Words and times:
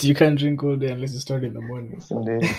But 0.00 0.08
you 0.08 0.14
can't 0.14 0.38
drink 0.38 0.64
all 0.64 0.76
day 0.76 0.92
unless 0.92 1.12
you 1.12 1.20
start 1.20 1.44
in 1.44 1.52
the 1.52 1.60
morning. 1.60 2.00
Indeed. 2.10 2.50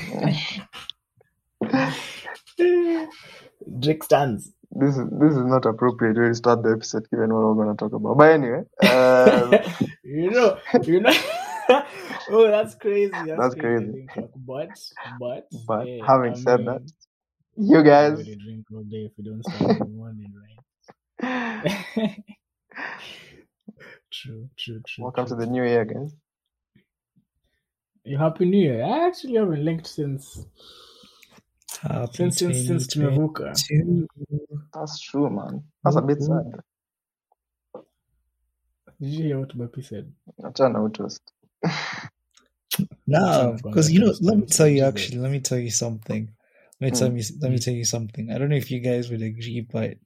Drink 3.79 4.03
stands. 4.03 4.52
this 4.70 4.95
is 4.95 5.09
this 5.09 5.31
is 5.31 5.45
not 5.45 5.66
appropriate 5.66 6.17
when 6.17 6.27
we 6.27 6.35
start 6.35 6.61
the 6.61 6.73
episode 6.73 7.09
given 7.09 7.33
what 7.33 7.41
we're 7.41 7.66
going 7.66 7.75
to 7.75 7.83
talk 7.83 7.93
about. 7.93 8.16
But 8.16 8.30
anyway, 8.33 8.61
um, 8.83 9.55
you 10.03 10.30
know, 10.30 10.59
you 10.83 10.99
know. 10.99 11.13
oh, 12.30 12.47
that's 12.52 12.75
crazy. 12.75 13.09
That's, 13.11 13.39
That's 13.39 13.55
crazy. 13.55 14.05
crazy. 14.13 14.30
But, 14.45 14.77
but, 15.19 15.47
but 15.66 15.88
eh, 15.88 15.97
having 16.05 16.33
I 16.33 16.35
said 16.35 16.66
that, 16.67 16.81
mean, 16.83 16.94
you 17.58 17.77
you 17.77 17.83
guys, 17.83 18.19
really 18.19 18.35
drink 18.35 18.66
all 18.71 18.83
day 18.83 19.09
if 19.09 19.13
you 19.17 19.23
don't 19.23 19.44
start 19.44 19.71
in 19.71 19.80
the 19.80 19.85
morning, 19.85 20.31
right? 21.23 22.23
true, 24.11 24.47
true, 24.59 24.81
true. 24.85 25.03
welcome 25.03 25.25
to 25.25 25.33
the 25.33 25.47
new 25.47 25.63
year, 25.63 25.85
guys. 25.85 26.13
You 28.03 28.17
happy 28.17 28.45
New 28.45 28.57
Year. 28.59 28.83
I 28.83 29.07
actually 29.07 29.35
haven't 29.35 29.63
linked 29.63 29.87
since 29.87 30.45
Happy 31.81 32.13
since 32.17 32.37
since 32.39 32.65
since 32.65 32.88
2022. 32.88 32.88
tumevuka. 32.88 33.61
That's 34.73 34.99
true, 35.02 35.30
man. 35.30 35.63
That's 35.83 35.97
a 35.97 36.02
bit 36.02 36.21
sad. 36.23 36.61
Did 39.02 39.09
you 39.09 39.23
hear 39.25 39.39
what 39.39 39.58
Bapi 39.58 39.83
said? 39.85 40.11
Achana 40.41 40.80
utoast. 40.89 41.21
No, 43.08 43.58
Sounds 43.61 43.61
because 43.61 43.91
you 43.91 43.99
know, 43.99 44.13
let 44.21 44.38
me 44.38 44.45
tell 44.47 44.67
you 44.67 44.83
actually, 44.86 45.19
let 45.19 45.31
me 45.31 45.39
tell 45.39 45.59
you 45.59 45.71
something. 45.71 46.31
Let 46.81 46.88
me 46.88 46.91
tell 46.91 47.09
Mm. 47.09 47.15
me, 47.15 47.23
let 47.41 47.52
me 47.52 47.59
tell 47.59 47.73
you 47.73 47.86
something. 47.86 48.31
I 48.31 48.38
don't 48.38 48.49
know 48.49 48.55
if 48.55 48.71
you 48.71 48.80
guys 48.80 49.09
would 49.11 49.21
agree, 49.21 49.61
but 49.61 49.97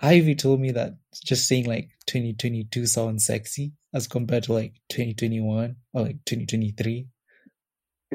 Ivy 0.00 0.34
told 0.34 0.60
me 0.60 0.72
that 0.72 0.94
just 1.24 1.48
saying 1.48 1.66
like 1.66 1.90
2022 2.06 2.86
sounds 2.86 3.24
sexy 3.26 3.72
as 3.94 4.06
compared 4.06 4.44
to 4.44 4.52
like 4.54 4.74
2021 4.90 5.76
or 5.92 6.02
like 6.02 6.24
2023. 6.26 7.06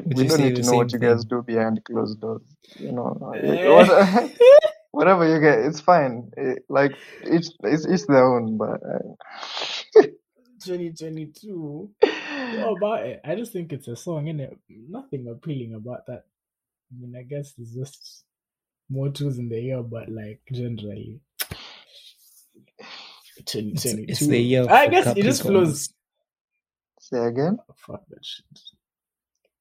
Would 0.04 0.16
we 0.16 0.28
don't 0.28 0.38
say 0.38 0.44
need 0.44 0.56
to 0.56 0.62
know 0.62 0.74
what 0.74 0.90
same 0.90 0.92
you 0.92 0.98
guys 0.98 1.20
thing? 1.22 1.28
do 1.28 1.42
behind 1.42 1.82
closed 1.84 2.20
doors. 2.20 2.42
You 2.78 2.92
know, 2.92 3.32
Eh. 3.34 4.28
whatever 4.92 5.28
you 5.28 5.40
get, 5.40 5.58
it's 5.60 5.80
fine. 5.80 6.30
It, 6.36 6.64
like 6.68 6.92
it's, 7.22 7.52
it's 7.64 7.86
each 7.86 8.06
their 8.06 8.24
own. 8.24 8.56
But 8.58 8.80
uh, 8.84 10.02
2022. 10.64 11.90
What 12.00 12.76
about 12.76 13.06
it? 13.06 13.20
I 13.24 13.34
just 13.34 13.52
think 13.52 13.72
it's 13.72 13.88
a 13.88 13.96
song, 13.96 14.26
innit? 14.26 14.56
Nothing 14.68 15.28
appealing 15.28 15.74
about 15.74 16.06
that. 16.06 16.24
I 16.90 17.00
mean, 17.00 17.14
I 17.16 17.22
guess 17.22 17.54
it's 17.58 17.74
just 17.74 18.24
more 18.88 19.10
tools 19.10 19.38
in 19.38 19.48
the 19.48 19.56
ear, 19.56 19.82
but 19.82 20.08
like 20.08 20.40
generally. 20.52 21.20
It's, 23.54 23.82
2022. 23.84 24.04
it's 24.12 24.20
the 24.26 24.38
year 24.40 24.66
I 24.68 24.84
for 24.86 24.90
guess 24.90 25.06
it 25.16 25.22
just 25.22 25.42
flows. 25.42 25.90
Say 27.00 27.18
again. 27.24 27.58
Oh, 27.70 27.74
fuck 27.76 28.02
that 28.08 28.24
shit. 28.24 28.60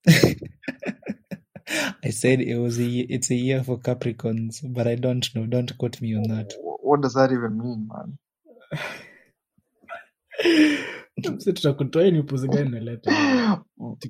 I 2.03 2.09
said 2.11 2.41
it 2.41 2.57
was 2.59 2.79
a 2.79 2.83
ye- 2.83 3.07
it's 3.09 3.29
a 3.31 3.35
year 3.35 3.63
for 3.63 3.77
Capricorns, 3.79 4.61
but 4.73 4.87
I 4.87 4.95
don't 4.95 5.27
know. 5.35 5.45
Don't 5.45 5.77
quote 5.77 6.01
me 6.01 6.15
on 6.15 6.23
that. 6.23 6.53
What 6.61 7.01
does 7.01 7.13
that 7.15 7.31
even 7.31 7.57
mean, 7.57 7.87
man? 7.93 8.17
Mse 11.17 11.53
tutakutoa 11.53 12.03
hii 12.03 12.11
ni 12.11 12.19
upuzi 12.19 12.47
gani 12.47 12.69
unaleta? 12.69 13.11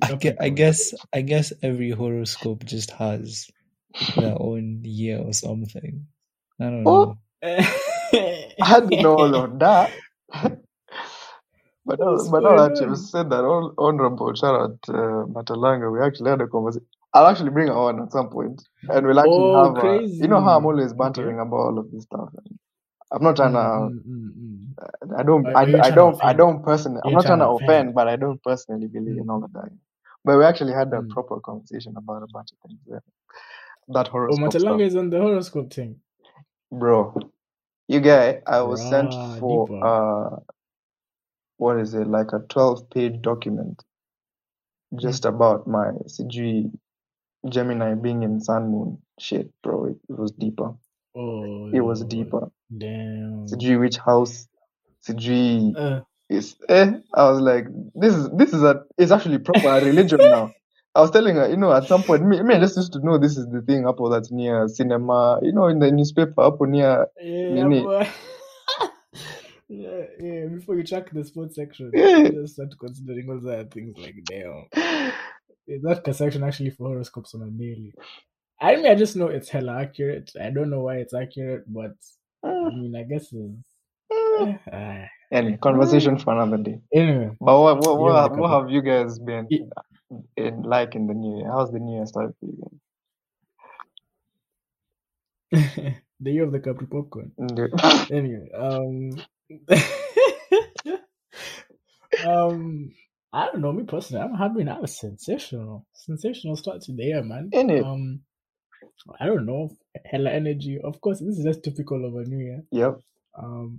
I, 0.02 0.16
gue- 0.16 0.36
I 0.40 0.50
guess 0.50 0.94
I 1.12 1.22
guess 1.22 1.54
every 1.62 1.90
horoscope 1.92 2.66
just 2.66 2.90
has 2.92 3.52
their 4.16 4.36
own 4.42 4.80
year 4.84 5.20
or 5.26 5.34
something. 5.34 5.94
I 6.60 6.64
don't 6.70 6.86
Oh. 6.86 7.16
I 8.62 8.80
didn't 8.80 9.02
know 9.02 9.16
all 9.16 9.34
of 9.36 9.58
that. 9.60 9.92
but 11.86 12.00
What's 12.10 12.30
but 12.30 12.44
going 12.44 12.56
that 12.56 12.80
you've 12.80 12.98
said 12.98 13.30
that, 13.30 13.44
hon- 13.44 13.74
honorable 13.78 14.34
shout 14.34 14.54
out 14.54 14.78
uh, 14.88 15.26
Matalanga, 15.26 15.92
we 15.92 16.00
actually 16.06 16.30
had 16.30 16.40
a 16.42 16.48
conversation. 16.48 16.86
I'll 17.14 17.26
actually 17.28 17.50
bring 17.50 17.68
her 17.68 17.74
on 17.74 18.02
at 18.02 18.12
some 18.12 18.30
point, 18.30 18.62
and 18.88 19.06
we'll 19.06 19.20
actually 19.20 19.50
Oh, 19.52 19.54
have. 19.54 19.76
A, 19.78 20.00
you 20.20 20.28
know 20.28 20.40
how 20.42 20.58
I'm 20.58 20.66
crazy. 20.66 20.66
always 20.66 20.92
Okay. 20.98 21.32
bantering 21.32 21.40
about 21.40 21.56
all 21.56 21.78
of 21.78 21.90
this 21.92 22.04
stuff. 22.04 22.30
I'm 23.12 23.22
not 23.22 23.36
trying 23.36 23.54
to. 23.54 23.58
Mm, 23.58 24.02
mm, 24.06 24.06
mm, 24.06 24.32
mm. 24.40 24.68
I 25.18 25.22
don't. 25.24 25.50
Are- 25.50 25.56
I, 25.56 25.64
are 25.64 25.70
you 25.70 25.82
I 25.88 25.90
trying 25.90 26.00
to 26.00 26.06
don't. 26.06 26.18
I 26.22 26.32
offend? 26.32 26.34
don't 26.34 26.64
personally. 26.64 27.00
I'm 27.04 27.12
You're 27.12 27.16
not 27.16 27.26
trying 27.26 27.38
to 27.38 27.38
trying 27.38 27.40
to 27.40 27.48
offend, 27.48 27.94
offend. 27.94 27.94
but 27.94 28.08
I 28.08 28.16
don't 28.16 28.42
personally 28.42 28.88
believe 28.88 29.18
in 29.18 29.30
all 29.30 29.44
of 29.44 29.52
that. 29.54 29.70
But 30.24 30.38
we 30.38 30.44
actually 30.44 30.74
had 30.74 30.92
a 30.94 31.02
mm. 31.02 31.10
proper 31.10 31.40
conversation 31.40 31.94
about 31.96 32.22
a 32.22 32.28
bunch 32.28 32.50
of 32.52 32.58
things. 32.68 32.80
Yeah. 32.90 33.00
That 33.88 34.08
Oh, 34.28 34.36
horoscope 34.36 34.38
Matalanga 34.38 34.82
stuff, 34.82 34.82
is 34.82 34.96
on 34.96 35.10
the 35.10 35.20
horoscope 35.20 35.72
thing. 35.72 36.00
bro. 36.72 37.14
You 37.88 38.00
guy, 38.00 38.42
I 38.46 38.62
was 38.62 38.80
sent 38.88 39.14
for 39.40 39.66
deeper. 39.68 39.86
uh, 39.86 40.36
what 41.58 41.78
is 41.78 41.94
it? 41.94 42.06
Like 42.08 42.32
a 42.32 42.40
12-page 42.40 43.22
document 43.22 43.82
just 45.00 45.24
about 45.26 45.66
my 45.66 45.90
CG 46.06 46.70
Gemini 47.48 47.94
being 47.94 48.22
in 48.24 48.40
Sun 48.40 48.70
Moon. 48.70 48.98
Shit, 49.20 49.50
bro. 49.62 49.86
It, 49.86 49.96
it 50.08 50.18
was 50.18 50.32
deeper. 50.32 50.74
Oh, 51.16 51.70
It 51.72 51.80
was 51.80 52.04
deeper. 52.04 52.50
damn. 52.76 53.46
CG 53.46 53.78
which 53.80 53.96
house? 53.98 54.48
CG 55.08 55.74
Uh, 55.76 56.00
is 56.30 56.56
eh. 56.68 56.92
I 57.14 57.30
was 57.30 57.40
like, 57.40 57.66
this 57.94 58.14
is 58.14 58.30
this 58.36 58.52
is 58.52 58.62
a 58.62 58.84
it's 58.98 59.12
actually 59.12 59.38
proper 59.38 59.80
religion 59.84 60.20
now. 60.20 60.52
I 60.98 61.00
was 61.00 61.12
telling 61.12 61.36
her, 61.36 61.48
you 61.48 61.56
know, 61.56 61.72
at 61.72 61.86
some 61.86 62.02
point, 62.02 62.24
me, 62.26 62.42
me 62.42 62.56
I 62.56 62.58
just 62.58 62.76
used 62.76 62.92
to 62.94 62.98
know 62.98 63.18
this 63.18 63.36
is 63.36 63.46
the 63.46 63.62
thing 63.62 63.86
up 63.86 63.98
that's 64.10 64.32
near 64.32 64.66
cinema, 64.66 65.38
you 65.42 65.52
know, 65.52 65.68
in 65.68 65.78
the 65.78 65.92
newspaper 65.92 66.40
up 66.40 66.60
near 66.62 67.06
yeah, 67.22 67.54
yeah, 69.68 70.02
yeah. 70.20 70.46
Before 70.46 70.74
you 70.76 70.82
check 70.82 71.12
the 71.12 71.24
sports 71.24 71.54
section, 71.54 71.92
Yeah. 71.94 72.16
you 72.24 72.32
just 72.42 72.54
start 72.54 72.74
considering 72.80 73.30
all 73.30 73.38
the 73.40 73.68
things. 73.72 73.96
Like, 73.96 74.16
damn, 74.24 74.66
is 75.68 75.82
that 75.82 76.02
section 76.16 76.42
actually 76.42 76.70
for 76.70 76.88
horoscopes 76.88 77.32
on 77.34 77.42
a 77.42 77.50
daily? 77.50 77.92
I 78.60 78.74
mean, 78.74 78.86
I 78.88 78.96
just 78.96 79.14
know 79.14 79.28
it's 79.28 79.50
hella 79.50 79.80
accurate. 79.80 80.32
I 80.42 80.50
don't 80.50 80.68
know 80.70 80.80
why 80.80 80.96
it's 80.96 81.14
accurate, 81.14 81.62
but 81.72 81.94
I 82.44 82.70
mean, 82.74 82.96
I 82.96 83.04
guess 83.04 83.28
it's. 83.32 84.58
Uh, 84.72 85.04
Any 85.30 85.56
conversation 85.58 86.18
for 86.18 86.32
another 86.32 86.60
day. 86.60 86.80
anyway, 86.92 87.30
But 87.40 87.60
what 87.60 87.76
what 87.78 87.92
Yeah, 87.92 87.98
what, 88.00 88.14
have- 88.30 88.38
what 88.38 88.50
have 88.50 88.70
you 88.70 88.82
guys 88.82 89.18
been 89.20 89.46
It- 89.48 89.68
in 90.36 90.62
like 90.62 90.94
in 90.94 91.06
the 91.06 91.14
new 91.14 91.38
year? 91.38 91.50
How's 91.50 91.70
the 91.70 91.78
new 91.78 91.96
year 91.96 92.06
started 92.06 92.34
for 92.40 92.46
you 92.46 92.80
the 96.20 96.30
year 96.30 96.44
of 96.44 96.52
the 96.52 96.60
Capri 96.60 96.86
popcorn. 96.86 97.32
Anyway, 98.10 98.48
um, 98.54 99.10
um, 102.26 102.90
I 103.32 103.46
don't 103.46 103.60
know. 103.60 103.72
Me 103.72 103.84
personally, 103.84 104.24
I'm 104.24 104.34
now. 104.64 104.80
It's 104.82 105.00
sensational, 105.00 105.86
sensational 105.92 106.56
start 106.56 106.82
to 106.82 106.92
the 106.92 107.04
year, 107.04 107.22
man. 107.22 107.50
Innit? 107.54 107.84
Um, 107.84 108.20
I 109.20 109.26
don't 109.26 109.46
know, 109.46 109.70
hella 110.04 110.30
energy. 110.30 110.78
Of 110.82 111.00
course, 111.00 111.20
this 111.20 111.38
is 111.38 111.44
just 111.44 111.62
typical 111.62 112.04
of 112.04 112.14
a 112.14 112.28
new 112.28 112.44
year. 112.44 112.62
Yep. 112.72 113.00
Um, 113.36 113.78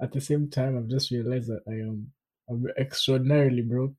at 0.00 0.12
the 0.12 0.20
same 0.20 0.50
time, 0.50 0.76
I've 0.76 0.88
just 0.88 1.10
realized 1.10 1.48
that 1.48 1.62
I 1.68 1.72
am 1.72 2.12
I'm 2.50 2.64
extraordinarily 2.78 3.62
broke. 3.62 3.94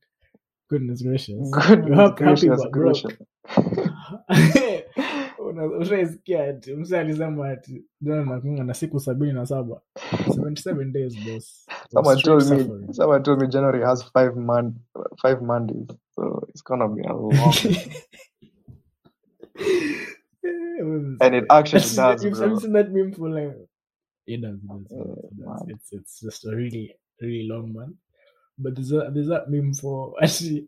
Goodness 0.70 1.02
gracious, 1.02 1.50
Goodness 1.66 2.10
gracious 2.14 2.60
gracious. 2.70 3.12
Ushaisikia 5.80 6.44
ati 6.48 6.74
mse 6.74 6.98
alisema 6.98 7.48
ati 7.48 7.84
jana 8.00 8.24
nakunga 8.24 8.64
na 8.64 8.74
siku 8.74 9.00
sabini 9.00 9.32
na 9.32 9.46
saba 9.46 9.80
days 10.92 11.16
boss 11.24 11.66
Someone 11.92 12.22
told 12.22 12.50
me 12.50 12.64
someone 12.94 13.22
told 13.22 13.40
me 13.40 13.48
January 13.48 13.82
has 13.82 14.04
five 14.12 14.36
mon 14.36 14.74
five 15.22 15.42
Mondays, 15.42 15.88
so 16.14 16.42
it's 16.48 16.62
gonna 16.62 16.88
be 16.88 17.02
a 17.02 17.12
long 17.12 17.32
and 21.20 21.34
it 21.34 21.44
actually 21.50 21.80
does, 21.96 22.24
You've 22.24 22.34
bro. 22.38 22.58
seen 22.58 22.72
that 22.72 22.92
meme 22.92 23.12
for 23.12 23.28
like 23.28 23.56
it 24.26 24.40
does, 24.40 24.54
it 24.54 24.66
does, 24.68 24.82
it 24.82 24.88
does, 24.98 25.24
it 25.24 25.36
does. 25.36 25.46
man. 25.46 25.58
It's 25.68 25.92
it's 25.92 26.20
just 26.20 26.44
a 26.46 26.54
really 26.54 26.94
really 27.20 27.48
long 27.48 27.72
month. 27.72 27.96
But 28.62 28.74
there's 28.76 28.92
a, 28.92 29.10
there's 29.12 29.28
that 29.28 29.50
meme 29.50 29.74
for 29.74 30.14
actually 30.22 30.66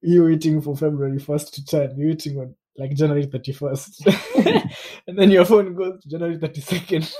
you 0.00 0.24
waiting 0.24 0.60
for 0.60 0.76
February 0.76 1.18
first 1.18 1.54
to 1.54 1.64
turn, 1.64 1.98
you 1.98 2.08
waiting 2.08 2.38
on 2.38 2.54
like 2.76 2.94
January 2.94 3.26
thirty 3.26 3.52
first, 3.52 4.04
and 5.06 5.18
then 5.18 5.30
your 5.30 5.44
phone 5.44 5.74
goes 5.74 6.02
to 6.02 6.08
January 6.08 6.38
thirty 6.38 6.60
second. 6.60 7.14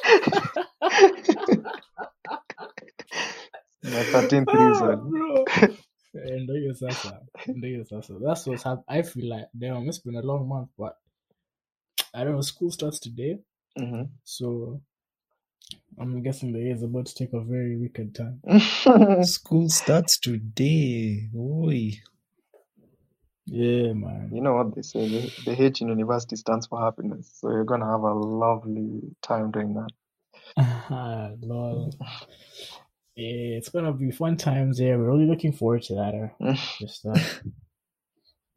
My 3.82 4.02
thirteenth 4.12 4.48
reason. 4.52 5.10
bro. 5.10 5.44
Ndo 6.14 6.54
hiyo 6.54 6.74
sasa, 6.74 7.20
ndo 7.46 7.68
hiyo 7.68 7.84
sasa. 7.84 8.14
That's 8.18 8.46
what's 8.46 8.66
I 8.88 9.02
feel 9.02 9.28
like 9.28 9.48
damn, 9.58 9.88
it's 9.88 9.98
been 10.04 10.16
a 10.16 10.22
long 10.22 10.48
month, 10.48 10.68
but 10.78 10.96
I 12.14 12.24
don't 12.24 12.34
know. 12.34 12.42
School 12.42 12.70
starts 12.70 13.00
today, 13.00 13.38
hmm 13.76 14.02
so 14.24 14.80
I'm 15.98 16.22
guessing 16.22 16.52
the 16.52 16.60
year 16.60 16.74
is 16.74 16.82
about 16.82 17.06
to 17.06 17.14
take 17.14 17.32
a 17.32 17.40
very 17.40 17.76
wicked 17.76 18.14
turn. 18.14 18.40
School 19.24 19.68
starts 19.68 20.18
today. 20.18 21.28
Oi. 21.36 21.92
Yeah, 23.46 23.92
man. 23.92 24.30
You 24.32 24.40
know 24.40 24.54
what 24.54 24.74
they 24.74 24.82
say? 24.82 25.08
The, 25.08 25.32
the 25.44 25.62
H 25.62 25.80
in 25.80 25.88
university 25.88 26.36
stands 26.36 26.66
for 26.66 26.80
happiness. 26.80 27.30
So 27.40 27.50
you're 27.50 27.64
gonna 27.64 27.90
have 27.90 28.02
a 28.02 28.14
lovely 28.14 29.00
time 29.22 29.50
doing 29.50 29.74
that. 29.74 29.90
Lol. 31.42 31.92
Yeah, 33.16 33.58
it's 33.58 33.68
gonna 33.68 33.92
be 33.92 34.10
fun 34.10 34.36
times. 34.36 34.80
Yeah, 34.80 34.96
we're 34.96 35.10
really 35.10 35.26
looking 35.26 35.52
forward 35.52 35.82
to 35.82 35.94
that. 35.96 36.30
Uh, 36.40 36.54
just 36.80 37.04
uh, 37.04 37.18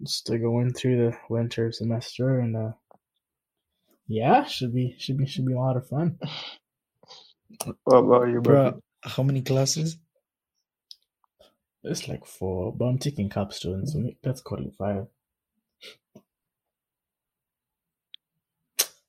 just 0.01 0.29
uh, 0.29 0.37
going 0.37 0.73
through 0.73 0.97
the 0.97 1.17
winter 1.29 1.71
semester 1.71 2.39
and 2.39 2.55
uh, 2.55 2.71
yeah, 4.07 4.43
should 4.45 4.73
be 4.73 4.95
should 4.97 5.17
be 5.17 5.25
should 5.25 5.45
be 5.45 5.53
a 5.53 5.59
lot 5.59 5.77
of 5.77 5.87
fun. 5.87 6.19
What 7.85 7.97
about 7.97 8.29
you, 8.29 8.41
bro? 8.41 8.61
Bro, 8.63 8.81
how 9.03 9.23
many 9.23 9.41
classes? 9.43 9.97
It's 11.83 12.07
like 12.09 12.25
four, 12.25 12.73
but 12.75 12.85
I'm 12.85 12.99
taking 12.99 13.29
capstone, 13.29 13.87
so 13.87 14.11
let's 14.25 14.41
call 14.41 14.59
it 14.59 14.75
five. 14.77 15.07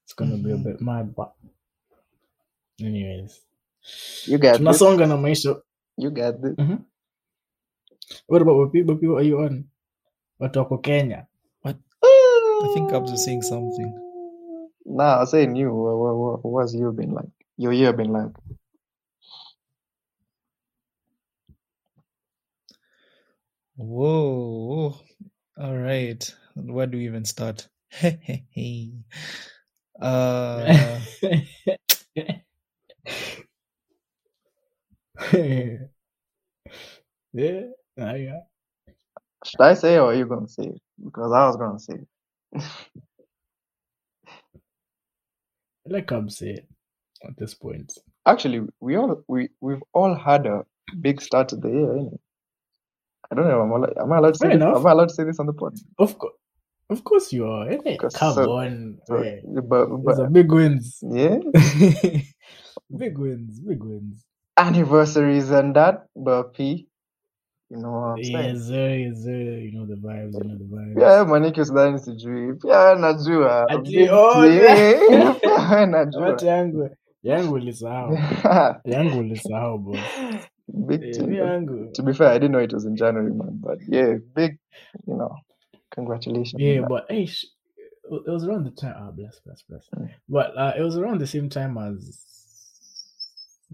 It's 0.04 0.14
gonna 0.14 0.38
be 0.38 0.52
a 0.52 0.56
Mhm. 0.56 0.58
bit 0.58 0.80
mad, 0.82 1.14
but 1.16 1.34
anyways, 2.80 3.40
You 4.26 4.38
got 4.38 4.66
this. 4.66 4.84
tunasonga 4.84 5.06
na 5.08 5.16
maisha. 5.16 5.62
You 5.98 6.10
got 6.10 6.40
this. 6.42 6.56
What 8.26 8.42
about 8.42 8.56
Wapi? 8.56 8.84
Wapi, 8.86 9.08
what 9.10 9.22
are 9.22 9.26
you 9.26 9.40
on? 9.40 9.64
Watu 10.40 10.58
wako 10.58 10.78
Kenya. 10.78 11.26
What? 11.62 11.78
I 12.60 12.68
think 12.68 12.92
Abs 12.92 13.12
was 13.12 13.24
saying 13.24 13.42
something. 13.42 13.94
Nah, 14.86 15.16
I 15.16 15.20
was 15.20 15.30
saying 15.32 15.56
you. 15.56 15.72
What, 15.74 15.96
what, 15.98 16.16
what, 16.16 16.44
what's 16.52 16.74
you 16.74 16.92
been 16.92 17.12
like? 17.12 17.35
Year 17.58 17.92
been 17.92 18.12
like? 18.12 18.32
Whoa. 23.76 24.94
All 25.58 25.76
right. 25.76 26.34
Where 26.54 26.86
do 26.86 26.98
we 26.98 27.06
even 27.06 27.24
start? 27.24 27.68
uh, 28.02 28.10
yeah, 28.52 28.86
ah, 37.98 38.14
yeah. 38.14 38.40
Should 39.44 39.60
I 39.60 39.74
say 39.74 39.98
or 39.98 40.12
are 40.12 40.14
you 40.14 40.26
gonna 40.26 40.48
say 40.48 40.64
it? 40.64 40.82
Because 41.02 41.32
I 41.32 41.46
was 41.46 41.56
gonna 41.56 41.78
say 41.78 41.94
it. 41.94 42.08
Let 45.86 46.06
come 46.06 46.28
say 46.30 46.50
it 46.50 46.68
at 47.26 47.36
this 47.38 47.54
point. 47.54 47.92
Actually, 48.26 48.62
we 48.80 48.96
all 48.96 49.22
we 49.28 49.48
we've 49.60 49.82
all 49.92 50.14
had 50.14 50.46
a 50.46 50.64
big 51.00 51.20
start 51.20 51.48
to 51.50 51.56
the 51.56 51.68
year? 51.70 52.08
I 53.30 53.34
don't 53.34 53.48
know. 53.48 53.62
Am 53.62 53.72
I, 53.72 53.76
allowed- 53.76 53.98
am 53.98 54.12
I 54.12 54.18
allowed 54.18 54.34
to 54.34 54.38
say 54.38 54.48
this? 54.48 54.62
Am 54.62 54.86
I 54.86 54.90
allowed 54.92 55.08
to 55.08 55.14
say 55.14 55.24
this 55.24 55.40
on 55.40 55.46
the 55.46 55.52
pod? 55.52 55.74
Of 55.98 56.16
course, 56.18 56.34
of 56.90 57.02
course 57.04 57.32
you 57.32 57.46
are. 57.46 57.68
Come 58.14 58.34
so- 58.34 58.52
on, 58.52 58.98
So, 59.06 59.22
yeah. 59.22 59.40
but, 59.68 59.86
but 60.04 60.32
big 60.32 60.50
wins. 60.52 60.98
yeah, 61.02 61.38
big 62.96 63.18
wins, 63.18 63.60
big 63.60 63.82
wins. 63.82 64.24
anniversaries 64.56 65.50
and 65.50 65.74
that, 65.76 66.06
but 66.14 66.54
P, 66.54 66.86
you 67.70 67.76
know 67.78 67.90
what 67.90 68.06
I'm 68.18 68.24
saying? 68.24 68.54
Yes, 68.54 68.66
sir, 68.68 68.94
yes, 68.94 69.24
sir. 69.24 69.30
You 69.32 69.72
know 69.78 69.86
the 69.86 69.96
vibes, 69.96 70.34
you 70.34 70.48
know 70.48 70.56
the 70.56 70.64
vibes. 70.64 71.00
Yeah, 71.00 71.24
maniki 71.24 71.64
sidhani 71.64 71.98
sijui. 71.98 72.60
Pia 72.62 72.94
najua. 72.94 73.66
Oh, 74.12 74.44
yeah. 74.44 75.34
Pia 75.34 75.86
najua. 75.94 76.36
Yangu 76.42 76.90
yangu 77.26 77.54
ulisahau 77.54 78.12
yangu 78.94 79.18
ulisahau 79.18 79.78
bro 79.78 79.96
Big 80.88 81.02
T. 81.12 81.22
mi 81.22 81.36
yangu 81.38 81.78
To 81.94 82.02
be 82.04 82.12
fair, 82.14 82.28
I 82.30 82.34
didn't 82.38 82.52
know 82.52 82.60
it 82.60 82.72
was 82.74 82.86
in 82.86 82.96
January, 82.96 83.32
man. 83.32 83.60
But 83.62 83.78
yeah, 83.88 84.16
big, 84.34 84.58
you 85.06 85.16
know, 85.16 85.36
congratulations. 85.94 86.62
yeah 86.62 86.80
man. 86.80 86.88
but 86.88 87.06
hey, 87.10 87.26
sh- 87.26 87.46
it 88.10 88.30
was 88.30 88.44
around 88.46 88.64
the 88.64 88.72
time 88.72 88.94
ah 88.98 89.10
bless 89.12 89.40
bless 89.46 89.62
bless 89.68 89.86
Mm. 89.96 90.10
but 90.28 90.56
uh, 90.58 90.74
it 90.78 90.82
was 90.82 90.98
around 90.98 91.20
the 91.20 91.26
same 91.26 91.48
time 91.50 91.78
as 91.78 92.20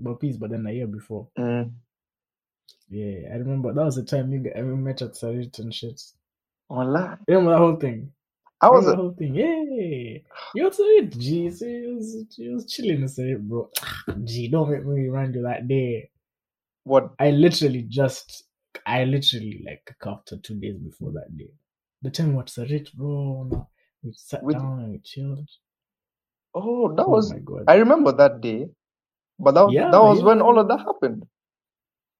Boppies, 0.01 0.39
but 0.41 0.51
then 0.51 0.67
a 0.67 0.73
year 0.73 0.89
before 0.89 1.29
Mm. 1.39 1.73
yeah 2.91 3.31
I 3.33 3.37
remember 3.37 3.73
that 3.75 3.85
was 3.85 3.97
the 3.97 4.05
time 4.05 4.33
you 4.33 4.41
got, 4.41 4.57
we 4.57 4.75
met 4.77 5.03
at 5.03 5.13
Sarit 5.15 5.59
and 5.61 5.75
shit 5.75 6.01
Wallah. 6.71 7.19
remember 7.29 7.53
that 7.53 7.59
whole 7.59 7.77
thing 7.77 8.13
I 8.63 8.71
was 8.71 8.87
the 8.87 8.97
whole 8.97 9.15
thing 9.19 9.35
yeah 9.35 10.21
you 10.55 10.65
also 10.65 10.85
it 10.85 11.11
G 11.19 11.51
so 11.51 11.67
it 11.67 11.95
was, 11.95 12.15
it 12.39 12.55
was 12.55 12.67
chilling 12.67 13.03
in 13.03 13.07
Sarit 13.09 13.41
bro 13.49 13.71
G 14.25 14.49
don't 14.49 14.71
make 14.71 14.87
me 14.87 15.09
remind 15.09 15.35
you 15.37 15.43
that 15.43 15.69
day 15.69 16.05
what? 16.85 17.13
I 17.19 17.31
literally 17.33 17.85
just, 17.89 18.45
I 18.87 19.05
literally 19.05 19.63
like 19.67 19.95
after 20.07 20.39
two 20.39 20.57
days 20.61 20.77
before 20.79 21.13
that 21.13 21.37
day. 21.39 21.51
The 22.03 22.11
time 22.11 22.35
what 22.35 22.49
Sarit, 22.49 22.93
bro, 22.95 23.69
we 24.03 24.13
sat 24.15 24.43
With- 24.43 24.59
down 24.59 24.81
and 24.81 24.93
we 24.93 25.01
chilled. 25.05 25.49
Oh, 26.55 26.95
that 26.97 27.09
oh 27.09 27.11
was. 27.11 27.35
my 27.35 27.39
god. 27.39 27.69
I 27.69 27.77
remember 27.77 28.13
that 28.13 28.41
day, 28.43 28.67
but 29.39 29.53
that 29.55 29.63
was 29.67 29.75
Yeah, 29.75 29.91
that 29.91 30.03
was 30.03 30.23
yeah. 30.23 30.25
when 30.25 30.43
all 30.43 30.59
of 30.59 30.69
that 30.69 30.81
happened. 30.81 31.25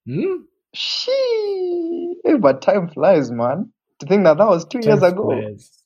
Hmm? 0.07 0.45
She. 0.75 2.17
Hey, 2.25 2.37
but 2.39 2.63
time 2.63 2.89
flies, 2.91 3.31
man. 3.31 3.73
To 4.01 4.07
think 4.07 4.25
that 4.25 4.39
that 4.39 4.49
was 4.49 4.67
two 4.67 4.81
years 4.81 5.03
ago. 5.03 5.49
flies. 5.53 5.82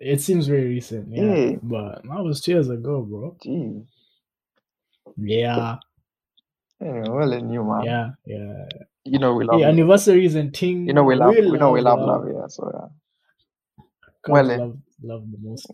It 0.00 0.20
seems 0.20 0.46
very 0.48 0.66
recent, 0.68 1.08
yeah, 1.10 1.34
Yeah. 1.34 1.56
but 1.62 2.02
that 2.02 2.22
was 2.24 2.40
two 2.40 2.52
years 2.52 2.68
ago, 2.68 3.02
bro. 3.02 3.36
Jeez. 3.44 3.86
Yeah, 5.16 5.76
Anyway, 6.80 7.08
well 7.08 7.32
in 7.32 7.50
you, 7.50 7.64
man. 7.64 7.84
yeah, 7.84 8.10
yeah. 8.26 8.66
You 9.04 9.18
know 9.18 9.34
we 9.34 9.44
love. 9.44 9.60
You. 9.60 9.66
anniversaries 9.66 10.34
and 10.34 10.54
things. 10.54 10.86
You 10.86 10.92
know 10.92 11.02
we 11.04 11.14
love. 11.16 11.34
We 11.34 11.58
know 11.58 11.72
we 11.72 11.80
love 11.80 11.98
love. 12.00 12.26
Yeah. 12.32 12.46
So 12.48 12.70
yeah. 12.74 12.88
well, 14.28 14.44
love, 14.44 14.78
love 15.02 15.24
the 15.30 15.38
most. 15.40 15.66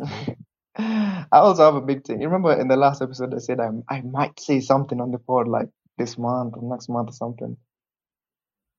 I 0.79 1.27
also 1.33 1.65
have 1.65 1.75
a 1.75 1.81
big 1.81 2.05
thing. 2.05 2.21
You 2.21 2.29
remember 2.29 2.59
in 2.59 2.69
the 2.69 2.77
last 2.77 3.03
episode 3.03 3.35
I 3.35 3.39
said 3.39 3.59
I 3.61 3.71
I 3.89 4.01
might 4.03 4.39
say 4.41 4.61
something 4.61 5.01
on 5.01 5.11
the 5.11 5.19
pod 5.19 5.49
like 5.49 5.69
this 5.99 6.17
month 6.17 6.55
or 6.57 6.63
next 6.71 6.89
month 6.89 7.11
or 7.11 7.13
something. 7.13 7.57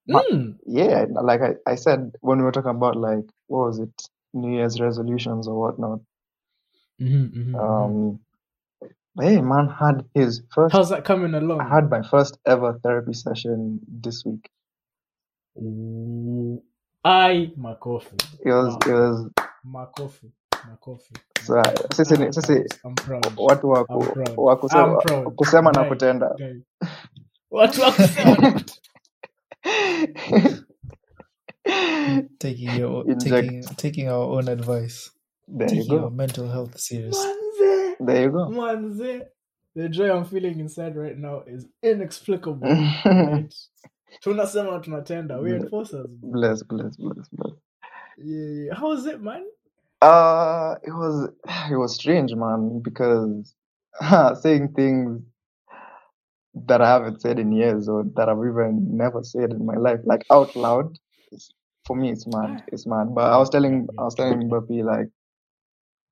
Ma- 0.07 0.21
Hmm. 0.29 0.51
Yeah, 0.65 1.05
like 1.21 1.41
I, 1.41 1.55
I 1.69 1.75
said 1.75 2.11
when 2.21 2.37
we 2.39 2.43
were 2.45 2.51
talking 2.51 2.71
about 2.71 2.95
like 2.95 3.25
what 3.47 3.67
was 3.67 3.79
it, 3.79 4.01
New 4.35 4.55
Year's 4.57 4.79
resolutions 4.81 5.47
or 5.47 5.55
whatnot. 5.59 6.01
Mhm, 7.01 7.31
mhm, 7.33 7.51
mhm. 7.51 7.55
Um, 7.59 8.19
hey 9.19 9.41
man 9.41 9.67
had 9.69 10.05
his 10.13 10.43
first. 10.53 10.73
How's 10.73 10.89
that 10.89 11.03
coming 11.05 11.33
along? 11.33 11.61
I 11.61 11.69
had 11.69 11.89
my 11.89 12.01
first 12.03 12.37
ever 12.45 12.79
therapy 12.83 13.13
session 13.13 13.79
this 13.87 14.25
week. 14.25 14.49
Ooh, 15.57 16.61
I 17.03 17.51
my 17.57 17.75
coffee. 17.75 18.17
It 18.45 18.51
was 18.53 18.73
Wow. 18.75 18.79
it 18.87 18.93
was 18.93 19.29
My 19.63 19.85
coffee. 19.97 20.31
My 20.67 20.75
coffee. 20.81 21.15
so 21.41 21.61
sisi 21.95 22.17
ni- 22.17 22.33
sisi 22.33 22.65
I'm 22.85 22.95
proud. 22.95 23.25
watu 23.37 23.69
wa 23.69 23.79
I'm 23.79 23.85
ku- 23.87 24.13
proud. 24.13 24.37
wa 24.37 24.53
I'm 24.53 25.31
kusema 25.35 25.71
na 25.71 25.85
kutenda. 25.85 26.35
Watu 27.51 27.81
wa 27.81 27.91
kusema. 27.91 28.61
taking 32.39 32.75
your 32.75 33.03
Inject. 33.09 33.21
taking 33.21 33.63
taking 33.77 34.09
our 34.09 34.23
own 34.23 34.47
advice, 34.49 35.11
There 35.47 35.67
you 35.73 35.81
taking 35.81 35.95
our 35.99 36.09
go. 36.09 36.15
mental 36.15 36.49
health 36.49 36.79
serious. 36.79 37.17
Manze. 37.17 37.95
There 37.99 38.21
you 38.23 38.31
go. 38.31 38.47
Manze. 38.49 39.21
The 39.75 39.89
joy 39.89 40.11
I'm 40.11 40.25
feeling 40.25 40.59
inside 40.59 40.95
right 40.95 41.17
now 41.17 41.43
is 41.47 41.65
inexplicable. 41.83 42.69
right? 43.05 43.53
Tunasema 44.23 44.79
tunatenda. 44.83 45.41
We 45.41 45.53
enforcers. 45.55 46.07
bless, 46.21 46.63
bless, 46.63 46.95
bless, 46.97 47.27
bless. 47.31 47.53
Yeah, 48.17 48.65
yeah. 48.65 48.73
How 48.75 48.87
was 48.89 49.05
it, 49.05 49.21
man? 49.21 49.43
Uh, 50.01 50.75
it 50.83 50.91
was 50.91 51.29
it 51.71 51.75
was 51.75 51.95
strange, 51.95 52.33
man, 52.35 52.81
because 52.83 53.53
saying 54.41 54.73
things 54.75 55.21
that 56.67 56.81
I 56.81 56.87
haven't 56.89 57.21
said 57.21 57.39
in 57.39 57.51
years 57.51 57.89
or 57.89 58.05
that 58.15 58.29
I've 58.29 58.37
even 58.37 58.95
never 58.97 59.23
said 59.23 59.51
in 59.51 59.65
my 59.65 59.75
life, 59.75 59.99
like 60.05 60.23
out 60.31 60.55
loud, 60.55 60.97
it's, 61.31 61.51
for 61.85 61.95
me, 61.95 62.11
it's 62.11 62.25
mad. 62.27 62.63
It's 62.67 62.85
mad. 62.85 63.13
But 63.13 63.31
I 63.31 63.37
was 63.37 63.49
telling 63.49 63.87
I 63.97 64.03
was 64.03 64.15
telling 64.15 64.49
Buppy 64.49 64.83
like, 64.83 65.07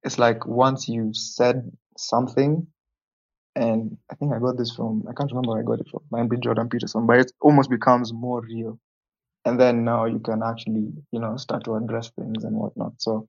it's 0.03 0.19
like 0.19 0.45
once 0.45 0.87
you 0.87 1.13
said 1.13 1.71
something, 1.97 2.67
and 3.55 3.97
I 4.11 4.15
think 4.15 4.33
I 4.33 4.39
got 4.39 4.57
this 4.57 4.71
from 4.75 5.03
I 5.09 5.13
can't 5.13 5.31
remember 5.31 5.51
where 5.51 5.61
I 5.61 5.65
got 5.65 5.79
it 5.79 5.89
from. 5.89 6.01
Might 6.11 6.29
be 6.29 6.37
Jordan 6.37 6.69
Peterson, 6.69 7.05
but 7.07 7.19
it 7.19 7.31
almost 7.41 7.69
becomes 7.69 8.13
more 8.13 8.41
real. 8.41 8.79
And 9.45 9.59
then 9.59 9.83
now 9.83 10.05
you 10.05 10.19
can 10.19 10.41
actually, 10.41 10.93
you 11.11 11.19
know, 11.19 11.35
start 11.37 11.65
to 11.65 11.75
address 11.75 12.11
things 12.17 12.43
and 12.43 12.55
whatnot. 12.55 12.93
So 12.99 13.27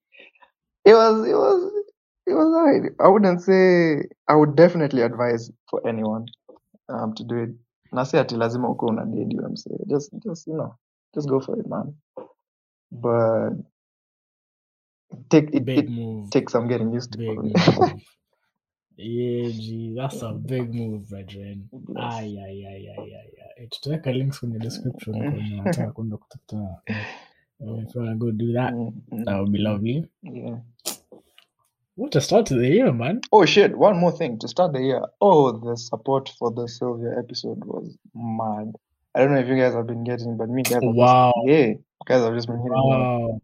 it 0.84 0.94
was 0.94 1.26
it 1.26 1.34
was 1.34 1.72
it 2.26 2.32
was 2.32 2.54
alright. 2.54 2.92
I 3.00 3.08
wouldn't 3.08 3.42
say 3.42 4.08
I 4.28 4.34
would 4.36 4.56
definitely 4.56 5.02
advise 5.02 5.50
for 5.68 5.86
anyone 5.86 6.26
um 6.88 7.14
to 7.14 7.24
do 7.24 7.36
it. 7.36 7.50
Nasi 7.92 8.18
ati 8.18 8.36
lazima 8.36 8.68
una 8.82 9.04
date 9.04 9.36
UMC. 9.36 9.88
Just 9.88 10.10
just 10.22 10.46
you 10.46 10.56
know, 10.56 10.76
just 11.14 11.28
go 11.28 11.40
for 11.40 11.58
it, 11.58 11.66
man. 11.68 11.94
But 12.92 13.50
take 15.30 15.50
it, 15.54 15.64
Big 15.64 15.78
it 15.78 15.90
move. 15.90 16.30
takes 16.30 16.52
some 16.52 16.68
getting 16.68 16.92
used 16.92 17.12
to. 17.12 17.18
Big 17.18 17.38
move. 17.38 17.54
Yeah, 18.96 19.50
gee, 19.50 19.94
that's 19.96 20.22
a 20.22 20.32
big 20.32 20.72
move, 20.74 21.08
brethren. 21.08 21.68
Ay, 21.96 22.38
ay, 22.38 22.64
ay, 22.68 22.88
ay, 22.96 23.14
ay, 23.14 23.30
ay. 23.60 23.66
Tutaweka 23.66 24.12
links 24.12 24.40
kwenye 24.40 24.58
description 24.58 25.16
kwa 25.16 25.26
wenye 25.32 25.58
wanataka 25.58 25.92
kwenda 25.92 26.16
kutafuta. 26.16 26.82
eh, 26.86 27.06
If 27.60 27.94
you 27.94 28.00
wanna 28.00 28.14
go 28.16 28.32
do 28.32 28.52
that, 28.52 28.72
Mm, 28.74 28.92
mm, 29.12 29.24
that 29.24 29.36
would 29.38 29.52
be 29.52 29.58
lovely. 29.58 30.06
yeah. 30.22 30.58
What 31.96 32.12
to 32.12 32.20
start 32.20 32.46
to 32.46 32.54
the 32.54 32.68
year, 32.68 32.92
man. 32.92 33.20
Oh 33.32 33.44
shit! 33.46 33.76
One 33.76 33.98
more 33.98 34.12
thing 34.16 34.38
to 34.38 34.48
start 34.48 34.72
the 34.72 34.80
year. 34.82 35.02
Oh, 35.20 35.52
the 35.52 35.76
support 35.76 36.28
for 36.38 36.52
the 36.54 36.68
Sylvia 36.68 37.18
episode 37.18 37.64
was 37.64 37.96
mad. 38.14 38.74
I 39.14 39.20
don't 39.20 39.32
know 39.34 39.40
if 39.40 39.48
you 39.48 39.56
guys 39.56 39.74
have 39.74 39.86
been 39.86 40.04
getting, 40.04 40.36
but 40.36 40.48
me 40.48 40.62
guys. 40.62 40.74
have 40.74 40.82
just- 40.82 41.34
yeah, 41.46 41.72
guys 42.06 42.22
have 42.22 42.34
just 42.34 42.48
been 42.48 42.56
hitting. 42.58 42.72
Wow. 42.72 43.40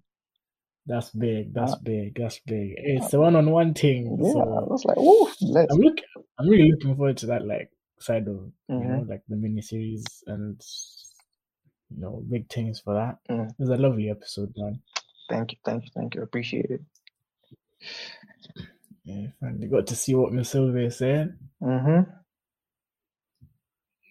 That's 0.86 1.10
big. 1.10 1.54
That's 1.54 1.76
big. 1.76 2.16
That's 2.18 2.40
big. 2.46 2.74
It's 2.76 3.12
a 3.14 3.20
one-on-one 3.20 3.74
thing. 3.74 4.18
Yeah, 4.20 4.28
I 4.30 4.32
So 4.32 4.66
was 4.68 4.84
like, 4.84 4.96
let's. 5.42 5.72
I'm 5.72 5.78
look. 5.80 5.98
I'm 6.38 6.48
really 6.48 6.70
looking 6.72 6.96
forward 6.96 7.16
to 7.18 7.26
that 7.26 7.46
like 7.46 7.70
side 8.00 8.26
of 8.26 8.34
you 8.68 8.74
Mhm. 8.74 8.86
know 8.88 9.04
like 9.08 9.22
the 9.28 9.36
mini 9.36 9.60
series 9.60 10.04
and 10.26 10.60
you 11.90 12.00
know 12.00 12.24
big 12.28 12.48
things 12.48 12.80
for 12.80 12.94
that. 12.94 13.18
Mm. 13.30 13.50
It 13.50 13.54
was 13.58 13.68
a 13.68 13.76
lovely 13.76 14.08
episode, 14.10 14.52
man. 14.56 14.80
Thank 15.28 15.52
you, 15.52 15.58
thank 15.64 15.84
you, 15.84 15.90
thank 15.94 16.14
you. 16.14 16.22
Appreciate 16.22 16.70
it. 16.70 16.80
Yeah, 19.04 19.26
finally 19.40 19.68
got 19.68 19.86
to 19.88 19.94
see 19.96 20.14
what 20.14 20.32
Miss 20.32 20.48
Sylvia 20.50 20.86
is 20.86 20.96
saying. 20.98 21.34
Mm-hmm. 21.62 22.10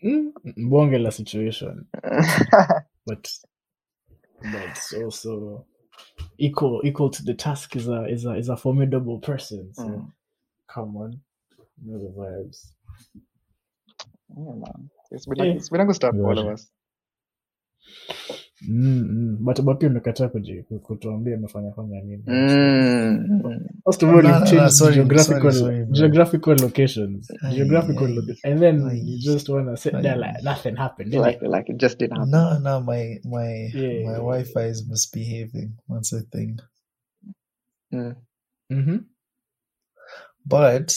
Mm, 0.04 0.34
bonge 0.70 0.98
la 1.00 1.12
situation, 1.12 1.88
but 3.06 3.28
but 4.44 4.64
it's 4.64 4.94
also 4.94 5.66
equal 6.38 6.82
equal 6.86 7.10
to 7.10 7.24
the 7.24 7.34
task 7.34 7.76
is 7.76 7.88
a 7.88 8.06
is 8.06 8.26
a 8.26 8.34
is 8.36 8.50
a 8.50 8.58
formidable 8.58 9.20
person. 9.20 9.74
So 9.74 9.90
Mm. 9.90 10.12
come 10.68 10.98
on, 10.98 11.22
you 11.84 11.92
know 11.92 12.00
the 12.00 12.10
vibes. 12.12 12.74
yeah, 14.38 14.54
man. 14.56 14.90
It's 15.12 15.26
been, 15.26 15.40
Yeah. 15.40 15.54
it's 15.56 15.70
been 15.70 15.82
a 15.82 15.86
good 15.86 15.96
start 15.96 16.16
for 16.22 16.32
all 16.32 16.40
of 16.40 16.48
us. 16.48 16.70
Mm. 18.68 19.38
But 19.40 19.62
but 19.62 19.80
pia 19.80 19.90
umekataa 19.90 20.28
kuji- 20.28 20.64
ku- 20.64 20.80
kutuambia 20.80 21.38
umefanya 21.38 21.72
fanya 21.74 22.02
nini. 22.02 22.24
Mm. 22.28 23.60
First 23.86 24.04
of 24.04 24.10
all, 24.10 24.16
No, 24.24 24.30
you've 24.30 24.40
no, 24.40 24.40
no, 24.40 24.46
changed 24.46 24.72
sorry, 24.74 24.96
geographical 24.96 25.52
sorry, 25.52 25.78
sorry, 25.78 25.86
geographical 25.92 26.56
locations, 26.62 27.32
Aye, 27.44 27.56
geographical, 27.56 28.08
aye, 28.08 28.16
loca- 28.16 28.36
and 28.44 28.60
then 28.60 28.82
aye. 28.88 29.02
you 29.06 29.18
just 29.34 29.50
wanna 29.50 29.78
sit 29.78 29.94
there 30.02 30.18
like 30.18 30.44
nothing 30.44 30.76
happened. 30.76 31.14
Like, 31.14 31.40
innit? 31.40 31.50
like 31.50 31.70
it 31.74 31.78
just 31.82 32.00
didn't 32.00 32.18
happen. 32.18 32.32
No, 32.32 32.60
no, 32.60 32.82
my 32.82 33.20
my 33.26 33.72
Yeah. 33.74 34.06
my 34.06 34.18
Wi-Fi 34.18 34.66
is 34.70 34.88
misbehaving. 34.90 35.72
That's 35.90 36.14
a 36.14 36.22
thing. 36.22 36.60
Mm. 37.94 38.16
Mm-hmm. 38.72 38.98
But 40.46 40.94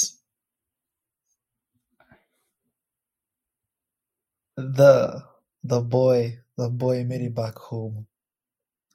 the 4.57 5.23
the 5.65 5.81
boy 5.81 6.39
boy 6.71 7.05
made 7.05 7.23
it 7.23 7.35
back 7.35 7.57
home. 7.59 8.07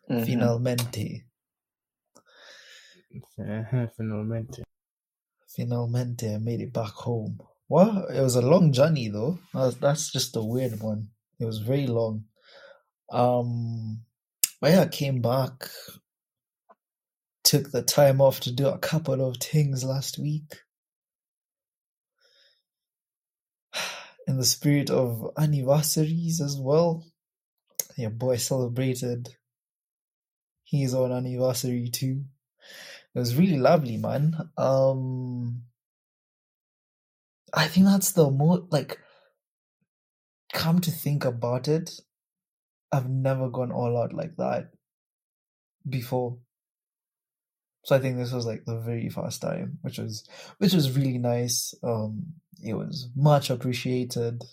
Mhm. 0.09 0.25
Finalmente. 0.25 1.25
Finalmente. 3.95 4.63
Finalmente 5.47 6.35
I 6.35 6.37
made 6.37 6.61
it 6.61 6.73
back 6.73 6.91
home. 6.91 7.39
Well, 7.69 8.05
it 8.07 8.21
was 8.21 8.35
a 8.35 8.41
long 8.41 8.71
journey 8.71 9.09
though. 9.09 9.39
That's, 9.53 9.75
that's 9.75 10.11
just 10.11 10.35
a 10.35 10.43
weird 10.43 10.79
one. 10.79 11.09
It 11.39 11.45
was 11.45 11.59
very 11.59 11.87
long. 11.87 12.25
Um, 13.09 14.03
but 14.61 14.71
yeah, 14.71 14.81
I 14.81 14.87
came 14.87 15.21
back. 15.21 15.69
Took 17.43 17.71
the 17.71 17.81
time 17.81 18.19
off 18.21 18.39
to 18.41 18.51
do 18.51 18.67
a 18.67 18.77
couple 18.77 19.25
of 19.25 19.37
things 19.37 19.83
last 19.83 20.19
week. 20.19 20.61
In 24.27 24.37
the 24.37 24.45
spirit 24.45 24.89
of 24.89 25.31
anniversaries 25.37 26.41
as 26.41 26.57
well. 26.59 27.05
Your 27.97 28.11
boy 28.11 28.37
celebrated 28.37 29.35
his 30.63 30.93
own 30.93 31.11
anniversary 31.11 31.89
too. 31.89 32.23
It 33.15 33.19
was 33.19 33.35
really 33.35 33.57
lovely, 33.57 33.97
man. 33.97 34.35
Um, 34.57 35.63
I 37.53 37.67
think 37.67 37.87
that's 37.87 38.11
the 38.11 38.29
most 38.29 38.71
like. 38.71 38.99
Come 40.53 40.79
to 40.81 40.91
think 40.91 41.25
about 41.25 41.67
it, 41.67 41.99
I've 42.91 43.09
never 43.09 43.49
gone 43.49 43.71
all 43.71 44.01
out 44.01 44.13
like 44.13 44.37
that 44.37 44.71
before. 45.87 46.37
So 47.83 47.95
I 47.95 47.99
think 47.99 48.17
this 48.17 48.31
was 48.31 48.45
like 48.45 48.65
the 48.65 48.79
very 48.79 49.09
first 49.09 49.41
time, 49.41 49.79
which 49.81 49.97
was 49.97 50.27
which 50.57 50.73
was 50.73 50.95
really 50.95 51.17
nice. 51.17 51.73
Um, 51.83 52.33
it 52.63 52.73
was 52.73 53.09
much 53.15 53.49
appreciated, 53.49 54.43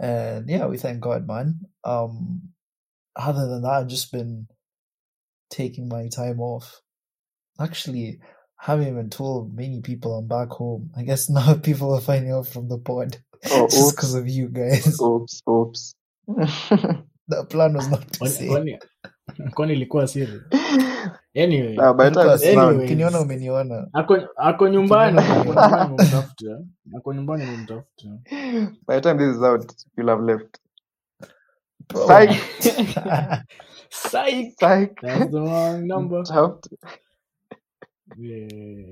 and 0.00 0.48
yeah, 0.48 0.66
we 0.66 0.78
thank 0.78 1.00
God, 1.00 1.26
man. 1.26 1.60
Um, 1.84 2.50
other 3.16 3.48
than 3.48 3.62
that, 3.62 3.70
I've 3.70 3.88
just 3.88 4.12
been 4.12 4.48
taking 5.50 5.88
my 5.88 6.08
time 6.08 6.40
off. 6.40 6.80
Actually, 7.60 8.20
haven't 8.58 8.88
even 8.88 9.10
told 9.10 9.54
many 9.56 9.80
people 9.82 10.14
I'm 10.16 10.28
back 10.28 10.48
home. 10.50 10.90
I 10.96 11.02
guess 11.04 11.30
now 11.30 11.54
people 11.54 11.94
are 11.94 12.00
finding 12.00 12.32
out 12.32 12.48
from 12.48 12.68
the 12.68 12.78
pod 12.78 13.18
Oh, 13.50 13.68
just 13.70 13.96
because 13.96 14.14
of 14.14 14.28
you 14.28 14.48
guys. 14.48 15.00
oops, 15.00 15.42
oops. 15.48 15.94
The 17.28 17.44
plan 17.46 17.74
was 17.74 17.88
not 17.88 18.12
to 18.14 18.20
Kwani- 18.20 18.28
say. 18.28 18.48
kwani 18.48 18.78
kwani 19.54 19.72
ilikuwa 19.72 20.06
siri? 20.06 20.40
Anyway. 21.36 21.78
Anyways. 22.42 22.84
Ukiniona 22.84 23.20
umeniona. 23.20 23.88
ako 24.36 24.68
nyumbani 24.68 25.18
ako 25.18 25.48
nyumbani 25.48 25.94
umemtafuta 25.94 26.60
ako 26.96 27.14
nyumbani 27.14 27.44
umemtafuta 27.44 28.08
by 28.88 28.94
the 28.94 29.00
time 29.00 29.18
this 29.18 29.36
is 29.36 29.42
out, 29.42 29.72
you'll 29.96 30.10
have 30.10 30.22
left. 30.24 30.58
Psych. 31.92 32.32
psych. 33.90 34.54
Psych. 34.60 34.94
that's 35.02 35.30
the 35.30 35.40
wrong 35.40 35.86
number. 35.86 36.22
Yeah, 38.18 38.48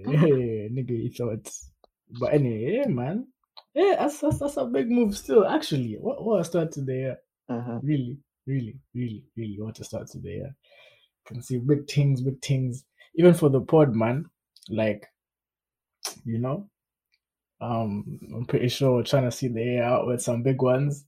yeah 0.06 0.68
nigga 0.70 0.94
you 0.94 1.10
thought. 1.10 1.48
But 2.20 2.34
anyway 2.34 2.74
yeah 2.76 2.88
man. 2.88 3.26
Yeah 3.74 3.96
that's, 3.98 4.20
that's 4.20 4.38
that's 4.38 4.56
a 4.56 4.64
big 4.66 4.90
move 4.90 5.16
still. 5.16 5.46
Actually 5.46 5.96
what 6.00 6.24
what 6.24 6.40
a 6.40 6.44
start 6.44 6.72
to 6.72 6.82
the 6.82 6.94
year 6.94 7.16
Mhm. 7.50 7.80
really, 7.82 8.18
really, 8.46 8.78
really, 8.94 9.24
really 9.36 9.56
want 9.60 9.76
to 9.76 9.84
start 9.84 10.08
today. 10.08 10.38
Yeah. 10.42 10.50
Can 11.26 11.42
see 11.42 11.58
big 11.58 11.88
things, 11.88 12.20
big 12.22 12.40
things. 12.42 12.84
Even 13.16 13.34
for 13.34 13.48
the 13.48 13.60
pod, 13.60 13.94
man. 13.94 14.26
Like, 14.68 15.06
you 16.24 16.38
know, 16.38 16.68
um, 17.60 18.04
I'm 18.34 18.44
pretty 18.46 18.68
sure 18.68 18.96
we're 18.96 19.04
trying 19.04 19.24
to 19.24 19.30
see 19.32 19.48
the 19.48 19.62
year 19.62 19.82
out 19.84 20.06
with 20.06 20.20
some 20.22 20.42
big 20.42 20.60
ones. 20.62 21.04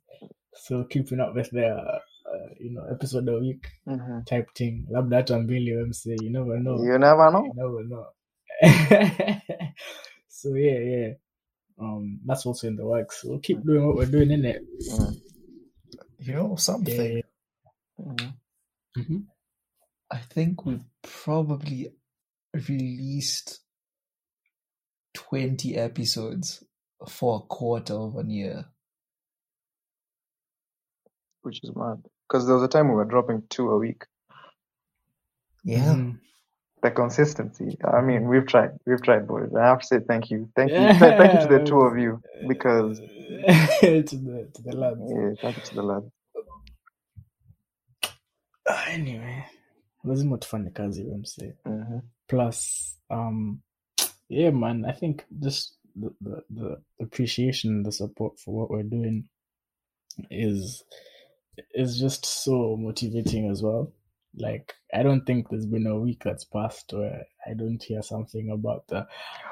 So 0.54 0.84
keeping 0.84 1.20
up 1.20 1.34
with 1.34 1.50
the, 1.50 1.66
uh, 1.66 1.98
you 2.58 2.72
know, 2.72 2.84
episode 2.90 3.28
a 3.28 3.38
week 3.38 3.66
Mhm. 3.86 4.24
type 4.26 4.48
thing. 4.54 4.86
Love 4.90 5.10
that 5.10 5.28
hata 5.28 5.38
mbili 5.42 5.72
MC. 5.82 6.16
You 6.22 6.30
never 6.30 6.58
know. 6.58 6.82
You 6.82 6.98
never 6.98 7.30
know. 7.30 7.44
You 7.44 7.52
never 7.54 7.84
know. 7.84 8.06
so 10.28 10.54
yeah, 10.54 10.78
yeah. 10.78 11.08
Um, 11.78 12.20
that's 12.24 12.46
also 12.46 12.68
in 12.68 12.76
the 12.76 12.86
works. 12.86 13.22
We'll 13.22 13.38
keep 13.40 13.62
doing 13.64 13.86
what 13.86 13.96
we're 13.96 14.06
doing 14.10 14.30
in 14.30 14.44
it. 14.46 14.62
Mm. 14.90 15.20
You 16.20 16.32
know 16.32 16.56
something? 16.56 17.16
Yeah. 17.16 17.20
Mhm. 18.96 19.06
hmm 19.06 19.18
I 20.10 20.18
think 20.18 20.66
we've 20.66 20.84
probably 21.02 21.94
released 22.68 23.60
20 25.14 25.76
episodes 25.76 26.64
for 27.08 27.38
a 27.38 27.40
quarter 27.46 27.94
of 27.94 28.16
a 28.18 28.24
year. 28.26 28.66
Which 31.42 31.60
is 31.64 31.72
mad. 31.76 32.02
Because 32.28 32.46
there 32.46 32.56
was 32.56 32.64
a 32.64 32.68
time 32.68 32.88
we 32.88 32.94
were 32.94 33.04
dropping 33.06 33.44
two 33.50 33.70
a 33.70 33.78
week. 33.78 34.04
Yeah. 35.64 35.96
Mhm. 35.96 36.20
The 36.82 36.90
consistency. 36.92 37.78
I 37.84 38.00
mean, 38.02 38.28
we've 38.28 38.46
tried. 38.46 38.70
We've 38.86 39.02
tried, 39.02 39.26
boys. 39.28 39.50
I 39.54 39.66
have 39.66 39.80
to 39.80 39.86
say 39.86 39.98
thank 40.00 40.30
you. 40.30 40.50
Thank 40.56 40.78
you. 40.78 40.88
th- 40.98 41.16
Thank 41.16 41.34
you 41.34 41.40
to 41.40 41.48
the 41.48 41.60
two 41.60 41.80
of 41.82 41.98
you. 41.98 42.22
Because, 42.46 43.00
to 43.80 44.02
the 44.02 44.50
to 44.54 44.62
the 44.62 44.76
lads. 44.76 45.00
yeah, 45.10 45.30
thank 45.42 45.56
you 45.58 45.62
to 45.64 45.74
the 45.74 45.82
lad. 45.82 46.04
Ah, 48.68 48.84
Anyway, 48.94 49.42
lazima 50.04 50.38
tufanye 50.38 50.70
kazi 50.70 51.04
mse. 51.04 51.56
Mhm. 51.64 52.00
Plus, 52.26 52.90
um, 53.10 53.60
yeah, 54.28 54.52
man, 54.54 54.84
I 54.84 54.92
think 54.92 55.22
just 55.40 55.78
the, 55.96 56.10
the 56.20 56.42
the 56.50 56.76
appreciation, 57.00 57.82
the 57.82 57.92
support 57.92 58.38
for 58.38 58.54
what 58.54 58.70
we're 58.70 58.88
doing 58.90 59.28
is 60.30 60.84
is 61.74 61.98
just 62.00 62.26
so 62.26 62.76
motivating 62.76 63.50
as 63.50 63.62
well. 63.62 63.92
Like, 64.36 64.74
I 64.94 65.02
don't 65.02 65.26
think 65.26 65.48
there's 65.50 65.66
been 65.66 65.86
a 65.86 65.98
week 65.98 66.22
that's 66.24 66.44
passed 66.44 66.92
where 66.92 67.24
I 67.46 67.54
don't 67.54 67.82
hear 67.82 68.02
something 68.02 68.50
about 68.52 68.88
the. 68.88 69.06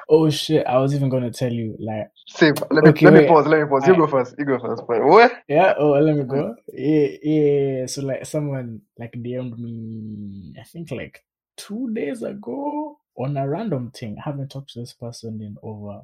Oh 0.09 0.31
shit! 0.31 0.67
I 0.67 0.79
was 0.79 0.95
even 0.95 1.11
gonna 1.11 1.33
tell 1.33 1.53
you, 1.53 1.76
like, 1.81 2.11
Save. 2.29 2.62
Let 2.71 2.85
me 2.85 2.93
Okay, 2.93 3.03
let 3.03 3.14
me 3.14 3.23
pause. 3.23 3.47
Let 3.47 3.61
me 3.62 3.67
pause. 3.69 3.87
You 3.87 3.95
I- 3.95 3.97
go 3.97 4.07
first. 4.09 4.35
You 4.38 4.47
go 4.47 4.59
first. 4.59 4.83
But 4.88 5.05
what? 5.05 5.33
Yeah, 5.49 5.75
oh, 5.79 5.93
let 5.93 6.17
me 6.17 6.25
go. 6.25 6.55
Mm. 6.55 6.57
Yeah, 6.73 7.09
yeah. 7.23 7.87
So 7.87 8.03
like 8.03 8.26
someone 8.26 8.83
like 8.99 9.12
DM'd 9.14 9.61
me, 9.61 10.55
I 10.61 10.64
think 10.64 10.91
like 10.91 11.25
two 11.57 11.93
days 11.95 12.25
ago 12.25 12.99
on 13.17 13.38
a 13.38 13.49
random 13.49 13.93
thing. 13.93 14.17
I 14.19 14.31
haven't 14.31 14.50
talked 14.50 14.73
to 14.75 14.81
this 14.81 14.95
person 14.95 15.41
in 15.43 15.57
over, 15.62 16.03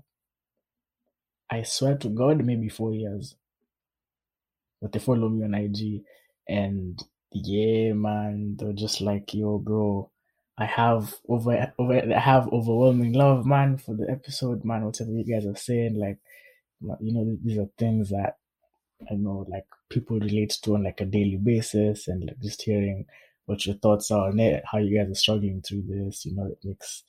I 1.50 1.62
swear 1.64 1.96
to 1.98 2.08
God, 2.10 2.44
maybe 2.44 2.68
four 2.68 2.94
years. 2.94 3.36
But 4.82 4.92
they 4.92 5.00
follow 5.00 5.28
me 5.28 5.44
on 5.44 5.54
IG 5.54 6.02
and 6.48 7.02
yeah, 7.32 7.92
man, 7.92 8.56
they're 8.58 8.72
just 8.72 9.00
like, 9.00 9.32
yo, 9.34 9.58
bro, 9.58 10.10
I 10.58 10.66
have 10.66 11.14
over 11.28 11.72
over 11.78 12.14
I 12.14 12.18
have 12.18 12.48
overwhelming 12.52 13.12
love, 13.12 13.46
man, 13.46 13.78
for 13.78 13.94
the 13.94 14.06
episode, 14.10 14.64
man. 14.64 14.84
Whatever 14.84 15.12
you 15.12 15.24
guys 15.24 15.46
are 15.46 15.56
saying, 15.56 15.94
like 15.96 16.18
you 17.00 17.12
know, 17.14 17.36
these 17.42 17.58
are 17.58 17.68
things 17.78 18.10
that 18.10 18.36
I 19.10 19.14
know 19.14 19.46
like 19.48 19.66
people 19.88 20.18
relate 20.18 20.56
to 20.62 20.74
on 20.74 20.84
like 20.84 21.00
a 21.00 21.06
daily 21.06 21.38
basis, 21.42 22.08
and 22.08 22.24
like 22.24 22.40
just 22.40 22.62
hearing 22.62 23.06
what 23.46 23.64
your 23.66 23.76
thoughts 23.76 24.10
are 24.10 24.28
on 24.28 24.38
it, 24.38 24.62
how 24.70 24.78
you 24.78 24.96
guys 24.96 25.10
are 25.10 25.14
struggling 25.14 25.62
through 25.62 25.82
this, 25.88 26.24
you 26.24 26.34
know, 26.34 26.46
it 26.46 26.58
makes 26.62 27.04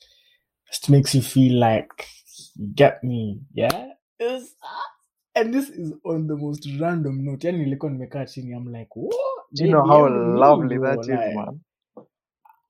just 0.68 0.90
makes 0.90 1.14
you 1.14 1.22
feel 1.22 1.58
like 1.60 2.08
you 2.56 2.68
get 2.74 3.04
me, 3.04 3.40
yeah. 3.52 3.90
It's, 4.18 4.54
and 5.34 5.54
this 5.54 5.68
is 5.70 5.92
on 6.04 6.26
the 6.26 6.36
most 6.36 6.68
random 6.80 7.24
note. 7.24 7.46
Yani 7.48 7.58
nilikuwa 7.58 7.92
nimekaa 7.92 8.26
chini, 8.26 8.52
I'm 8.52 8.72
like, 8.72 8.90
what? 8.96 9.16
Do 9.54 9.64
you 9.64 9.70
know 9.70 9.86
how 9.86 10.08
lovely 10.08 10.78
that 10.78 11.00
is, 11.00 11.34
man? 11.34 11.60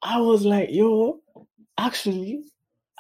I 0.03 0.21
was 0.21 0.45
like, 0.45 0.73
yo, 0.73 1.21
actually, 1.79 2.45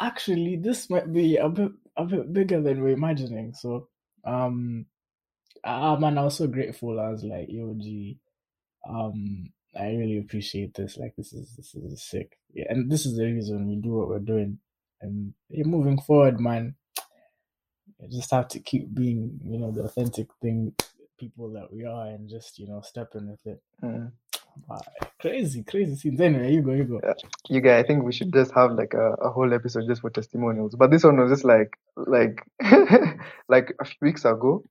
actually, 0.00 0.56
this 0.56 0.90
might 0.90 1.12
be 1.12 1.36
a 1.36 1.48
bit 1.48 1.72
a 1.96 2.04
bit 2.04 2.32
bigger 2.32 2.60
than 2.62 2.80
we're 2.80 2.96
imagining. 2.96 3.54
So, 3.54 3.88
um, 4.24 4.86
ah 5.64 5.96
man, 5.96 6.18
I 6.18 6.24
was 6.24 6.36
so 6.36 6.46
grateful. 6.46 7.00
I 7.00 7.10
was 7.10 7.24
like, 7.24 7.46
yo, 7.48 7.74
G, 7.76 8.18
um, 8.88 9.52
I 9.74 9.86
really 9.86 10.18
appreciate 10.18 10.74
this. 10.74 10.96
Like, 10.96 11.14
this 11.16 11.32
is 11.32 11.54
this 11.56 11.74
is 11.74 12.02
sick. 12.02 12.38
Yeah, 12.54 12.66
and 12.68 12.90
this 12.90 13.06
is 13.06 13.16
the 13.16 13.24
reason 13.24 13.68
we 13.68 13.76
do 13.76 13.94
what 13.94 14.08
we're 14.08 14.18
doing. 14.20 14.58
And 15.00 15.34
yeah, 15.48 15.64
moving 15.64 16.00
forward, 16.00 16.40
man, 16.40 16.76
just 18.10 18.30
have 18.30 18.48
to 18.48 18.60
keep 18.60 18.94
being, 18.94 19.38
you 19.44 19.58
know, 19.58 19.70
the 19.70 19.82
authentic 19.84 20.28
thing, 20.40 20.74
people 21.18 21.50
that 21.52 21.72
we 21.72 21.84
are, 21.84 22.06
and 22.08 22.28
just 22.28 22.58
you 22.58 22.66
know, 22.66 22.80
stepping 22.80 23.28
with 23.30 23.46
it. 23.46 23.62
Mm. 23.82 24.12
Wow, 24.68 24.80
crazy, 25.20 25.62
crazy 25.62 25.96
scenes. 25.96 26.20
Anyway, 26.20 26.52
you 26.52 26.62
go, 26.62 26.72
you 26.72 26.84
go. 26.84 27.00
You 27.48 27.60
guys, 27.60 27.84
I 27.84 27.86
think 27.86 28.04
we 28.04 28.12
should 28.12 28.32
just 28.32 28.52
have 28.52 28.72
like 28.72 28.94
a, 28.94 29.12
a 29.14 29.30
whole 29.30 29.52
episode 29.54 29.86
just 29.88 30.02
for 30.02 30.10
testimonials. 30.10 30.74
But 30.74 30.90
this 30.90 31.04
one 31.04 31.18
was 31.18 31.30
just 31.30 31.44
like 31.44 31.78
like 31.96 32.42
like 33.48 33.74
a 33.80 33.84
few 33.84 33.98
weeks 34.02 34.24
ago. 34.24 34.62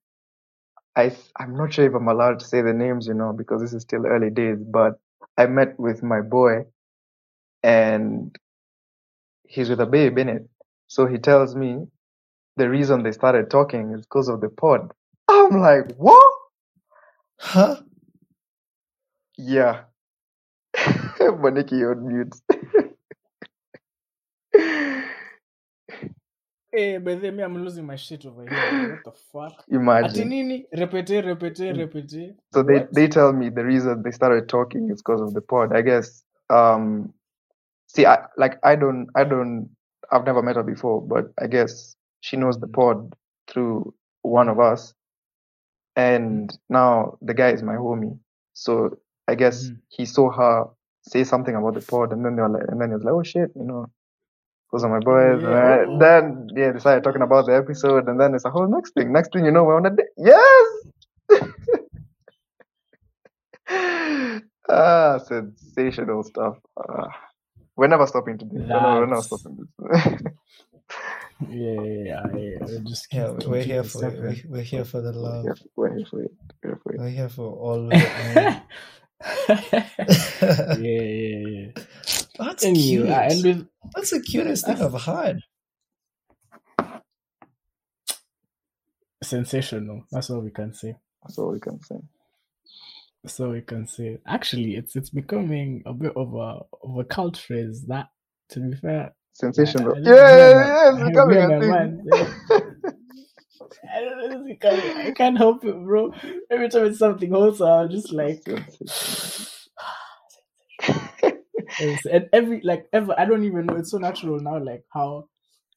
I 0.95 1.15
I'm 1.39 1.55
not 1.55 1.73
sure 1.73 1.85
if 1.85 1.95
I'm 1.95 2.07
allowed 2.07 2.39
to 2.39 2.45
say 2.45 2.61
the 2.61 2.73
names, 2.73 3.07
you 3.07 3.13
know, 3.13 3.33
because 3.33 3.61
this 3.61 3.73
is 3.73 3.83
still 3.83 4.05
early 4.05 4.29
days. 4.29 4.59
But 4.59 4.99
I 5.37 5.47
met 5.47 5.79
with 5.79 6.03
my 6.03 6.21
boy, 6.21 6.65
and 7.63 8.35
he's 9.47 9.69
with 9.69 9.81
a 9.81 9.85
babe 9.85 10.17
in 10.17 10.29
it. 10.29 10.47
So 10.87 11.07
he 11.07 11.17
tells 11.17 11.55
me 11.55 11.87
the 12.57 12.69
reason 12.69 13.03
they 13.03 13.11
started 13.11 13.49
talking 13.49 13.91
is 13.93 14.01
because 14.01 14.29
of 14.29 14.41
the 14.41 14.49
pod. 14.49 14.91
I'm 15.29 15.59
like, 15.61 15.95
what? 15.97 16.33
Huh? 17.39 17.77
Yeah. 19.37 19.81
Maniki, 20.75 21.73
you're 21.79 21.91
on 21.95 22.07
mute. 22.07 22.35
Hey, 26.71 26.97
but 26.99 27.21
then 27.21 27.35
me, 27.35 27.43
I'm 27.43 27.61
losing 27.63 27.85
my 27.85 27.97
shit 27.97 28.25
over 28.25 28.47
here. 28.47 29.01
What 29.03 29.03
the 29.03 29.11
fuck? 29.33 29.65
Imagine. 29.69 30.29
nini? 30.29 30.65
Repete, 30.75 31.23
repete, 31.25 31.75
repete. 31.75 32.35
So 32.53 32.63
they, 32.63 32.79
What? 32.79 32.93
they 32.93 33.07
tell 33.09 33.33
me 33.33 33.49
the 33.49 33.65
reason 33.65 34.03
they 34.03 34.11
started 34.11 34.47
talking 34.47 34.89
is 34.89 35.01
because 35.01 35.21
of 35.21 35.33
the 35.33 35.41
pod. 35.41 35.75
I 35.75 35.81
guess. 35.81 36.23
Um, 36.49 37.13
see, 37.87 38.05
I 38.05 38.25
like 38.37 38.59
I 38.63 38.75
don't 38.77 39.07
I 39.15 39.25
don't 39.25 39.69
I've 40.11 40.25
never 40.25 40.41
met 40.41 40.55
her 40.57 40.63
before, 40.63 41.01
but 41.01 41.33
I 41.41 41.47
guess 41.47 41.95
she 42.21 42.37
knows 42.37 42.59
the 42.59 42.67
pod 42.67 43.13
through 43.47 43.93
one 44.21 44.47
of 44.49 44.59
us, 44.59 44.93
and 45.95 46.55
now 46.69 47.17
the 47.21 47.33
guy 47.33 47.49
is 47.51 47.63
my 47.63 47.75
homie. 47.75 48.17
So 48.53 48.97
I 49.27 49.35
guess 49.35 49.69
Mhm. 49.69 49.79
he 49.89 50.05
saw 50.05 50.31
her 50.31 50.65
say 51.03 51.23
something 51.23 51.55
about 51.55 51.73
the 51.73 51.81
pod, 51.81 52.13
and 52.13 52.23
then 52.23 52.35
they 52.35 52.41
were 52.41 52.49
like, 52.49 52.67
and 52.69 52.79
then 52.79 52.89
he 52.89 52.95
was 52.95 53.03
like, 53.03 53.13
oh 53.13 53.23
shit, 53.23 53.51
you 53.55 53.63
know. 53.65 53.87
Those 54.71 54.85
are 54.85 54.89
my 54.89 54.99
boys. 54.99 55.43
I- 55.43 55.85
then 55.99 56.47
yeah, 56.55 56.71
they 56.71 56.79
started 56.79 57.03
talking 57.03 57.21
about 57.23 57.45
the 57.45 57.55
episode, 57.55 58.07
and 58.07 58.19
then 58.19 58.33
it's 58.35 58.45
a 58.45 58.49
whole 58.49 58.67
next 58.67 58.93
thing. 58.93 59.11
Next 59.11 59.33
thing 59.33 59.43
you 59.45 59.51
know, 59.51 59.65
we're 59.65 59.75
on 59.75 59.85
a 59.85 59.89
date. 59.89 60.07
Yes. 60.15 60.67
ah, 64.69 65.17
sensational 65.17 66.23
stuff. 66.23 66.57
Ah, 66.77 67.09
we're 67.75 67.87
never 67.87 68.07
stopping 68.07 68.37
to 68.37 68.45
this. 68.45 68.53
We're 68.53 68.67
never, 68.67 68.99
we're 68.99 69.05
never 69.07 69.21
stopping 69.21 69.57
this. 69.57 70.21
Yeah, 71.49 71.81
yeah, 71.81 72.03
yeah. 72.05 72.23
yeah. 72.33 72.59
We're 72.59 72.79
just 72.81 73.09
keep, 73.09 73.23
Yeah, 73.23 73.33
keep, 73.39 73.49
we're 73.49 73.63
here 73.63 73.83
for 73.83 74.09
it. 74.09 74.15
separate. 74.15 74.39
We're, 74.45 74.57
we're 74.57 74.63
here 74.63 74.85
for 74.85 75.01
the 75.01 75.13
we're, 75.21 75.31
love. 75.31 75.43
here, 75.43 75.57
we're 75.75 75.95
here 75.95 76.05
for 76.09 76.23
it. 76.23 76.31
We're 76.63 76.69
here 76.71 76.79
for 76.83 76.95
it. 76.95 77.01
We're 77.01 77.09
here 77.09 77.29
for 77.29 77.45
all 77.51 77.87
of 77.91 77.97
it, 77.97 78.13
yeah, 80.73 81.01
yeah, 81.01 81.49
yeah. 81.49 81.71
That's 82.39 82.65
Anyway, 82.65 82.73
cute. 82.73 83.09
I 83.09 83.27
end 83.27 83.43
with 83.45 83.67
That's 83.95 84.11
the 84.11 84.21
cutest 84.21 84.65
thing 84.67 84.81
I've 84.81 85.01
had. 85.03 85.39
sensational. 89.23 90.03
That's 90.11 90.29
all 90.29 90.41
we 90.41 90.51
can 90.51 90.73
say. 90.73 90.95
That's 91.23 91.37
all 91.39 91.51
we 91.51 91.59
can 91.61 91.81
say. 91.83 91.97
So 93.27 93.51
we 93.51 93.61
can 93.61 93.87
say. 93.87 94.19
Actually, 94.27 94.75
it's 94.75 94.95
it's 94.95 95.11
becoming 95.11 95.83
a 95.85 95.93
bit 95.93 96.13
of 96.15 96.33
a 96.35 96.61
of 96.83 96.97
a 96.99 97.03
cult 97.05 97.37
phrase. 97.37 97.85
That, 97.87 98.09
to 98.51 98.59
be 98.61 98.75
fair, 98.77 99.15
Sensational. 99.33 99.95
Yeah, 100.05 100.13
yeah, 100.13 100.91
yeah, 100.91 101.03
becoming 101.03 101.41
a 101.41 101.51
thing. 101.57 102.07
I 103.95 104.01
don't 104.01 104.17
know. 104.17 104.29
This 104.29 104.39
is 104.41 104.47
becoming, 104.47 104.97
I 104.97 105.11
can't 105.11 105.37
help 105.37 105.65
it, 105.65 105.75
bro. 105.75 106.13
Every 106.51 106.69
time 106.69 106.85
it's 106.87 106.99
something 106.99 107.31
wholesome, 107.31 107.67
I'm 107.67 107.89
just 107.91 108.13
like. 108.13 108.47
And 112.11 112.29
every 112.33 112.61
like 112.63 112.87
ever 112.93 113.15
I 113.17 113.25
don't 113.25 113.45
even 113.45 113.65
know 113.67 113.75
it's 113.77 113.91
so 113.91 113.97
natural 113.97 114.39
now 114.39 114.59
like 114.59 114.83
how 114.93 115.27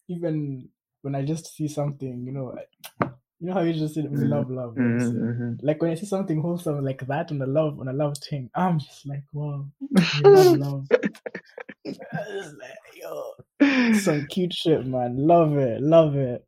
even 0.08 0.68
when 1.02 1.14
I 1.14 1.24
just 1.24 1.54
see 1.56 1.68
something 1.68 2.24
you 2.26 2.32
know 2.32 2.54
you 3.44 3.50
know 3.50 3.54
how 3.56 3.60
you 3.60 3.74
just 3.74 3.94
say 3.94 4.00
we 4.02 4.24
Mhm. 4.24 4.30
love 4.30 4.50
love 4.50 4.74
you 4.78 4.84
know, 4.84 4.98
so, 4.98 5.12
Mhm, 5.12 5.36
mhm. 5.38 5.58
like 5.62 5.82
when 5.82 5.90
I 5.90 5.96
see 5.96 6.06
something 6.06 6.40
wholesome 6.40 6.82
like 6.82 7.06
that 7.06 7.30
on 7.30 7.42
a 7.42 7.46
love 7.46 7.78
on 7.78 7.88
a 7.88 7.92
love 7.92 8.16
thing 8.16 8.48
I'm 8.54 8.78
just 8.78 9.06
like 9.06 9.24
wow 9.34 9.66
love 10.24 10.54
love 10.54 10.86
like, 11.84 12.78
yo 12.94 13.32
some 13.92 14.26
cute 14.28 14.54
shit 14.54 14.86
man 14.86 15.16
love 15.18 15.58
it 15.58 15.82
love 15.82 16.16
it 16.16 16.46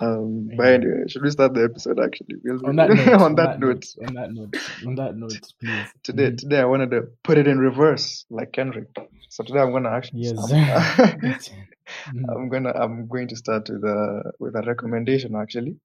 Um, 0.00 0.48
but 0.56 0.64
Yeah. 0.64 0.72
anyway, 0.74 1.04
should 1.08 1.22
we 1.22 1.30
start 1.30 1.54
the 1.54 1.64
episode 1.64 1.98
actually? 2.00 2.36
We'll- 2.44 2.66
on 2.66 2.76
that 2.76 2.90
note 2.94 3.22
on 3.22 3.34
that 3.36 3.60
note, 3.60 3.86
on 4.06 4.14
that 4.14 4.32
note 4.32 4.54
on 4.86 4.94
that 4.96 5.16
note 5.16 5.40
please 5.60 5.88
today 6.02 6.30
Mhm. 6.32 6.38
today 6.38 6.60
I 6.60 6.64
wanted 6.66 6.90
to 6.90 7.02
put 7.24 7.38
it 7.38 7.46
in 7.46 7.58
reverse 7.58 8.26
like 8.30 8.52
Kendrick. 8.52 8.88
So 9.30 9.42
today 9.44 9.60
I'm 9.60 9.72
gonna 9.72 9.90
actually 9.90 10.20
yes 10.22 10.34
Mhm. 12.12 12.30
I'm 12.30 12.48
gonna 12.48 12.72
I'm 12.74 13.06
going 13.08 13.28
to 13.28 13.36
start 13.36 13.68
with 13.70 13.84
a 13.84 14.32
with 14.38 14.54
a 14.56 14.62
recommendation 14.62 15.34
actually, 15.36 15.76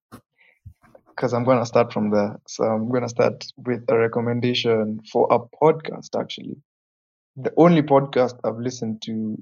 because 1.10 1.34
I'm 1.34 1.44
gonna 1.44 1.66
start 1.66 1.94
from 1.94 2.10
there. 2.12 2.40
So 2.48 2.64
I'm 2.64 2.90
gonna 2.92 3.10
start 3.10 3.46
with 3.58 3.84
a 3.90 3.98
recommendation 3.98 5.02
for 5.12 5.28
a 5.32 5.40
podcast 5.40 6.20
actually. 6.20 6.58
The 7.38 7.54
only 7.58 7.82
podcast 7.82 8.36
I've 8.44 8.58
listened 8.60 9.02
to, 9.04 9.42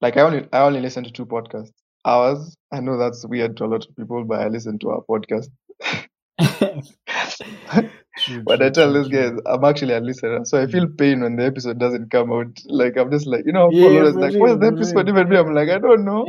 like 0.00 0.16
I 0.16 0.22
only 0.22 0.46
I 0.52 0.60
only 0.60 0.80
listen 0.80 1.04
to 1.04 1.10
two 1.10 1.26
podcasts. 1.26 1.72
Ours, 2.08 2.56
I 2.72 2.80
know 2.80 2.96
that's 2.96 3.26
weird 3.26 3.58
to 3.58 3.64
a 3.64 3.66
lot 3.66 3.86
of 3.86 3.94
people, 3.94 4.24
but 4.24 4.40
I 4.40 4.48
listen 4.48 4.78
to 4.78 4.90
our 4.90 5.02
podcast. 5.02 5.48
But 8.44 8.62
I 8.62 8.70
tell 8.70 8.92
true. 8.92 9.08
guys, 9.08 9.38
I'm 9.46 9.64
actually 9.64 9.94
a 9.94 10.00
listener, 10.00 10.44
so 10.44 10.60
I 10.60 10.66
feel 10.66 10.88
pain 10.88 11.20
when 11.20 11.36
the 11.36 11.44
episode 11.44 11.78
doesn't 11.78 12.10
come 12.10 12.32
out. 12.32 12.58
Like 12.66 12.96
I'm 12.96 13.10
just 13.10 13.26
like, 13.26 13.44
you 13.46 13.52
know, 13.52 13.70
Yeah, 13.70 13.84
followers 13.84 14.14
like, 14.16 14.34
where's 14.40 14.58
the 14.58 14.66
episode 14.68 15.08
even 15.08 15.28
be? 15.28 15.36
I'm 15.36 15.54
like, 15.54 15.68
I 15.68 15.78
don't 15.78 16.04
know. 16.04 16.26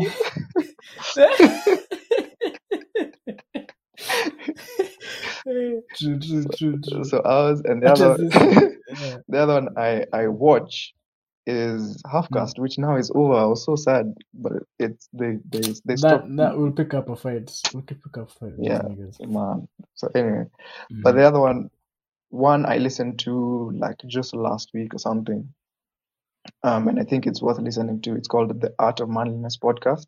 true, 5.46 5.90
true, 6.20 6.46
true, 6.58 6.80
true. 6.88 7.04
So 7.06 7.22
ours 7.24 7.62
and 7.66 7.82
the 7.82 7.92
other? 7.92 8.18
Yeah. 8.20 9.18
the 9.28 9.38
other 9.40 9.54
one 9.54 9.70
I 9.78 10.06
I 10.14 10.28
watch 10.28 10.94
is 11.50 12.02
Halfcast, 12.04 12.56
Hmm. 12.58 12.62
which 12.62 12.78
now 12.78 12.96
is 12.98 13.12
over. 13.14 13.34
I 13.34 13.46
was 13.46 13.64
so 13.66 13.76
sad, 13.76 14.14
but 14.34 14.54
it's 14.80 15.10
they 15.14 15.38
they 15.50 15.62
they 15.86 15.96
That 15.96 15.98
stopped. 15.98 16.36
that 16.38 16.58
will 16.58 16.72
pick 16.72 16.94
up 16.94 17.10
a 17.10 17.16
fight. 17.16 17.52
We'll 17.74 17.84
pick 17.84 18.06
up 18.18 18.30
a 18.30 18.34
fight. 18.34 18.54
Yeah. 18.60 18.82
Man. 19.28 19.68
So 19.96 20.10
anyway, 20.16 20.46
but 21.04 21.14
Mhm. 21.14 21.18
the 21.18 21.24
other 21.24 21.40
one, 21.40 21.70
one 22.30 22.66
I 22.66 22.78
listened 22.78 23.20
to 23.20 23.72
like 23.72 23.98
just 24.08 24.36
last 24.36 24.72
week 24.74 24.94
or 24.94 25.00
something. 25.00 25.54
Um, 26.64 26.88
and 26.88 27.00
I 27.00 27.04
think 27.04 27.28
it's 27.28 27.42
worth 27.42 27.60
listening 27.60 28.02
to. 28.02 28.16
It's 28.16 28.28
called 28.28 28.60
the 28.62 28.74
Art 28.80 29.00
of 29.02 29.10
Manliness 29.10 29.58
podcast, 29.58 30.08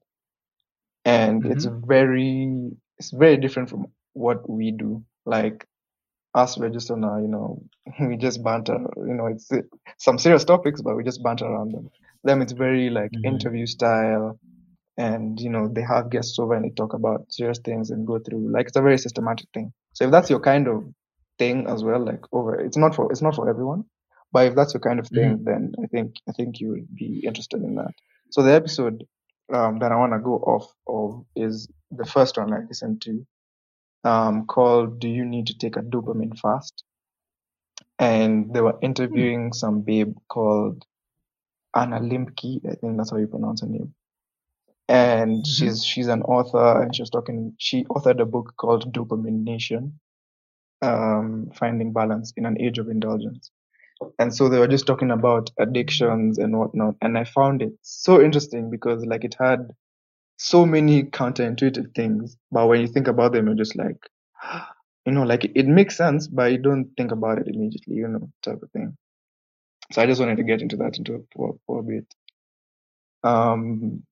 and 1.05 1.45
it's 1.45 1.65
Mm-hmm. 1.65 1.87
very 1.87 2.71
it's 2.97 3.11
very 3.11 3.37
different 3.37 3.69
from 3.69 3.87
what 4.13 4.47
we 4.49 4.71
do. 4.71 5.03
Like 5.25 5.67
us, 6.35 6.57
we're 6.57 6.69
just 6.69 6.91
on 6.91 7.03
a 7.03 7.21
you 7.21 7.27
know 7.27 7.61
we 8.01 8.17
just 8.17 8.43
banter. 8.43 8.77
You 8.97 9.13
know, 9.13 9.27
it's 9.27 9.49
some 9.97 10.17
serious 10.19 10.43
topics, 10.45 10.81
but 10.81 10.95
we 10.95 11.03
just 11.03 11.23
banter 11.23 11.45
around 11.45 11.73
them. 11.73 11.89
Them, 12.23 12.41
it's 12.41 12.53
very 12.53 12.89
like 12.89 13.11
Mhm. 13.11 13.23
interview 13.23 13.65
style, 13.65 14.39
and 14.97 15.39
you 15.39 15.49
know 15.49 15.67
they 15.67 15.81
have 15.81 16.09
guests 16.09 16.39
over 16.39 16.53
and 16.53 16.65
they 16.65 16.69
talk 16.71 16.93
about 16.93 17.25
serious 17.31 17.59
things 17.59 17.91
and 17.91 18.07
go 18.07 18.19
through 18.19 18.51
like 18.51 18.67
it's 18.67 18.77
a 18.77 18.81
very 18.81 18.97
systematic 18.97 19.47
thing. 19.53 19.73
So 19.93 20.05
if 20.05 20.11
that's 20.11 20.29
your 20.29 20.39
kind 20.39 20.67
of 20.67 20.83
thing 21.39 21.67
as 21.67 21.83
well, 21.83 22.03
like 22.03 22.21
over, 22.31 22.55
it's 22.59 22.77
not 22.77 22.95
for 22.95 23.11
it's 23.11 23.21
not 23.21 23.35
for 23.35 23.49
everyone, 23.49 23.85
But 24.31 24.47
if 24.47 24.55
that's 24.55 24.73
your 24.73 24.81
kind 24.81 24.99
of 24.99 25.07
thing, 25.09 25.41
Mm-hmm. 25.41 25.45
then 25.45 25.73
I 25.83 25.87
think 25.87 26.15
I 26.27 26.31
think 26.33 26.59
you 26.59 26.69
would 26.69 26.95
be 26.95 27.21
interested 27.25 27.61
in 27.61 27.75
that. 27.75 27.93
So 28.31 28.43
the 28.43 28.53
episode 28.53 29.03
um, 29.53 29.79
that 29.79 29.91
I 29.91 29.95
want 29.95 30.13
to 30.13 30.19
go 30.19 30.35
off 30.35 30.71
of 30.87 31.25
is 31.35 31.67
the 31.91 32.05
first 32.05 32.37
one 32.37 32.53
I 32.53 32.59
listened 32.67 33.01
to, 33.03 33.25
um, 34.03 34.45
called 34.47 34.99
"Do 34.99 35.07
You 35.09 35.25
Need 35.25 35.47
to 35.47 35.57
Take 35.57 35.77
a 35.77 35.81
Dopamine 35.81 36.37
Fast?" 36.39 36.83
And 37.99 38.53
they 38.53 38.61
were 38.61 38.79
interviewing 38.81 39.53
some 39.53 39.81
babe 39.81 40.15
called 40.27 40.85
Anna 41.75 41.99
Lembke. 41.99 42.65
I 42.65 42.75
think 42.75 42.97
that's 42.97 43.11
how 43.11 43.17
you 43.17 43.27
pronounce 43.27 43.61
her 43.61 43.67
name. 43.67 43.93
And 44.89 45.45
she's 45.47 45.85
she's 45.85 46.07
an 46.07 46.21
author, 46.23 46.81
and 46.81 46.95
she 46.95 47.01
was 47.01 47.09
talking. 47.09 47.55
She 47.57 47.85
authored 47.85 48.21
a 48.21 48.25
book 48.25 48.53
called 48.57 48.93
Dopamine 48.93 49.43
Nation, 49.43 49.99
um, 50.81 51.51
finding 51.55 51.93
balance 51.93 52.33
in 52.37 52.45
an 52.45 52.59
age 52.61 52.77
of 52.79 52.89
indulgence. 52.89 53.51
And 54.19 54.33
so 54.35 54.49
they 54.49 54.59
were 54.59 54.67
just 54.67 54.87
talking 54.87 55.11
about 55.11 55.51
addictions 55.59 56.39
and 56.39 56.57
whatnot. 56.57 56.95
And 57.01 57.17
I 57.17 57.23
found 57.23 57.61
it 57.61 57.73
so 57.81 58.21
interesting 58.21 58.69
because 58.69 59.05
like 59.05 59.23
it 59.23 59.35
had 59.39 59.71
so 60.41 60.65
many 60.65 61.03
counterintuitive 61.03 61.93
things, 61.95 62.37
but 62.51 62.67
when 62.67 62.81
you 62.81 62.87
think 62.87 63.07
about 63.07 63.33
them, 63.33 63.47
you're 63.47 63.55
just 63.55 63.75
like, 63.75 63.97
you 65.05 65.13
know, 65.13 65.23
like 65.23 65.45
it, 65.45 65.67
makes 65.67 65.97
sense, 65.97 66.27
but 66.27 66.51
you 66.51 66.57
don't 66.57 66.91
think 66.97 67.11
about 67.11 67.39
it 67.39 67.47
immediately, 67.47 67.95
you 67.95 68.07
know, 68.07 68.29
type 68.41 68.61
of 68.61 68.71
thing. 68.71 68.97
So 69.91 70.01
I 70.01 70.05
just 70.07 70.19
wanted 70.19 70.37
to 70.37 70.43
get 70.43 70.61
into 70.61 70.77
that 70.77 70.97
into 70.97 71.25
for, 71.35 71.57
for 71.67 71.79
a 71.79 71.83
bit. 71.83 72.05
Um, 73.23 74.03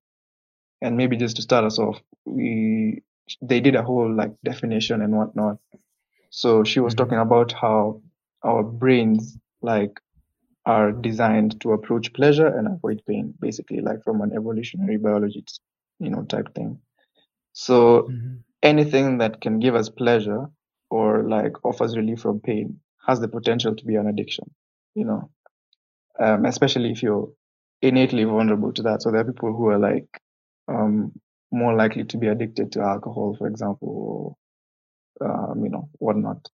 and 0.81 0.97
maybe 0.97 1.17
just 1.17 1.37
to 1.37 1.41
start 1.41 1.65
us 1.65 1.79
off, 1.79 2.01
we 2.25 3.01
they 3.41 3.59
did 3.61 3.75
a 3.75 3.83
whole 3.83 4.11
like 4.13 4.33
definition 4.43 5.01
and 5.01 5.15
whatnot. 5.15 5.59
So 6.29 6.63
she 6.63 6.79
was 6.79 6.93
Mhm. 6.93 6.97
talking 6.97 7.19
about 7.19 7.51
how 7.53 8.01
our 8.43 8.63
brains 8.63 9.37
like 9.61 9.99
are 10.65 10.91
designed 10.91 11.59
to 11.61 11.73
approach 11.73 12.13
pleasure 12.13 12.47
and 12.47 12.67
avoid 12.67 13.03
pain, 13.07 13.33
basically, 13.39 13.81
like 13.81 14.03
from 14.03 14.21
an 14.21 14.33
evolutionary 14.33 14.97
biology, 14.97 15.43
you 15.99 16.09
know, 16.09 16.23
type 16.23 16.53
thing. 16.55 16.79
So 17.53 18.09
Mhm. 18.09 18.43
anything 18.63 19.19
that 19.19 19.41
can 19.41 19.59
give 19.59 19.75
us 19.75 19.89
pleasure 19.89 20.47
or 20.89 21.23
like 21.29 21.53
offers 21.65 21.97
relief 21.97 22.21
from 22.21 22.39
pain 22.41 22.79
has 23.07 23.19
the 23.19 23.27
potential 23.27 23.75
to 23.75 23.85
be 23.85 23.95
an 23.95 24.07
addiction, 24.07 24.49
you 24.95 25.05
know, 25.05 25.29
um, 26.19 26.45
especially 26.45 26.91
if 26.91 27.03
you're 27.03 27.29
innately 27.81 28.23
vulnerable 28.23 28.73
to 28.73 28.83
that. 28.83 29.01
So 29.01 29.11
there 29.11 29.21
are 29.21 29.25
people 29.31 29.53
who 29.55 29.67
are 29.67 29.79
like 29.79 30.07
um, 30.67 31.13
more 31.51 31.75
likely 31.75 32.03
to 32.05 32.17
be 32.17 32.27
addicted 32.27 32.71
to 32.73 32.81
alcohol, 32.81 33.35
for 33.37 33.47
example, 33.47 34.37
or 35.21 35.27
um, 35.29 35.63
you 35.63 35.69
know, 35.69 35.89
whatnot. 35.99 36.49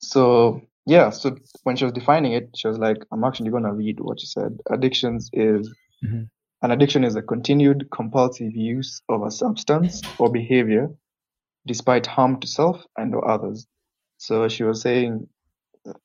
So 0.00 0.60
yeah, 0.86 1.10
so 1.10 1.36
when 1.62 1.76
she 1.76 1.84
was 1.84 1.92
defining 1.92 2.32
it, 2.32 2.50
she 2.56 2.68
was 2.68 2.78
like, 2.78 2.98
I'm 3.12 3.24
actually 3.24 3.50
gonna 3.50 3.72
read 3.72 4.00
what 4.00 4.20
she 4.20 4.26
said. 4.26 4.60
Addictions 4.70 5.30
is 5.32 5.74
Mhm. 6.02 6.30
An 6.62 6.70
addiction 6.70 7.04
is 7.04 7.16
a 7.16 7.22
continued 7.22 7.88
compulsive 7.90 8.54
use 8.54 9.02
of 9.08 9.22
a 9.22 9.30
substance 9.30 10.04
or 10.18 10.30
behavior 10.30 10.88
despite 11.66 12.06
harm 12.06 12.40
to 12.40 12.46
self 12.46 12.84
and 12.96 13.14
or 13.14 13.28
others. 13.28 13.66
So 14.18 14.48
she 14.48 14.64
was 14.64 14.80
saying 14.80 15.28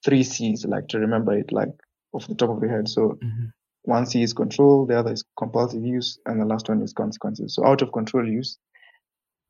three 0.03 0.23
C's, 0.23 0.65
like 0.65 0.87
to 0.89 0.99
remember 0.99 1.37
it 1.37 1.51
like 1.51 1.69
off 2.13 2.27
the 2.27 2.35
top 2.35 2.49
of 2.49 2.61
your 2.61 2.71
head. 2.71 2.87
So 2.89 3.17
Mhm. 3.23 3.51
one 3.83 4.05
C 4.05 4.21
is 4.21 4.33
control, 4.33 4.85
the 4.85 4.99
other 4.99 5.11
is 5.13 5.23
compulsive 5.37 5.83
use, 5.83 6.19
and 6.25 6.41
the 6.41 6.45
last 6.45 6.67
one 6.69 6.81
is 6.81 6.93
consequences. 6.93 7.55
So 7.55 7.65
out 7.65 7.81
of 7.81 7.91
control 7.91 8.27
use, 8.27 8.57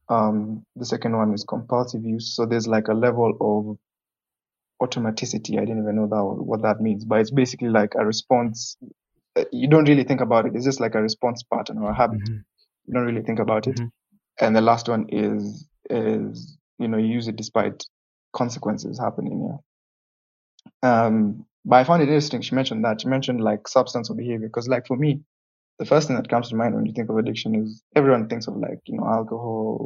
um, 0.10 0.66
the 0.76 0.86
second 0.86 1.16
one 1.16 1.34
is 1.34 1.44
compulsive 1.44 2.06
use. 2.06 2.36
So 2.36 2.46
there's 2.46 2.68
like 2.68 2.88
a 2.88 2.94
level 2.94 3.38
of 3.42 3.78
automaticity. 4.82 5.58
I 5.58 5.66
didn't 5.66 5.82
even 5.84 5.96
know 5.96 6.08
that 6.08 6.24
what 6.24 6.62
that 6.62 6.82
means, 6.82 7.04
but 7.06 7.20
it's 7.22 7.32
basically 7.32 7.70
like 7.70 7.96
a 7.96 8.06
response. 8.06 8.78
You 9.52 9.68
don't 9.68 9.88
really 9.88 10.04
think 10.04 10.22
about 10.22 10.46
it. 10.46 10.56
It's 10.56 10.66
just 10.66 10.80
like 10.80 10.96
a 10.96 11.02
response 11.02 11.44
pattern 11.44 11.78
or 11.80 11.92
a 11.92 11.96
habit. 11.96 12.20
Mhm. 12.22 12.44
You 12.86 12.94
don't 12.94 13.06
really 13.06 13.22
think 13.24 13.40
about 13.40 13.68
it. 13.68 13.76
Mhm. 13.78 13.92
And 14.40 14.56
the 14.56 14.62
last 14.62 14.88
one 14.90 15.08
is 15.10 15.68
is 15.90 16.58
you 16.80 16.88
know 16.88 16.98
you 16.98 17.08
use 17.08 17.28
it 17.28 17.36
despite 17.36 17.84
consequences 18.34 19.00
happening. 19.00 19.50
Yeah. 19.50 19.58
Um, 20.84 21.46
but 21.66 21.78
I 21.78 21.84
found 21.84 22.02
it 22.02 22.10
interesting. 22.10 22.42
She 22.42 22.56
mentioned 22.56 22.84
that. 22.86 23.02
She 23.02 23.08
mentioned 23.08 23.42
like 23.42 23.68
substance 23.68 24.10
or 24.10 24.16
behavior 24.16 24.48
because 24.48 24.68
like 24.68 24.88
for 24.88 24.96
me, 24.96 25.22
the 25.80 25.86
first 25.86 26.08
thing 26.08 26.16
that 26.18 26.30
comes 26.30 26.50
to 26.50 26.56
mind 26.56 26.76
when 26.76 26.86
you 26.86 26.94
think 26.94 27.10
of 27.10 27.18
addiction 27.18 27.56
is 27.56 27.84
everyone 27.96 28.28
thinks 28.30 28.48
of 28.48 28.56
like 28.58 28.80
you 28.86 28.98
know 28.98 29.06
alcohol 29.08 29.78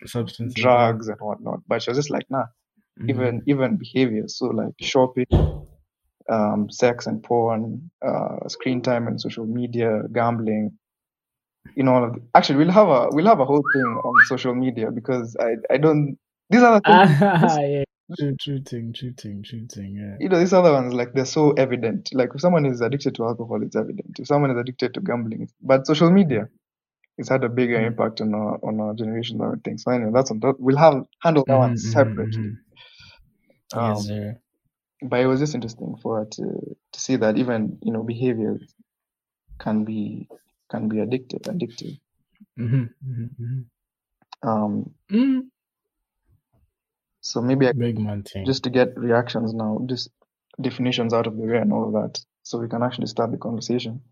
or 0.00 0.08
Substances. 0.08 0.54
drugs 0.54 1.08
and 1.08 1.18
whatnot. 1.20 1.60
But 1.66 1.82
she 1.82 1.90
was 1.90 1.98
just 1.98 2.10
like 2.10 2.26
nah, 2.30 2.46
Mhm. 3.00 3.10
even 3.10 3.42
even 3.46 3.76
behavior. 3.76 4.24
So 4.28 4.46
like 4.46 4.74
shopping, 4.80 5.26
um, 6.30 6.70
sex 6.70 7.06
and 7.06 7.22
porn, 7.22 7.90
uh, 8.06 8.48
screen 8.48 8.82
time 8.82 9.06
and 9.08 9.20
social 9.20 9.46
media, 9.46 10.02
gambling. 10.12 10.78
You 11.76 11.82
know, 11.84 12.14
actually 12.34 12.56
we'll 12.58 12.70
have 12.72 12.88
a 12.88 13.08
we'll 13.10 13.26
have 13.26 13.40
a 13.40 13.44
whole 13.44 13.62
thing 13.72 14.00
on 14.04 14.24
social 14.26 14.54
media 14.54 14.90
because 14.90 15.36
I 15.40 15.56
I 15.70 15.76
don't 15.78 16.18
these 16.50 16.62
are 16.62 16.78
the 16.80 16.84
things 16.84 17.10
Ah, 17.42 17.60
yeah. 17.60 17.84
True, 18.40 18.60
thing, 18.62 18.92
true 18.92 19.12
thing, 19.12 19.42
true 19.42 19.66
thing. 19.66 19.96
Yeah. 19.96 20.16
you 20.20 20.28
know 20.28 20.38
these 20.38 20.52
other 20.52 20.72
ones 20.72 20.92
like 20.94 21.12
they're 21.14 21.24
so 21.24 21.52
evident. 21.52 22.10
Like 22.12 22.30
if 22.34 22.40
someone 22.40 22.66
is 22.66 22.80
addicted 22.80 23.14
to 23.16 23.24
alcohol, 23.24 23.62
it's 23.62 23.76
evident. 23.76 24.18
If 24.18 24.26
someone 24.26 24.50
is 24.50 24.58
addicted 24.58 24.94
to 24.94 25.00
gambling, 25.00 25.48
but 25.62 25.86
social 25.86 26.10
media 26.10 26.48
it's 27.18 27.28
had 27.28 27.44
a 27.44 27.48
bigger 27.48 27.80
Mm. 27.80 27.86
impact 27.86 28.20
on 28.20 28.34
our 28.34 28.58
on 28.64 28.80
our 28.80 28.94
generation 28.94 29.38
than 29.38 29.48
I 29.48 29.54
think. 29.64 29.80
So 29.80 29.90
anyway, 29.92 30.10
that's 30.14 30.30
on 30.30 30.40
that. 30.40 30.56
We'll 30.60 30.76
have 30.78 31.04
handle 31.22 31.44
that 31.48 31.58
one 31.58 31.76
Mhm, 31.76 31.76
mhm, 31.78 32.16
separately. 32.16 32.44
mhm. 32.44 32.58
Um, 33.72 33.82
Yes, 33.84 34.06
sir. 34.06 34.40
But 35.04 35.20
it 35.20 35.26
was 35.26 35.40
just 35.40 35.54
interesting 35.54 35.96
for 36.02 36.18
her 36.20 36.26
to 36.36 36.76
to 36.92 37.00
see 37.00 37.16
that 37.16 37.38
even 37.38 37.78
you 37.82 37.92
know 37.92 38.02
behavior 38.02 38.58
can 39.58 39.84
be 39.84 40.28
can 40.70 40.88
be 40.88 40.96
addictive 40.96 41.42
addictive 41.52 41.98
Mhm, 42.58 42.90
mhm, 43.06 43.30
mhm. 43.40 43.64
um 44.42 44.94
Mm. 45.10 45.48
so 47.20 47.40
maybe 47.40 47.68
I, 47.68 47.72
Big 47.72 47.98
man 47.98 48.22
thing. 48.22 48.44
just 48.46 48.64
to 48.64 48.70
get 48.70 48.96
reactions 48.98 49.52
now 49.54 49.80
just 49.86 50.10
definitions 50.60 51.12
out 51.14 51.26
of 51.26 51.36
the 51.36 51.42
way 51.42 51.58
and 51.58 51.72
all 51.72 51.86
of 51.88 51.92
that 51.94 52.20
so 52.42 52.58
we 52.58 52.68
can 52.68 52.82
actually 52.82 53.08
start 53.08 53.30
the 53.32 53.38
conversation 53.38 54.02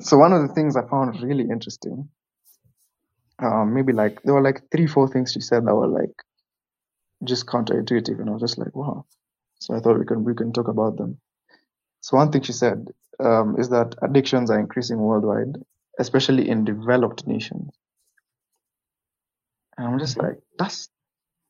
so 0.00 0.16
one 0.18 0.32
of 0.32 0.42
the 0.46 0.54
things 0.54 0.76
i 0.76 0.86
found 0.88 1.20
really 1.22 1.44
interesting 1.56 2.08
um 3.40 3.74
maybe 3.74 3.92
like 3.92 4.22
there 4.22 4.34
were 4.34 4.42
like 4.42 4.62
three 4.72 4.86
four 4.86 5.08
things 5.08 5.32
she 5.32 5.40
said 5.40 5.66
that 5.66 5.74
were 5.74 5.88
like 6.00 6.14
just 7.24 7.46
counterintuitive 7.46 8.18
and 8.20 8.28
i 8.30 8.32
was 8.32 8.40
just 8.42 8.58
like 8.58 8.74
wow 8.74 9.04
so 9.60 9.74
i 9.76 9.80
thought 9.80 9.98
we 10.00 10.06
can 10.06 10.24
we 10.24 10.34
can 10.34 10.52
talk 10.52 10.68
about 10.68 10.96
them 10.98 11.18
so 12.02 12.16
one 12.18 12.32
thing 12.32 12.42
she 12.42 12.52
said 12.54 12.88
um, 13.20 13.56
is 13.60 13.70
that 13.70 13.94
addictions 14.02 14.50
are 14.50 14.60
increasing 14.60 14.98
worldwide 14.98 15.56
especially 16.00 16.48
in 16.50 16.64
developed 16.64 17.26
nations 17.26 17.70
And 19.76 19.86
I'm 19.88 19.98
just 19.98 20.18
like, 20.18 20.36
that's 20.58 20.88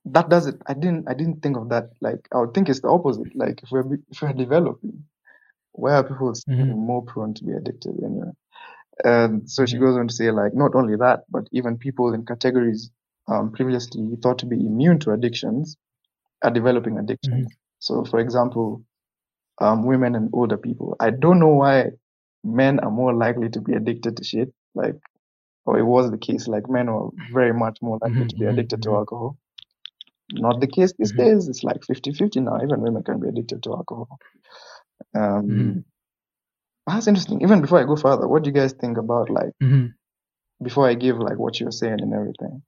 that 0.07 0.29
does 0.31 0.47
it. 0.47 0.57
I 0.67 0.75
didn't 0.75 1.09
I 1.09 1.15
didn't 1.15 1.43
think 1.43 1.57
of 1.57 1.71
that. 1.71 1.91
Like 2.01 2.29
I 2.33 2.39
would 2.41 2.55
think 2.55 2.69
it's 2.69 2.81
the 2.81 2.89
opposite. 2.89 3.35
Like 3.37 3.63
if 3.63 3.71
we're 3.71 3.95
if 4.11 4.23
we're 4.23 4.33
developing, 4.33 5.05
where 5.73 5.97
are 5.97 6.05
people 6.05 6.33
Mhm. 6.49 6.77
more 6.77 7.05
prone 7.05 7.35
to 7.35 7.45
be 7.45 7.53
addicted 7.53 7.97
anyway? 8.05 8.33
And 9.05 9.51
so 9.51 9.67
she 9.67 9.77
Mhm. 9.77 9.81
goes 9.81 9.97
on 9.97 10.09
to 10.09 10.15
say 10.15 10.31
like 10.31 10.55
not 10.55 10.75
only 10.75 10.97
that, 10.97 11.25
but 11.31 11.49
even 11.53 11.79
people 11.79 12.15
in 12.15 12.27
categories 12.27 12.91
um, 13.29 13.53
previously 13.53 14.09
thought 14.23 14.41
to 14.41 14.47
be 14.47 14.57
immune 14.57 15.01
to 15.01 15.13
addictions 15.13 15.77
are 16.43 16.51
developing 16.53 16.99
addictions. 16.99 17.60
So 17.81 18.05
for 18.05 18.21
example, 18.21 18.85
um, 19.61 19.85
women 19.87 20.17
and 20.17 20.31
older 20.35 20.59
people. 20.59 20.97
I 21.01 21.11
don't 21.11 21.41
know 21.41 21.55
why 21.55 21.87
men 22.45 22.81
are 22.81 22.91
more 22.91 23.15
likely 23.15 23.51
to 23.51 23.61
be 23.61 23.75
addicted 23.75 24.19
to 24.19 24.25
shit. 24.25 24.53
Like 24.75 24.97
or 25.67 25.79
it 25.79 25.85
was 25.85 26.11
the 26.11 26.19
case. 26.19 26.49
Like 26.49 26.69
men 26.71 26.93
were 26.93 27.11
very 27.33 27.53
much 27.55 27.79
more 27.83 27.99
likely 28.03 28.27
to 28.27 28.37
be 28.37 28.47
mhm, 28.47 28.51
addicted 28.51 28.83
to 28.83 28.91
mhm. 28.91 28.97
alcohol. 28.97 29.39
Not 30.33 30.61
the 30.61 30.67
case 30.69 30.93
these 30.99 31.13
Mhm. 31.13 31.19
days. 31.19 31.49
It's 31.49 31.65
like 31.65 31.83
50-50 31.83 32.41
now. 32.43 32.59
Even 32.63 32.81
women 32.83 33.03
can 33.05 33.21
be 33.21 33.29
addicted 33.29 33.63
to 33.65 33.73
alcohol. 33.73 34.09
Um, 35.15 35.47
Mhm. 35.49 35.85
That's 36.87 37.09
interesting. 37.09 37.43
Even 37.43 37.63
before 37.63 37.81
I 37.81 37.85
go 37.85 37.97
further, 37.97 38.29
what 38.29 38.43
do 38.45 38.51
you 38.51 38.55
guys 38.55 38.75
think 38.75 38.99
about 38.99 39.31
like 39.31 39.53
before 40.63 40.89
I 40.89 40.95
give 40.95 41.19
like 41.19 41.39
what 41.39 41.61
you're 41.61 41.73
saying 41.73 42.01
and 42.01 42.15
everything 42.15 42.63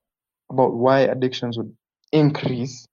about 0.50 0.74
why 0.74 1.00
addictions 1.00 1.58
would 1.58 1.76
increase, 2.12 2.86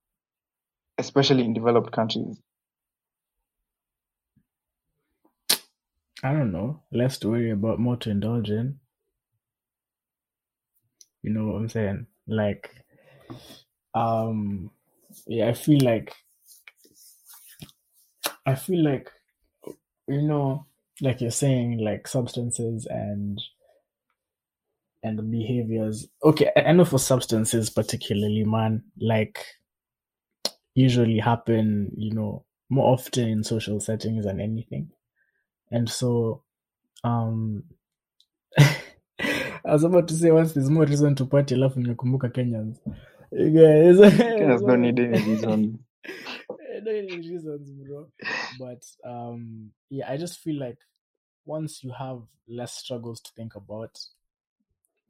especially 1.00 1.44
in 1.46 1.54
developed 1.54 1.92
countries? 1.92 2.40
I 6.24 6.34
don't 6.34 6.52
know. 6.52 6.82
Less 6.92 7.18
to 7.20 7.30
worry 7.30 7.52
about, 7.52 7.80
more 7.80 7.98
to 7.98 8.10
indulge 8.10 8.50
in. 8.50 8.80
You 11.24 11.32
know 11.32 11.48
what 11.48 11.58
I'm 11.58 11.70
saying? 11.70 12.08
Like, 12.28 12.72
um, 13.94 14.72
yeah, 15.28 15.48
I 15.50 15.54
feel 15.54 15.80
like, 15.84 16.14
I 18.46 18.56
feel 18.56 18.84
like, 18.84 19.10
you 20.08 20.22
know, 20.22 20.66
like 21.02 21.22
you're 21.22 21.32
saying, 21.32 21.80
like 21.80 22.08
substances 22.08 22.86
and 22.90 23.42
and 25.04 25.18
the 25.18 25.24
behaviors. 25.24 26.08
Okay, 26.24 26.52
I 26.58 26.62
I 26.62 26.72
know 26.74 26.86
for 26.86 27.00
substances 27.00 27.70
particularly, 27.70 28.44
man, 28.44 28.84
like 29.00 29.40
usually 30.80 31.20
happen, 31.20 31.92
you 31.98 32.14
know, 32.14 32.46
more 32.70 32.94
often 32.94 33.28
in 33.28 33.44
social 33.44 33.80
settings 33.80 34.26
than 34.26 34.40
anything. 34.40 34.90
And 35.72 35.90
so, 35.90 36.44
um, 37.04 37.64
I 38.58 39.74
was 39.74 39.84
about 39.84 40.08
to 40.08 40.14
say 40.14 40.32
once 40.32 40.54
there's 40.54 40.70
more 40.70 40.86
reason 40.86 41.16
to 41.16 41.26
party, 41.26 41.56
alafu 41.56 41.80
nimekumbuka 41.80 42.30
Kenyans. 42.30 42.78
You 43.32 43.50
guys, 43.50 43.98
Kenyans 43.98 44.66
don't 44.66 44.82
need 44.82 45.00
any 45.00 45.22
reason. 45.22 45.80
no 46.84 46.92
any 46.92 47.18
reasons, 47.18 47.70
bro. 47.72 48.08
But 48.58 48.84
um, 49.04 49.72
yeah, 49.90 50.10
I 50.10 50.18
just 50.18 50.40
feel 50.40 50.60
like 50.60 50.78
once 51.46 51.84
you 51.84 51.92
have 51.92 52.22
less 52.48 52.74
struggles 52.74 53.20
to 53.22 53.32
think 53.36 53.56
about, 53.56 54.00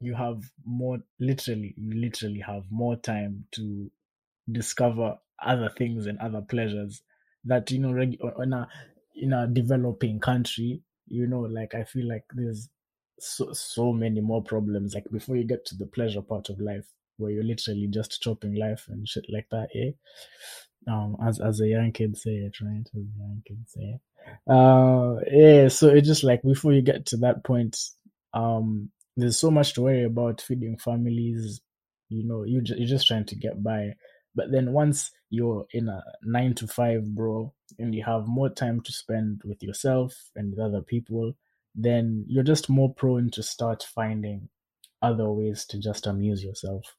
you 0.00 0.14
have 0.14 0.42
more. 0.64 0.98
Literally, 1.20 1.74
you 1.76 2.00
literally 2.00 2.40
have 2.40 2.64
more 2.70 2.96
time 2.96 3.44
to 3.52 3.90
discover 4.50 5.16
other 5.44 5.70
things 5.76 6.06
and 6.06 6.18
other 6.18 6.40
pleasures 6.40 7.02
that 7.44 7.70
you 7.70 7.78
know 7.78 7.92
reg- 7.92 8.20
in 8.42 8.52
a 8.52 8.68
in 9.14 9.32
a 9.32 9.46
developing 9.46 10.20
country. 10.20 10.82
You 11.06 11.26
know, 11.26 11.40
like 11.40 11.74
I 11.74 11.84
feel 11.84 12.08
like 12.08 12.24
there's 12.32 12.68
so 13.18 13.52
so 13.52 13.92
many 13.92 14.20
more 14.20 14.42
problems. 14.42 14.94
Like 14.94 15.10
before 15.10 15.36
you 15.36 15.44
get 15.44 15.64
to 15.66 15.76
the 15.76 15.86
pleasure 15.86 16.22
part 16.22 16.48
of 16.48 16.60
life, 16.60 16.86
where 17.16 17.30
you're 17.30 17.44
literally 17.44 17.86
just 17.88 18.20
chopping 18.22 18.54
life 18.54 18.86
and 18.88 19.06
shit 19.08 19.26
like 19.32 19.46
that. 19.50 19.68
Eh? 19.74 19.92
Um, 20.88 21.16
as 21.24 21.40
as 21.40 21.60
a 21.60 21.68
young 21.68 21.92
kid 21.92 22.16
say 22.16 22.30
it, 22.30 22.60
right? 22.60 22.86
As 22.94 23.02
a 23.02 23.18
young 23.18 23.42
kid 23.46 23.58
say 23.66 23.94
it. 23.94 24.00
Uh, 24.50 25.16
yeah. 25.30 25.68
So 25.68 25.88
it's 25.88 26.08
just 26.08 26.24
like 26.24 26.42
before 26.42 26.72
you 26.72 26.82
get 26.82 27.06
to 27.06 27.16
that 27.18 27.44
point, 27.44 27.76
um, 28.34 28.90
there's 29.16 29.38
so 29.38 29.50
much 29.50 29.74
to 29.74 29.82
worry 29.82 30.04
about 30.04 30.40
feeding 30.40 30.78
families. 30.78 31.60
You 32.08 32.26
know, 32.26 32.44
you 32.44 32.62
ju- 32.62 32.74
you're 32.76 32.88
just 32.88 33.06
trying 33.06 33.26
to 33.26 33.36
get 33.36 33.62
by. 33.62 33.94
But 34.34 34.50
then 34.50 34.72
once 34.72 35.10
you're 35.30 35.66
in 35.72 35.88
a 35.88 36.02
nine 36.22 36.54
to 36.54 36.66
five, 36.66 37.04
bro, 37.14 37.52
and 37.78 37.94
you 37.94 38.02
have 38.04 38.26
more 38.26 38.50
time 38.50 38.80
to 38.82 38.92
spend 38.92 39.42
with 39.44 39.62
yourself 39.62 40.30
and 40.36 40.50
with 40.50 40.58
other 40.60 40.82
people, 40.82 41.34
then 41.74 42.24
you're 42.28 42.44
just 42.44 42.68
more 42.68 42.92
prone 42.92 43.30
to 43.30 43.42
start 43.42 43.86
finding 43.94 44.48
other 45.02 45.30
ways 45.30 45.64
to 45.66 45.78
just 45.78 46.06
amuse 46.06 46.44
yourself. 46.44 46.96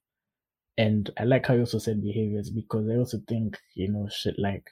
And 0.78 1.12
I 1.18 1.26
like 1.26 1.46
how 1.46 1.54
you 1.54 1.62
also 1.62 1.78
said 1.78 2.02
behaviors 2.02 2.50
because 2.50 2.90
I 2.90 2.96
also 2.96 3.22
think, 3.28 3.60
you 3.76 3.92
know, 3.92 4.08
shit 4.10 4.40
like 4.40 4.70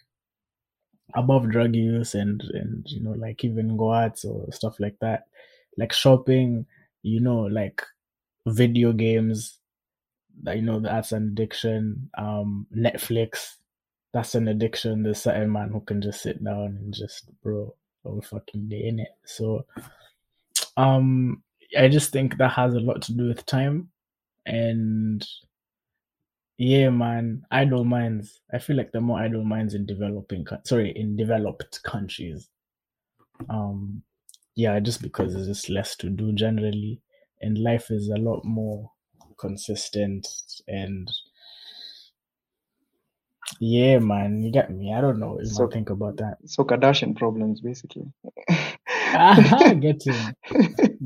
above 1.13 1.50
drug 1.50 1.76
use 1.76 2.15
and, 2.15 2.41
and 2.54 2.86
you 2.88 3.04
know, 3.04 3.12
like 3.12 3.43
even 3.43 3.78
goats 3.78 4.24
or 4.24 4.52
stuff 4.52 4.80
like 4.80 4.98
that, 5.02 5.26
like 5.78 5.91
shopping, 5.91 6.65
you 7.04 7.19
know, 7.19 7.41
like 7.41 7.84
video 8.48 8.93
games, 8.93 9.59
you 10.45 10.62
know, 10.62 10.80
that's 10.80 11.12
an 11.12 11.30
addiction. 11.30 12.10
Um, 12.17 12.67
Netflix, 12.75 13.56
that's 14.13 14.36
an 14.36 14.47
addiction. 14.47 15.04
There's 15.04 15.21
certain 15.21 15.52
man 15.52 15.69
who 15.69 15.82
can 15.82 16.02
just 16.02 16.21
sit 16.21 16.43
down 16.43 16.78
and 16.80 16.93
just, 16.93 17.30
bro, 17.41 17.73
all 18.04 18.21
fucking 18.21 18.69
day 18.69 18.88
in 18.88 18.99
it. 18.99 19.15
So, 19.25 19.65
um, 20.78 21.43
I 21.78 21.88
just 21.88 22.12
think 22.12 22.38
that 22.38 22.52
has 22.52 22.73
a 22.73 22.80
lot 22.80 23.02
to 23.04 23.13
do 23.13 23.28
with 23.28 23.45
time 23.45 23.89
and 24.45 25.25
yeah, 26.58 26.89
man, 26.89 27.45
idle 27.52 27.86
minds. 27.86 28.41
I 28.52 28.60
feel 28.60 28.75
like 28.75 28.91
the 28.91 28.99
more 28.99 29.19
idle 29.19 29.45
minds 29.45 29.75
in 29.75 29.86
developing, 29.86 30.45
sorry, 30.63 30.91
in 30.91 31.15
developed 31.15 31.82
countries. 31.84 32.49
Um, 33.49 34.04
yeah, 34.56 34.78
just 34.82 35.02
because 35.02 35.34
there's 35.34 35.47
just 35.47 35.69
less 35.69 35.95
to 35.97 36.10
do 36.10 36.34
generally, 36.34 36.99
and 37.41 37.58
life 37.58 37.91
is 37.91 38.10
a 38.10 38.17
lot 38.17 38.43
more 38.43 38.91
consistent. 39.39 40.28
And 40.67 41.10
yeah, 43.60 43.99
man, 43.99 44.41
you 44.43 44.52
get 44.52 44.69
me. 44.71 44.93
I 44.93 45.02
don't 45.02 45.19
know 45.19 45.39
you 45.39 45.45
So- 45.45 45.63
might 45.63 45.73
think 45.73 45.89
about 45.89 46.17
that. 46.17 46.38
So 46.45 46.63
Kardashian 46.63 47.15
problems, 47.15 47.62
basically. 47.62 48.12
Ah, 49.12 49.73
get 49.80 50.04
him, 50.06 50.36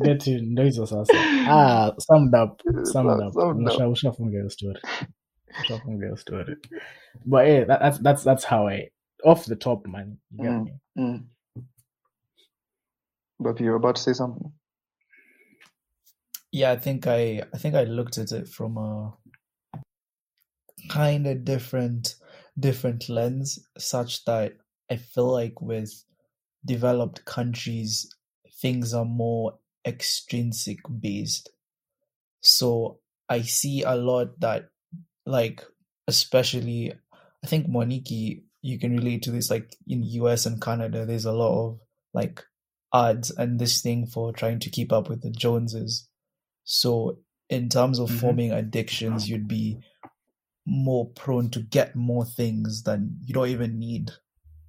get 0.03 0.23
him. 0.27 0.71
Sasa. 0.71 1.05
Ah, 1.47 1.93
summed 1.99 2.35
up, 2.35 2.61
summed 2.83 3.21
up. 3.21 3.33
Summed 3.33 3.67
up. 3.67 3.73
Usha- 3.73 3.91
Ushafunga 3.91 4.37
hiyo 4.37 4.49
story. 4.51 4.81
Ushafunga 5.61 6.05
hiyo 6.05 6.17
story. 6.19 6.55
But 7.25 7.47
yeah, 7.47 7.63
that, 7.65 7.79
that's 7.79 7.99
that's 7.99 8.23
that's 8.23 8.43
how 8.43 8.67
I 8.67 8.89
off 9.23 9.45
the 9.45 9.55
top, 9.55 9.87
man. 9.87 10.17
You 10.31 10.43
get 10.43 10.51
Mm. 10.51 10.65
me? 10.65 10.71
Mm. 10.97 11.23
But 13.39 13.59
you 13.61 13.69
were 13.69 13.77
about 13.77 13.95
to 13.95 14.01
say 14.01 14.13
something. 14.13 14.51
Yeah, 16.53 16.71
I 16.71 16.77
think 16.77 17.05
I 17.07 17.43
I 17.53 17.57
think 17.57 17.75
I 17.75 17.83
looked 17.83 18.17
at 18.17 18.31
it 18.31 18.47
from 18.47 18.77
a 18.77 19.13
kind 20.89 21.27
of 21.27 21.43
different 21.45 22.15
different 22.59 23.09
lens, 23.09 23.59
such 23.77 24.23
that 24.25 24.53
I 24.89 24.97
feel 24.97 25.31
like 25.31 25.61
with 25.61 26.03
developed 26.65 27.25
countries, 27.25 28.15
things 28.61 28.93
are 28.93 29.05
more 29.05 29.59
extrinsic 29.85 30.79
based. 30.99 31.49
So 32.41 32.99
I 33.29 33.41
see 33.41 33.83
a 33.83 33.95
lot 33.95 34.39
that, 34.41 34.69
like, 35.25 35.63
especially, 36.07 36.93
I 37.43 37.47
think 37.47 37.67
Moniki, 37.67 38.43
you 38.61 38.79
can 38.79 38.97
relate 38.97 39.23
to 39.23 39.31
this. 39.31 39.49
Like 39.49 39.75
in 39.87 40.03
US 40.03 40.45
and 40.45 40.61
Canada, 40.61 41.05
there's 41.05 41.25
a 41.25 41.33
lot 41.33 41.67
of 41.67 41.79
like 42.13 42.43
ads 42.93 43.31
and 43.31 43.59
this 43.59 43.81
thing 43.81 44.05
for 44.07 44.33
trying 44.33 44.59
to 44.59 44.69
keep 44.69 44.93
up 44.93 45.09
with 45.09 45.21
the 45.23 45.31
Joneses. 45.31 46.07
So 46.63 47.19
in 47.49 47.69
terms 47.69 47.99
of 47.99 48.09
Mhm. 48.09 48.19
forming 48.19 48.51
addictions, 48.51 49.29
you'd 49.29 49.47
be 49.47 49.79
more 50.65 51.09
prone 51.09 51.49
to 51.51 51.59
get 51.61 51.95
more 51.95 52.25
things 52.25 52.83
than 52.83 53.19
you 53.25 53.33
don't 53.33 53.49
even 53.49 53.79
need. 53.79 54.11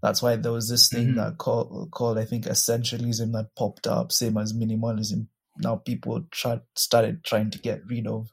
That's 0.03 0.21
why 0.21 0.37
there 0.37 0.53
was 0.53 0.69
this 0.69 0.89
thing 0.89 1.13
Mhm. 1.13 1.17
that 1.17 1.39
called 1.39 1.91
called 1.93 2.19
I 2.19 2.25
think 2.25 2.45
essentialism 2.45 3.33
that 3.33 3.55
popped 3.57 3.87
up, 3.87 4.13
same 4.13 4.37
as 4.37 4.53
minimalism. 4.53 5.29
Now 5.59 5.77
people 5.77 6.23
try, 6.31 6.61
started 6.75 7.23
trying 7.25 7.51
to 7.51 7.59
get 7.59 7.87
rid 7.87 8.07
of 8.07 8.33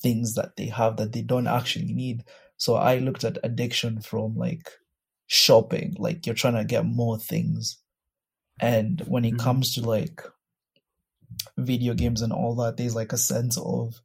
things 0.00 0.34
that 0.34 0.56
they 0.56 0.66
have 0.66 0.96
that 0.96 1.12
they 1.12 1.22
don't 1.22 1.46
actually 1.46 1.92
need. 1.94 2.24
So 2.56 2.74
I 2.74 2.98
looked 2.98 3.24
at 3.24 3.38
addiction 3.44 4.00
from 4.00 4.36
like 4.36 4.68
shopping, 5.26 5.94
like 5.98 6.26
you're 6.26 6.34
trying 6.34 6.54
to 6.54 6.64
get 6.64 6.84
more 6.84 7.18
things. 7.18 7.78
And 8.60 9.00
when 9.02 9.24
it 9.24 9.34
Mhm. 9.34 9.38
comes 9.38 9.74
to 9.74 9.82
like 9.82 10.20
video 11.56 11.94
games 11.94 12.22
and 12.22 12.32
all 12.32 12.54
that, 12.56 12.76
there's 12.76 12.94
like 12.94 13.12
a 13.12 13.18
sense 13.18 13.58
of 13.58 14.00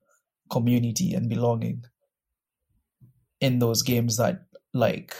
community 0.49 1.13
and 1.13 1.29
belonging 1.29 1.83
in 3.39 3.59
those 3.59 3.81
games 3.81 4.17
that 4.17 4.45
like 4.73 5.15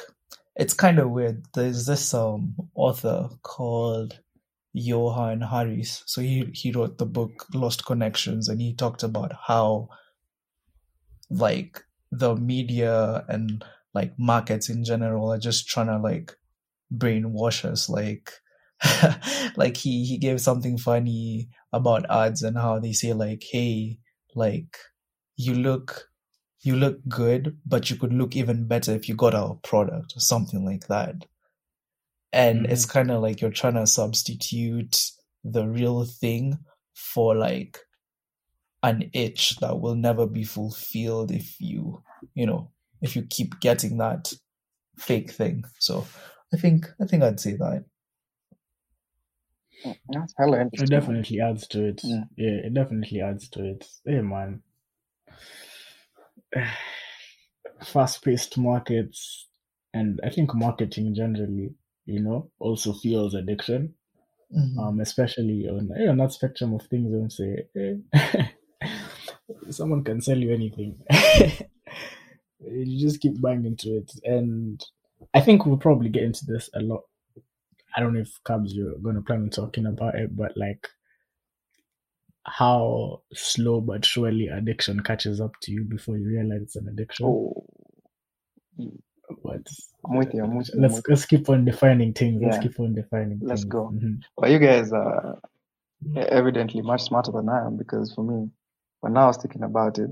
it's 0.56 0.74
kind 0.74 1.00
of 1.00 1.10
weird. 1.10 1.46
There's 1.54 1.86
this 1.86 2.14
um 2.14 2.56
author 2.76 3.30
called 3.42 4.20
Johann 4.74 5.42
Hari. 5.42 5.84
So 5.84 6.22
he 6.22 6.50
he 6.54 6.72
wrote 6.72 6.98
the 6.98 7.06
book 7.06 7.46
Lost 7.54 7.86
Connections 7.86 8.48
and 8.48 8.62
he 8.62 8.74
talked 8.74 9.04
about 9.04 9.34
how 9.48 9.90
like 11.30 11.84
the 12.12 12.36
media 12.36 13.26
and 13.28 13.64
like 13.94 14.14
markets 14.18 14.70
in 14.70 14.84
general 14.84 15.32
are 15.32 15.40
just 15.40 15.68
trying 15.68 15.88
to 15.88 15.98
like 15.98 16.36
brainwash 16.96 17.66
us 17.66 17.90
like 17.90 18.32
like 19.56 19.78
he 19.78 20.06
he 20.06 20.18
gave 20.18 20.42
something 20.42 20.78
funny 20.78 21.50
about 21.72 22.10
ads 22.10 22.42
and 22.44 22.58
how 22.58 22.80
they 22.80 22.94
say 22.94 23.14
like 23.14 23.44
hey 23.52 23.98
like 24.36 24.78
you 25.36 25.54
look 25.54 26.10
you 26.62 26.76
look 26.76 26.98
good 27.08 27.58
but 27.66 27.90
you 27.90 27.98
could 27.98 28.14
look 28.14 28.36
even 28.36 28.68
better 28.68 28.92
if 28.94 29.08
you 29.08 29.16
got 29.16 29.36
our 29.36 29.56
product 29.64 30.14
or 30.16 30.20
something 30.20 30.66
like 30.66 30.88
that. 30.88 31.26
And 32.32 32.64
mm-hmm. 32.64 32.72
it's 32.72 32.86
kind 32.86 33.12
of 33.12 33.22
like 33.22 33.42
you're 33.42 33.52
trying 33.52 33.76
to 33.76 33.86
substitute 33.86 35.12
the 35.44 35.68
real 35.68 36.06
thing 36.06 36.58
for 36.94 37.36
like 37.36 37.80
an 38.82 39.10
itch 39.14 39.58
that 39.58 39.80
will 39.80 39.96
never 39.96 40.26
be 40.26 40.44
fulfilled 40.44 41.32
if 41.32 41.60
you 41.60 42.02
you 42.34 42.46
know 42.46 42.72
if 43.02 43.16
you 43.16 43.24
keep 43.30 43.60
getting 43.60 43.98
that 43.98 44.32
fake 44.98 45.32
thing. 45.32 45.64
So 45.80 46.08
i 46.54 46.58
think 46.58 46.86
i 47.02 47.06
think 47.06 47.24
i'd 47.24 47.40
say 47.40 47.54
that 47.54 47.84
That's 50.10 50.34
hella 50.38 50.70
It 50.72 50.90
definitely 50.90 51.40
adds 51.42 51.68
to 51.68 51.86
it. 51.86 52.02
Yeah. 52.04 52.24
Yeah, 52.38 52.58
it 52.66 52.74
definitely 52.74 53.22
adds 53.22 53.50
to 53.50 53.66
it. 53.66 53.88
Hey, 54.06 54.22
man. 54.22 54.62
Fast 57.84 58.24
paced 58.24 58.58
markets, 58.58 59.48
and 59.94 60.20
I 60.24 60.30
think 60.30 60.54
marketing 60.56 61.14
generally, 61.16 61.74
you 62.06 62.20
know, 62.22 62.50
also 62.60 62.94
fuels 62.94 63.34
addiction. 63.34 63.94
Mhm. 64.56 64.78
Um, 64.78 65.00
especially 65.02 65.68
on, 65.68 65.92
eh, 65.98 66.08
on 66.08 66.18
that 66.18 66.32
spectrum 66.34 66.74
of 66.76 66.84
things, 66.88 67.12
don't 67.12 67.32
say, 67.32 67.68
eh, 67.76 68.48
someone 69.70 70.04
can 70.04 70.22
sell 70.22 70.38
you 70.38 70.54
anything. 70.54 71.00
you 72.60 73.00
just 73.00 73.22
keep 73.22 73.40
buying 73.42 73.66
into 73.66 73.98
it. 73.98 74.12
And 74.24 74.84
I 75.34 75.42
think 75.42 75.66
we'll 75.66 75.78
probably 75.78 76.10
get 76.10 76.24
into 76.24 76.46
this 76.46 76.70
a 76.76 76.82
lot. 76.82 77.02
I 77.96 78.00
don't 78.00 78.14
know 78.14 78.22
if 78.22 78.40
Cabs 78.46 78.74
you're 78.74 78.98
going 79.00 79.16
to 79.16 79.22
plan 79.22 79.44
on 79.44 79.50
talking 79.50 79.86
about 79.86 80.16
it, 80.16 80.36
but 80.36 80.56
like 80.58 80.88
how 82.46 83.22
slow 83.34 83.80
but 83.82 84.04
surely 84.04 84.48
addiction 84.48 85.00
catches 85.02 85.40
up 85.40 85.52
to 85.62 85.72
you 85.72 85.84
before 85.84 86.18
you 86.18 86.28
realize 86.28 86.62
it's 86.62 86.76
an 86.76 86.88
addiction. 86.90 87.26
Oh, 87.26 87.66
But 89.44 89.62
I'm 90.06 90.18
with 90.18 90.34
you. 90.34 90.44
I'm 90.44 90.56
with 90.56 90.70
you. 90.74 90.82
Let's 90.82 90.96
with 90.96 91.06
you. 91.08 91.14
let's 91.14 91.26
keep 91.26 91.50
on 91.50 91.64
defining 91.66 92.14
things. 92.14 92.42
Let's 92.44 92.58
keep 92.60 92.80
on 92.80 92.96
defining 92.96 93.40
Let's 93.42 93.62
things. 93.62 93.72
go. 93.72 93.90
Mhm. 93.94 94.22
But 94.38 94.50
you 94.50 94.60
guys 94.60 94.92
are 94.92 95.40
evidently 96.16 96.82
much 96.82 97.04
smarter 97.04 97.32
than 97.32 97.48
I 97.48 97.66
am 97.66 97.78
because 97.78 98.14
for 98.14 98.24
me, 98.24 98.50
when 99.00 99.16
I 99.18 99.28
was 99.28 99.38
thinking 99.38 99.64
about 99.64 100.00
it, 100.00 100.10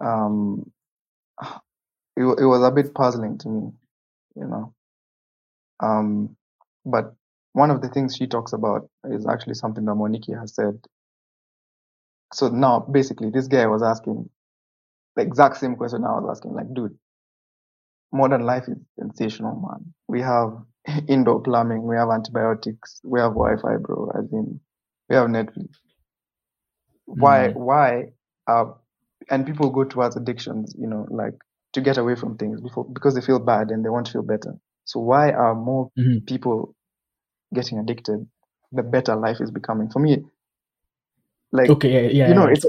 um, 0.00 0.70
it, 2.16 2.22
it 2.24 2.44
was 2.46 2.62
a 2.62 2.70
bit 2.70 2.94
puzzling 2.94 3.38
to 3.38 3.48
me, 3.48 3.72
you 4.34 4.46
know. 4.46 4.74
Um, 5.80 6.36
but 6.86 7.14
one 7.54 7.70
of 7.70 7.82
the 7.82 7.88
things 7.90 8.16
she 8.16 8.26
talks 8.28 8.52
about 8.54 8.88
is 9.06 9.26
actually 9.26 9.54
something 9.54 9.84
that 9.86 9.94
Monique 9.96 10.34
has 10.40 10.54
said. 10.54 10.80
So 12.32 12.48
now, 12.48 12.80
basically, 12.80 13.30
this 13.30 13.48
guy 13.48 13.66
was 13.66 13.82
asking 13.82 14.30
the 15.16 15.22
exact 15.22 15.56
same 15.58 15.76
question 15.76 16.04
I 16.04 16.18
was 16.20 16.28
asking, 16.38 16.54
like, 16.54 16.72
dude, 16.74 16.98
modern 18.12 18.42
life 18.42 18.68
is 18.68 18.78
sensational, 18.98 19.54
man. 19.60 19.92
We 20.08 20.20
have 20.22 20.52
indoor 21.08 21.40
plumbing, 21.42 21.82
we 21.86 21.96
have 21.96 22.10
antibiotics, 22.10 23.00
we 23.04 23.20
have 23.20 23.32
Wi-Fi, 23.32 23.76
bro. 23.78 24.10
As 24.18 24.32
in, 24.32 24.60
we 25.08 25.16
have 25.16 25.28
Netflix. 25.28 25.68
Why? 27.06 27.48
Mhm. 27.48 27.54
Why? 27.54 28.12
Uh, 28.46 28.72
and 29.30 29.46
people 29.46 29.70
go 29.70 29.84
towards 29.84 30.16
addictions, 30.16 30.74
you 30.78 30.86
know, 30.86 31.06
like 31.10 31.34
to 31.74 31.80
get 31.80 31.98
away 31.98 32.14
from 32.16 32.36
things 32.36 32.60
before 32.60 32.84
because 32.84 33.14
they 33.14 33.20
feel 33.20 33.38
bad 33.40 33.70
and 33.70 33.84
they 33.84 33.90
want 33.90 34.06
to 34.06 34.12
feel 34.12 34.22
better. 34.22 34.56
So 34.86 35.00
why 35.00 35.32
are 35.32 35.54
more 35.56 35.92
Mhm. 35.98 36.26
people 36.26 36.74
getting 37.54 37.78
addicted? 37.78 38.26
The 38.72 38.82
better 38.84 39.16
life 39.16 39.40
is 39.40 39.50
becoming. 39.52 39.90
For 39.90 40.00
me, 40.00 40.24
like 41.52 41.72
Okay, 41.72 41.92
yeah, 41.92 42.00
yeah, 42.10 42.12
you 42.26 42.34
know, 42.34 42.46
yeah, 42.46 42.52
it's 42.52 42.64
it's 42.64 42.66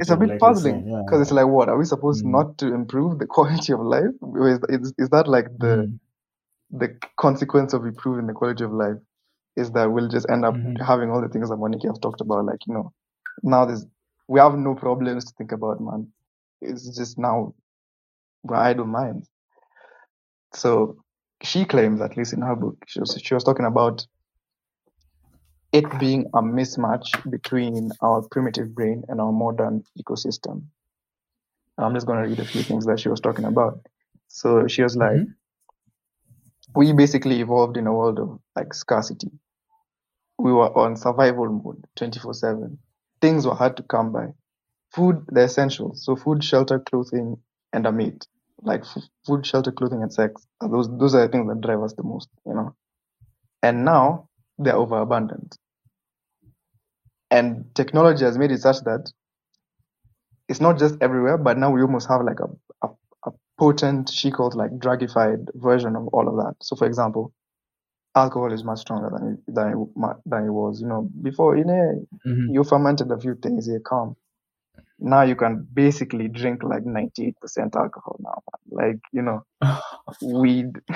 it's 0.00 0.10
a 0.10 0.16
bit 0.16 0.30
like 0.30 0.40
puzzling 0.40 0.56
saying, 0.56 0.86
yeah, 0.88 1.02
because 1.06 1.22
it's 1.22 1.32
like, 1.32 1.46
what 1.48 1.68
are 1.68 1.78
we 1.78 1.84
supposed 1.86 2.24
Mm. 2.24 2.32
not 2.32 2.58
to 2.58 2.74
improve 2.74 3.18
the 3.18 3.26
quality 3.36 3.72
of 3.74 3.80
life? 3.80 4.14
Is, 4.36 4.60
is, 4.68 4.94
is 4.98 5.10
that 5.10 5.28
like 5.28 5.46
the 5.58 5.86
Mhm. 5.86 6.00
the 6.70 6.98
consequence 7.18 7.74
of 7.74 7.84
improving 7.86 8.26
the 8.26 8.34
quality 8.34 8.64
of 8.64 8.72
life? 8.72 8.96
Is 9.56 9.70
that 9.72 9.90
we'll 9.92 10.08
just 10.08 10.28
end 10.30 10.44
up 10.44 10.54
Mhm. 10.56 10.80
having 10.86 11.10
all 11.10 11.22
the 11.22 11.28
things 11.28 11.50
that 11.50 11.56
Monique 11.56 11.84
has 11.84 11.98
talked 12.00 12.20
about, 12.22 12.46
like 12.46 12.60
you 12.66 12.74
know, 12.74 12.92
now 13.42 13.66
there's 13.66 13.86
we 14.28 14.40
have 14.40 14.56
no 14.56 14.74
problems 14.74 15.26
to 15.26 15.34
think 15.38 15.52
about, 15.52 15.80
man. 15.80 16.12
It's 16.62 16.96
just 16.96 17.18
now 17.18 17.54
we're 18.44 18.56
idle 18.56 18.86
minds. 18.86 19.28
So 20.54 20.96
she 21.42 21.64
claims, 21.64 22.00
at 22.00 22.16
least 22.16 22.32
in 22.32 22.42
her 22.42 22.56
book, 22.56 22.76
she 22.86 23.00
was 23.00 23.18
she 23.22 23.34
was 23.34 23.44
talking 23.44 23.66
about 23.66 24.06
it 25.72 25.84
being 26.00 26.26
a 26.34 26.42
mismatch 26.42 27.18
between 27.30 27.92
our 28.00 28.22
primitive 28.22 28.74
brain 28.74 29.04
and 29.08 29.20
our 29.20 29.32
modern 29.32 29.84
ecosystem. 29.98 30.64
I'm 31.78 31.94
just 31.94 32.06
going 32.06 32.22
to 32.22 32.28
read 32.28 32.40
a 32.40 32.44
few 32.44 32.62
things 32.62 32.86
that 32.86 33.00
she 33.00 33.08
was 33.08 33.20
talking 33.20 33.44
about. 33.44 33.86
So 34.28 34.66
she 34.66 34.82
was 34.82 34.96
like, 34.96 35.12
Mhm. 35.16 35.34
we 36.74 36.92
basically 36.92 37.40
evolved 37.40 37.76
in 37.76 37.86
a 37.86 37.92
world 37.92 38.18
of 38.20 38.40
like 38.54 38.72
scarcity. 38.74 39.30
We 40.38 40.52
were 40.52 40.76
on 40.78 40.96
survival 40.96 41.48
mode 41.50 41.84
24 41.96 42.32
7. 42.34 42.78
Things 43.20 43.46
were 43.46 43.54
hard 43.54 43.76
to 43.76 43.82
come 43.82 44.12
by. 44.12 44.32
Food, 44.92 45.24
the 45.28 45.44
essentials. 45.44 46.04
So, 46.04 46.16
food, 46.16 46.44
shelter, 46.44 46.80
clothing, 46.80 47.42
and 47.72 47.86
a 47.86 47.92
mate. 47.92 48.26
Like 48.66 48.84
food, 49.26 49.46
shelter, 49.46 49.72
clothing, 49.72 50.02
and 50.02 50.12
sex. 50.12 50.46
Those, 50.60 50.88
those 50.98 51.14
are 51.16 51.22
the 51.26 51.32
things 51.32 51.48
that 51.48 51.62
drive 51.62 51.82
us 51.82 51.94
the 51.94 52.02
most, 52.04 52.28
you 52.46 52.54
know. 52.54 52.76
And 53.62 53.84
now 53.84 54.28
they're 54.58 54.76
overabundant. 54.76 55.58
And 57.30 57.72
technology 57.76 58.24
has 58.24 58.36
made 58.36 58.50
it 58.50 58.62
such 58.62 58.80
that 58.82 59.12
it's 60.48 60.60
not 60.60 60.78
just 60.78 60.96
everywhere, 61.00 61.38
but 61.38 61.58
now 61.58 61.70
we 61.70 61.82
almost 61.82 62.08
have 62.08 62.22
like 62.24 62.38
a, 62.40 62.86
a, 62.86 62.90
a 63.26 63.30
potent, 63.58 64.10
she 64.10 64.30
calls 64.30 64.54
like 64.54 64.70
drugified 64.78 65.46
version 65.54 65.96
of 65.96 66.08
all 66.08 66.28
of 66.28 66.36
that. 66.36 66.54
So, 66.62 66.76
for 66.76 66.86
example, 66.86 67.32
alcohol 68.16 68.52
is 68.52 68.64
much 68.64 68.80
stronger 68.80 69.10
than 69.12 69.34
it, 69.34 69.54
than 69.54 69.68
it, 69.72 70.16
than 70.26 70.44
it 70.46 70.50
was. 70.50 70.80
You 70.80 70.88
know, 70.88 71.10
before, 71.22 71.56
you 71.58 71.64
know, 71.64 72.06
Mhm. 72.26 72.54
you 72.54 72.64
fermented 72.64 73.10
a 73.12 73.18
few 73.20 73.36
things, 73.36 73.68
you 73.68 73.80
calm. 73.80 74.16
Now 74.98 75.22
you 75.22 75.36
can 75.36 75.66
basically 75.74 76.28
drink 76.28 76.62
like 76.62 76.84
98% 76.84 77.34
alcohol 77.76 78.16
now. 78.20 78.42
man. 78.48 78.88
Like, 78.88 79.00
you 79.12 79.22
know, 79.22 79.44
weed. 80.22 80.80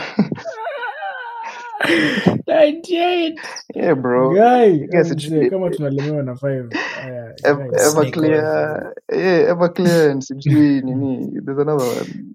98 2.46 3.40
yeah, 3.74 3.94
bro. 3.94 4.34
guy 4.34 4.64
I 4.64 4.86
guess 4.90 5.10
it 5.10 5.18
mzee, 5.18 5.20
should 5.20 5.40
be 5.40 5.50
kama 5.50 5.70
tunalemewa 5.70 6.22
na 6.22 6.34
five 6.36 6.68
ah, 6.74 7.04
Aya, 7.04 7.34
Ev- 7.44 7.58
guy, 7.70 7.76
Snake 7.78 8.16
Everclear. 8.16 8.92
Yeah, 9.12 9.52
Everclear 9.52 10.10
and 10.10 10.22
sijui 10.22 10.82
nini. 10.84 11.30
There's 11.44 11.58
another 11.58 11.84
one. 11.86 12.34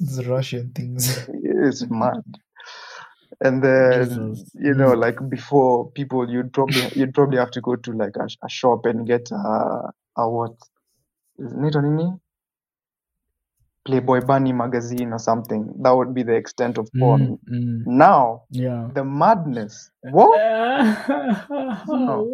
The 0.00 0.22
Russian 0.28 0.70
things. 0.74 1.28
It's 1.42 1.82
mad. 1.90 2.22
And 3.40 3.62
then 3.64 4.08
Jesus. 4.34 4.50
you 4.54 4.74
know, 4.74 4.92
like 4.94 5.18
before, 5.28 5.90
people 5.90 6.30
you'd 6.30 6.52
probably 6.52 6.82
you'd 6.94 7.14
probably 7.14 7.38
have 7.38 7.50
to 7.52 7.60
go 7.60 7.76
to 7.76 7.92
like 7.92 8.16
a, 8.16 8.28
a 8.44 8.48
shop 8.48 8.86
and 8.86 9.06
get 9.06 9.30
a 9.32 9.90
a 10.16 10.28
what 10.30 10.54
isn't 11.38 11.64
it 11.64 11.82
nini? 11.82 12.12
Playboy 13.86 14.22
Bunny 14.22 14.52
magazine 14.52 15.12
or 15.12 15.18
something. 15.18 15.74
That 15.82 15.92
would 15.96 16.14
be 16.14 16.22
the 16.24 16.34
extent 16.34 16.78
of 16.78 16.90
porn. 16.98 17.28
Mm, 17.28 17.38
mm, 17.50 17.86
Now 17.86 18.44
yeah 18.50 18.90
the 18.94 19.04
madness. 19.04 19.90
What? 20.02 20.42
No. 21.86 22.30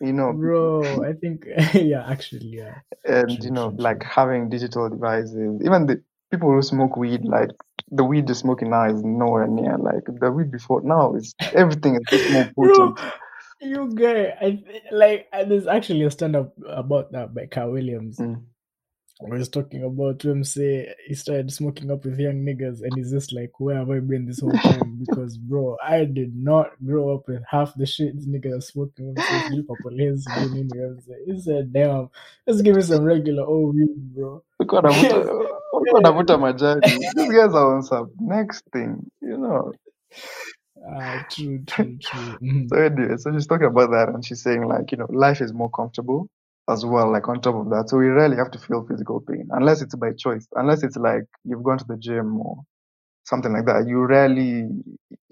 You 0.00 0.12
know, 0.14 0.34
bro 0.38 1.04
i 1.04 1.12
think 1.14 1.46
yeah 1.74 2.04
actually 2.08 2.48
yeah 2.48 2.74
and 3.04 3.42
True, 3.42 3.44
you 3.44 3.50
know, 3.50 3.74
true, 3.74 3.78
like 3.78 4.02
true. 4.02 4.04
having 4.04 4.48
digital 4.50 4.88
devices. 4.88 5.60
Even 5.64 5.86
the 5.86 6.02
people 6.30 6.50
who 6.50 6.62
smoke 6.62 6.96
weed, 6.96 7.24
like 7.24 7.50
the 7.90 8.04
weed 8.04 8.26
they're 8.28 8.34
smoking 8.34 8.70
now 8.70 8.86
is 8.88 9.02
nowhere 9.04 9.46
near 9.48 9.78
like 9.78 10.04
the 10.06 10.30
weed 10.32 10.50
before. 10.50 10.82
Now 10.84 11.14
is 11.14 11.34
everything 11.54 11.96
is 11.96 12.06
just 12.10 12.28
more 12.28 12.50
bro 12.58 12.94
potent. 12.96 13.00
You 13.62 13.90
guy 13.94 14.34
i 14.40 14.62
like 14.92 15.28
there's 15.46 15.68
actually 15.68 16.04
a 16.04 16.10
stand-up 16.12 16.54
about 16.68 17.12
that 17.12 17.34
by 17.34 17.46
Katt 17.46 17.70
Williams 17.72 18.18
Mm. 18.18 18.42
where 19.20 19.38
he's 19.38 19.48
talking 19.50 19.84
about 19.84 20.22
him 20.24 20.44
say 20.44 20.94
he 21.06 21.14
started 21.14 21.52
smoking 21.52 21.90
up 21.90 22.04
with 22.04 22.18
young 22.20 22.44
niggas 22.44 22.82
and 22.82 22.96
he's 22.96 23.12
just 23.12 23.32
like 23.32 23.52
where 23.60 23.76
have 23.78 23.90
i 23.90 24.00
been 24.00 24.26
this 24.26 24.40
whole 24.40 24.58
time 24.58 24.98
because 25.06 25.38
bro 25.38 25.76
i 25.84 26.04
did 26.04 26.34
not 26.36 26.68
grow 26.84 27.14
up 27.14 27.28
with 27.28 27.42
half 27.50 27.74
the 27.76 27.86
shit 27.86 28.16
this 28.16 28.26
nigga 28.26 28.56
is 28.58 28.68
smoking 28.68 29.14
with 29.14 29.24
says 29.24 29.50
you 29.50 29.64
couple 29.64 29.92
he 31.26 31.40
said 31.40 31.72
damn 31.72 32.08
let's 32.46 32.62
give 32.62 32.76
me 32.76 32.82
some 32.82 33.04
regular 33.04 33.44
old 33.44 33.76
weed 33.76 33.90
bro 34.14 34.42
Walikuwa 34.60 34.82
wanavuta 34.82 35.16
walikuwa 35.72 35.94
wanavuta 35.94 36.38
majani. 36.38 36.80
These 36.82 37.32
guys 37.32 37.54
are 37.54 37.76
on 37.76 37.82
some 37.82 38.10
next 38.20 38.64
thing, 38.72 38.96
you 39.22 39.36
know. 39.36 39.72
Ah 40.88 41.18
true 41.30 41.64
true 41.66 41.98
true 42.00 42.38
Mhm. 42.42 42.68
So 42.68 42.76
anyway, 42.76 43.16
so 43.18 43.32
she's 43.32 43.46
talking 43.46 43.66
about 43.68 43.90
that 43.90 44.08
and 44.10 44.24
she's 44.24 44.42
saying 44.42 44.66
like, 44.66 44.92
you 44.92 44.98
know, 44.98 45.06
life 45.10 45.40
is 45.40 45.52
more 45.52 45.70
comfortable 45.70 46.28
as 46.70 46.84
well, 46.84 47.10
like 47.12 47.28
on 47.28 47.40
top 47.40 47.54
of 47.56 47.70
that. 47.70 47.88
So 47.90 47.98
we 47.98 48.06
rarely 48.08 48.36
have 48.36 48.50
to 48.52 48.58
feel 48.58 48.86
physical 48.86 49.20
pain 49.20 49.48
unless 49.52 49.82
it's 49.82 49.94
by 49.96 50.12
choice. 50.12 50.46
Unless 50.54 50.82
it's 50.84 50.96
like 50.96 51.24
you've 51.44 51.62
gone 51.64 51.78
to 51.78 51.84
the 51.86 51.96
gym 51.96 52.40
or 52.40 52.62
something 53.24 53.52
like 53.52 53.66
that. 53.66 53.86
You 53.88 54.00
rarely 54.06 54.68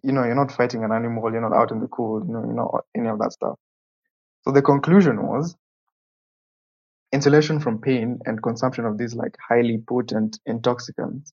you 0.05 0.13
know, 0.13 0.25
you're 0.25 0.35
not 0.37 0.53
fighting 0.53 0.85
an 0.85 0.93
animal, 0.93 1.33
you're 1.33 1.43
not 1.43 1.55
out 1.57 1.73
in 1.73 1.81
the 1.81 1.89
cold, 1.89 2.27
you 2.29 2.35
know, 2.35 2.45
you 2.47 2.55
know, 2.55 2.81
any 2.97 3.09
of 3.09 3.19
that 3.21 3.33
stuff. 3.33 3.57
So 4.45 4.53
the 4.53 4.63
conclusion 4.63 5.27
was 5.27 5.57
insulation 7.13 7.61
from 7.61 7.81
pain 7.81 8.19
and 8.27 8.43
consumption 8.43 8.85
of 8.87 8.99
these 8.99 9.15
like 9.15 9.37
highly 9.49 9.79
potent 9.89 10.39
intoxicants. 10.47 11.33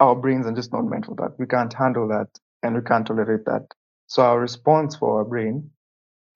Our 0.00 0.16
brains 0.16 0.46
are 0.46 0.52
just 0.52 0.72
not 0.72 0.82
meant 0.86 1.06
for 1.06 1.14
that. 1.16 1.38
We 1.38 1.46
can't 1.46 1.72
handle 1.72 2.08
that 2.08 2.28
and 2.64 2.76
we 2.76 2.82
can't 2.82 3.06
tolerate 3.06 3.46
that. 3.46 3.66
So 4.08 4.24
our 4.24 4.40
response 4.40 4.96
for 4.96 5.20
our 5.20 5.26
brain 5.26 5.72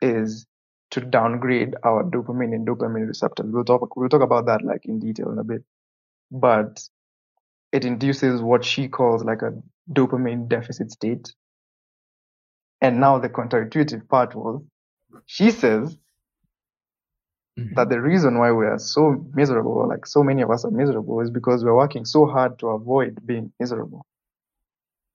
is 0.03 0.47
to 0.93 1.03
downgrade 1.03 1.77
our 1.85 2.05
dopamine 2.05 2.55
and 2.55 2.67
dopamine 2.69 3.09
receptors. 3.09 3.47
We'll 3.51 3.65
talk 3.65 3.97
we'll 3.97 4.11
talk 4.11 4.23
about 4.23 4.47
that 4.47 4.65
like 4.65 4.87
in 4.87 5.01
detail 5.01 5.33
in 5.33 5.39
a 5.39 5.45
bit. 5.45 5.65
But 6.31 6.83
it 7.73 7.85
induces 7.85 8.43
what 8.43 8.65
she 8.65 8.89
calls 8.89 9.25
like 9.25 9.43
a 9.43 9.53
dopamine 9.93 10.49
deficit 10.49 10.93
state. 10.93 11.35
And 12.81 13.01
now 13.01 13.19
the 13.19 13.31
counterintuitive 13.31 14.09
part 14.09 14.35
was 14.37 14.63
she 15.27 15.51
says 15.53 15.99
Mhm. 17.59 17.75
that 17.77 17.91
the 17.91 18.01
reason 18.03 18.39
why 18.39 18.53
we 18.53 18.67
are 18.67 18.79
so 18.79 19.25
miserable, 19.35 19.89
like 19.89 20.07
so 20.07 20.25
many 20.25 20.43
of 20.43 20.51
us 20.51 20.65
are 20.65 20.73
miserable, 20.73 21.21
is 21.21 21.31
because 21.31 21.65
we're 21.65 21.77
working 21.77 22.05
so 22.07 22.27
hard 22.27 22.59
to 22.61 22.69
avoid 22.69 23.27
being 23.27 23.53
miserable. 23.61 24.07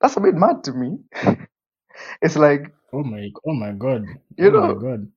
That's 0.04 0.18
a 0.18 0.22
bit 0.22 0.36
mad 0.36 0.66
to 0.66 0.74
me. 0.74 1.00
it's 2.22 2.38
like, 2.38 2.74
oh 2.94 3.04
my 3.04 3.32
oh 3.48 3.54
my 3.54 3.72
god 3.74 4.04
You 4.38 4.50
oh 4.50 4.56
my 4.56 4.74
know- 4.74 4.84
god 4.86 5.12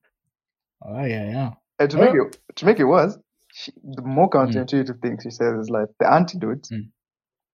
oh 0.85 1.05
yeah 1.05 1.27
yeah 1.37 1.51
and 1.81 1.91
to 1.91 1.99
make 1.99 2.13
it 2.15 2.39
to 2.57 2.67
make 2.67 2.81
it 2.81 2.85
worse, 2.85 3.19
she, 3.53 3.73
the 3.85 4.03
more 4.03 4.31
Mm. 4.43 4.65
counterintuitive 4.65 5.01
thing 5.03 5.19
she 5.23 5.31
says 5.31 5.55
is 5.61 5.71
like 5.71 5.89
the 6.01 6.13
antidote 6.13 6.73
Mm. 6.73 6.91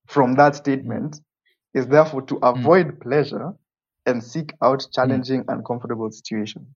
from 0.09 0.35
that 0.37 0.57
statement 0.57 1.21
is 1.75 1.89
therefore 1.89 2.23
Mm. 2.23 2.29
to 2.29 2.37
avoid 2.43 3.01
pleasure 3.01 3.53
and 4.07 4.25
seek 4.25 4.55
out 4.63 4.87
challenging, 4.95 5.45
uncomfortable 5.49 6.11
situations. 6.13 6.69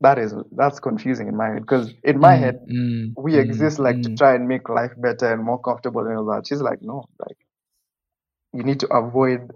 That 0.00 0.18
is 0.18 0.34
that's 0.52 0.80
confusing 0.80 1.28
in 1.28 1.36
my 1.36 1.48
head 1.50 1.60
because 1.62 1.92
in 2.04 2.20
my 2.20 2.34
Mm, 2.34 2.36
head 2.36 2.60
mm, 2.68 3.16
we 3.16 3.36
mm, 3.36 3.38
exist 3.38 3.78
like 3.80 4.02
to 4.02 4.10
mm. 4.10 4.18
try 4.18 4.34
and 4.34 4.48
make 4.48 4.68
life 4.68 4.92
better 4.98 5.32
and 5.32 5.42
more 5.44 5.60
comfortable 5.60 6.02
and 6.06 6.18
all 6.18 6.26
that. 6.26 6.46
She's 6.48 6.62
like, 6.62 6.80
no, 6.82 7.04
like 7.20 7.36
you 8.54 8.62
need 8.62 8.80
to 8.80 8.88
avoid 8.88 9.50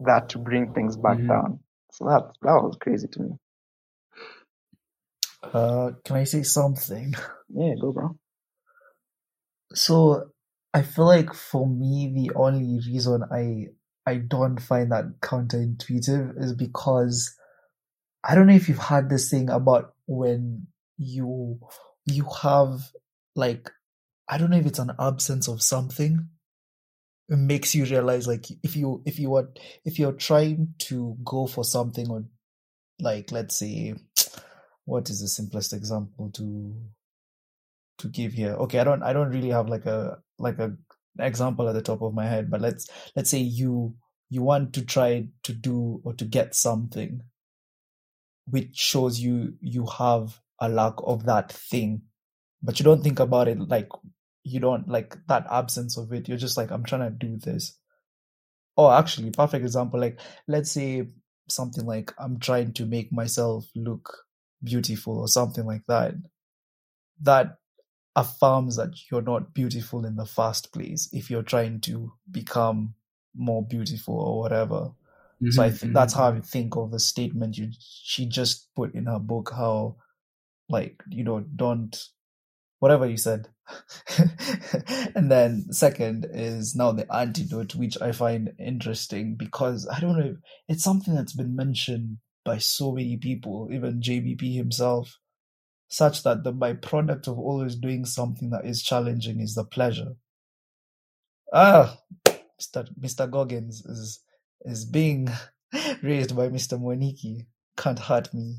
that 0.00 0.28
to 0.30 0.38
bring 0.38 0.72
things 0.72 0.96
back 0.96 1.18
Mhm. 1.18 1.28
down. 1.28 1.60
So 1.92 2.04
that 2.06 2.22
that 2.42 2.62
was 2.62 2.76
crazy 2.80 3.08
to 3.08 3.22
me. 3.22 3.30
Uh, 5.42 5.92
can 6.04 6.16
I 6.16 6.24
say 6.24 6.42
something? 6.42 7.14
Yeah, 7.52 7.74
go 7.80 7.92
bro. 7.92 8.16
So 9.74 10.30
I 10.72 10.82
feel 10.82 11.06
like 11.06 11.34
for 11.34 11.66
me, 11.68 12.12
the 12.14 12.34
only 12.36 12.78
reason 12.86 13.24
I 13.30 13.66
I 14.06 14.16
don't 14.18 14.58
find 14.60 14.92
that 14.92 15.20
counterintuitive 15.20 16.40
is 16.40 16.54
because 16.54 17.34
I 18.22 18.34
don't 18.34 18.46
know 18.46 18.54
if 18.54 18.68
you've 18.68 18.78
had 18.78 19.10
this 19.10 19.30
thing 19.30 19.50
about 19.50 19.94
when 20.06 20.68
you 20.96 21.58
you 22.06 22.24
have 22.42 22.80
like 23.34 23.70
I 24.28 24.38
don't 24.38 24.50
know 24.50 24.58
if 24.58 24.66
it's 24.66 24.78
an 24.78 24.92
absence 24.98 25.48
of 25.48 25.60
something. 25.62 26.28
Makes 27.32 27.76
you 27.76 27.84
realize 27.84 28.26
like 28.26 28.46
if 28.64 28.74
you 28.74 29.02
if 29.06 29.20
you 29.20 29.36
are 29.36 29.48
if 29.84 30.00
you're 30.00 30.12
trying 30.12 30.74
to 30.80 31.16
go 31.24 31.46
for 31.46 31.62
something 31.62 32.10
or 32.10 32.24
like 32.98 33.30
let's 33.30 33.56
say 33.56 33.94
what 34.84 35.08
is 35.10 35.20
the 35.20 35.28
simplest 35.28 35.72
example 35.72 36.30
to 36.32 36.74
to 37.98 38.08
give 38.08 38.32
here? 38.32 38.54
Okay 38.54 38.80
i 38.80 38.84
don't 38.84 39.04
i 39.04 39.12
don't 39.12 39.30
really 39.30 39.50
have 39.50 39.68
like 39.68 39.86
a 39.86 40.18
like 40.40 40.58
a 40.58 40.76
example 41.20 41.68
at 41.68 41.74
the 41.74 41.82
top 41.82 42.02
of 42.02 42.14
my 42.14 42.26
head 42.26 42.50
but 42.50 42.60
let's 42.60 42.88
let's 43.14 43.30
say 43.30 43.38
you 43.38 43.94
you 44.28 44.42
want 44.42 44.72
to 44.72 44.84
try 44.84 45.28
to 45.44 45.52
do 45.52 46.00
or 46.04 46.14
to 46.14 46.24
get 46.24 46.54
something 46.54 47.20
which 48.46 48.74
shows 48.74 49.20
you 49.20 49.54
you 49.60 49.86
have 49.86 50.40
a 50.60 50.68
lack 50.68 50.94
of 51.04 51.24
that 51.26 51.52
thing 51.52 52.02
but 52.62 52.78
you 52.78 52.84
don't 52.84 53.02
think 53.02 53.20
about 53.20 53.48
it 53.48 53.58
like 53.68 53.88
you 54.44 54.60
don't 54.60 54.88
like 54.88 55.16
that 55.28 55.46
absence 55.50 55.96
of 55.98 56.12
it. 56.12 56.28
You're 56.28 56.38
just 56.38 56.56
like 56.56 56.70
i'm 56.70 56.84
trying 56.84 57.02
to 57.02 57.26
do 57.26 57.36
this. 57.38 57.76
Oh 58.76 58.90
actually 58.90 59.30
perfect 59.30 59.62
example 59.64 60.00
like 60.00 60.18
let's 60.48 60.70
say 60.72 61.08
something 61.48 61.84
like 61.86 62.12
i'm 62.18 62.38
trying 62.40 62.72
to 62.74 62.86
make 62.86 63.12
myself 63.12 63.68
look 63.76 64.24
beautiful 64.62 65.18
or 65.18 65.28
something 65.28 65.64
like 65.66 65.86
that. 65.86 66.14
That 67.20 67.58
affirms 68.16 68.76
that 68.76 69.10
you're 69.10 69.22
not 69.22 69.54
beautiful 69.54 70.04
in 70.06 70.16
the 70.16 70.26
first 70.26 70.72
place 70.72 71.08
if 71.12 71.30
you're 71.30 71.42
trying 71.44 71.80
to 71.82 72.12
become 72.30 72.94
more 73.34 73.64
beautiful 73.66 74.14
or 74.20 74.40
whatever. 74.40 74.92
So 75.48 75.62
I 75.62 75.70
Mhm, 75.70 75.72
think 75.72 75.94
that's 75.94 76.14
how 76.14 76.32
I 76.32 76.40
think 76.40 76.76
of 76.76 76.90
the 76.92 77.00
statement 77.00 77.58
you 77.58 77.72
she 77.78 78.26
just 78.26 78.74
put 78.76 78.94
in 78.94 79.06
her 79.06 79.20
book. 79.20 79.50
How, 79.52 79.96
like 80.68 81.02
you 81.10 81.24
know, 81.24 81.40
don't 81.40 81.96
whatever 82.80 83.06
you 83.06 83.16
said. 83.16 83.46
and 85.14 85.30
then 85.30 85.72
second 85.72 86.26
is 86.32 86.74
now 86.74 86.90
the 86.90 87.06
antidote, 87.14 87.76
which 87.76 88.00
I 88.02 88.10
find 88.10 88.52
interesting 88.58 89.36
because 89.36 89.86
I 89.86 90.00
don't 90.00 90.18
know, 90.18 90.36
it's 90.68 90.82
something 90.82 91.14
that's 91.14 91.34
been 91.34 91.54
mentioned 91.54 92.18
by 92.44 92.58
so 92.58 92.92
many 92.92 93.16
people, 93.16 93.68
even 93.70 94.00
JBP 94.00 94.56
himself, 94.56 95.18
such 95.88 96.22
that 96.24 96.42
the 96.42 96.52
byproduct 96.52 97.28
of 97.28 97.38
always 97.38 97.76
doing 97.76 98.04
something 98.04 98.50
that 98.50 98.64
is 98.64 98.82
challenging 98.82 99.40
is 99.40 99.54
the 99.54 99.64
pleasure. 99.64 100.16
Ah, 101.52 101.98
Mr. 102.26 102.88
Mr. 102.98 103.30
Goggins 103.30 103.84
is 103.84 104.20
is 104.62 104.84
being 104.84 105.28
raised 106.02 106.34
by 106.34 106.48
Mr. 106.48 106.80
Moniki. 106.80 107.46
Can't 107.76 107.98
hurt 107.98 108.32
me. 108.32 108.58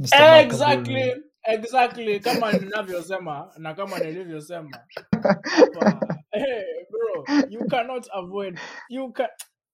Mr. 0.00 0.42
Exactly 0.44 1.14
exactly 1.46 2.20
kama 2.20 2.52
ninavyosema 2.52 3.52
na 3.58 3.74
kama 3.74 3.98
nilivyosema 3.98 4.78
hapa 5.12 6.16
hey, 6.30 6.64
bro 6.90 7.24
you 7.48 7.64
cannot 7.68 8.06
avoid 8.12 8.58
you 8.88 9.12
can 9.12 9.28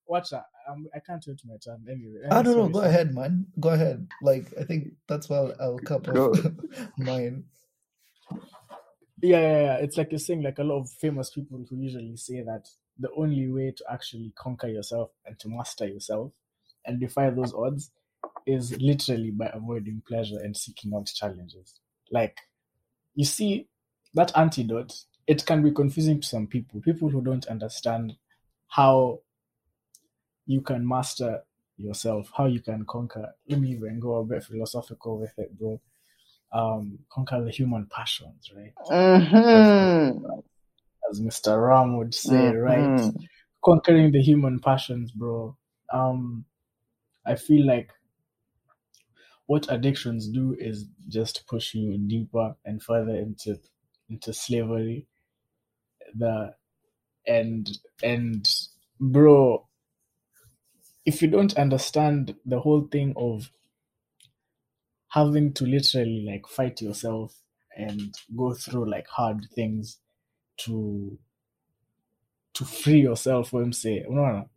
watch 0.06 0.30
that 0.30 0.44
um, 0.68 0.86
i 0.92 1.00
can't 1.00 1.26
wait 1.26 1.44
my 1.44 1.58
turn 1.58 1.88
anyway 1.88 2.22
I 2.30 2.42
don't 2.42 2.56
know. 2.56 2.68
Go 2.68 2.80
sorry. 2.80 2.88
ahead, 2.88 3.14
man. 3.14 3.46
Go 3.60 3.70
ahead. 3.70 4.06
Like 4.22 4.46
I 4.60 4.64
think 4.64 4.88
that's 5.08 5.28
why 5.28 5.36
I'll, 5.38 5.54
I'll 5.60 5.78
cap 5.78 6.02
Go. 6.02 6.30
off 6.30 6.46
mine. 6.98 7.44
yeah, 9.22 9.40
yeah, 9.40 9.62
yeah. 9.62 9.74
It's 9.76 9.96
like 9.96 10.12
you're 10.12 10.18
saying, 10.18 10.42
like 10.42 10.58
a 10.58 10.64
lot 10.64 10.80
of 10.80 10.90
famous 10.90 11.30
people 11.30 11.64
who 11.68 11.76
usually 11.76 12.16
say 12.16 12.42
that 12.42 12.68
the 12.98 13.08
only 13.16 13.48
way 13.50 13.72
to 13.76 13.84
actually 13.90 14.32
conquer 14.36 14.68
yourself 14.68 15.10
and 15.26 15.38
to 15.40 15.48
master 15.48 15.86
yourself 15.86 16.32
and 16.86 17.00
defy 17.00 17.30
those 17.30 17.54
odds 17.54 17.90
is 18.46 18.76
literally 18.80 19.30
by 19.30 19.50
avoiding 19.52 20.02
pleasure 20.06 20.38
and 20.38 20.56
seeking 20.56 20.92
out 20.94 21.06
challenges. 21.06 21.74
Like, 22.10 22.38
you 23.14 23.24
see, 23.24 23.68
that 24.14 24.32
antidote, 24.36 25.04
it 25.26 25.44
can 25.46 25.62
be 25.62 25.70
confusing 25.70 26.20
to 26.20 26.26
some 26.26 26.46
people, 26.46 26.80
people 26.80 27.08
who 27.08 27.22
don't 27.22 27.46
understand 27.46 28.16
how 28.68 29.20
you 30.46 30.60
can 30.60 30.86
master 30.86 31.42
yourself, 31.76 32.30
how 32.36 32.46
you 32.46 32.60
can 32.60 32.84
conquer. 32.84 33.34
Let 33.48 33.60
me 33.60 33.70
even 33.70 34.00
go 34.00 34.16
a 34.16 34.24
bit 34.24 34.44
philosophical 34.44 35.18
with 35.18 35.32
it, 35.38 35.58
bro. 35.58 35.80
Um, 36.52 36.98
conquer 37.10 37.42
the 37.42 37.50
human 37.50 37.86
passions, 37.86 38.50
right? 38.54 38.74
Mm-hmm. 38.90 40.40
as 41.10 41.20
Mr. 41.20 41.68
Ram 41.68 41.96
would 41.96 42.14
say, 42.14 42.54
right? 42.54 42.84
Mhm. 42.84 43.28
Conquering 43.64 44.12
the 44.12 44.20
human 44.22 44.60
passions, 44.60 45.12
bro. 45.12 45.56
Um, 45.92 46.44
I 47.24 47.36
feel 47.36 47.66
like 47.66 47.90
what 49.52 49.70
addictions 49.70 50.28
do 50.28 50.56
is 50.58 50.86
just 51.10 51.46
push 51.46 51.74
you 51.74 51.98
deeper 52.08 52.54
and 52.64 52.82
further 52.82 53.14
into 53.14 53.58
into 54.08 54.32
slavery. 54.32 55.06
The 56.14 56.54
and 57.26 57.68
and 58.02 58.48
bro, 58.98 59.68
if 61.04 61.20
you 61.20 61.28
don't 61.28 61.54
understand 61.58 62.34
the 62.46 62.60
whole 62.60 62.88
thing 62.90 63.12
of 63.14 63.50
having 65.08 65.52
to 65.52 65.66
literally 65.66 66.24
like 66.26 66.46
fight 66.48 66.80
yourself 66.80 67.36
and 67.76 68.14
go 68.34 68.54
through 68.54 68.90
like 68.90 69.06
hard 69.06 69.46
things 69.54 69.98
to 70.60 71.18
to 72.54 72.64
free 72.64 73.02
yourself 73.02 73.50
from 73.50 73.70
say 73.74 74.02
no 74.08 74.24
no 74.24 74.48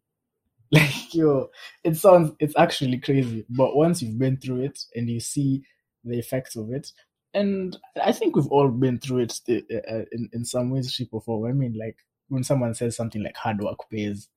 like 0.80 1.14
yo 1.14 1.50
it 1.84 1.98
sounds 1.98 2.32
it's 2.40 2.56
actually 2.58 3.00
crazy 3.00 3.46
but 3.50 3.76
once 3.76 4.02
you've 4.02 4.20
been 4.20 4.38
through 4.38 4.62
it 4.62 4.80
and 4.96 5.10
you 5.10 5.20
see 5.20 5.64
the 6.04 6.20
effects 6.20 6.56
of 6.56 6.72
it 6.72 6.92
and 7.34 7.78
i 8.04 8.12
think 8.12 8.36
we've 8.36 8.48
all 8.52 8.70
been 8.70 9.00
through 9.00 9.20
it 9.20 9.40
uh, 9.50 9.54
uh, 9.94 10.06
in, 10.12 10.30
in 10.34 10.46
some 10.46 10.70
ways 10.72 10.92
shape 10.92 11.10
or 11.14 11.22
form. 11.22 11.50
I 11.50 11.54
mean 11.54 11.76
like 11.80 11.98
when 12.30 12.44
someone 12.44 12.74
says 12.74 12.96
something 12.96 13.24
like 13.24 13.38
hard 13.38 13.62
work 13.62 13.90
pays 13.90 14.30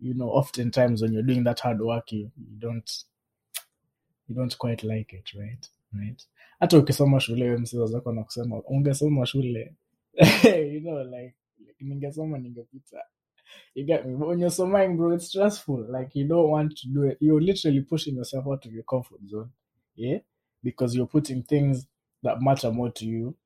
you 0.00 0.14
know 0.14 0.28
oftentimes 0.28 1.02
when 1.02 1.12
you're 1.12 1.22
doing 1.22 1.44
that 1.44 1.60
hard 1.60 1.80
work 1.80 2.12
you, 2.12 2.30
you 2.36 2.58
don't 2.58 2.90
you 4.28 4.34
don't 4.34 4.56
quite 4.58 4.84
like 4.84 5.12
it 5.12 5.30
right? 5.38 5.68
Right? 5.94 6.22
Hata 6.60 6.78
ukisoma 6.78 7.20
shule 7.20 7.44
wewe 7.44 7.58
msee 7.58 7.78
wazako 7.78 8.12
na 8.12 8.24
kusema 8.24 8.62
ungesoma 8.66 9.26
shule. 9.26 9.74
You 10.72 10.80
know 10.80 11.04
like, 11.04 11.34
like 11.66 11.84
ningesoma 11.84 12.38
ningepita 12.38 13.04
you 13.74 13.86
get 13.86 14.06
me? 14.06 14.14
But 14.18 14.28
when 14.28 14.38
you're 14.38 14.50
somaing 14.50 14.96
bro 14.96 15.12
it's 15.12 15.26
stressful. 15.28 15.86
Like 15.90 16.10
you 16.14 16.26
don't 16.26 16.48
want 16.50 16.76
to 16.78 16.88
do 16.88 17.02
it. 17.04 17.18
You're 17.20 17.40
literally 17.40 17.80
pushing 17.80 18.16
yourself 18.16 18.46
out 18.46 18.66
of 18.66 18.72
your 18.72 18.84
comfort 18.84 19.20
zone 19.28 19.50
yeah? 19.98 20.18
Because 20.62 20.94
you're 20.94 21.06
putting 21.06 21.42
things 21.42 21.86
that 22.22 22.40
matter 22.40 22.70
more 22.70 22.90
to 22.92 23.04
you 23.04 23.36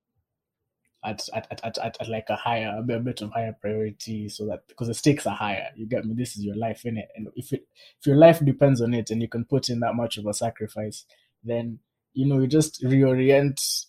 at 1.04 1.28
at, 1.34 1.48
at, 1.50 1.60
at, 1.64 1.78
at, 1.78 1.96
at 2.00 2.08
like 2.08 2.26
a 2.28 2.36
higher 2.36 2.76
a 2.78 2.82
bit, 2.82 2.98
a 2.98 3.00
bit 3.00 3.22
of 3.22 3.32
higher 3.32 3.56
priority 3.60 4.28
so 4.28 4.46
that 4.46 4.68
because 4.68 4.88
the 4.88 4.94
stakes 4.94 5.26
are 5.26 5.34
higher. 5.34 5.70
You 5.74 5.86
get 5.86 6.04
me? 6.04 6.14
This 6.14 6.36
is 6.36 6.44
your 6.44 6.56
life 6.56 6.84
in 6.84 6.96
it 6.96 7.08
and 7.16 7.28
if 7.34 7.52
it 7.52 7.66
if 7.98 8.06
your 8.06 8.16
life 8.16 8.44
depends 8.44 8.80
on 8.80 8.94
it 8.94 9.10
and 9.10 9.20
you 9.20 9.28
can 9.28 9.44
put 9.44 9.68
in 9.68 9.80
that 9.80 9.94
much 9.94 10.16
of 10.16 10.26
a 10.26 10.34
sacrifice 10.34 11.04
then 11.42 11.80
you 12.12 12.26
know 12.26 12.38
you 12.38 12.46
just 12.46 12.82
reorient 12.84 13.86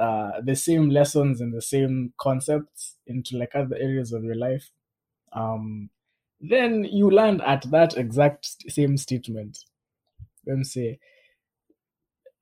uh 0.00 0.40
the 0.42 0.54
same 0.54 0.88
lessons 0.88 1.40
and 1.40 1.52
the 1.52 1.60
same 1.60 2.12
concepts 2.18 2.96
into 3.06 3.36
like 3.36 3.54
other 3.54 3.76
areas 3.76 4.12
of 4.12 4.24
your 4.24 4.34
life 4.36 4.70
um 5.32 5.90
then 6.40 6.84
you 6.84 7.10
land 7.10 7.42
at 7.42 7.62
that 7.70 7.96
exact 7.96 8.46
same 8.68 8.96
statement. 8.96 9.58
Let 10.46 10.58
me 10.58 10.64
say 10.64 10.98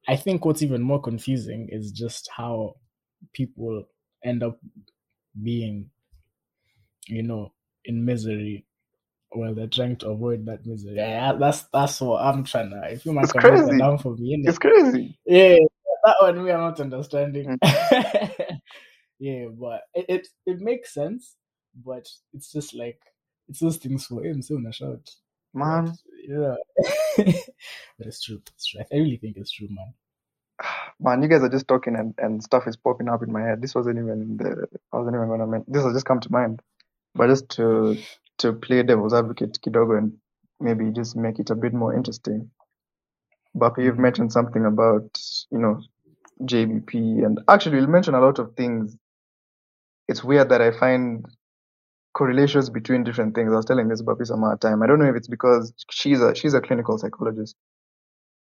i 0.09 0.17
think 0.17 0.45
what's 0.45 0.63
even 0.63 0.83
more 0.83 1.01
confusing 1.01 1.69
is 1.71 1.91
just 1.91 2.29
how 2.37 2.75
people 3.33 3.85
end 4.25 4.43
up 4.43 4.59
being 5.43 5.91
you 7.07 7.23
know 7.23 7.53
in 7.85 8.05
misery. 8.05 8.65
Well, 9.37 9.53
they're 9.53 9.67
trying 9.67 9.97
to 9.97 10.11
avoid 10.11 10.47
that 10.47 10.65
misery. 10.65 10.95
Yeah, 10.97 11.33
that's 11.35 11.63
that's 11.73 12.01
what 12.01 12.23
i'm 12.23 12.45
trying 12.45 12.71
to 12.71 12.93
if 12.93 13.05
you 13.05 13.13
might 13.13 13.29
come 13.29 13.43
that 13.43 13.79
down 13.79 13.99
for 13.99 14.15
me 14.15 14.37
innit? 14.37 14.49
It's 14.49 14.59
crazy. 14.59 15.19
yeah 15.27 15.57
that 16.05 16.17
one 16.21 16.43
we 16.43 16.51
are 16.51 16.59
not 16.59 16.81
understanding. 16.81 17.59
Yeah 19.21 19.47
but 19.59 19.83
it, 19.95 20.07
it 20.09 20.29
it 20.45 20.61
makes 20.61 20.93
sense 20.93 21.37
but 21.75 22.09
it's 22.35 22.53
just 22.53 22.75
like 22.75 23.01
it's 23.49 23.61
those 23.61 23.79
things 23.79 24.07
for 24.07 24.25
him 24.25 24.43
so 24.43 24.61
i 24.67 24.71
shout 24.71 25.11
Man, 25.55 25.99
yeah 26.29 26.57
but 27.19 28.07
it's 28.09 28.23
true 28.25 28.43
it's 28.55 28.67
true 28.67 28.83
i 28.93 28.97
really 28.97 29.19
think 29.19 29.37
it's 29.37 29.53
true 29.53 29.69
man 29.71 29.95
man, 31.01 31.23
you 31.23 31.29
guys 31.29 31.43
are 31.43 31.49
just 31.49 31.69
talking 31.69 31.97
and, 31.97 32.15
and 32.19 32.43
stuff 32.43 32.67
is 32.67 32.77
popping 32.77 33.09
up 33.09 33.23
in 33.23 33.33
my 33.33 33.43
head. 33.43 33.63
This 33.63 33.75
wasn't 33.75 33.99
even 33.99 34.37
the 34.39 34.67
I 34.93 34.99
wasn't 34.99 35.17
even 35.17 35.29
gonna 35.29 35.47
men- 35.47 35.65
this 35.69 35.85
has 35.85 35.95
just 35.95 36.07
come 36.07 36.21
to 36.21 36.33
mind. 36.33 36.61
But 37.15 37.29
just 37.29 37.49
to 37.51 37.97
to 38.39 38.53
play 38.55 38.83
devil's 38.83 39.15
advocate 39.15 39.59
kidogo 39.63 39.99
and 39.99 40.15
maybe 40.61 40.91
just 40.93 41.17
make 41.17 41.39
it 41.41 41.51
a 41.51 41.55
bit 41.57 41.75
more 41.75 41.95
interesting. 41.95 42.51
But 43.55 43.79
you've 43.79 43.99
Mhm. 43.99 44.01
mentioned 44.01 44.33
something 44.33 44.65
about, 44.67 45.19
you 45.53 45.59
know, 45.59 45.81
JBP 46.45 47.25
and 47.27 47.41
actually 47.49 47.81
you 47.81 47.89
mentioned 47.89 48.17
a 48.17 48.21
lot 48.21 48.39
of 48.41 48.55
things. 48.57 48.97
It's 50.09 50.25
weird 50.25 50.51
that 50.51 50.63
I 50.63 50.73
find 50.73 51.27
correlations 52.15 52.71
between 52.71 53.05
different 53.05 53.35
things. 53.35 53.53
I 53.53 53.57
was 53.57 53.67
telling 53.67 53.89
this 53.89 54.03
some 54.25 54.45
other 54.45 54.57
time. 54.57 54.83
I 54.83 54.87
don't 54.87 54.99
know 54.99 55.09
if 55.11 55.17
it's 55.17 55.29
because 55.29 55.73
she's 55.91 56.21
a 56.21 56.35
she's 56.35 56.55
a 56.55 56.61
clinical 56.61 56.97
psychologist. 56.99 57.57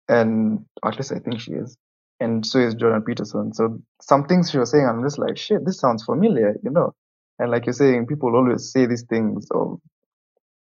And 0.09 0.65
at 0.85 0.97
least 0.97 1.13
I 1.13 1.19
think 1.19 1.41
she 1.41 1.53
is. 1.53 1.77
And 2.21 2.47
so 2.47 2.59
is 2.59 2.75
Jordan 2.75 3.03
Peterson. 3.03 3.53
So 3.53 3.81
some 4.01 4.25
things 4.25 4.51
she 4.51 4.59
was 4.59 4.71
saying, 4.71 4.87
I'm 4.87 5.03
just 5.03 5.19
like, 5.19 5.37
shit, 5.37 5.65
this 5.65 5.81
sounds 5.81 6.05
familiar, 6.05 6.55
you 6.63 6.71
know. 6.71 6.95
And 7.39 7.51
like 7.51 7.67
you're 7.67 7.73
saying, 7.73 8.07
people 8.07 8.37
always 8.37 8.71
say 8.71 8.87
these 8.87 9.05
things 9.05 9.49
of 9.51 9.81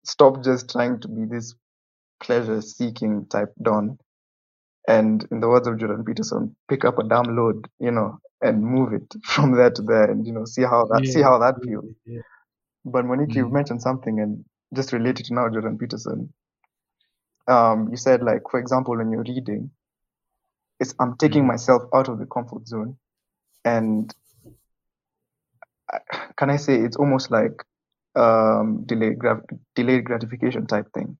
stop 0.04 0.42
just 0.42 0.70
trying 0.70 1.00
to 1.00 1.08
be 1.08 1.24
this 1.26 1.54
pleasure 2.22 2.60
seeking 2.62 3.26
type 3.26 3.52
don. 3.62 3.98
And 4.88 5.26
in 5.30 5.40
the 5.40 5.48
words 5.48 5.68
of 5.68 5.78
Jordan 5.78 6.04
Peterson, 6.04 6.56
pick 6.68 6.84
up 6.84 6.98
a 6.98 7.04
damn 7.04 7.36
load, 7.36 7.68
you 7.78 7.92
know, 7.92 8.18
and 8.40 8.62
move 8.64 8.92
it 8.94 9.14
from 9.24 9.52
there 9.52 9.70
to 9.70 9.82
there 9.82 10.10
and, 10.10 10.26
you 10.26 10.32
know, 10.32 10.44
see 10.44 10.62
how 10.62 10.86
that 10.86 11.06
see 11.06 11.22
how 11.22 11.38
that 11.38 11.56
feels. 11.64 11.84
yeah. 12.06 12.22
But 12.84 13.04
Monique, 13.04 13.34
you've 13.34 13.48
Mm. 13.48 13.52
mentioned 13.52 13.82
something 13.82 14.20
and 14.20 14.44
just 14.74 14.92
related 14.92 15.26
to 15.26 15.34
now 15.34 15.48
Jordan 15.48 15.78
Peterson. 15.78 16.32
Um, 17.48 17.88
you 17.90 17.96
said 17.96 18.22
like, 18.22 18.42
for 18.50 18.58
example, 18.60 18.96
when 18.96 19.10
you're 19.12 19.22
reading, 19.24 19.70
it's 20.80 20.94
I'm 20.98 21.16
taking 21.16 21.44
Mhm. 21.44 21.48
myself 21.48 21.82
out 21.94 22.08
of 22.08 22.18
the 22.18 22.26
comfort 22.26 22.66
zone 22.66 22.96
and 23.64 24.14
I- 25.92 26.00
can 26.36 26.50
I 26.50 26.56
say 26.56 26.80
it's 26.80 26.96
almost 26.96 27.30
like 27.30 27.62
um 28.14 28.84
delayed 28.84 29.18
gra- 29.18 29.42
delayed 29.74 30.04
gratification 30.04 30.66
type 30.66 30.92
thing. 30.92 31.18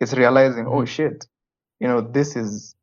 It's 0.00 0.14
realizing, 0.14 0.66
oh 0.66 0.82
Mhm. 0.82 0.88
shit, 0.88 1.26
you 1.80 1.88
know, 1.88 2.00
this 2.00 2.36
is 2.36 2.74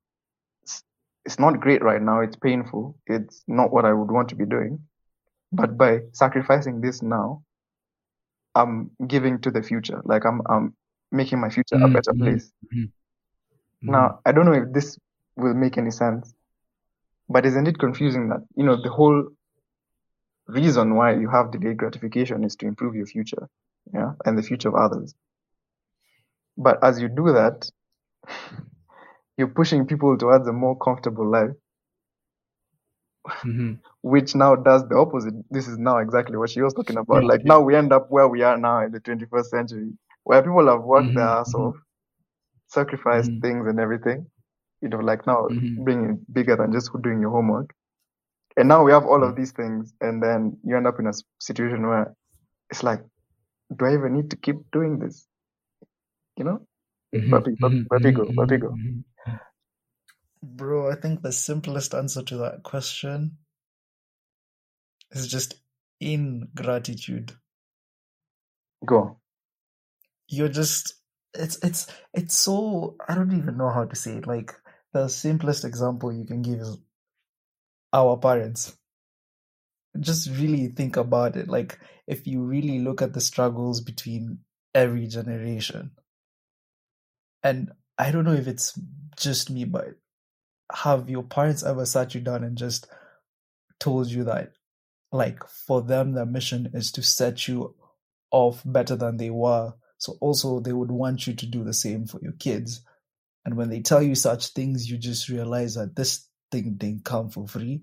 it's 1.26 1.40
not 1.40 1.60
great 1.60 1.84
right 1.84 2.02
now. 2.02 2.22
It's 2.22 2.38
painful. 2.38 2.98
It's 3.06 3.44
not 3.48 3.72
what 3.72 3.84
I 3.86 3.92
would 3.94 4.10
want 4.10 4.30
to 4.30 4.36
be 4.36 4.46
doing. 4.46 4.80
But 5.52 5.78
by 5.78 6.04
sacrificing 6.14 6.80
this 6.80 7.02
now, 7.02 7.44
I'm 8.58 8.92
giving 9.08 9.42
to 9.42 9.52
the 9.52 9.64
future. 9.64 10.02
Like 10.06 10.26
I'm 10.26 10.42
I'm 10.50 10.76
making 11.12 11.40
my 11.42 11.50
future 11.50 11.78
a 11.82 11.90
Mhm, 11.90 11.98
better 11.98 12.14
place. 12.22 12.52
mhm, 12.64 12.92
mhm. 13.82 13.88
Now, 13.88 14.20
I 14.26 14.32
don't 14.32 14.46
know 14.46 14.54
if 14.54 14.72
this 14.74 14.98
will 15.36 15.54
make 15.56 15.78
any 15.78 15.92
sense, 15.92 16.34
but 17.30 17.46
isn't 17.46 17.68
it 17.68 17.80
confusing 17.80 18.30
that, 18.30 18.42
you 18.56 18.64
know, 18.66 18.82
the 18.82 18.90
whole 18.92 19.30
reason 20.48 20.96
why 20.96 21.14
you 21.14 21.30
have 21.30 21.52
delayed 21.52 21.78
gratification 21.78 22.44
is 22.44 22.56
to 22.58 22.66
improve 22.68 22.96
your 22.96 23.06
future, 23.06 23.48
yeah, 23.94 24.14
and 24.26 24.38
the 24.38 24.44
future 24.44 24.70
of 24.70 24.76
others. 24.76 25.16
But 26.58 26.84
as 26.84 27.02
you 27.02 27.08
do 27.10 27.32
that, 27.34 27.72
you're 29.38 29.48
pushing 29.48 29.86
people 29.88 30.18
towards 30.18 30.48
a 30.48 30.54
more 30.54 30.78
comfortable 30.78 31.30
life, 31.30 31.52
Mhm. 33.44 33.80
which 34.02 34.36
now 34.36 34.56
does 34.56 34.88
the 34.88 34.96
opposite. 34.98 35.34
This 35.52 35.68
is 35.68 35.78
now 35.78 35.98
exactly 35.98 36.38
what 36.38 36.50
she 36.50 36.62
was 36.62 36.74
talking 36.74 36.98
about. 36.98 37.24
Like 37.24 37.44
now 37.46 37.62
we 37.62 37.76
end 37.76 37.92
up 37.94 38.08
where 38.10 38.28
we 38.28 38.42
are 38.44 38.58
now 38.58 38.82
in 38.86 38.92
the 38.92 39.00
21st 39.00 39.50
century, 39.50 39.92
where 40.24 40.42
people 40.42 40.68
have 40.68 40.84
worked 40.84 41.16
their 41.16 41.24
Mhm, 41.24 41.38
ass 41.40 41.54
mhm, 41.54 41.56
off, 41.56 41.76
sacrificed 42.68 43.32
mhm, 43.32 43.42
things 43.42 43.68
and 43.68 43.80
everything, 43.80 44.28
you 44.82 44.90
know, 44.90 45.00
like 45.00 45.26
now 45.28 45.50
mhm, 45.50 45.86
being 45.86 46.20
bigger 46.32 46.56
than 46.56 46.72
just 46.74 46.92
doing 47.02 47.20
your 47.22 47.32
homework. 47.32 47.74
And 48.58 48.68
now 48.70 48.84
we 48.84 48.92
have 48.92 49.06
all 49.06 49.24
of 49.24 49.36
mhm. 49.36 49.38
these 49.38 49.52
things, 49.52 49.94
and 50.02 50.22
then 50.24 50.58
you 50.64 50.78
end 50.78 50.88
up 50.88 51.00
in 51.00 51.08
a 51.08 51.14
situation 51.40 51.88
where 51.88 52.14
it's 52.70 52.84
like, 52.84 53.02
do 53.78 53.86
I 53.86 53.94
even 53.94 54.14
need 54.16 54.30
to 54.32 54.38
keep 54.38 54.58
doing 54.72 55.00
this? 55.00 55.28
You 56.38 56.46
know? 56.46 56.68
Mhm, 57.14 57.34
Papi, 57.34 57.52
papi, 57.62 57.78
papi 57.90 58.12
go, 58.14 58.24
papi 58.38 58.58
go. 58.60 58.80
Bro, 60.56 60.92
I 60.92 60.96
think 60.96 61.22
the 61.22 61.34
simplest 61.34 61.94
answer 61.94 62.24
to 62.24 62.38
that 62.38 62.64
question 62.64 63.38
is 65.12 65.28
just 65.28 65.56
ingratitude. 66.00 67.34
Go. 68.86 69.20
You're 70.30 70.50
just 70.50 70.96
it's 71.34 71.58
it's 71.64 71.88
it's 72.14 72.38
so 72.38 72.96
I 73.08 73.16
don't 73.16 73.38
even 73.38 73.58
know 73.58 73.70
how 73.72 73.86
to 73.86 73.96
say 73.96 74.18
it. 74.18 74.28
Like 74.28 74.54
the 74.94 75.08
simplest 75.10 75.66
example 75.66 76.14
you 76.14 76.26
can 76.26 76.42
give 76.42 76.60
is 76.60 76.78
our 77.94 78.18
parents. 78.18 78.78
Just 80.00 80.30
really 80.30 80.68
think 80.68 80.98
about 80.98 81.36
it. 81.36 81.50
Like 81.50 81.80
if 82.08 82.28
you 82.28 82.42
really 82.44 82.80
look 82.80 83.02
at 83.02 83.14
the 83.14 83.22
struggles 83.22 83.82
between 83.82 84.40
every 84.74 85.08
generation. 85.08 85.92
And 87.44 87.72
I 87.98 88.12
don't 88.12 88.26
know 88.26 88.34
if 88.34 88.48
it's 88.48 88.80
just 89.18 89.50
me, 89.50 89.66
but 89.66 89.96
have 90.74 91.10
your 91.10 91.24
parents 91.24 91.64
ever 91.64 91.86
sat 91.86 92.16
you 92.16 92.22
down 92.22 92.44
and 92.44 92.58
just 92.58 92.88
told 93.80 94.08
you 94.08 94.24
that 94.26 94.54
like 95.12 95.44
for 95.48 95.82
them 95.82 96.14
their 96.14 96.26
mission 96.26 96.70
is 96.74 96.92
to 96.92 97.04
set 97.04 97.48
you 97.48 97.76
off 98.32 98.62
better 98.66 98.96
than 98.96 99.18
they 99.18 99.30
were. 99.30 99.74
So 99.98 100.18
also 100.22 100.60
they 100.60 100.74
would 100.74 100.92
want 100.92 101.28
you 101.28 101.34
to 101.34 101.46
do 101.46 101.64
the 101.64 101.74
same 101.74 102.06
for 102.06 102.20
your 102.22 102.34
kids. 102.34 102.82
And 103.46 103.56
when 103.56 103.70
they 103.70 103.80
tell 103.80 104.04
you 104.04 104.16
such 104.16 104.48
things 104.50 104.90
you 104.90 104.98
just 104.98 105.30
realize 105.30 105.76
that 105.76 105.96
this 105.96 106.28
thing 106.52 106.76
didn't 106.78 107.06
come 107.06 107.30
for 107.30 107.48
free. 107.48 107.82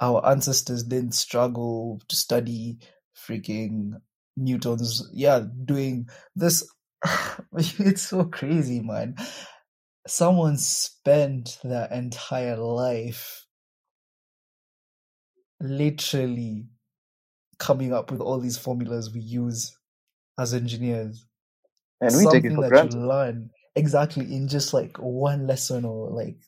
Our 0.00 0.24
ancestors 0.26 0.82
didn't 0.84 1.14
struggle 1.14 2.00
to 2.08 2.16
study 2.16 2.78
freaking 3.16 3.92
newton's. 4.36 5.08
Yeah 5.12 5.44
doing 5.64 6.08
this 6.34 6.68
it's 7.56 8.02
so 8.02 8.24
crazy 8.24 8.80
man 8.80 9.14
someone 10.10 10.56
spent 10.56 11.58
their 11.64 11.86
entire 11.92 12.56
life 12.56 13.46
literally 15.60 16.68
coming 17.58 17.92
up 17.92 18.10
with 18.10 18.20
all 18.20 18.40
these 18.40 18.58
formulas 18.58 19.12
we 19.12 19.20
use 19.20 19.76
as 20.38 20.54
engineers. 20.54 21.26
And 22.00 22.16
we 22.16 22.26
take 22.26 22.44
it 22.44 22.52
Something 22.52 22.54
for 22.54 22.62
that 22.62 22.64
granted. 22.64 22.82
you 22.82 23.06
learn 23.06 23.50
exactly 23.76 24.34
in 24.34 24.48
just 24.48 24.72
like 24.74 24.96
one 24.98 25.46
lesson 25.46 25.84
or 25.84 26.10
like 26.10 26.38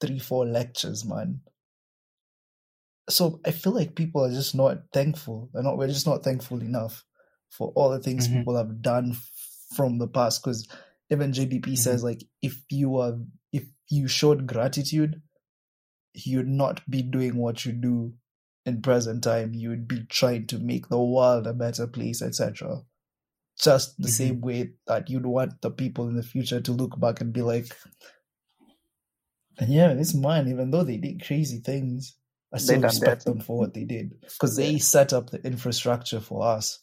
three, 0.00 0.18
four 0.18 0.46
lectures, 0.46 1.04
man. 1.04 1.42
So 3.08 3.40
I 3.44 3.50
feel 3.50 3.72
like 3.72 3.96
people 3.96 4.24
are 4.24 4.30
just 4.30 4.54
not 4.54 4.78
thankful. 4.92 5.50
They're 5.52 5.62
not. 5.62 5.78
We're 5.78 5.88
just 5.88 6.06
not 6.06 6.22
thankful 6.24 6.62
enough 6.62 7.04
for 7.50 7.72
all 7.74 7.90
the 7.90 7.98
things 8.00 8.28
Mhm. 8.28 8.28
people 8.28 8.56
have 8.56 8.80
done 8.82 9.16
from 9.74 9.98
the 9.98 10.08
past. 10.08 10.42
Because 10.42 10.68
even 11.10 11.32
JBP 11.32 11.78
says 11.78 12.04
like 12.04 12.24
if 12.42 12.62
you 12.70 12.98
are 12.98 13.14
if 13.52 13.64
you 13.90 14.08
showed 14.08 14.46
gratitude, 14.46 15.22
you'd 16.14 16.48
not 16.48 16.88
be 16.90 17.02
doing 17.02 17.36
what 17.36 17.64
you 17.64 17.72
do 17.72 18.14
in 18.66 18.82
present 18.82 19.24
time. 19.24 19.54
You 19.54 19.70
would 19.70 19.88
be 19.88 20.04
trying 20.08 20.46
to 20.48 20.58
make 20.58 20.88
the 20.88 21.00
world 21.00 21.46
a 21.46 21.54
better 21.54 21.86
place, 21.86 22.22
etc. 22.22 22.78
Just 23.60 24.00
the 24.02 24.08
Mhm. 24.08 24.12
same 24.16 24.40
way 24.42 24.72
that 24.86 25.10
you'd 25.10 25.26
want 25.26 25.60
the 25.62 25.70
people 25.70 26.08
in 26.08 26.16
the 26.16 26.22
future 26.24 26.60
to 26.62 26.72
look 26.72 26.98
back 27.00 27.20
and 27.20 27.32
be 27.32 27.42
like, 27.42 27.76
yeah, 29.68 29.94
this 29.94 30.14
man, 30.14 30.48
even 30.48 30.70
though 30.70 30.84
they 30.84 30.98
did 30.98 31.24
crazy 31.26 31.60
things. 31.60 32.16
I 32.54 32.58
still 32.58 32.80
respect 32.82 33.26
them 33.26 33.40
for 33.40 33.58
what 33.58 33.74
they 33.74 33.84
did 33.84 34.14
because 34.22 34.56
they 34.56 34.78
set 34.78 35.12
up 35.12 35.30
the 35.30 35.40
infrastructure 35.46 36.20
for 36.20 36.42
us. 36.46 36.80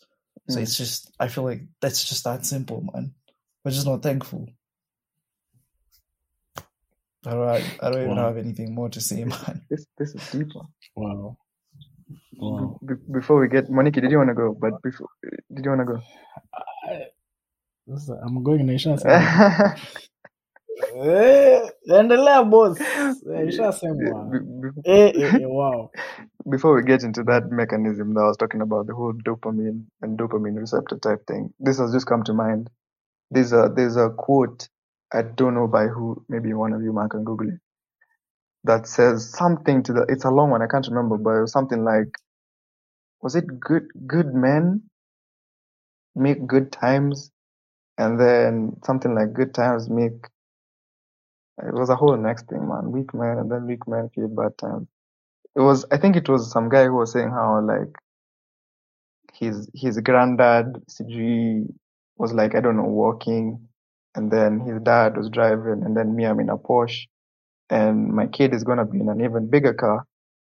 So 0.50 0.60
Mm. 0.60 0.64
it's 0.64 0.78
just, 0.78 1.12
I 1.20 1.30
feel 1.30 1.46
like 1.46 1.64
that's 1.82 2.08
just 2.10 2.24
that 2.26 2.46
simple, 2.46 2.84
man. 2.94 3.14
We're 3.68 3.72
just 3.74 3.88
not 3.88 4.02
thankful. 4.02 4.48
All 7.28 7.38
right, 7.38 7.66
I 7.84 7.90
don't 7.92 8.04
even 8.04 8.16
Wow. 8.16 8.28
have 8.30 8.38
anything 8.38 8.74
more 8.74 8.90
to 8.90 9.02
say, 9.02 9.26
man. 9.26 9.62
This 9.70 9.86
this 9.98 10.16
is 10.16 10.32
deeper. 10.32 10.62
Wow. 10.96 11.38
Wow. 12.40 12.80
Be- 12.88 12.96
be- 12.96 13.14
before 13.20 13.42
we 13.42 13.50
get 13.50 13.70
Monique, 13.70 13.96
did 13.96 14.12
you 14.12 14.20
want 14.20 14.30
to 14.30 14.36
go? 14.36 14.54
But 14.58 14.82
before, 14.84 15.10
did 15.54 15.66
you 15.66 15.72
want 15.72 15.82
to 15.82 15.86
go? 15.86 16.00
I, 16.90 17.08
this, 17.88 18.10
I'm 18.10 18.44
going 18.44 18.66
Nisha 18.68 18.98
sema. 19.00 19.76
Eh, 20.96 21.70
endelea 21.90 22.50
boss. 22.50 22.80
Nishasemwa. 23.28 24.32
Be- 24.32 24.40
be- 24.40 24.82
Eh, 24.86 25.12
eh, 25.16 25.36
eh, 25.42 25.46
wow. 25.48 25.92
before 26.50 26.76
we 26.76 26.84
get 26.84 27.04
into 27.04 27.24
that 27.24 27.52
mechanism 27.52 28.14
that 28.14 28.22
I 28.22 28.28
was 28.28 28.38
talking 28.38 28.62
about, 28.62 28.88
the 28.88 28.96
whole 28.96 29.14
dopamine 29.14 29.86
and 30.02 30.18
dopamine 30.20 30.58
receptor 30.60 30.98
type 31.00 31.28
thing, 31.28 31.54
this 31.60 31.80
has 31.80 31.92
just 31.94 32.08
come 32.08 32.24
to 32.24 32.34
mind. 32.34 32.70
There's 33.32 33.54
a 33.54 33.72
there's 33.76 33.98
a 33.98 34.10
quote 34.12 34.70
I 35.14 35.24
don't 35.24 35.56
know 35.56 35.68
by 35.68 35.88
who, 35.88 36.24
maybe 36.30 36.54
one 36.54 36.74
of 36.74 36.82
you 36.84 36.94
man 36.94 37.10
can 37.10 37.24
Google 37.24 37.50
it, 37.50 37.60
that 38.66 38.88
says 38.88 39.30
something 39.32 39.84
to 39.84 39.94
the. 39.94 40.06
It's 40.10 40.26
a 40.26 40.32
long 40.32 40.52
one, 40.52 40.62
I 40.64 40.68
can't 40.68 40.88
remember, 40.88 41.18
but 41.18 41.32
it 41.32 41.42
was 41.42 41.52
something 41.54 41.84
like, 41.86 42.10
was 43.22 43.36
it 43.36 43.60
good 43.60 43.88
good 44.08 44.34
men 44.36 44.84
make 46.16 46.48
good 46.48 46.72
times, 46.72 47.32
and 47.98 48.20
then 48.20 48.78
something 48.86 49.16
like 49.16 49.34
good 49.34 49.54
times 49.54 49.90
make. 49.90 50.26
It 51.66 51.74
was 51.74 51.90
a 51.90 51.96
whole 51.96 52.18
next 52.18 52.48
thing, 52.48 52.68
man. 52.68 52.92
Weak 52.92 53.14
men 53.14 53.40
and 53.40 53.52
then 53.52 53.68
weak 53.68 53.88
men 53.88 54.10
create 54.14 54.36
bad 54.36 54.58
times. 54.58 54.88
It 55.56 55.62
was, 55.62 55.86
I 55.92 55.98
think 55.98 56.16
it 56.18 56.30
was 56.30 56.52
some 56.52 56.70
guy 56.70 56.86
who 56.86 56.96
was 56.96 57.14
saying 57.14 57.32
how 57.32 57.62
like 57.62 57.96
his 59.34 59.70
his 59.76 60.00
granddad, 60.00 60.84
sijui 60.90 61.68
was 62.18 62.34
like, 62.34 62.56
I 62.56 62.62
don't 62.62 62.78
know, 62.78 62.84
walking, 62.84 63.68
and 64.16 64.32
then 64.32 64.60
his 64.60 64.82
dad 64.82 65.18
was 65.18 65.30
driving, 65.30 65.84
and 65.86 65.96
then 65.96 66.16
me, 66.16 66.26
I'm 66.26 66.40
in 66.40 66.50
a 66.50 66.58
Porsche, 66.58 67.06
and 67.70 68.10
my 68.14 68.28
kid 68.28 68.54
is 68.54 68.64
gonna 68.64 68.86
be 68.86 69.00
in 69.00 69.10
an 69.10 69.22
even 69.22 69.50
bigger 69.50 69.74
car, 69.74 70.06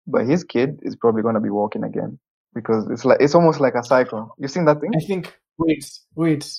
but 0.05 0.26
his 0.26 0.43
kid 0.43 0.80
is 0.84 0.95
probably 0.95 1.22
gonna 1.24 1.41
be 1.41 1.49
walking 1.49 1.84
again 1.84 2.20
because 2.53 2.89
it's 2.89 3.05
like 3.05 3.20
it's 3.22 3.36
almost 3.36 3.59
like 3.59 3.76
a 3.76 3.84
cycle. 3.84 4.34
You've 4.38 4.51
seen 4.51 4.65
that 4.65 4.80
thing? 4.82 4.91
I 4.95 4.99
think 5.05 5.38
wait, 5.57 5.86
wait. 6.15 6.51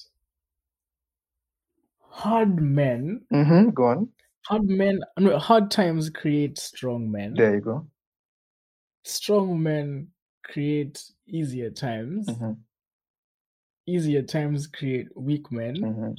Hard 2.10 2.60
men, 2.60 3.20
Mm-hmm. 3.32 3.70
Go 3.70 3.84
on. 3.84 4.08
hard 4.46 4.64
men, 4.64 5.00
no, 5.18 5.38
hard 5.38 5.70
times 5.70 6.10
create 6.10 6.58
strong 6.58 7.10
men. 7.12 7.34
There 7.34 7.54
you 7.54 7.60
go. 7.60 7.86
Strong 9.04 9.62
men 9.62 10.08
create 10.44 11.00
easier 11.28 11.70
times. 11.70 12.26
Mm-hmm. 12.26 12.52
Easier 13.88 14.22
times 14.22 14.66
create 14.66 15.08
weak 15.16 15.50
men, 15.50 15.74
Mm-hmm. 15.76 16.12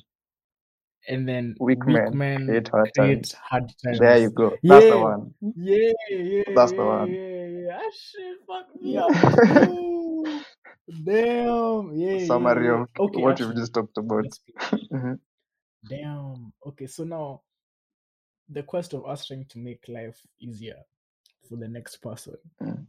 and 1.08 1.30
then 1.30 1.56
Weak 1.60 1.86
weak, 1.86 2.14
men 2.14 2.18
men, 2.18 2.46
create 2.48 2.68
hard 2.70 2.92
create 2.98 3.18
times. 3.18 3.34
hard 3.50 3.72
times. 3.84 4.00
There 4.00 4.18
you 4.18 4.30
go. 4.32 4.58
That's 4.64 4.88
the 4.88 4.98
one. 4.98 5.34
Yeah, 5.56 5.94
yeah, 6.10 6.44
That's 6.56 6.72
the 6.74 6.86
one. 6.86 7.10
yeah, 7.14 7.46
yeah. 7.46 7.78
That 7.78 7.94
shit 7.94 8.38
fucked 8.48 8.82
me 8.82 8.98
up. 8.98 9.12
Damn. 11.06 11.94
Yeah, 11.96 12.14
yeah, 12.14 12.26
Summary 12.26 12.66
yeah. 12.66 12.82
of 12.82 12.88
Okay, 13.00 13.22
what 13.22 13.40
you've 13.40 13.56
just 13.56 13.74
talked 13.74 13.98
about. 13.98 14.24
let's 14.24 14.40
play. 14.40 14.80
hmm 14.92 15.14
Damn. 15.88 16.52
Okay, 16.66 16.88
so 16.88 17.04
now 17.04 17.42
the 18.50 18.64
quest 18.64 18.94
of 18.94 19.06
us 19.06 19.26
trying 19.28 19.46
to 19.46 19.60
make 19.60 19.84
life 19.88 20.20
easier 20.40 20.78
for 21.48 21.56
the 21.56 21.68
next 21.68 21.98
person 21.98 22.36
Mm. 22.62 22.86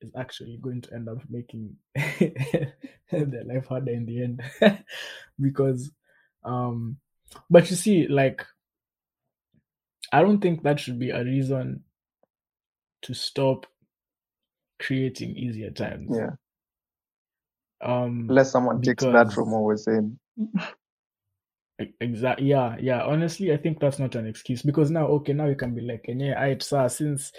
Is 0.00 0.12
actually 0.16 0.58
going 0.60 0.80
to 0.82 0.94
end 0.94 1.08
up 1.08 1.18
making 1.28 1.76
their 1.94 3.44
life 3.44 3.66
harder 3.66 3.92
in 3.92 4.06
the 4.06 4.22
end. 4.22 4.42
because 5.40 5.90
um 6.44 6.98
but 7.50 7.68
you 7.70 7.76
see, 7.76 8.06
like 8.06 8.44
I 10.12 10.22
don't 10.22 10.40
think 10.40 10.62
that 10.62 10.78
should 10.78 10.98
be 10.98 11.10
a 11.10 11.24
reason 11.24 11.82
to 13.02 13.14
stop 13.14 13.66
creating 14.78 15.36
easier 15.36 15.70
times. 15.70 16.16
Yeah. 16.16 16.30
Um 17.82 18.26
Unless 18.28 18.52
someone 18.52 18.80
takes 18.80 19.04
that 19.04 19.32
from 19.32 19.50
what 19.50 19.62
we're 19.62 19.76
saying. 19.76 20.18
exactly 22.00 22.46
yeah, 22.46 22.76
yeah. 22.80 23.02
Honestly, 23.02 23.52
I 23.52 23.56
think 23.56 23.80
that's 23.80 23.98
not 23.98 24.14
an 24.14 24.26
excuse 24.26 24.62
because 24.62 24.90
now 24.90 25.06
okay, 25.08 25.32
now 25.32 25.46
you 25.46 25.56
can 25.56 25.74
be 25.74 25.82
like, 25.82 26.04
yeah, 26.08 26.40
I 26.40 26.56
sir, 26.58 26.88
since 26.88 27.32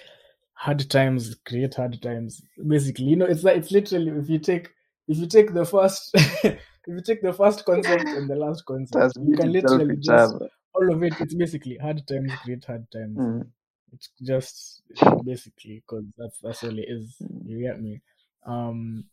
hard 0.58 0.90
times 0.90 1.36
create 1.46 1.76
hard 1.76 2.02
times. 2.02 2.42
Basically, 2.68 3.06
you 3.06 3.16
know, 3.16 3.26
it's 3.26 3.44
like 3.44 3.58
it's 3.58 3.72
literally 3.72 4.12
if 4.12 4.30
you 4.30 4.40
take 4.40 4.70
if 5.08 5.18
you 5.18 5.28
take 5.28 5.54
the 5.54 5.66
first 5.66 6.12
if 6.16 6.60
you 6.88 7.02
take 7.02 7.22
the 7.22 7.34
first 7.34 7.64
concept 7.66 8.06
and 8.06 8.30
the 8.30 8.36
last 8.36 8.66
concept, 8.66 9.18
you 9.24 9.38
can 9.38 9.52
literally 9.52 9.96
just 9.98 10.36
all 10.74 10.94
of 10.94 11.04
it. 11.04 11.14
It's 11.20 11.36
basically 11.36 11.78
hard 11.78 12.02
times 12.08 12.32
create 12.44 12.66
hard 12.66 12.86
times. 12.92 13.18
Mm. 13.18 13.48
It's 13.94 14.10
just 14.22 14.82
basically 15.24 15.84
because 15.88 16.06
that's 16.18 16.40
that's 16.42 16.64
all 16.64 16.78
it 16.78 16.86
is. 16.88 17.16
You 17.46 17.62
get 17.62 17.80
me? 17.82 18.02
Um, 18.46 19.06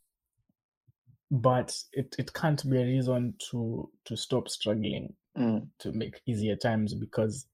but 1.31 1.77
it 1.93 2.15
it 2.19 2.33
can't 2.33 2.69
be 2.69 2.81
a 2.81 2.85
reason 2.85 3.35
to 3.51 3.91
to 4.07 4.17
stop 4.17 4.49
struggling 4.49 5.15
Mm. 5.37 5.67
to 5.81 5.91
make 5.91 6.21
easier 6.27 6.55
times 6.55 6.95
because 6.95 7.47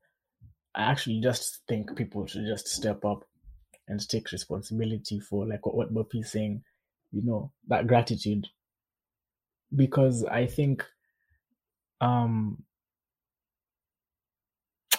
I 0.74 0.82
actually 0.82 1.20
just 1.22 1.60
think 1.66 1.96
people 1.96 2.26
should 2.26 2.44
just 2.46 2.68
step 2.68 3.06
up 3.06 3.24
and 3.90 4.08
take 4.08 4.32
responsibility 4.32 5.20
for 5.20 5.46
like 5.46 5.66
what, 5.66 5.74
what 5.76 5.94
Boppy 5.94 6.20
is 6.22 6.32
saying, 6.32 6.64
you 7.12 7.22
know, 7.22 7.52
that 7.68 7.86
gratitude. 7.86 8.48
Because 9.74 10.24
I 10.24 10.46
think 10.46 10.86
um 12.00 12.64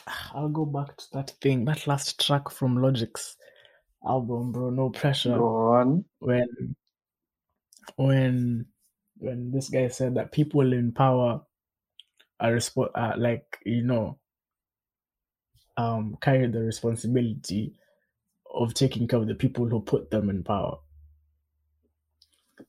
I'll 0.34 0.50
go 0.50 0.66
back 0.66 0.98
to 0.98 1.12
that 1.14 1.32
thing, 1.42 1.66
that 1.66 1.88
last 1.88 2.20
track 2.24 2.50
from 2.52 2.78
Logic's 2.78 3.38
album, 4.06 4.52
bro, 4.52 4.70
No 4.70 4.90
Pressure. 4.90 5.38
Go 5.38 5.74
on. 5.74 6.06
When 6.20 6.76
when 7.96 8.68
when 9.18 9.52
this 9.52 9.70
guy 9.70 9.88
said 9.88 10.16
that 10.16 10.32
people 10.34 10.74
in 10.74 10.92
power 10.92 11.46
are 12.40 12.52
respo- 12.52 12.92
uh, 12.96 13.16
like, 13.18 13.60
you 13.66 13.84
know, 13.84 14.20
um 15.78 16.18
carry 16.22 16.48
the 16.48 16.62
responsibility 16.62 17.74
of 18.54 18.74
taking 18.74 19.08
care 19.08 19.20
of 19.20 19.28
the 19.28 19.36
people 19.36 19.68
who 19.68 19.82
put 19.82 20.12
them 20.12 20.30
in 20.30 20.44
power. 20.44 20.78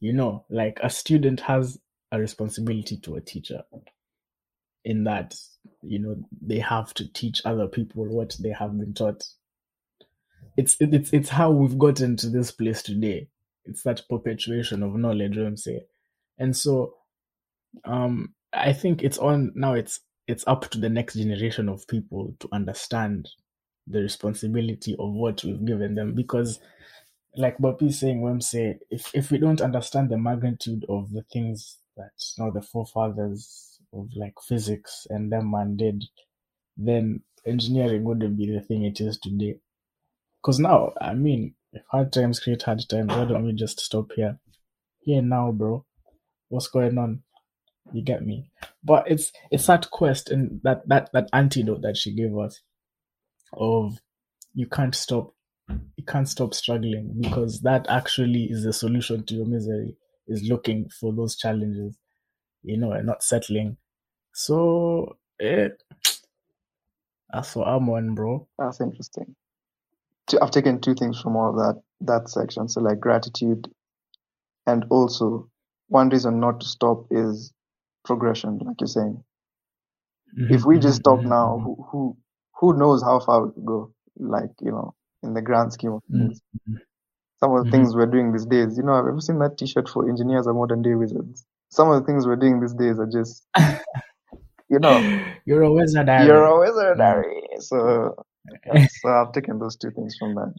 You 0.00 0.12
know, 0.12 0.44
like 0.50 0.78
a 0.82 0.90
student 0.90 1.40
has 1.40 1.78
a 2.10 2.18
responsibility 2.18 2.96
to 2.98 3.16
a 3.16 3.20
teacher 3.20 3.62
in 4.84 5.04
that, 5.04 5.34
you 5.82 5.98
know, 5.98 6.16
they 6.40 6.58
have 6.58 6.92
to 6.94 7.12
teach 7.12 7.42
other 7.44 7.66
people 7.66 8.04
what 8.06 8.36
they 8.40 8.50
have 8.50 8.78
been 8.78 8.94
taught. 8.94 9.24
It's 10.56 10.76
it's 10.80 11.12
it's 11.12 11.28
how 11.30 11.50
we've 11.50 11.78
gotten 11.78 12.16
to 12.18 12.28
this 12.28 12.50
place 12.50 12.82
today. 12.82 13.28
It's 13.64 13.82
that 13.84 14.02
perpetuation 14.08 14.82
of 14.82 14.96
knowledge, 14.96 15.36
I'm 15.36 15.56
saying. 15.56 15.86
And 16.38 16.56
so 16.56 16.94
um 17.84 18.34
I 18.52 18.72
think 18.72 19.02
it's 19.02 19.18
on 19.18 19.52
now 19.54 19.74
it's 19.74 20.00
it's 20.26 20.46
up 20.46 20.68
to 20.70 20.78
the 20.78 20.88
next 20.88 21.14
generation 21.14 21.68
of 21.68 21.86
people 21.88 22.34
to 22.40 22.48
understand 22.52 23.28
the 23.86 24.00
responsibility 24.00 24.94
of 24.98 25.12
what 25.12 25.42
we've 25.44 25.64
given 25.64 25.94
them 25.94 26.14
because 26.14 26.60
like 27.36 27.58
Bob 27.58 27.82
is 27.82 27.98
saying 27.98 28.20
when 28.20 28.40
say 28.40 28.78
if, 28.90 29.10
if 29.14 29.30
we 29.30 29.38
don't 29.38 29.60
understand 29.60 30.10
the 30.10 30.18
magnitude 30.18 30.84
of 30.88 31.10
the 31.12 31.22
things 31.32 31.78
that 31.96 32.10
you 32.36 32.44
know 32.44 32.50
the 32.50 32.62
forefathers 32.62 33.78
of 33.92 34.08
like 34.16 34.34
physics 34.46 35.06
and 35.10 35.30
them 35.32 35.50
man 35.50 35.76
did, 35.76 36.04
then 36.76 37.20
engineering 37.46 38.04
wouldn't 38.04 38.36
be 38.36 38.50
the 38.50 38.60
thing 38.60 38.84
it 38.84 39.00
is 39.00 39.18
today. 39.18 39.58
Because 40.40 40.58
now, 40.58 40.92
I 41.00 41.14
mean, 41.14 41.54
if 41.72 41.82
hard 41.90 42.12
times 42.12 42.40
create 42.40 42.62
hard 42.62 42.82
times, 42.88 43.08
why 43.08 43.24
don't 43.24 43.44
we 43.44 43.52
just 43.52 43.80
stop 43.80 44.12
here? 44.14 44.38
Here 45.00 45.22
now, 45.22 45.52
bro. 45.52 45.84
What's 46.48 46.68
going 46.68 46.98
on? 46.98 47.22
You 47.92 48.02
get 48.02 48.24
me? 48.24 48.50
But 48.84 49.10
it's 49.10 49.32
it's 49.50 49.66
that 49.66 49.90
quest 49.90 50.30
and 50.30 50.60
that 50.64 50.88
that 50.88 51.10
that 51.12 51.28
antidote 51.32 51.82
that 51.82 51.96
she 51.96 52.14
gave 52.14 52.36
us 52.36 52.60
of 53.54 53.98
you 54.54 54.66
can't 54.66 54.94
stop 54.94 55.34
you 55.96 56.04
can't 56.06 56.28
stop 56.28 56.54
struggling 56.54 57.14
because 57.20 57.60
that 57.62 57.86
actually 57.88 58.44
is 58.50 58.64
the 58.64 58.72
solution 58.72 59.24
to 59.24 59.34
your 59.34 59.46
misery 59.46 59.96
is 60.26 60.42
looking 60.48 60.88
for 61.00 61.12
those 61.14 61.36
challenges 61.36 61.96
you 62.62 62.76
know 62.76 62.92
and 62.92 63.06
not 63.06 63.22
settling 63.22 63.76
so 64.34 65.16
eh, 65.40 65.68
that's 67.32 67.56
what 67.56 67.68
i'm 67.68 67.88
on 67.88 68.14
bro 68.14 68.46
That's 68.58 68.80
interesting. 68.80 69.34
I've 70.40 70.50
taken 70.50 70.80
two 70.80 70.94
things 70.94 71.20
from 71.20 71.36
all 71.36 71.50
of 71.50 71.56
that 71.56 71.82
that 72.02 72.28
section. 72.28 72.68
So 72.68 72.80
like 72.80 73.00
gratitude, 73.00 73.68
and 74.66 74.84
also 74.90 75.50
one 75.88 76.08
reason 76.08 76.40
not 76.40 76.60
to 76.60 76.66
stop 76.66 77.06
is 77.10 77.52
progression, 78.04 78.58
like 78.58 78.80
you're 78.80 78.86
saying. 78.86 79.22
Mm-hmm. 80.38 80.54
If 80.54 80.64
we 80.64 80.78
just 80.78 80.98
stop 81.00 81.18
mm-hmm. 81.18 81.28
now, 81.28 81.56
mm-hmm. 81.58 81.64
who 81.64 81.86
who 81.90 82.16
who 82.62 82.78
knows 82.78 83.02
how 83.02 83.18
far 83.18 83.44
we 83.44 83.52
could 83.52 83.66
go? 83.66 83.92
Like 84.16 84.50
you 84.60 84.70
know, 84.70 84.94
in 85.24 85.34
the 85.34 85.42
grand 85.42 85.72
scheme 85.72 85.92
of 85.92 86.02
things. 86.10 86.40
Some 87.40 87.52
of 87.56 87.64
the 87.64 87.68
Mhm. 87.68 87.72
things 87.72 87.96
we're 87.96 88.06
doing 88.06 88.30
these 88.32 88.46
days, 88.46 88.76
you 88.78 88.84
know, 88.84 88.92
I've 88.92 89.08
ever 89.08 89.20
seen 89.20 89.40
that 89.40 89.58
T-shirt 89.58 89.88
for 89.88 90.08
engineers 90.08 90.46
are 90.46 90.54
modern 90.54 90.80
day 90.80 90.94
wizards. 90.94 91.44
Some 91.70 91.90
of 91.90 92.00
the 92.00 92.06
things 92.06 92.24
we're 92.24 92.36
doing 92.36 92.60
these 92.60 92.72
days 92.74 93.00
are 93.00 93.06
just, 93.18 93.44
you 94.70 94.78
know, 94.78 94.96
you're 95.44 95.62
a 95.62 95.72
wizard 95.72 96.06
you're 96.06 96.44
a 96.44 96.58
wizard, 96.60 96.98
Harry. 97.00 97.42
So, 97.58 98.14
so 99.00 99.08
I've 99.08 99.32
taken 99.32 99.58
those 99.58 99.76
two 99.76 99.90
things 99.90 100.14
from 100.16 100.36
that. 100.36 100.54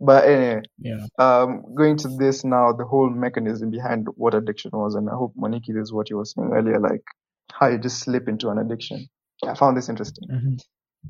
But 0.00 0.24
anyway, 0.24 0.62
yeah 0.78 1.06
um, 1.18 1.62
going 1.74 1.96
to 1.98 2.08
this 2.08 2.44
now, 2.44 2.72
the 2.72 2.84
whole 2.84 3.08
mechanism 3.08 3.70
behind 3.70 4.08
what 4.16 4.34
addiction 4.34 4.72
was, 4.74 4.96
and 4.96 5.08
I 5.08 5.14
hope 5.14 5.32
Moniki, 5.36 5.68
this 5.72 5.84
is 5.84 5.92
what 5.92 6.10
you 6.10 6.16
were 6.18 6.24
saying 6.24 6.50
earlier, 6.52 6.80
like 6.80 7.04
how 7.52 7.68
you 7.68 7.78
just 7.78 8.00
slip 8.00 8.28
into 8.28 8.50
an 8.50 8.58
addiction. 8.58 9.06
I 9.44 9.54
found 9.54 9.76
this 9.76 9.88
interesting. 9.88 10.28
Mhm. 10.28 10.60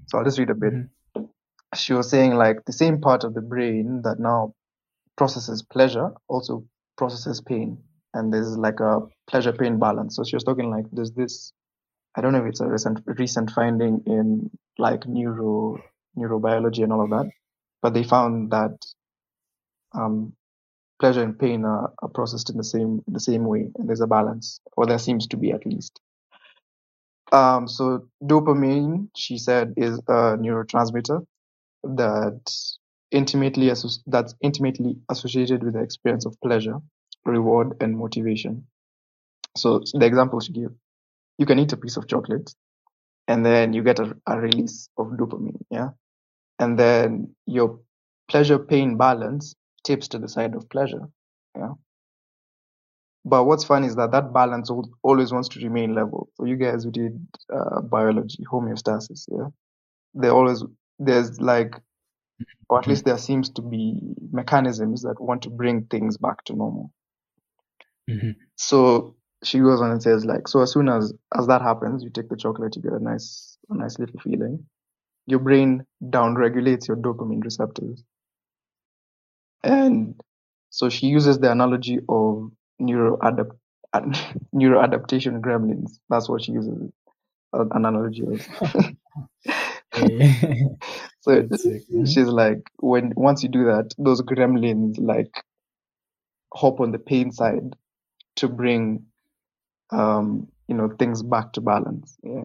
So 0.06 0.18
I'll 0.18 0.24
just 0.24 0.38
read 0.38 0.50
a 0.50 0.54
bit. 0.54 0.72
Mhm. 0.74 0.88
She 1.74 1.92
was 1.94 2.10
saying 2.10 2.34
like 2.34 2.64
the 2.64 2.72
same 2.72 3.00
part 3.00 3.24
of 3.24 3.34
the 3.34 3.42
brain 3.42 4.02
that 4.02 4.18
now 4.20 4.54
processes 5.16 5.62
pleasure 5.62 6.12
also 6.28 6.64
processes 6.98 7.40
pain, 7.40 7.78
and 8.14 8.32
there's 8.32 8.56
like 8.58 8.80
a 8.80 9.02
pleasure 9.28 9.52
pain 9.52 9.78
balance. 9.78 10.16
So 10.16 10.24
she 10.24 10.36
was 10.36 10.44
talking 10.44 10.70
like 10.70 10.86
there's 10.92 11.12
this. 11.12 11.52
I 12.16 12.20
don't 12.22 12.32
know 12.32 12.42
if 12.44 12.50
it's 12.50 12.60
a 12.60 12.68
recent 12.68 13.00
recent 13.06 13.50
finding 13.52 14.02
in 14.06 14.50
like 14.78 15.06
neuro 15.06 15.78
neurobiology 16.18 16.82
and 16.84 16.92
all 16.92 17.02
of 17.04 17.10
that, 17.10 17.30
but 17.82 17.94
they 17.94 18.04
found 18.04 18.52
that 18.52 18.76
um, 19.94 20.34
pleasure 21.00 21.22
and 21.22 21.38
pain 21.38 21.64
are, 21.64 21.92
are 22.02 22.08
processed 22.08 22.50
in 22.50 22.56
the 22.56 22.64
same 22.64 23.02
the 23.08 23.20
same 23.20 23.44
way, 23.46 23.70
and 23.76 23.88
there's 23.88 24.00
a 24.00 24.06
balance, 24.06 24.60
or 24.76 24.86
there 24.86 24.98
seems 24.98 25.26
to 25.28 25.36
be 25.36 25.52
at 25.52 25.66
least. 25.66 26.00
Um, 27.32 27.68
so 27.68 28.08
dopamine, 28.22 29.08
she 29.16 29.38
said, 29.38 29.74
is 29.76 29.98
a 30.08 30.36
neurotransmitter 30.38 31.26
that 31.84 32.52
intimately 33.12 33.68
associ- 33.68 34.02
that's 34.06 34.34
intimately 34.42 34.96
associated 35.10 35.64
with 35.64 35.74
the 35.74 35.82
experience 35.82 36.26
of 36.26 36.40
pleasure, 36.42 36.78
reward, 37.24 37.76
and 37.82 37.96
motivation. 37.98 38.66
So 39.56 39.80
the 39.94 40.06
example 40.06 40.40
she 40.40 40.52
gave 40.52 40.70
you 41.38 41.46
can 41.46 41.58
eat 41.58 41.72
a 41.72 41.76
piece 41.76 41.96
of 41.96 42.08
chocolate 42.08 42.54
and 43.28 43.44
then 43.46 43.72
you 43.72 43.82
get 43.82 43.98
a, 43.98 44.16
a 44.26 44.38
release 44.40 44.88
of 44.98 45.08
dopamine, 45.08 45.60
yeah? 45.70 45.90
And 46.58 46.78
then 46.78 47.34
your 47.46 47.80
pleasure 48.28 48.58
pain 48.58 48.96
balance 48.96 49.54
tips 49.84 50.08
to 50.08 50.18
the 50.18 50.28
side 50.28 50.54
of 50.54 50.68
pleasure, 50.70 51.08
yeah? 51.56 51.74
But 53.26 53.44
what's 53.46 53.64
fun 53.64 53.84
is 53.84 53.96
that 53.96 54.12
that 54.12 54.32
balance 54.32 54.70
always 55.02 55.32
wants 55.32 55.50
to 55.50 55.60
remain 55.60 55.94
level. 55.94 56.30
So 56.36 56.46
you 56.46 56.56
guys 56.56 56.84
who 56.84 56.92
did 56.92 57.26
uh, 57.52 57.82
biology, 57.82 58.44
homeostasis, 58.50 59.26
yeah? 59.30 59.48
There 60.14 60.32
always, 60.32 60.64
there's 60.98 61.40
like, 61.40 61.74
or 62.70 62.78
at 62.78 62.86
least 62.86 63.04
there 63.04 63.18
seems 63.18 63.50
to 63.50 63.62
be 63.62 64.00
mechanisms 64.32 65.02
that 65.02 65.20
want 65.20 65.42
to 65.42 65.50
bring 65.50 65.86
things 65.86 66.18
back 66.18 66.44
to 66.46 66.54
normal. 66.54 66.92
Mhm. 68.10 68.36
So 68.56 69.16
she 69.44 69.60
goes 69.60 69.80
on 69.82 69.90
and 69.92 70.02
says 70.02 70.24
like, 70.24 70.48
so 70.48 70.62
as 70.62 70.72
soon 70.72 70.88
as 70.88 71.14
as 71.36 71.46
that 71.48 71.62
happens, 71.62 72.04
you 72.04 72.10
take 72.10 72.28
the 72.28 72.36
chocolate, 72.36 72.76
you 72.76 72.82
get 72.82 72.92
a 72.92 73.00
nice 73.02 73.58
a 73.70 73.76
nice 73.76 73.98
little 73.98 74.20
feeling. 74.20 74.66
Your 75.26 75.40
brain 75.40 75.86
down 76.10 76.36
regulates 76.36 76.88
your 76.88 76.96
dopamine 76.98 77.44
receptors, 77.44 78.04
and 79.64 80.20
so 80.70 80.88
she 80.88 81.06
uses 81.08 81.38
the 81.38 81.50
analogy 81.50 81.98
of 82.08 82.50
neuroadapt 82.80 83.56
neuroadaptation 84.54 85.40
gremlins. 85.40 85.98
That's 86.10 86.28
what 86.28 86.42
she 86.42 86.52
uses 86.52 86.90
an 87.52 87.70
analogy 87.72 88.24
of. 88.26 88.46
So 91.20 91.48
she's 92.04 92.26
like, 92.28 92.60
when 92.78 93.12
once 93.16 93.42
you 93.42 93.48
do 93.48 93.64
that, 93.66 93.94
those 93.98 94.22
gremlins 94.22 94.96
like 94.98 95.32
hop 96.54 96.80
on 96.80 96.92
the 96.92 96.98
pain 96.98 97.32
side 97.32 97.76
to 98.36 98.48
bring, 98.48 99.06
um, 99.92 100.48
you 100.68 100.74
know, 100.76 100.90
things 100.98 101.22
back 101.22 101.52
to 101.54 101.60
balance. 101.60 102.16
Yeah. 102.22 102.44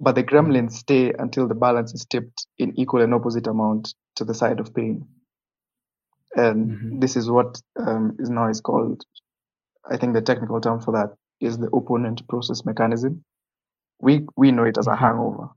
But 0.00 0.14
the 0.16 0.24
gremlins 0.24 0.72
stay 0.72 1.12
until 1.18 1.48
the 1.48 1.54
balance 1.54 1.94
is 1.94 2.06
tipped 2.06 2.46
in 2.58 2.78
equal 2.78 3.02
and 3.02 3.14
opposite 3.14 3.46
amount 3.46 3.94
to 4.16 4.24
the 4.24 4.34
side 4.34 4.60
of 4.60 4.74
pain. 4.74 5.06
And 6.36 6.70
Mhm. 6.70 7.00
this 7.00 7.16
is 7.16 7.30
what 7.30 7.60
um, 7.76 8.16
is 8.18 8.30
now 8.30 8.48
is 8.48 8.60
called. 8.60 9.04
I 9.90 9.96
think 9.96 10.14
the 10.14 10.22
technical 10.22 10.60
term 10.60 10.80
for 10.80 10.92
that 10.92 11.14
is 11.40 11.58
the 11.58 11.68
opponent 11.74 12.26
process 12.28 12.64
mechanism. 12.64 13.24
We 14.00 14.26
we 14.36 14.52
know 14.52 14.64
it 14.64 14.78
as 14.78 14.86
a 14.86 14.96
hangover. 14.96 15.48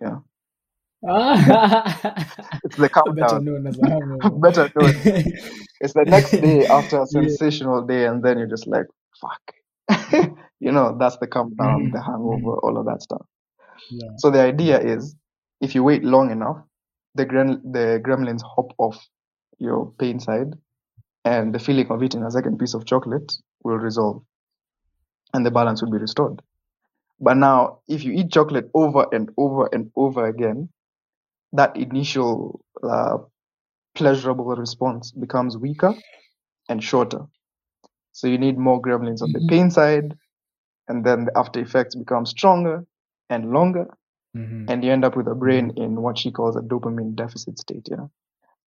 Yeah, 0.00 0.18
Ah, 1.06 2.14
it's 2.64 2.76
the 2.76 2.88
better 3.14 3.40
known 3.40 3.66
as 3.66 3.78
a 3.78 3.88
hangover. 3.88 4.38
Better 4.40 4.70
known. 4.74 4.94
It's 5.80 5.92
the 5.94 6.04
next 6.06 6.40
day 6.40 6.66
after 6.66 7.02
a 7.02 7.06
sensational 7.06 7.84
day, 7.86 8.06
and 8.06 8.22
then 8.22 8.38
you're 8.38 8.48
just 8.48 8.66
like, 8.66 8.86
fuck. 9.20 9.42
you 10.60 10.72
know, 10.72 10.96
that's 10.98 11.18
the 11.18 11.26
countdown, 11.26 11.90
Mhm. 11.90 11.92
the 11.92 12.00
hangover, 12.02 12.58
all 12.64 12.78
of 12.78 12.86
that 12.86 13.02
stuff. 13.02 13.26
Yeah. 13.90 14.10
So 14.18 14.30
the 14.30 14.40
idea 14.40 14.80
is, 14.80 15.14
if 15.60 15.74
you 15.74 15.82
wait 15.84 16.04
long 16.04 16.30
enough, 16.30 16.58
the 17.14 17.26
grem- 17.26 17.62
the 17.72 18.00
gremlins 18.02 18.42
hop 18.42 18.72
off 18.78 18.98
your 19.58 19.92
pain 19.98 20.20
side, 20.20 20.54
and 21.24 21.54
the 21.54 21.58
feeling 21.58 21.88
of 21.90 22.02
eating 22.02 22.22
a 22.24 22.30
second 22.30 22.58
piece 22.58 22.74
of 22.74 22.84
chocolate 22.86 23.32
will 23.64 23.78
resolve, 23.78 24.22
and 25.32 25.44
the 25.44 25.50
balance 25.50 25.82
will 25.82 25.90
be 25.90 25.98
restored. 25.98 26.42
But 27.20 27.36
now, 27.36 27.80
if 27.88 28.04
you 28.04 28.12
eat 28.12 28.32
chocolate 28.32 28.70
over 28.74 29.06
and 29.12 29.30
over 29.36 29.68
and 29.72 29.90
over 29.96 30.26
again, 30.26 30.68
that 31.52 31.76
initial 31.76 32.60
uh, 32.82 33.18
pleasurable 33.94 34.46
response 34.56 35.12
becomes 35.12 35.56
weaker 35.58 35.94
and 36.68 36.82
shorter. 36.82 37.26
So 38.12 38.28
you 38.28 38.38
need 38.38 38.58
more 38.58 38.80
gremlins 38.80 39.22
on 39.22 39.32
the 39.32 39.40
Mhm. 39.40 39.48
pain 39.48 39.70
side, 39.70 40.16
and 40.88 41.04
then 41.04 41.26
the 41.26 41.38
after 41.38 41.60
effects 41.60 41.94
become 41.94 42.26
stronger 42.26 42.86
and 43.30 43.52
longer, 43.52 43.86
Mhm. 44.36 44.70
and 44.70 44.84
you 44.84 44.92
end 44.92 45.04
up 45.04 45.16
with 45.16 45.28
a 45.28 45.34
brain 45.34 45.70
in 45.76 46.02
what 46.02 46.18
she 46.18 46.30
calls 46.32 46.56
a 46.56 46.60
dopamine 46.62 47.14
deficit 47.14 47.58
state. 47.58 47.88
Yeah. 47.90 48.08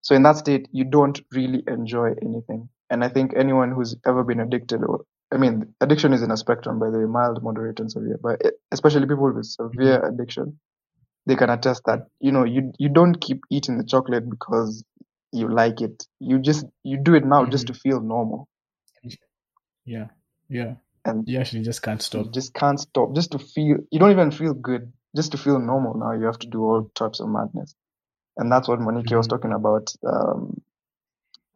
So 0.01 0.15
in 0.15 0.23
that 0.23 0.37
state, 0.37 0.67
you 0.71 0.85
don't 0.85 1.19
really 1.31 1.63
enjoy 1.67 2.15
anything. 2.21 2.69
And 2.89 3.03
I 3.03 3.09
think 3.09 3.33
anyone 3.35 3.71
who's 3.71 3.95
ever 4.05 4.23
been 4.23 4.39
addicted, 4.39 4.83
or 4.83 5.01
I 5.33 5.37
mean, 5.37 5.73
addiction 5.81 6.13
is 6.13 6.21
in 6.21 6.31
a 6.31 6.37
spectrum, 6.37 6.79
by 6.79 6.89
the 6.89 6.99
way, 6.99 7.05
mild, 7.05 7.43
moderate, 7.43 7.79
and 7.79 7.91
severe. 7.91 8.17
But 8.21 8.41
it, 8.41 8.55
especially 8.71 9.07
people 9.07 9.31
with 9.33 9.45
severe 9.45 10.05
addiction, 10.05 10.59
they 11.25 11.35
can 11.35 11.49
attest 11.49 11.83
that 11.85 12.07
you 12.21 12.31
know 12.31 12.45
you 12.45 12.71
you 12.79 12.89
don't 12.89 13.19
keep 13.19 13.41
eating 13.51 13.77
the 13.77 13.83
chocolate 13.85 14.29
because 14.29 14.83
you 15.33 15.49
like 15.49 15.81
it. 15.81 16.05
You 16.19 16.39
just 16.39 16.65
you 16.83 16.97
do 16.97 17.15
it 17.15 17.25
now 17.25 17.45
just 17.45 17.67
to 17.67 17.73
feel 17.73 18.01
normal, 18.01 18.47
Yeah. 19.85 20.07
Yeah. 20.49 20.75
and 21.05 21.27
You 21.27 21.39
actually 21.39 21.63
just 21.63 21.81
can't 21.81 22.01
stop. 22.01 22.31
just 22.33 22.53
can't 22.53 22.79
stop. 22.79 23.13
Just 23.15 23.31
to 23.31 23.39
feel, 23.39 23.77
you 23.91 23.99
don't 23.99 24.11
even 24.11 24.31
feel 24.31 24.53
good. 24.53 24.91
Just 25.15 25.31
to 25.31 25.37
feel 25.37 25.59
normal 25.59 25.95
now, 25.95 26.13
you 26.13 26.25
have 26.25 26.39
to 26.39 26.47
do 26.47 26.63
all 26.63 26.91
types 26.95 27.19
of 27.19 27.29
madness, 27.29 27.75
and 28.37 28.51
that's 28.51 28.67
what 28.67 28.79
Monique 28.79 29.09
was 29.11 29.27
Mhm. 29.27 29.29
talking 29.29 29.53
about. 29.53 29.93
Um, 30.05 30.61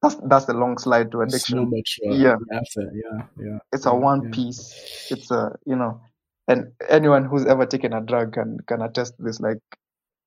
that's 0.01 0.15
that's 0.27 0.45
the 0.45 0.53
long 0.53 0.77
slide 0.77 1.11
to 1.11 1.21
addiction. 1.21 1.71
sure. 1.85 2.13
Yeah. 2.13 2.35
After, 2.53 2.91
yeah. 2.93 3.25
Yeah. 3.39 3.59
It's 3.71 3.85
a 3.85 3.93
one 3.93 4.23
yeah. 4.23 4.29
piece. 4.31 5.07
It's 5.11 5.29
a 5.31 5.55
you 5.65 5.75
know, 5.75 6.01
and 6.47 6.71
anyone 6.89 7.25
who's 7.25 7.45
ever 7.45 7.65
taken 7.65 7.93
a 7.93 8.01
drug 8.01 8.33
can 8.33 8.57
can 8.67 8.81
attest 8.81 9.13
this. 9.19 9.39
Like 9.39 9.59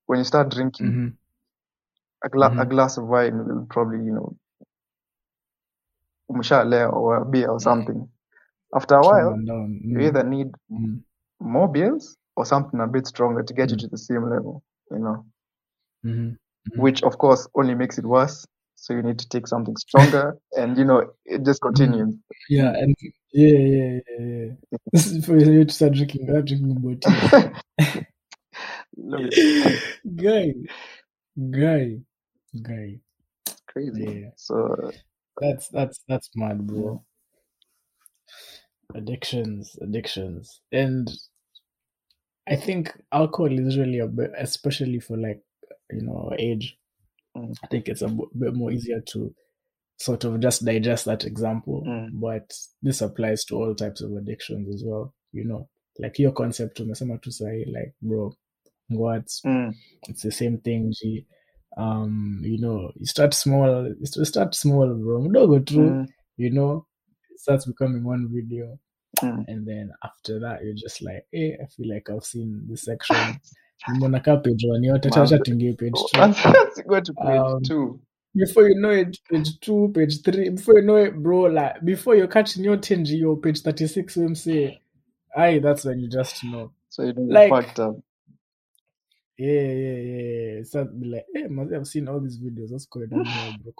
when 0.06 0.18
you 0.18 0.24
start 0.24 0.50
drinking, 0.50 0.86
Mhm. 0.86 1.16
a, 2.24 2.28
gla- 2.28 2.60
a 2.60 2.66
glass 2.66 2.96
of 2.98 3.06
wine 3.06 3.36
will 3.46 3.66
probably 3.68 4.04
you 4.04 4.12
know, 4.12 4.36
or 6.28 7.16
a 7.16 7.24
beer 7.24 7.48
or 7.48 7.60
something. 7.60 8.08
After 8.74 8.96
a 8.96 9.02
while, 9.02 9.30
down. 9.46 9.80
you 9.84 10.00
either 10.00 10.24
need 10.24 10.48
Mm. 10.70 11.02
more 11.40 11.68
beers 11.68 12.16
or 12.36 12.44
something 12.44 12.80
a 12.80 12.86
bit 12.86 13.06
stronger 13.06 13.42
to 13.42 13.54
get 13.54 13.70
you 13.70 13.76
Mm. 13.76 13.80
to 13.80 13.88
the 13.88 13.98
same 13.98 14.28
level. 14.28 14.62
You 14.90 14.98
know. 14.98 15.26
Mhm. 16.04 16.36
Mhm. 16.68 16.78
which 16.80 17.02
of 17.02 17.18
course 17.18 17.46
only 17.54 17.74
makes 17.74 17.98
it 17.98 18.04
worse. 18.04 18.46
So 18.84 18.92
you 18.92 19.02
need 19.02 19.18
to 19.20 19.28
take 19.30 19.46
something 19.46 19.74
stronger, 19.78 20.36
and 20.52 20.76
you 20.76 20.84
know 20.84 21.14
it 21.24 21.42
just 21.42 21.62
continues. 21.62 22.14
Yeah, 22.50 22.68
and 22.76 22.94
yeah, 23.32 23.48
yeah, 23.48 24.00
yeah, 24.10 24.26
yeah. 24.26 24.78
This 24.92 25.06
is 25.06 25.24
for 25.24 25.38
you 25.38 25.64
to 25.64 25.72
start 25.72 25.94
drinking, 25.94 26.26
start 26.28 26.44
drinking 26.44 27.00
it's 28.96 29.86
guy, 30.16 30.52
guy, 31.50 31.96
guy. 32.60 33.00
crazy. 33.66 34.04
Yeah. 34.04 34.30
So 34.36 34.76
uh, 34.84 34.90
That's 35.40 35.68
that's 35.68 36.00
that's 36.06 36.28
mad, 36.36 36.66
bro. 36.66 37.02
Addictions, 38.94 39.78
addictions, 39.80 40.60
and 40.70 41.10
I 42.46 42.56
think 42.56 42.92
alcohol 43.12 43.58
is 43.58 43.78
really 43.78 43.98
a 43.98 44.06
bit, 44.06 44.32
especially 44.38 45.00
for 45.00 45.16
like 45.16 45.42
you 45.90 46.02
know 46.02 46.32
age. 46.38 46.78
Mm. 47.36 47.54
I 47.62 47.66
think 47.66 47.88
it's 47.88 48.02
a 48.02 48.08
bit 48.08 48.54
more 48.54 48.70
easier 48.72 49.00
to 49.12 49.34
sort 49.96 50.24
of 50.24 50.40
just 50.40 50.64
digest 50.64 51.04
that 51.06 51.24
example, 51.24 51.82
Mm. 51.86 52.08
but 52.20 52.52
this 52.82 53.02
applies 53.02 53.44
to 53.46 53.56
all 53.56 53.74
types 53.74 54.00
of 54.02 54.12
addictions 54.12 54.68
as 54.74 54.82
well. 54.86 55.14
You 55.32 55.44
know, 55.44 55.68
like 55.98 56.18
your 56.18 56.32
concept 56.32 56.80
umesema 56.80 57.20
tu 57.20 57.30
sahi, 57.30 57.64
like 57.72 57.94
bro, 58.02 58.32
what 58.88 59.26
mm, 59.44 59.72
it's 60.08 60.22
the 60.22 60.30
same 60.32 60.58
thing 60.58 60.92
G. 60.92 61.26
um 61.76 62.40
you 62.44 62.58
know 62.60 62.92
you 62.94 63.06
start 63.06 63.34
small 63.34 63.88
you 63.98 64.24
start 64.24 64.54
small 64.54 64.94
bro 64.94 65.20
mdogo 65.22 65.58
tu 65.60 65.80
mm, 65.80 66.06
you 66.36 66.50
know 66.50 66.86
it 67.30 67.40
starts 67.40 67.66
becoming 67.66 68.04
one 68.04 68.28
video 68.28 68.78
mm. 69.22 69.44
and 69.48 69.66
then 69.66 69.90
after 70.02 70.38
that 70.40 70.62
you're 70.62 70.74
just 70.74 71.02
like 71.02 71.26
hey 71.32 71.56
i 71.62 71.66
feel 71.66 71.88
like 71.94 72.10
i've 72.10 72.24
seen 72.24 72.62
this 72.68 72.84
section 72.84 73.16
ka 74.24 74.36
page 74.36 74.64
one 74.66 74.82
yote 74.82 75.10
tacha 75.10 75.38
tingie 75.38 75.76
page 75.78 75.92
two 76.12 76.20
Once 76.20 76.44
once 76.44 76.78
you 76.78 76.84
go 76.84 77.00
to 77.00 77.12
page 77.14 77.40
Um, 77.40 77.62
two, 77.62 78.00
before 78.34 78.68
you 78.68 78.80
know 78.80 78.90
it 78.90 79.18
page 79.30 79.60
two 79.60 79.90
page 79.94 80.22
three 80.22 80.48
before 80.50 80.78
you 80.78 80.82
know 80.86 80.96
it 80.96 81.14
bro 81.22 81.42
like 81.42 81.84
before 81.84 82.14
you're 82.16 82.26
catching 82.28 82.64
your 82.64 82.76
10 82.76 83.04
your 83.06 83.36
page 83.36 83.60
36 83.60 84.16
when 84.16 84.34
say 84.34 84.80
aye 85.36 85.58
that's 85.58 85.84
when 85.84 85.98
you 86.00 86.08
just 86.08 86.42
know 86.44 86.70
so 86.88 87.02
you 87.02 87.12
know 87.12 87.22
like- 87.22 87.50
you're 87.50 87.62
fucked 87.62 87.80
up. 87.80 87.96
Yeah, 89.36 89.50
yeah, 89.50 89.98
yeah. 89.98 90.62
Start 90.62 91.00
be 91.00 91.08
like, 91.08 91.26
hey, 91.34 91.48
must 91.48 91.72
have 91.72 91.88
seen 91.88 92.06
all 92.06 92.20
these 92.20 92.38
videos. 92.38 92.70
What's 92.70 92.86
going 92.86 93.12
on 93.12 93.24
bro? 93.24 93.72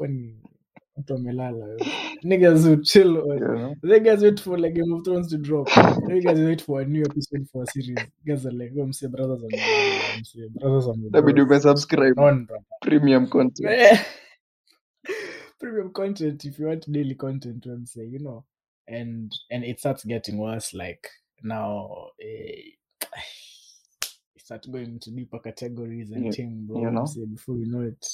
Watu 0.96 1.12
wamelala. 1.12 1.76
Niggas 2.22 2.64
who 2.64 2.82
chill. 2.82 3.16
On- 3.18 3.38
know? 3.38 3.74
They 3.82 4.00
guys 4.00 4.22
wait 4.22 4.40
for 4.40 4.58
like 4.58 4.74
Game 4.74 4.92
of 4.92 5.04
Thrones 5.04 5.28
to 5.30 5.38
drop. 5.38 5.68
They 6.06 6.20
guys 6.20 6.38
wait 6.38 6.62
for 6.62 6.80
a 6.80 6.84
new 6.84 7.02
episode 7.02 7.48
for 7.52 7.64
a 7.64 7.66
series. 7.66 7.98
Guys 8.26 8.46
are 8.46 8.52
like, 8.52 8.72
oh, 8.76 8.86
mse 8.86 9.10
brothers 9.10 9.42
on 9.42 9.50
Mse 9.50 10.52
brothers 10.54 10.86
on. 10.86 11.10
me 11.26 11.32
do 11.32 11.46
my 11.46 11.58
subscribe 11.58 12.16
Non, 12.16 12.46
premium 12.82 13.28
content. 13.28 14.00
Premium 15.60 15.92
content 15.92 16.44
if 16.44 16.58
you 16.58 16.66
want 16.66 16.90
daily 16.92 17.14
content, 17.14 17.64
I'm 17.66 17.86
saying, 17.86 18.12
you 18.12 18.20
know. 18.20 18.44
And 18.86 19.32
and 19.50 19.64
it 19.64 19.78
starts 19.80 20.04
getting 20.04 20.38
worse. 20.38 20.74
Like 20.74 21.08
now, 21.42 22.08
eh, 22.20 22.70
start 24.38 24.66
going 24.70 24.86
into 24.86 25.10
deeper 25.10 25.38
categories 25.38 26.10
and 26.10 26.26
yeah, 26.26 26.30
thing, 26.32 26.66
bro. 26.68 26.82
you 26.82 26.90
know? 26.90 27.06
Say 27.06 27.24
before 27.24 27.56
you 27.56 27.66
know 27.66 27.80
it, 27.80 28.06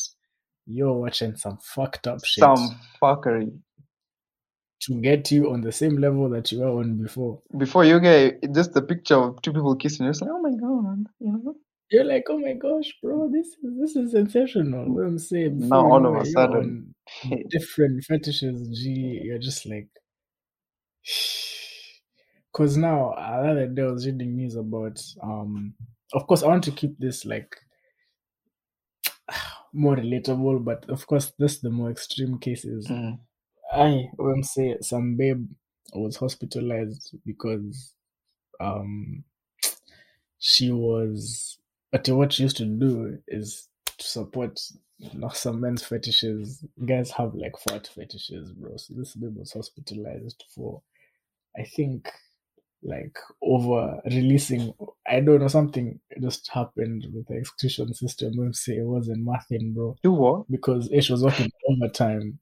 you're 0.67 0.93
watching 0.95 1.37
some 1.37 1.59
fucked 1.63 2.07
up 2.07 2.25
shit. 2.25 2.43
Some 2.43 2.79
fuckery. 3.03 3.53
to 4.83 5.01
get 5.01 5.31
you 5.31 5.51
on 5.53 5.61
the 5.63 5.73
same 5.73 5.97
level 5.99 6.29
that 6.31 6.53
you 6.53 6.61
were 6.61 6.81
on 6.81 7.03
before. 7.03 7.43
Before 7.57 7.85
you 7.85 8.01
get 8.01 8.41
just 8.55 8.73
the 8.73 8.83
picture 8.83 9.17
of 9.17 9.43
two 9.43 9.53
people 9.53 9.77
kissing, 9.77 10.07
you're 10.07 10.15
like, 10.15 10.31
oh 10.33 10.41
my 10.43 10.51
god, 10.53 11.07
you 11.21 11.33
know. 11.33 11.55
You're 11.91 12.05
like, 12.05 12.25
oh 12.29 12.39
my 12.39 12.55
gosh, 12.55 12.93
bro, 13.03 13.31
this 13.33 13.49
is 13.49 13.79
this 13.81 13.97
is 13.97 14.13
sensational. 14.13 14.87
What 14.95 15.07
I'm 15.07 15.19
saying. 15.19 15.61
Before 15.61 15.69
Now 15.69 15.93
all 15.93 16.07
of 16.07 16.17
a 16.23 16.25
sudden, 16.25 16.95
different 17.51 18.05
fetishes. 18.05 18.69
G, 18.79 19.21
you're 19.25 19.39
just 19.39 19.67
like, 19.67 19.89
because 22.53 22.77
now 22.77 23.11
uh, 23.11 23.43
the 23.43 23.51
other 23.51 23.67
day 23.69 23.83
I 23.83 23.87
was 23.87 24.07
reading 24.07 24.37
news 24.37 24.57
about 24.57 25.03
um. 25.23 25.75
Of 26.13 26.27
course, 26.27 26.43
I 26.43 26.49
want 26.49 26.65
to 26.65 26.73
keep 26.73 26.99
this 26.99 27.25
like 27.25 27.57
more 29.73 29.97
relatable, 29.97 30.65
but 30.65 30.89
of 30.91 31.07
course, 31.07 31.33
this 31.39 31.61
the 31.61 31.71
more 31.71 31.91
extreme 31.91 32.39
cases. 32.39 32.87
mm, 32.89 33.21
I 33.73 34.11
will 34.19 34.43
say 34.43 34.79
some 34.83 35.17
babe 35.17 35.49
was 35.95 36.17
hospitalized 36.17 37.15
because 37.27 37.95
um 38.61 39.25
she 40.39 40.71
was 40.71 41.59
but 41.93 42.09
what 42.09 42.33
she 42.33 42.45
used 42.45 42.57
to 42.57 42.65
do 42.65 43.21
is 43.27 43.69
to 43.99 44.05
support 44.05 44.61
you 44.99 45.19
know, 45.19 45.29
some 45.31 45.61
men's 45.61 45.83
fetishes. 45.83 46.63
Guys 46.85 47.11
have 47.13 47.35
like 47.35 47.57
fat 47.59 47.87
fetishes, 47.87 48.53
bro. 48.53 48.77
So 48.77 48.95
this 48.95 49.15
babe 49.17 49.37
was 49.37 49.53
hospitalized 49.53 50.45
for 50.55 50.83
I 51.59 51.65
think 51.65 52.11
like 52.83 53.17
over 53.43 54.01
releasing 54.07 54.73
I 55.07 55.21
don't 55.21 55.41
know 55.41 55.49
something 55.49 56.01
just 56.21 56.49
happened 56.49 57.07
with 57.13 57.27
the 57.29 57.35
execution 57.35 57.93
system. 57.95 58.33
We'll 58.37 58.53
say 58.53 58.77
it 58.77 58.87
wasn't 58.87 59.27
nothing, 59.27 59.75
bro 59.75 59.97
you 60.03 60.13
what? 60.13 60.51
because 60.51 60.91
Ish 60.91 61.11
was 61.11 61.23
working 61.23 61.51
overtime, 61.69 62.39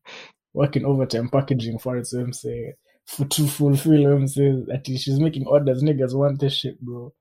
working 0.52 0.84
overtime 0.84 1.28
packaging 1.28 1.78
for 1.78 1.96
it. 1.96 2.06
So 2.06 2.20
I'm 2.20 2.32
saying 2.32 2.74
for 3.06 3.24
to 3.24 3.46
fulfill 3.46 4.12
him 4.12 4.28
say 4.28 4.50
that 4.66 4.84
she's 4.86 5.18
making 5.18 5.46
orders. 5.46 5.82
Niggas 5.82 6.14
want 6.14 6.40
this 6.40 6.54
shit, 6.54 6.80
bro. 6.80 7.12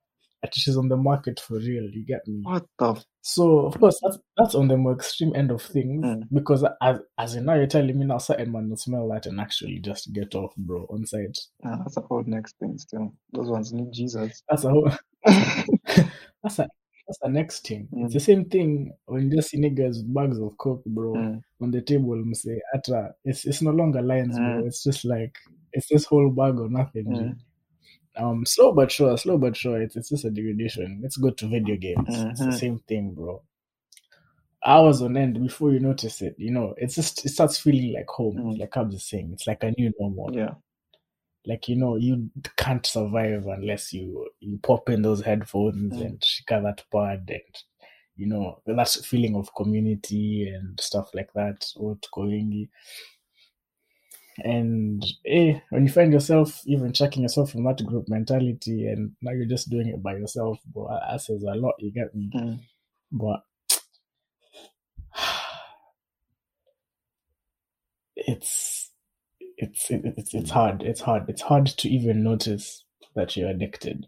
That 0.44 0.54
she's 0.54 0.78
on 0.78 0.90
the 0.90 0.98
market 0.98 1.40
for 1.40 1.56
real. 1.56 1.90
You 1.90 2.06
get 2.06 2.28
me? 2.28 2.42
What 2.44 2.66
the? 2.78 3.04
So 3.30 3.66
of 3.66 3.78
course 3.78 4.00
that's 4.02 4.18
that's 4.38 4.56
on 4.56 4.70
the 4.70 4.78
more 4.78 4.94
extreme 4.94 5.36
end 5.36 5.52
of 5.52 5.62
things 5.62 6.06
Mm. 6.06 6.28
because 6.32 6.64
as 6.82 7.00
as 7.18 7.36
in 7.36 7.44
now 7.46 7.56
you're 7.56 7.68
telling 7.68 8.00
me 8.00 8.06
now 8.06 8.20
certain 8.20 8.52
man 8.54 8.70
will 8.70 8.78
smell 8.78 9.08
that 9.10 9.26
and 9.26 9.42
actually 9.42 9.80
just 9.80 10.14
get 10.14 10.34
off, 10.34 10.56
bro, 10.56 10.86
on 10.90 11.06
site. 11.06 11.38
Nah, 11.62 11.78
that's 11.80 11.98
a 11.98 12.02
whole 12.02 12.24
next 12.26 12.58
thing. 12.60 12.78
Still, 12.78 13.12
those 13.34 13.50
ones 13.50 13.74
need 13.74 13.92
Jesus. 13.92 14.42
That's 14.50 14.64
a 14.64 14.70
whole 14.70 14.90
that's 15.26 16.60
a 16.60 16.68
that's 17.08 17.20
the 17.22 17.30
next 17.30 17.68
thing. 17.68 17.88
It's 17.92 18.12
Mm. 18.12 18.14
the 18.14 18.20
same 18.20 18.46
thing 18.46 18.94
when 19.08 19.30
you 19.30 19.36
just 19.38 19.50
see 19.50 19.60
niggas 19.60 19.98
with 19.98 20.14
bags 20.14 20.40
of 20.40 20.58
coke, 20.58 20.84
bro. 20.86 21.14
Mm, 21.14 21.42
on 21.62 21.72
the 21.72 21.82
table 21.82 22.14
and 22.14 22.36
say, 22.38 22.62
Atra, 22.74 23.14
it's 23.26 23.46
it's 23.46 23.62
no 23.62 23.72
longer 23.72 24.02
lines, 24.02 24.38
bro. 24.38 24.62
Mm. 24.64 24.68
It's 24.68 24.84
just 24.84 25.04
like 25.06 25.36
it's 25.74 25.90
this 25.90 26.06
whole 26.06 26.30
bag 26.30 26.60
or 26.60 26.70
nothing. 26.70 27.06
Um, 28.18 28.46
slow 28.46 28.72
but 28.74 28.92
sure, 28.92 29.18
slow 29.18 29.38
but 29.38 29.56
sure. 29.56 29.82
It's 29.82 29.96
it's 29.96 30.10
just 30.10 30.26
a 30.26 30.32
degradation. 30.32 31.00
Let's 31.02 31.18
go 31.18 31.30
to 31.30 31.48
video 31.48 31.76
games. 31.78 32.08
It's 32.10 32.40
the 32.40 32.46
Mhm. 32.48 32.60
same 32.60 32.80
thing, 32.88 33.14
bro. 33.14 33.42
Hours 34.66 35.02
on 35.02 35.16
end 35.16 35.42
before 35.42 35.72
you 35.72 35.80
notice 35.80 36.22
it. 36.22 36.36
You 36.38 36.52
know, 36.52 36.74
it's 36.78 36.96
just 36.96 37.26
it 37.26 37.30
starts 37.30 37.58
feeling 37.60 37.94
like 37.94 38.08
home. 38.08 38.38
Mm. 38.38 38.60
Like 38.60 38.76
I'm 38.76 38.90
just 38.92 39.08
saying, 39.08 39.30
it's 39.34 39.46
like 39.48 39.64
a 39.64 39.72
new 39.78 39.94
normal. 40.00 40.36
yeah. 40.36 40.56
Like 41.46 41.70
you 41.70 41.76
know, 41.78 41.96
you 41.96 42.30
can't 42.58 42.86
survive 42.86 43.46
unless 43.48 43.94
you 43.94 44.30
you 44.40 44.58
pop 44.64 44.90
in 44.90 45.02
those 45.04 45.22
headphones 45.22 45.94
Mm. 45.96 46.06
and 46.06 46.20
shika 46.20 46.62
that 46.64 46.84
pad 46.92 47.30
and 47.30 47.64
you 48.16 48.26
know 48.26 48.62
that 48.66 48.90
feeling 48.90 49.36
of 49.36 49.54
community 49.56 50.50
and 50.50 50.80
stuff 50.82 51.12
like 51.14 51.32
that. 51.34 51.66
What 51.78 52.06
going 52.12 52.68
and 54.40 55.04
eh, 55.26 55.60
when 55.70 55.86
you 55.86 55.92
find 55.92 56.14
yourself 56.14 56.62
even 56.66 56.94
checking 56.94 57.24
yourself 57.24 57.52
from 57.52 57.64
that 57.64 57.84
group 57.86 58.08
mentality 58.08 58.86
and 58.88 59.14
now 59.22 59.32
you're 59.32 59.46
just 59.46 59.70
doing 59.70 59.88
it 59.88 60.04
by 60.04 60.16
yourself, 60.16 60.60
bro, 60.66 60.88
that 60.90 61.22
says 61.22 61.44
a 61.44 61.56
lot, 61.56 61.76
you 61.80 61.92
get 61.92 62.14
me? 62.14 62.30
Mm. 62.36 62.60
But 63.12 63.42
it's 68.16 68.92
it's 69.58 69.88
it's 69.90 70.34
it's 70.34 70.52
hard. 70.52 70.84
It's 70.84 71.02
hard. 71.02 71.30
It's 71.30 71.42
hard 71.42 71.66
to 71.68 71.90
even 71.90 72.24
notice 72.24 72.84
that 73.16 73.36
you're 73.36 73.50
addicted. 73.50 74.06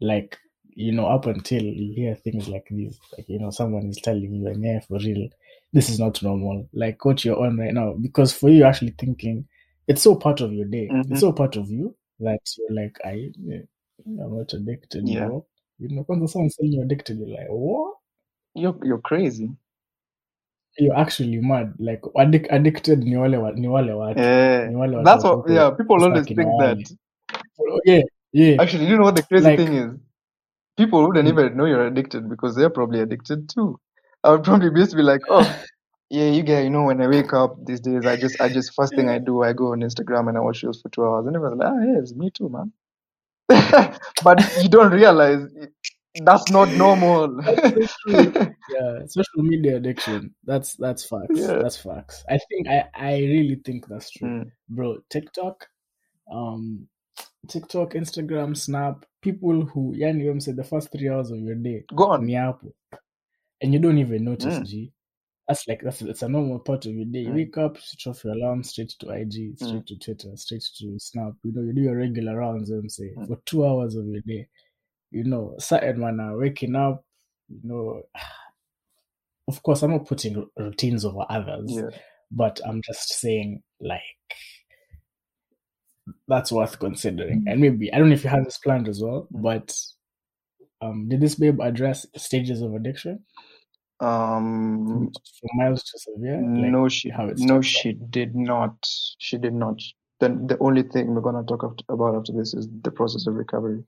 Like, 0.00 0.38
you 0.74 0.92
know, 0.92 1.06
up 1.06 1.26
until 1.26 1.62
you 1.62 1.94
hear 1.94 2.14
things 2.14 2.48
like 2.48 2.66
these, 2.70 2.98
like 3.16 3.28
you 3.28 3.38
know, 3.38 3.50
someone 3.50 3.86
is 3.88 3.98
telling 4.02 4.34
you 4.34 4.46
and 4.46 4.62
yeah, 4.62 4.80
for 4.80 4.98
real, 4.98 5.28
this 5.72 5.88
is 5.88 5.98
not 5.98 6.22
normal. 6.22 6.68
Like 6.74 7.04
what 7.04 7.24
you're 7.24 7.42
on 7.42 7.58
right 7.58 7.72
now. 7.72 7.94
Because 8.00 8.32
for 8.32 8.50
you 8.50 8.64
actually 8.64 8.94
thinking 8.98 9.46
it's 9.86 10.02
so 10.02 10.14
part 10.14 10.40
of 10.40 10.52
your 10.52 10.66
day. 10.66 10.88
Mhm. 10.92 11.10
It's 11.10 11.20
so 11.20 11.32
part 11.32 11.56
of 11.56 11.70
you 11.70 11.94
that 12.20 12.40
you're 12.58 12.72
like, 12.82 12.96
I 13.04 13.32
I'm 14.06 14.36
not 14.38 14.52
addicted, 14.52 15.08
Yeah. 15.08 15.26
bro. 15.26 15.46
You 15.78 15.88
know, 15.96 16.02
when 16.06 16.26
someone's 16.28 16.56
saying 16.56 16.72
you're 16.72 16.84
addicted, 16.84 17.18
you're 17.18 17.28
like, 17.28 17.48
what? 17.48 17.94
You're 18.54 18.76
you're 18.82 19.00
crazy. 19.00 19.50
You're 20.78 20.96
actually 20.96 21.38
mad. 21.40 21.74
Like 21.78 22.02
addic- 22.16 22.46
addicted 22.50 23.00
ni 23.00 23.16
wale 23.16 23.36
wa, 23.38 23.50
ni 23.50 23.68
wale 23.68 23.92
watu. 23.92 24.20
Yeah. 24.20 24.68
Ni 24.68 24.76
wale 24.76 24.96
watu 24.96 25.04
That's 25.04 25.24
what. 25.24 25.50
Yeah. 25.50 25.70
People 25.76 26.04
always 26.04 26.26
think 26.26 26.36
that. 26.38 26.76
wale. 26.78 27.80
Yeah, 27.84 28.02
yeah. 28.32 28.62
Actually, 28.62 28.86
you 28.86 28.96
know 28.96 29.04
what 29.04 29.16
the 29.16 29.22
crazy 29.22 29.44
Like- 29.46 29.58
thing 29.58 29.74
is? 29.74 29.90
People 30.76 31.02
wouldn't 31.06 31.28
Mm. 31.28 31.32
even 31.32 31.56
know 31.56 31.66
you're 31.66 31.86
addicted 31.86 32.28
because 32.28 32.54
they're 32.56 32.70
probably 32.70 33.00
addicted 33.00 33.48
too. 33.48 33.78
I 34.24 34.30
would 34.30 34.44
probably 34.44 34.70
just 34.70 34.96
be 34.96 35.02
like, 35.02 35.20
oh, 35.28 35.44
yeah, 36.10 36.28
you 36.30 36.42
get, 36.42 36.64
you 36.64 36.70
know, 36.70 36.82
when 36.84 37.00
I 37.00 37.06
wake 37.06 37.32
up 37.32 37.64
these 37.64 37.80
days, 37.80 38.04
I 38.04 38.16
just, 38.16 38.40
I 38.40 38.48
just, 38.48 38.74
first 38.74 38.94
thing 38.94 39.08
I 39.08 39.18
do, 39.18 39.42
I 39.42 39.52
go 39.52 39.72
on 39.72 39.80
Instagram 39.80 40.28
and 40.28 40.36
I 40.36 40.40
watch 40.40 40.62
reels 40.62 40.82
for 40.82 40.88
two 40.88 41.04
hours. 41.04 41.26
And 41.26 41.36
everyone's 41.36 41.60
like, 41.60 41.70
ah, 41.72 41.80
yeah, 41.80 41.98
it's 41.98 42.14
me 42.14 42.30
too, 42.30 42.48
man. 42.48 42.72
but 44.24 44.62
you 44.62 44.68
don't 44.68 44.92
realize 44.92 45.42
it- 45.54 45.72
that's 46.24 46.50
not 46.50 46.68
normal. 46.72 47.36
That's 47.40 47.92
so 48.04 48.30
true. 48.32 48.32
yeah, 48.74 49.06
social 49.06 49.42
media 49.44 49.76
addiction. 49.76 50.34
That's 50.42 50.74
that's 50.74 51.04
facts. 51.04 51.26
Yeah. 51.38 51.58
That's 51.62 51.76
facts. 51.76 52.24
I 52.28 52.38
think 52.50 52.66
I 52.66 52.88
I 52.92 53.12
really 53.18 53.60
think 53.64 53.86
that's 53.86 54.10
true, 54.10 54.28
Mm, 54.28 54.50
bro. 54.68 54.98
TikTok, 55.08 55.68
um, 56.30 56.88
TikTok, 57.46 57.92
Instagram, 57.94 58.56
Snap. 58.56 59.06
People 59.22 59.64
who 59.66 59.94
yani 59.96 60.24
you 60.24 60.32
I'm 60.32 60.40
the 60.40 60.64
first 60.64 60.90
three 60.90 61.08
hours 61.08 61.30
of 61.30 61.38
your 61.38 61.54
day 61.54 61.84
Go 61.94 62.06
on. 62.10 62.28
and 63.62 63.72
you 63.72 63.78
don't 63.78 63.98
even 63.98 64.24
notice. 64.24 64.58
Mm. 64.58 64.66
G. 64.66 64.92
That's 65.50 65.66
like 65.66 65.80
that's 65.82 66.00
it's 66.02 66.22
a 66.22 66.28
normal 66.28 66.60
part 66.60 66.86
of 66.86 66.92
your 66.94 67.06
day. 67.06 67.22
You 67.22 67.30
Mm. 67.30 67.34
wake 67.34 67.58
up, 67.58 67.76
switch 67.76 68.06
off 68.06 68.22
your 68.22 68.34
alarm, 68.34 68.62
straight 68.62 68.90
to 69.00 69.10
IG, 69.10 69.56
straight 69.58 69.84
to 69.88 69.96
Twitter, 69.98 70.36
straight 70.36 70.62
to 70.78 70.96
Snap. 71.00 71.32
You 71.42 71.50
know, 71.52 71.62
you 71.62 71.72
do 71.72 71.80
your 71.80 71.96
regular 71.96 72.36
rounds. 72.36 72.68
you 72.68 72.76
know 72.76 72.78
what 72.78 72.84
I'm 72.84 72.88
saying 72.88 73.14
Mm. 73.18 73.26
for 73.26 73.36
two 73.46 73.66
hours 73.66 73.96
of 73.96 74.06
your 74.06 74.20
day. 74.20 74.48
You 75.10 75.24
know, 75.24 75.56
certain 75.58 75.98
man 75.98 76.20
are 76.20 76.36
waking 76.38 76.76
up. 76.76 77.04
You 77.48 77.60
know, 77.64 78.02
of 79.48 79.60
course, 79.64 79.82
I'm 79.82 79.90
not 79.90 80.06
putting 80.06 80.48
routines 80.56 81.04
over 81.04 81.26
others, 81.28 81.72
Yeah. 81.72 81.90
but 82.30 82.60
I'm 82.64 82.80
just 82.82 83.08
saying 83.08 83.64
like 83.80 84.02
that's 86.28 86.52
worth 86.52 86.78
considering. 86.78 87.44
And 87.48 87.60
maybe 87.60 87.92
I 87.92 87.98
don't 87.98 88.08
know 88.10 88.14
if 88.14 88.22
you 88.22 88.30
have 88.30 88.44
this 88.44 88.58
planned 88.58 88.86
as 88.86 89.02
well, 89.02 89.26
Mm. 89.32 89.42
but 89.42 89.76
um, 90.80 91.08
did 91.08 91.20
this 91.20 91.34
babe 91.34 91.60
address 91.60 92.06
stages 92.16 92.62
of 92.62 92.72
addiction 92.74 93.24
Um, 94.00 95.12
mild 95.54 95.78
to 95.78 95.98
severe? 95.98 96.36
Like, 96.40 96.70
no, 96.72 96.88
she, 96.88 97.12
no, 97.36 97.60
she 97.60 97.92
did 97.92 98.34
not. 98.34 98.74
She 99.18 99.36
did 99.38 99.52
not. 99.54 99.80
Then 100.20 100.46
the 100.46 100.58
only 100.58 100.82
thing 100.82 101.14
we're 101.14 101.20
gonna 101.20 101.42
talk 101.44 101.64
aft- 101.64 101.84
about 101.88 102.14
after 102.16 102.32
this 102.32 102.54
is 102.54 102.68
the 102.82 102.90
process 102.90 103.26
of 103.26 103.34
recovery. 103.34 103.84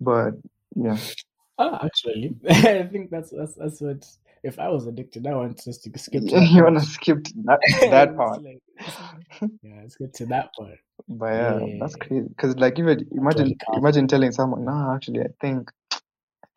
But 0.00 0.34
yeah, 0.76 0.96
Ah, 1.58 1.84
actually, 1.84 2.36
I 2.48 2.84
think 2.90 3.10
that's 3.10 3.30
that's 3.30 3.54
that's 3.54 3.80
what. 3.80 4.06
If 4.44 4.60
I 4.60 4.68
was 4.68 4.86
addicted, 4.86 5.26
I 5.26 5.34
want 5.34 5.60
just 5.64 5.82
to 5.82 5.98
skip 5.98 6.24
to 6.26 6.30
that 6.36 6.48
you 6.50 6.62
wanna 6.62 6.78
part. 6.78 6.88
skip 6.88 7.24
to 7.24 7.32
that 7.44 7.58
that 7.90 8.16
part. 8.16 8.42
like- 8.44 8.62
yeah, 9.62 9.80
let's 9.82 9.96
get 9.96 10.14
to 10.14 10.26
that 10.26 10.50
part. 10.56 10.78
But 11.08 11.26
yeah, 11.26 11.58
that's 11.80 11.96
Yeah. 12.00 12.06
crazy. 12.06 12.28
Because 12.28 12.56
like 12.56 12.78
even 12.78 13.04
imagine 13.12 13.56
imagine 13.76 14.06
telling 14.06 14.30
someone, 14.30 14.64
no, 14.64 14.92
actually, 14.94 15.22
I 15.22 15.28
think 15.40 15.70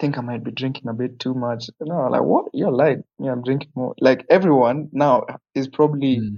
think 0.01 0.17
I 0.17 0.21
might 0.21 0.43
be 0.43 0.51
drinking 0.51 0.89
a 0.89 0.93
bit 0.93 1.19
too 1.19 1.33
much. 1.35 1.69
No, 1.79 2.07
like 2.09 2.23
what? 2.23 2.45
You're 2.53 2.71
lying. 2.71 3.03
Yeah, 3.19 3.31
I'm 3.31 3.43
drinking 3.43 3.71
more. 3.75 3.95
Like 4.01 4.25
everyone 4.29 4.89
now 4.91 5.25
is 5.55 5.67
probably 5.69 6.17
Mm. 6.17 6.37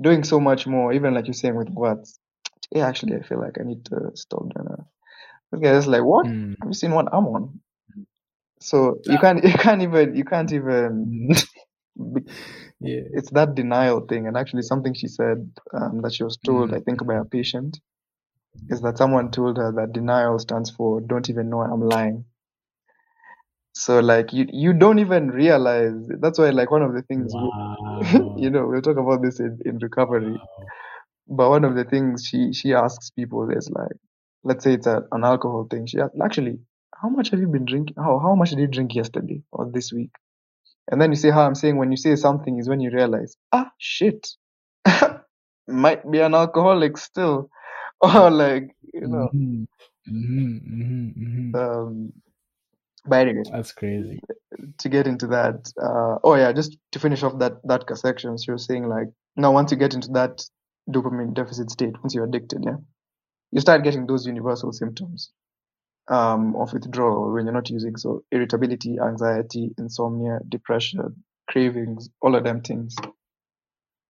doing 0.00 0.24
so 0.24 0.40
much 0.40 0.66
more. 0.66 0.92
Even 0.94 1.14
like 1.14 1.26
you're 1.26 1.34
saying 1.34 1.56
with 1.56 1.68
what? 1.70 1.98
Yeah, 2.72 2.86
actually, 2.88 3.16
I 3.16 3.22
feel 3.22 3.40
like 3.40 3.58
I 3.60 3.64
need 3.64 3.84
to 3.86 4.12
stop 4.14 4.42
doing 4.54 4.66
that. 4.70 4.84
This 5.52 5.60
guy 5.60 5.76
is 5.76 5.86
like, 5.88 6.04
what? 6.04 6.26
Mm. 6.26 6.56
Have 6.60 6.68
you 6.70 6.74
seen 6.74 6.92
what 6.92 7.08
I'm 7.12 7.26
on? 7.26 7.60
So 8.60 8.98
you 9.04 9.18
can't 9.18 9.44
you 9.52 9.52
can't 9.52 9.82
even 9.82 10.16
you 10.16 10.24
can't 10.24 10.52
even 10.52 11.28
be, 12.14 12.22
yeah. 12.80 13.02
it's 13.12 13.30
that 13.30 13.54
denial 13.54 14.00
thing 14.00 14.26
and 14.26 14.36
actually 14.36 14.62
something 14.62 14.94
she 14.94 15.06
said 15.08 15.50
um, 15.74 16.00
that 16.02 16.14
she 16.14 16.24
was 16.24 16.36
told 16.38 16.70
Mm. 16.70 16.76
i 16.76 16.80
think 16.80 17.04
by 17.06 17.16
a 17.16 17.24
patient 17.24 17.78
is 18.68 18.80
that 18.82 18.98
someone 18.98 19.30
told 19.30 19.58
her 19.58 19.72
that 19.72 19.92
denial 19.92 20.38
stands 20.38 20.70
for 20.70 21.00
don't 21.00 21.30
even 21.30 21.50
know 21.50 21.60
i'm 21.62 21.80
lying 21.80 22.24
so 23.74 24.00
like 24.00 24.32
you 24.32 24.46
you 24.52 24.72
don't 24.74 25.00
even 25.00 25.30
realize 25.30 25.94
that's 26.20 26.38
why 26.38 26.50
like 26.50 26.70
one 26.70 26.82
of 26.82 26.94
the 26.94 27.02
things 27.02 27.36
we- 27.36 27.52
you 28.36 28.50
know 28.50 28.66
we'll 28.66 28.82
talk 28.82 28.98
about 28.98 29.22
this 29.22 29.40
in, 29.40 29.58
in 29.66 29.78
recovery 29.78 30.36
Wow. 30.48 30.66
But 31.28 31.50
one 31.50 31.64
of 31.64 31.74
the 31.74 31.84
things 31.84 32.24
she 32.26 32.52
she 32.52 32.74
asks 32.74 33.10
people 33.10 33.50
is 33.50 33.70
like, 33.70 33.96
let's 34.44 34.64
say 34.64 34.74
it's 34.74 34.86
a, 34.86 35.04
an 35.12 35.24
alcohol 35.24 35.66
thing. 35.70 35.86
She 35.86 35.98
asks, 36.00 36.16
actually, 36.22 36.58
how 36.94 37.08
much 37.08 37.30
have 37.30 37.40
you 37.40 37.48
been 37.48 37.64
drinking? 37.64 37.96
How 37.98 38.18
how 38.18 38.34
much 38.34 38.50
did 38.50 38.60
you 38.60 38.66
drink 38.66 38.94
yesterday 38.94 39.42
or 39.52 39.70
this 39.72 39.92
week? 39.92 40.10
And 40.90 41.00
then 41.00 41.10
you 41.12 41.16
say 41.16 41.30
how 41.30 41.42
I'm 41.46 41.54
saying 41.56 41.78
when 41.78 41.90
you 41.92 41.96
say 41.98 42.16
something 42.16 42.58
is 42.58 42.68
when 42.68 42.80
you 42.80 42.90
realize, 42.90 43.36
ah 43.52 43.70
shit, 43.78 44.28
might 45.68 46.10
be 46.10 46.20
an 46.20 46.34
alcoholic 46.34 46.98
still, 46.98 47.50
or 48.02 48.30
like 48.30 48.76
you 48.94 49.08
know. 49.08 49.30
Mhm. 49.34 49.66
Mhm, 50.08 50.60
mhm, 50.66 51.14
mhm. 51.16 51.54
Um, 51.54 52.12
but 53.06 53.26
anyway, 53.26 53.42
That's 53.50 53.72
crazy. 53.72 54.20
to 54.78 54.88
get 54.88 55.06
into 55.06 55.26
that, 55.28 55.70
uh, 55.80 56.18
oh 56.24 56.34
yeah, 56.36 56.52
just 56.52 56.76
to 56.92 56.98
finish 56.98 57.22
off 57.22 57.38
that 57.38 57.54
that 57.64 57.84
section, 57.98 58.38
so 58.38 58.52
you're 58.52 58.58
saying 58.58 58.88
like, 58.88 59.08
now 59.36 59.52
once 59.52 59.70
you 59.70 59.76
get 59.76 59.94
into 59.94 60.08
that 60.12 60.42
dopamine 60.90 61.34
deficit 61.34 61.70
state, 61.70 61.94
once 62.02 62.14
you're 62.14 62.24
addicted, 62.24 62.62
yeah, 62.64 62.76
you 63.52 63.60
start 63.60 63.84
getting 63.84 64.06
those 64.06 64.26
universal 64.26 64.72
symptoms 64.72 65.32
um, 66.08 66.56
of 66.56 66.72
withdrawal 66.72 67.32
when 67.32 67.44
you're 67.44 67.54
not 67.54 67.70
using. 67.70 67.96
So 67.96 68.24
irritability, 68.30 68.98
anxiety, 68.98 69.70
insomnia, 69.78 70.40
depression, 70.48 71.24
cravings, 71.48 72.08
all 72.22 72.34
of 72.34 72.44
them 72.44 72.62
things. 72.62 72.94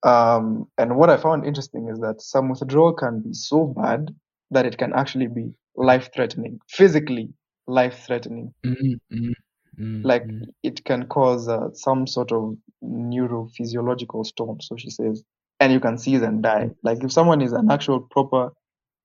Um, 0.03 0.67
and 0.77 0.97
what 0.97 1.11
I 1.11 1.17
found 1.17 1.47
interesting 1.47 1.89
is 1.89 1.99
that 2.01 2.21
some 2.21 2.51
withdrawal 2.51 2.93
can 2.93 3.21
be 3.21 3.33
so 3.33 3.67
bad 3.67 4.15
that 4.51 4.67
it 4.67 4.77
can 4.77 4.93
actually 4.93 5.29
be 5.29 5.53
life 5.77 6.11
threatening, 6.15 6.61
physically 6.69 7.31
life 7.67 8.05
threatening. 8.07 8.53
Mhm, 8.65 8.99
mhm, 9.13 9.35
mhm, 9.79 10.05
Like 10.05 10.27
it 10.63 10.85
can 10.85 11.07
cause 11.07 11.49
uh, 11.49 11.73
some 11.73 12.07
sort 12.07 12.33
of 12.33 12.57
neurophysiological 12.83 14.25
storm, 14.27 14.61
so 14.61 14.77
she 14.77 14.91
says, 14.91 15.23
and 15.61 15.73
you 15.73 15.81
can 15.81 15.99
seize 15.99 16.23
and 16.23 16.43
die. 16.43 16.71
Like 16.83 17.03
if 17.05 17.13
someone 17.13 17.41
is 17.41 17.53
an 17.53 17.71
actual 17.71 18.01
proper 18.01 18.53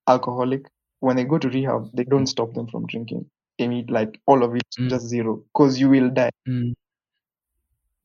alcoholic, 0.06 0.66
when 1.00 1.16
they 1.16 1.24
go 1.24 1.38
to 1.38 1.48
rehab, 1.48 1.90
they 1.94 2.04
don't 2.04 2.26
stop 2.26 2.52
them 2.54 2.66
from 2.66 2.86
drinking. 2.86 3.26
They 3.58 3.68
meet 3.68 3.90
like 3.90 4.20
all 4.26 4.42
of 4.42 4.54
it, 4.54 4.62
Mm. 4.78 4.90
just 4.90 5.06
zero, 5.06 5.36
because 5.52 5.78
you 5.80 5.88
will 5.90 6.10
die. 6.10 6.30
Mm. 6.48 6.74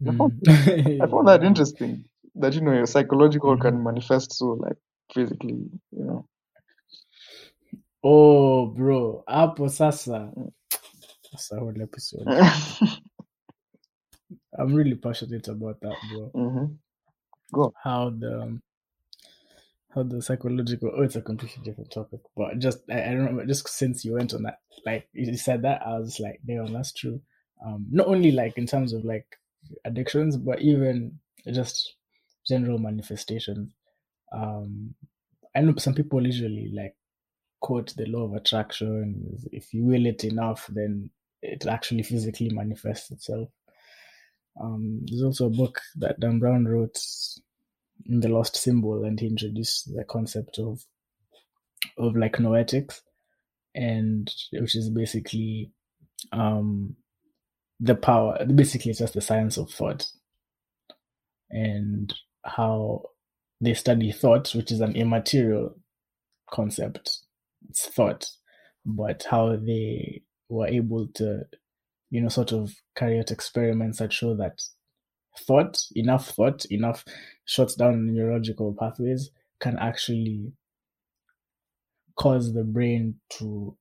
I 0.07 0.11
found. 0.17 0.41
I 0.47 1.07
found 1.07 1.27
that 1.27 1.43
interesting 1.49 2.05
that 2.35 2.53
you 2.53 2.61
know 2.61 2.73
your 2.73 2.85
psychological 2.85 3.57
can 3.57 3.83
manifest 3.83 4.33
so 4.33 4.47
like 4.53 4.77
physically, 5.13 5.69
you 5.91 6.03
know. 6.05 6.25
Oh, 8.05 8.67
bro, 8.67 9.23
hapo 9.27 9.69
sasa. 9.69 10.31
That's 11.31 11.51
a 11.51 11.59
whole 11.59 11.73
episode. 11.81 12.27
I'm 14.57 14.73
really 14.73 14.95
passionate 14.95 15.47
about 15.47 15.81
that, 15.81 15.97
bro. 16.11 16.33
hmm 16.33 16.65
Go. 17.53 17.73
How 17.83 18.09
the 18.11 18.59
how 19.93 20.03
the 20.03 20.21
psychological 20.21 20.91
oh 20.95 21.03
it's 21.03 21.15
a 21.15 21.21
completely 21.21 21.63
different 21.63 21.91
topic. 21.91 22.21
But 22.35 22.59
just 22.59 22.79
I, 22.89 23.03
I 23.03 23.13
don't 23.13 23.35
know, 23.37 23.45
just 23.45 23.67
since 23.69 24.05
you 24.05 24.13
went 24.13 24.33
on 24.33 24.43
that, 24.43 24.59
like 24.85 25.07
you 25.13 25.35
said 25.37 25.63
that, 25.63 25.81
I 25.85 25.97
was 25.99 26.19
like, 26.19 26.41
damn, 26.45 26.73
that's 26.73 26.93
true. 26.93 27.21
Um 27.65 27.87
not 27.91 28.07
only 28.07 28.31
like 28.31 28.57
in 28.57 28.67
terms 28.67 28.93
of 28.93 29.05
like 29.05 29.27
addictions, 29.85 30.37
but 30.37 30.61
even 30.61 31.19
just 31.51 31.95
general 32.47 32.77
manifestations. 32.79 33.73
Um 34.31 34.95
I 35.55 35.61
know 35.61 35.75
some 35.77 35.95
people 35.95 36.25
usually 36.25 36.71
like 36.73 36.95
quote 37.65 37.95
the 37.95 38.05
law 38.05 38.25
of 38.25 38.35
attraction. 38.35 39.39
If 39.51 39.73
you 39.73 39.85
will 39.85 40.05
it 40.05 40.23
enough, 40.23 40.67
then 40.71 41.09
it 41.41 41.65
actually 41.65 42.03
physically 42.03 42.49
manifests 42.49 43.09
itself. 43.09 43.49
Um, 44.61 45.03
there's 45.07 45.23
also 45.23 45.47
a 45.47 45.57
book 45.57 45.81
that 45.95 46.19
Dan 46.19 46.37
Brown 46.37 46.65
wrote 46.65 46.99
in 48.05 48.19
The 48.19 48.29
Lost 48.29 48.55
Symbol, 48.55 49.03
and 49.03 49.19
he 49.19 49.25
introduced 49.25 49.91
the 49.95 50.03
concept 50.03 50.59
of 50.59 50.85
of 51.97 52.15
like 52.15 52.37
noetics, 52.37 53.01
and 53.73 54.31
which 54.53 54.75
is 54.75 54.91
basically 54.91 55.71
um, 56.31 56.95
the 57.79 57.95
power. 57.95 58.45
Basically, 58.45 58.91
it's 58.91 58.99
just 58.99 59.15
the 59.15 59.21
science 59.21 59.57
of 59.57 59.71
thought, 59.71 60.05
and 61.49 62.13
how 62.43 63.05
they 63.59 63.73
study 63.73 64.11
thought, 64.11 64.53
which 64.53 64.71
is 64.71 64.81
an 64.81 64.95
immaterial 64.95 65.75
concept. 66.51 67.24
It's 67.69 67.87
thought, 67.87 68.29
but 68.85 69.23
how 69.29 69.55
they 69.55 70.23
were 70.49 70.67
able 70.67 71.07
to, 71.15 71.47
you 72.11 72.21
know, 72.21 72.29
sort 72.29 72.53
of 72.53 72.73
carry 72.95 73.19
out 73.19 73.31
experiments 73.31 73.99
that 73.99 74.13
show 74.13 74.35
that 74.35 74.61
thought, 75.39 75.79
enough 75.95 76.29
thought, 76.29 76.65
enough 76.71 77.05
shuts 77.45 77.75
down 77.75 78.13
neurological 78.13 78.73
pathways 78.73 79.31
can 79.59 79.77
actually 79.79 80.53
cause 82.15 82.53
the 82.53 82.63
brain 82.63 83.19
to 83.29 83.77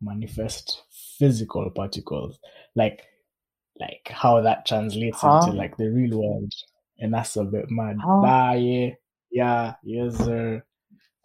manifest 0.00 0.82
physical 1.18 1.70
particles, 1.70 2.38
like 2.74 3.04
like 3.80 4.08
how 4.10 4.40
that 4.42 4.66
translates 4.66 5.22
Huh? 5.22 5.46
into 5.46 5.56
like 5.56 5.76
the 5.76 5.90
real 5.90 6.18
world, 6.20 6.52
and 6.98 7.14
that's 7.14 7.36
a 7.36 7.44
bit 7.44 7.70
mad. 7.70 7.98
Huh? 8.00 8.22
Ah, 8.24 8.52
yeah, 8.54 8.90
yeah, 9.30 9.74
yes, 9.82 10.16
sir. 10.16 10.64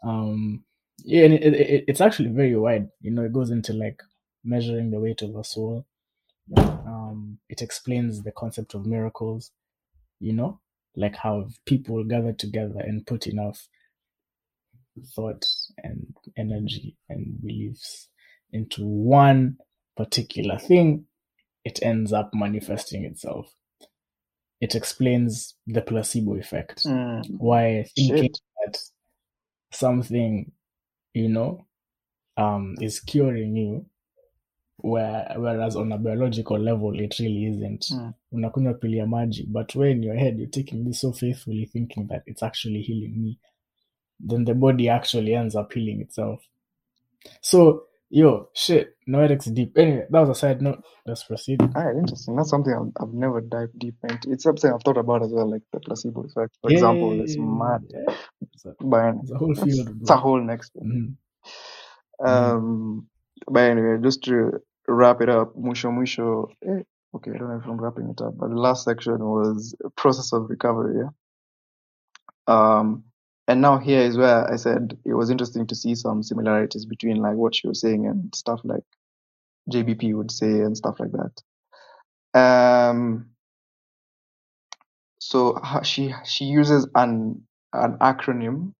Um, 0.03 0.63
yeah, 1.03 1.25
and 1.25 1.33
it, 1.33 1.43
it, 1.43 1.53
it- 1.55 1.85
it's 1.87 2.01
actually 2.01 2.29
very 2.29 2.55
wide. 2.55 2.89
You 3.01 3.11
know, 3.11 3.23
it 3.23 3.33
goes 3.33 3.51
into 3.51 3.73
like 3.73 4.01
measuring 4.43 4.91
the 4.91 4.99
weight 4.99 5.21
of 5.21 5.35
a 5.35 5.43
soul. 5.43 5.85
Um, 6.85 7.39
it 7.49 7.61
explains 7.61 8.23
the 8.23 8.31
concept 8.31 8.73
of 8.75 8.85
miracles. 8.85 9.51
You 10.19 10.33
know, 10.33 10.59
like 10.95 11.15
how 11.17 11.49
people 11.65 12.03
gather 12.05 12.33
together 12.33 12.79
and 12.79 13.05
put 13.07 13.27
enough 13.27 13.67
thought 15.15 15.45
and 15.83 16.15
energy 16.37 16.95
and 17.09 17.41
beliefs 17.41 18.07
into 18.51 18.85
one 18.85 19.57
particular 19.97 20.57
thing, 20.57 21.05
it 21.65 21.79
ends 21.83 22.13
up 22.13 22.31
manifesting 22.33 23.05
itself. 23.05 23.53
It 24.61 24.75
explains 24.75 25.55
the 25.67 25.81
placebo 25.81 26.35
effect. 26.35 26.85
Mm, 26.85 27.23
Why 27.37 27.83
thinking 27.97 28.29
shit. 28.29 28.39
that 28.63 28.79
something, 29.71 30.51
you 31.13 31.29
know, 31.29 31.65
um, 32.37 32.75
is 32.81 32.99
curing 32.99 33.55
you, 33.55 33.85
where, 34.77 35.33
whereas 35.37 35.75
on 35.75 35.91
a 35.91 35.97
biological 35.97 36.57
level, 36.59 36.99
it 36.99 37.19
really 37.19 37.45
isn't. 37.45 37.85
Mm. 37.91 38.13
Unakunywa 38.31 38.73
pili 38.73 38.97
ya 38.97 39.07
maji, 39.07 39.43
but 39.47 39.75
when 39.75 39.91
in 39.91 40.03
your 40.03 40.15
head 40.15 40.39
you're 40.39 40.49
taking 40.51 40.83
this 40.85 41.01
so 41.01 41.11
faithfully, 41.11 41.65
thinking 41.65 42.07
that 42.07 42.23
it's 42.25 42.43
actually 42.43 42.81
healing 42.81 43.21
me, 43.21 43.39
then 44.19 44.45
the 44.45 44.53
body 44.53 44.89
actually 44.89 45.35
ends 45.35 45.55
up 45.55 45.73
healing 45.73 46.01
itself. 46.01 46.41
So, 47.41 47.83
yo, 48.11 48.49
shit, 48.53 48.95
noetics 49.07 49.53
deep. 49.53 49.77
Anyway, 49.77 50.05
that 50.09 50.19
was 50.19 50.29
a 50.29 50.35
side 50.35 50.61
note. 50.61 50.83
Let's 51.05 51.23
proceed. 51.23 51.61
Alright, 51.61 51.95
interesting. 51.95 52.35
That's 52.35 52.49
something 52.49 52.73
I've, 52.73 53.03
I've 53.07 53.13
never 53.13 53.41
dived 53.41 53.79
deep 53.79 53.95
into. 54.03 54.31
It's 54.31 54.43
something 54.43 54.71
I've 54.71 54.83
thought 54.83 54.97
about 54.97 55.23
as 55.23 55.31
well, 55.33 55.49
like 55.49 55.63
the 55.73 55.79
placebo 55.79 56.21
effect, 56.23 56.57
for 56.61 56.71
example. 56.71 57.19
It's 57.21 57.35
mad. 57.37 57.81
yeah. 57.89 58.15
It's 58.53 58.65
a, 58.65 58.73
But 58.81 59.15
it's 59.21 59.31
a 59.31 59.37
whole 59.37 59.55
field, 59.55 59.89
it's 60.01 60.09
a 60.09 60.17
whole 60.17 60.41
next 60.41 60.71
one. 60.75 61.17
Mhm. 62.21 62.27
Um, 62.27 63.07
but 63.49 63.61
anyway, 63.71 63.97
just 64.03 64.23
to 64.25 64.61
wrap 64.87 65.21
it 65.21 65.29
up, 65.29 65.55
Musho 65.55 65.89
Musho. 65.91 66.49
Eh, 66.67 66.83
okay, 67.15 67.31
I 67.33 67.37
don't 67.37 67.49
know 67.49 67.57
if 67.57 67.65
I'm 67.65 67.81
wrapping 67.81 68.09
it 68.09 68.21
up, 68.21 68.37
but 68.37 68.49
the 68.49 68.55
last 68.55 68.85
section 68.85 69.17
was 69.19 69.75
process 69.95 70.31
of 70.33 70.49
recovery. 70.49 71.01
Yeah? 71.03 71.09
Um, 72.47 73.05
and 73.51 73.61
now 73.61 73.77
here 73.77 73.99
is 73.99 74.17
where 74.17 74.49
I 74.49 74.55
said 74.55 74.97
it 75.05 75.13
was 75.13 75.29
interesting 75.29 75.67
to 75.67 75.75
see 75.75 75.93
some 75.95 76.23
similarities 76.23 76.85
between 76.85 77.17
like 77.17 77.35
what 77.35 77.53
she 77.53 77.67
was 77.67 77.81
saying 77.81 78.07
and 78.07 78.33
stuff 78.33 78.61
like 78.63 78.83
JBP 79.69 80.15
would 80.15 80.31
say 80.31 80.47
and 80.47 80.77
stuff 80.77 80.99
like 80.99 81.11
that. 81.11 82.39
Um, 82.39 83.31
so 85.19 85.59
she 85.83 86.13
she 86.23 86.45
uses 86.45 86.87
an 86.95 87.43
an 87.73 87.97
acronym 87.99 88.73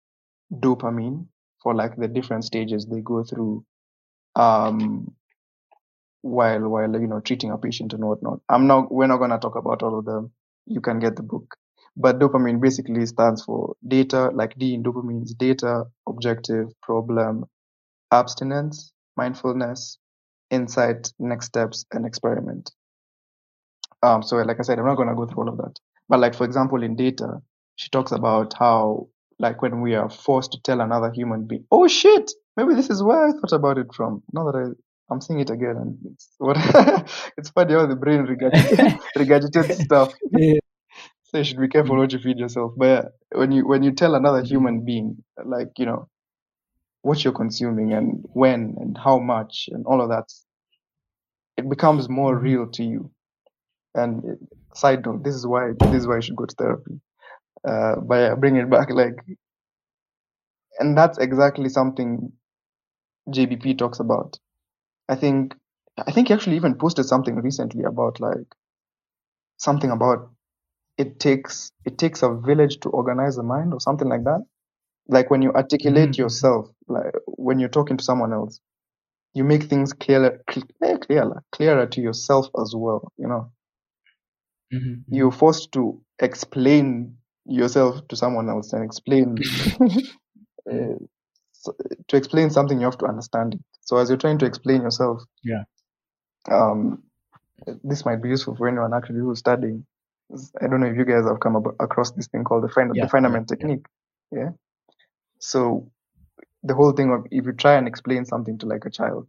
dopamine 0.53 1.28
for 1.61 1.76
like 1.76 1.97
the 1.97 2.07
different 2.07 2.45
stages 2.45 2.86
they 2.86 3.01
go 3.01 3.24
through 3.24 3.65
um 4.38 5.13
while 6.22 6.69
while 6.69 6.93
you 7.01 7.07
know 7.07 7.19
treating 7.19 7.51
a 7.51 7.57
patient 7.57 7.93
and 7.93 8.05
whatnot. 8.05 8.39
I'm 8.47 8.67
not 8.67 8.89
we're 8.91 9.07
not 9.07 9.17
gonna 9.17 9.39
talk 9.39 9.57
about 9.57 9.84
all 9.84 9.99
of 9.99 10.05
them. 10.05 10.32
You 10.65 10.82
can 10.82 10.99
get 10.99 11.17
the 11.17 11.24
book. 11.24 11.57
But 11.98 12.20
dopamine 12.20 12.62
basically 12.62 13.06
stands 13.06 13.44
for 13.44 13.76
data, 13.88 14.30
like 14.34 14.58
D 14.58 14.74
in 14.74 14.84
dopamine 14.84 15.24
is 15.24 15.34
data, 15.34 15.86
objective, 16.08 16.68
problem, 16.82 17.46
abstinence, 18.12 18.94
mindfulness, 19.18 19.98
insight, 20.50 21.12
next 21.20 21.48
steps, 21.48 21.86
and 21.92 22.06
experiment. 22.06 22.72
Um, 24.04 24.24
so 24.24 24.38
like 24.38 24.58
I 24.60 24.64
said, 24.64 24.80
I'm 24.80 24.86
not 24.86 24.96
gonna 24.96 25.16
go 25.16 25.26
through 25.26 25.44
all 25.44 25.50
of 25.50 25.58
that. 25.58 25.76
But 26.10 26.20
like 26.20 26.36
for 26.36 26.46
example, 26.46 26.82
in 26.84 26.96
data, 26.96 27.42
she 27.76 27.89
talks 27.89 28.12
about 28.12 28.54
how 28.58 29.08
like 29.39 29.62
when 29.62 29.82
we 29.82 29.96
are 29.96 30.10
forced 30.10 30.52
to 30.54 30.62
tell 30.62 30.82
another 30.82 31.12
human 31.12 31.48
being, 31.48 31.66
oh 31.72 31.88
shit, 31.88 32.32
maybe 32.58 32.74
this 32.74 32.89
is 32.89 33.04
where 33.04 33.28
I 33.28 33.32
thought 33.32 33.54
about 33.54 33.78
it 33.78 33.94
from. 33.94 34.24
Now 34.34 34.46
that 34.52 34.58
I 34.58 35.14
I'm 35.14 35.20
seeing 35.20 35.42
it 35.42 35.50
again, 35.50 35.76
and 35.78 35.98
it's 36.14 36.30
what 36.38 36.58
it's 37.38 37.50
funny 37.50 37.74
how 37.74 37.86
the 37.86 37.98
brain 37.98 38.26
regurgitates, 38.26 38.98
regurgitates 39.18 39.74
stuff. 39.74 40.14
Yeah. 40.32 40.60
So 41.32 41.39
you 41.39 41.43
should 41.45 41.59
be 41.59 41.67
careful 41.67 41.97
what 41.97 42.13
you 42.13 42.19
feed 42.19 42.38
yourself. 42.39 42.73
But 42.77 42.86
yeah, 42.86 43.09
when 43.39 43.51
you 43.51 43.67
when 43.67 43.82
you 43.84 43.91
tell 43.91 44.13
another 44.15 44.43
human 44.43 44.86
being 44.86 45.23
like 45.43 45.69
you 45.79 45.86
know 45.88 46.07
what 47.03 47.23
you're 47.23 47.34
consuming 47.34 47.93
and 47.93 48.25
when 48.34 48.75
and 48.79 48.97
how 48.97 49.19
much 49.19 49.69
and 49.73 49.86
all 49.86 50.01
of 50.01 50.09
that, 50.09 50.29
it 51.57 51.69
becomes 51.69 52.09
more 52.09 52.36
Mhm. 52.38 52.43
real 52.43 52.67
to 52.67 52.84
you. 52.84 53.11
And 53.95 54.47
side 54.75 55.05
note, 55.05 55.23
this 55.23 55.36
is 55.36 55.47
why 55.47 55.71
this 55.89 56.01
is 56.01 56.07
why 56.07 56.17
you 56.17 56.21
should 56.21 56.38
go 56.38 56.45
to 56.45 56.55
therapy. 56.55 57.01
Uh, 57.67 57.95
but 58.01 58.39
bring 58.39 58.57
it 58.57 58.69
back, 58.69 58.89
like, 58.91 59.15
and 60.79 60.97
that's 60.97 61.17
exactly 61.17 61.69
something 61.69 62.32
JBP 63.32 63.75
talks 63.75 63.99
about. 63.99 64.39
I 65.09 65.15
think 65.15 65.55
I 65.97 66.11
think 66.11 66.29
he 66.29 66.34
actually 66.34 66.57
even 66.57 66.77
posted 66.77 67.05
something 67.05 67.36
recently 67.36 67.84
about 67.86 68.19
like 68.21 68.47
something 69.57 69.91
about 69.91 70.29
it 71.04 71.20
takes 71.20 71.72
it 71.89 71.97
takes 72.04 72.24
a 72.24 72.30
village 72.49 72.76
to 72.82 72.89
organize 72.89 73.36
the 73.38 73.43
mind 73.43 73.74
or 73.74 73.80
something 73.88 74.10
like 74.14 74.24
that. 74.26 74.41
Like 75.08 75.30
when 75.32 75.41
you 75.41 75.52
articulate 75.54 76.12
Mhm. 76.12 76.18
yourself, 76.18 76.70
like 76.88 77.14
when 77.28 77.60
you're 77.60 77.76
talking 77.78 77.97
to 77.97 78.04
someone 78.04 78.34
else, 78.34 78.60
you 79.34 79.43
make 79.43 79.64
things 79.64 79.93
clearer, 79.93 80.43
clearer, 80.47 81.43
clearer 81.52 81.88
to 81.88 82.02
yourself 82.02 82.47
as 82.62 82.74
well. 82.76 83.12
You 83.18 83.28
know, 83.28 83.52
Mhm. 84.74 85.04
you're 85.08 85.32
forced 85.32 85.72
to 85.74 86.02
explain 86.20 87.18
yourself 87.45 88.08
to 88.10 88.16
someone 88.16 88.49
else 88.49 88.74
and 88.74 88.84
explain 88.84 89.38
uh, 90.72 90.95
so- 91.54 91.76
to 92.08 92.18
explain 92.18 92.49
something 92.49 92.80
you 92.80 92.86
have 92.86 92.97
to 92.99 93.08
understand 93.08 93.56
it. 93.56 93.62
So 93.82 93.97
as 93.97 94.10
you're 94.10 94.18
trying 94.26 94.39
to 94.39 94.45
explain 94.45 94.82
yourself, 94.84 95.24
Yeah. 95.43 95.64
um, 96.52 97.04
this 97.84 98.06
might 98.06 98.22
be 98.22 98.30
useful 98.30 98.56
for 98.56 98.68
anyone 98.68 98.93
actually 98.93 99.20
who's 99.20 99.39
studying. 99.39 99.86
I 100.61 100.67
don't 100.67 100.82
know 100.82 100.88
if 100.88 100.97
you 100.97 101.05
guys 101.05 101.25
have 101.25 101.39
come 101.41 101.57
ab- 101.57 101.75
across 101.79 102.11
this 102.11 102.27
thing 102.27 102.43
called 102.45 102.63
the 102.63 102.69
fin- 102.69 102.93
Yeah, 102.93 103.01
the 103.01 103.07
Feynman 103.07 103.47
yeah, 103.59 103.67
yeah. 103.67 103.69
technique. 103.69 103.86
Yeah. 104.32 104.51
So 105.39 105.91
the 106.63 106.75
whole 106.75 106.93
thing 106.93 107.11
of 107.11 107.25
if 107.32 107.45
you 107.45 107.53
try 107.53 107.75
and 107.75 107.88
explain 107.88 108.25
something 108.25 108.57
to 108.59 108.67
like 108.67 108.86
a 108.86 108.91
child, 108.91 109.27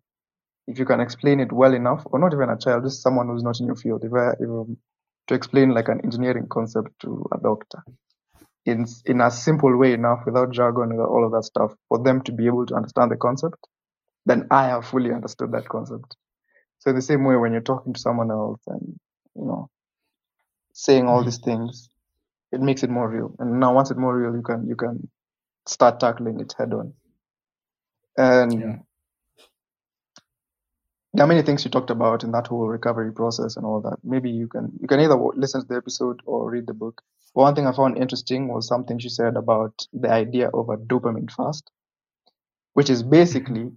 if 0.69 0.79
you 0.79 0.87
can 0.87 1.01
explain 1.01 1.41
it 1.41 1.53
well 1.53 1.75
enough, 1.75 2.03
or 2.07 2.19
not 2.21 2.35
even 2.35 2.51
a 2.51 2.59
child, 2.59 2.85
just 2.85 3.03
someone 3.03 3.29
who's 3.29 3.43
not 3.45 3.61
in 3.61 3.67
your 3.67 3.77
field, 3.77 4.05
if, 4.05 4.13
I, 4.15 4.31
if 4.41 4.49
um, 4.51 4.79
to 5.29 5.35
explain 5.35 5.71
like 5.71 5.89
an 5.89 6.01
engineering 6.05 6.49
concept 6.51 6.91
to 7.03 7.27
a 7.33 7.39
doctor 7.41 7.85
in 8.67 8.87
in 9.07 9.21
a 9.21 9.31
simple 9.31 9.77
way 9.77 9.93
enough, 9.95 10.21
without 10.27 10.53
jargon, 10.53 10.91
without 10.91 11.09
all 11.09 11.27
of 11.27 11.33
that 11.33 11.45
stuff, 11.45 11.73
for 11.89 12.03
them 12.03 12.23
to 12.23 12.33
be 12.33 12.47
able 12.47 12.67
to 12.67 12.75
understand 12.75 13.11
the 13.11 13.17
concept, 13.17 13.57
then 14.27 14.49
I 14.51 14.69
have 14.69 14.87
fully 14.87 15.13
understood 15.13 15.53
that 15.53 15.69
concept. 15.69 16.17
So 16.81 16.91
in 16.91 16.97
the 16.97 17.03
same 17.03 17.25
way, 17.25 17.37
when 17.37 17.53
you're 17.53 17.63
talking 17.63 17.95
to 17.95 18.01
someone 18.01 18.31
else 18.31 18.61
and 18.69 18.99
you 19.37 19.45
know 19.47 19.71
saying 20.73 21.07
all 21.09 21.23
Mhm. 21.23 21.25
these 21.25 21.39
things, 21.39 21.91
it 22.53 22.61
makes 22.61 22.83
it 22.83 22.91
more 22.91 23.09
real. 23.09 23.35
And 23.39 23.61
now 23.61 23.75
once 23.75 23.91
it's 23.91 24.01
more 24.01 24.17
real, 24.17 24.35
you 24.35 24.43
can 24.43 24.67
you 24.69 24.77
can 24.77 25.11
start 25.67 26.01
tackling 26.01 26.41
it 26.41 26.55
head 26.59 26.73
on. 26.75 26.95
And 28.17 28.53
Yeah. 28.53 28.77
there 31.15 31.25
are 31.25 31.29
many 31.29 31.43
things 31.43 31.65
you 31.65 31.71
talked 31.71 31.91
about 31.91 32.25
in 32.25 32.33
that 32.33 32.47
whole 32.47 32.69
recovery 32.69 33.13
process 33.13 33.57
and 33.57 33.67
all 33.67 33.81
that. 33.83 33.99
Maybe 34.05 34.31
you 34.31 34.49
can 34.49 34.73
you 34.81 34.89
can 34.89 35.01
either 35.01 35.17
listen 35.37 35.63
to 35.63 35.67
the 35.69 35.77
episode 35.77 36.21
or 36.27 36.51
read 36.51 36.67
the 36.67 36.75
book. 36.75 37.03
One 37.35 37.55
thing 37.55 37.67
I 37.67 37.73
found 37.73 37.99
interesting 37.99 38.49
was 38.49 38.67
something 38.69 38.99
she 38.99 39.09
said 39.09 39.37
about 39.37 39.87
the 39.93 40.11
idea 40.11 40.49
of 40.49 40.69
a 40.69 40.77
dopamine 40.77 41.31
fast, 41.31 41.71
which 42.75 42.91
is 42.91 43.03
basically 43.03 43.73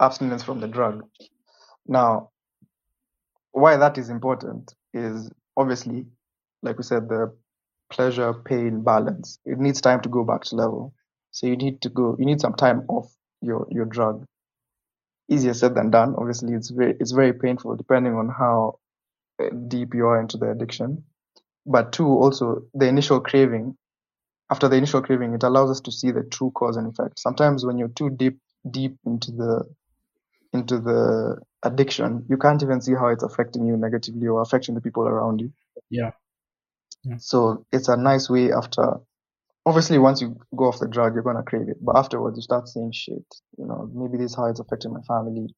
abstinence 0.00 0.42
from 0.42 0.60
the 0.60 0.68
drug. 0.68 1.04
Now, 1.86 2.30
why 3.52 3.76
that 3.76 3.98
is 3.98 4.08
important 4.10 4.74
is 4.94 5.30
obviously, 5.56 6.06
like 6.62 6.76
we 6.78 6.82
said, 6.84 7.08
the 7.08 7.34
pleasure 7.90 8.32
pain 8.32 8.82
balance. 8.82 9.38
It 9.44 9.58
needs 9.58 9.80
time 9.80 10.00
to 10.02 10.08
go 10.08 10.24
back 10.24 10.42
to 10.44 10.56
level. 10.56 10.94
So 11.32 11.46
you 11.46 11.56
need 11.56 11.82
to 11.82 11.88
go. 11.88 12.16
You 12.18 12.26
need 12.26 12.40
some 12.40 12.54
time 12.54 12.84
off 12.88 13.12
your 13.42 13.66
your 13.70 13.84
drug. 13.84 14.24
Easier 15.28 15.54
said 15.54 15.74
than 15.74 15.90
done. 15.90 16.14
Obviously, 16.18 16.54
it's 16.54 16.70
very 16.70 16.96
it's 17.00 17.12
very 17.12 17.32
painful 17.32 17.76
depending 17.76 18.14
on 18.14 18.28
how 18.28 18.78
uh, 19.42 19.50
deep 19.68 19.94
you 19.94 20.06
are 20.06 20.20
into 20.20 20.36
the 20.36 20.50
addiction. 20.50 21.04
But 21.66 21.92
two, 21.92 22.06
also 22.08 22.62
the 22.74 22.86
initial 22.88 23.20
craving. 23.20 23.76
After 24.50 24.68
the 24.68 24.76
initial 24.76 25.02
craving, 25.02 25.34
it 25.34 25.44
allows 25.44 25.70
us 25.70 25.80
to 25.82 25.92
see 25.92 26.10
the 26.10 26.24
true 26.24 26.50
cause 26.52 26.76
and 26.76 26.88
effect. 26.88 27.20
Sometimes 27.20 27.64
when 27.64 27.78
you're 27.78 27.88
too 27.88 28.10
deep 28.10 28.38
deep 28.70 28.96
into 29.06 29.30
the 29.30 29.64
into 30.52 30.78
the 30.78 31.38
addiction, 31.62 32.26
you 32.28 32.36
can't 32.36 32.62
even 32.62 32.80
see 32.80 32.94
how 32.94 33.08
it's 33.08 33.22
affecting 33.22 33.66
you 33.66 33.76
negatively 33.76 34.26
or 34.26 34.42
affecting 34.42 34.74
the 34.74 34.80
people 34.80 35.04
around 35.04 35.40
you. 35.40 35.52
Yeah. 37.04 37.16
So 37.18 37.66
it's 37.72 37.88
a 37.88 37.96
nice 37.96 38.28
way 38.28 38.52
after. 38.52 39.00
Obviously, 39.66 39.98
once 39.98 40.20
you 40.20 40.36
go 40.56 40.64
off 40.64 40.78
the 40.78 40.88
drug, 40.88 41.14
you're 41.14 41.22
gonna 41.22 41.42
crave 41.42 41.68
it, 41.68 41.76
but 41.80 41.96
afterwards 41.96 42.36
you 42.36 42.42
start 42.42 42.68
saying 42.68 42.92
shit. 42.92 43.24
You 43.58 43.66
know, 43.66 43.90
maybe 43.92 44.18
this 44.18 44.32
is 44.32 44.36
how 44.36 44.46
it's 44.46 44.60
affecting 44.60 44.92
my 44.92 45.02
family. 45.02 45.54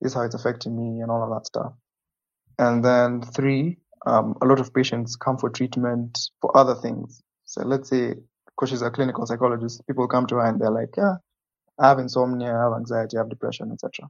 This 0.00 0.12
is 0.12 0.14
how 0.14 0.22
it's 0.22 0.34
affecting 0.34 0.76
me, 0.76 1.00
and 1.00 1.10
all 1.10 1.22
of 1.22 1.30
that 1.30 1.46
stuff. 1.46 1.72
And 2.58 2.84
then 2.84 3.22
three, 3.22 3.78
um, 4.06 4.34
a 4.42 4.46
lot 4.46 4.60
of 4.60 4.74
patients 4.74 5.16
come 5.16 5.38
for 5.38 5.50
treatment 5.50 6.18
for 6.40 6.56
other 6.56 6.74
things. 6.74 7.22
So 7.46 7.62
let's 7.62 7.88
say, 7.88 8.14
because 8.46 8.70
she's 8.70 8.82
a 8.82 8.90
clinical 8.90 9.26
psychologist, 9.26 9.86
people 9.86 10.06
come 10.08 10.26
to 10.26 10.36
her 10.36 10.46
and 10.46 10.60
they're 10.60 10.70
like, 10.70 10.94
yeah, 10.96 11.16
I 11.78 11.88
have 11.88 11.98
insomnia, 11.98 12.54
I 12.54 12.64
have 12.64 12.72
anxiety, 12.74 13.16
I 13.16 13.20
have 13.20 13.30
depression, 13.30 13.70
etc. 13.72 14.08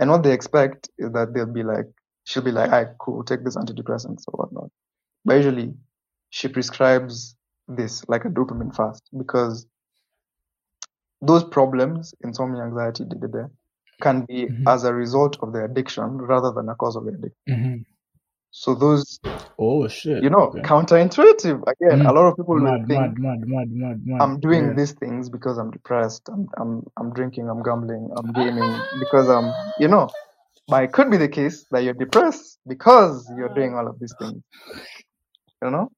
And 0.00 0.10
what 0.10 0.22
they 0.24 0.32
expect 0.32 0.90
is 0.98 1.12
that 1.12 1.34
they'll 1.34 1.46
be 1.46 1.62
like, 1.62 1.86
she'll 2.24 2.42
be 2.42 2.50
like, 2.50 2.72
all 2.72 2.82
right, 2.82 2.98
cool, 2.98 3.22
take 3.22 3.44
this 3.44 3.56
antidepressants 3.56 4.24
or 4.28 4.32
whatnot. 4.32 4.70
But 5.24 5.34
usually 5.36 5.74
she 6.30 6.48
prescribes 6.48 7.36
this 7.68 8.02
like 8.08 8.24
a 8.24 8.28
dopamine 8.28 8.74
fast 8.74 9.08
because 9.16 9.66
those 11.22 11.44
problems, 11.44 12.14
insomnia, 12.24 12.62
anxiety, 12.64 13.04
da, 13.04 13.16
da, 13.18 13.26
da, 13.28 13.46
can 14.00 14.24
be 14.24 14.46
Mhm. 14.46 14.66
as 14.66 14.84
a 14.84 14.94
result 14.94 15.36
of 15.42 15.52
the 15.52 15.64
addiction 15.64 16.16
rather 16.18 16.50
than 16.50 16.68
a 16.70 16.74
cause 16.74 16.96
of 16.96 17.04
the 17.04 17.10
addiction. 17.10 17.36
Mhm. 17.48 17.84
So 18.52 18.74
those, 18.74 19.20
Oh 19.58 19.88
shit. 19.88 20.24
you 20.24 20.30
know, 20.30 20.56
Okay. 20.56 20.62
counterintuitive. 20.64 21.62
Again, 21.68 22.02
a 22.06 22.12
Mm. 22.12 22.14
lot 22.14 22.26
of 22.28 22.36
people 22.36 22.60
Mad, 22.62 22.88
think 22.88 23.00
mad, 23.00 23.18
mad, 23.18 23.40
mad, 23.46 23.68
mad, 23.72 24.02
mad. 24.06 24.20
I'm 24.20 24.40
doing 24.40 24.68
Yeah. 24.68 24.74
these 24.74 24.92
things 24.92 25.28
because 25.30 25.58
I'm 25.58 25.70
depressed. 25.70 26.28
I'm 26.32 26.48
I'm 26.58 26.84
I'm 26.98 27.12
drinking. 27.12 27.48
I'm 27.50 27.62
gambling. 27.62 28.10
I'm 28.16 28.32
gaming 28.32 28.82
because 28.98 29.28
I'm 29.28 29.52
you 29.78 29.88
know. 29.88 30.10
But 30.68 30.84
it 30.84 30.92
could 30.92 31.10
be 31.10 31.18
the 31.18 31.28
case 31.28 31.66
that 31.72 31.84
you're 31.84 31.94
depressed 31.94 32.58
because 32.66 33.30
you're 33.36 33.54
doing 33.54 33.74
all 33.76 33.88
of 33.88 33.98
these 34.00 34.14
things. 34.18 34.42
You 35.62 35.70
know. 35.70 35.88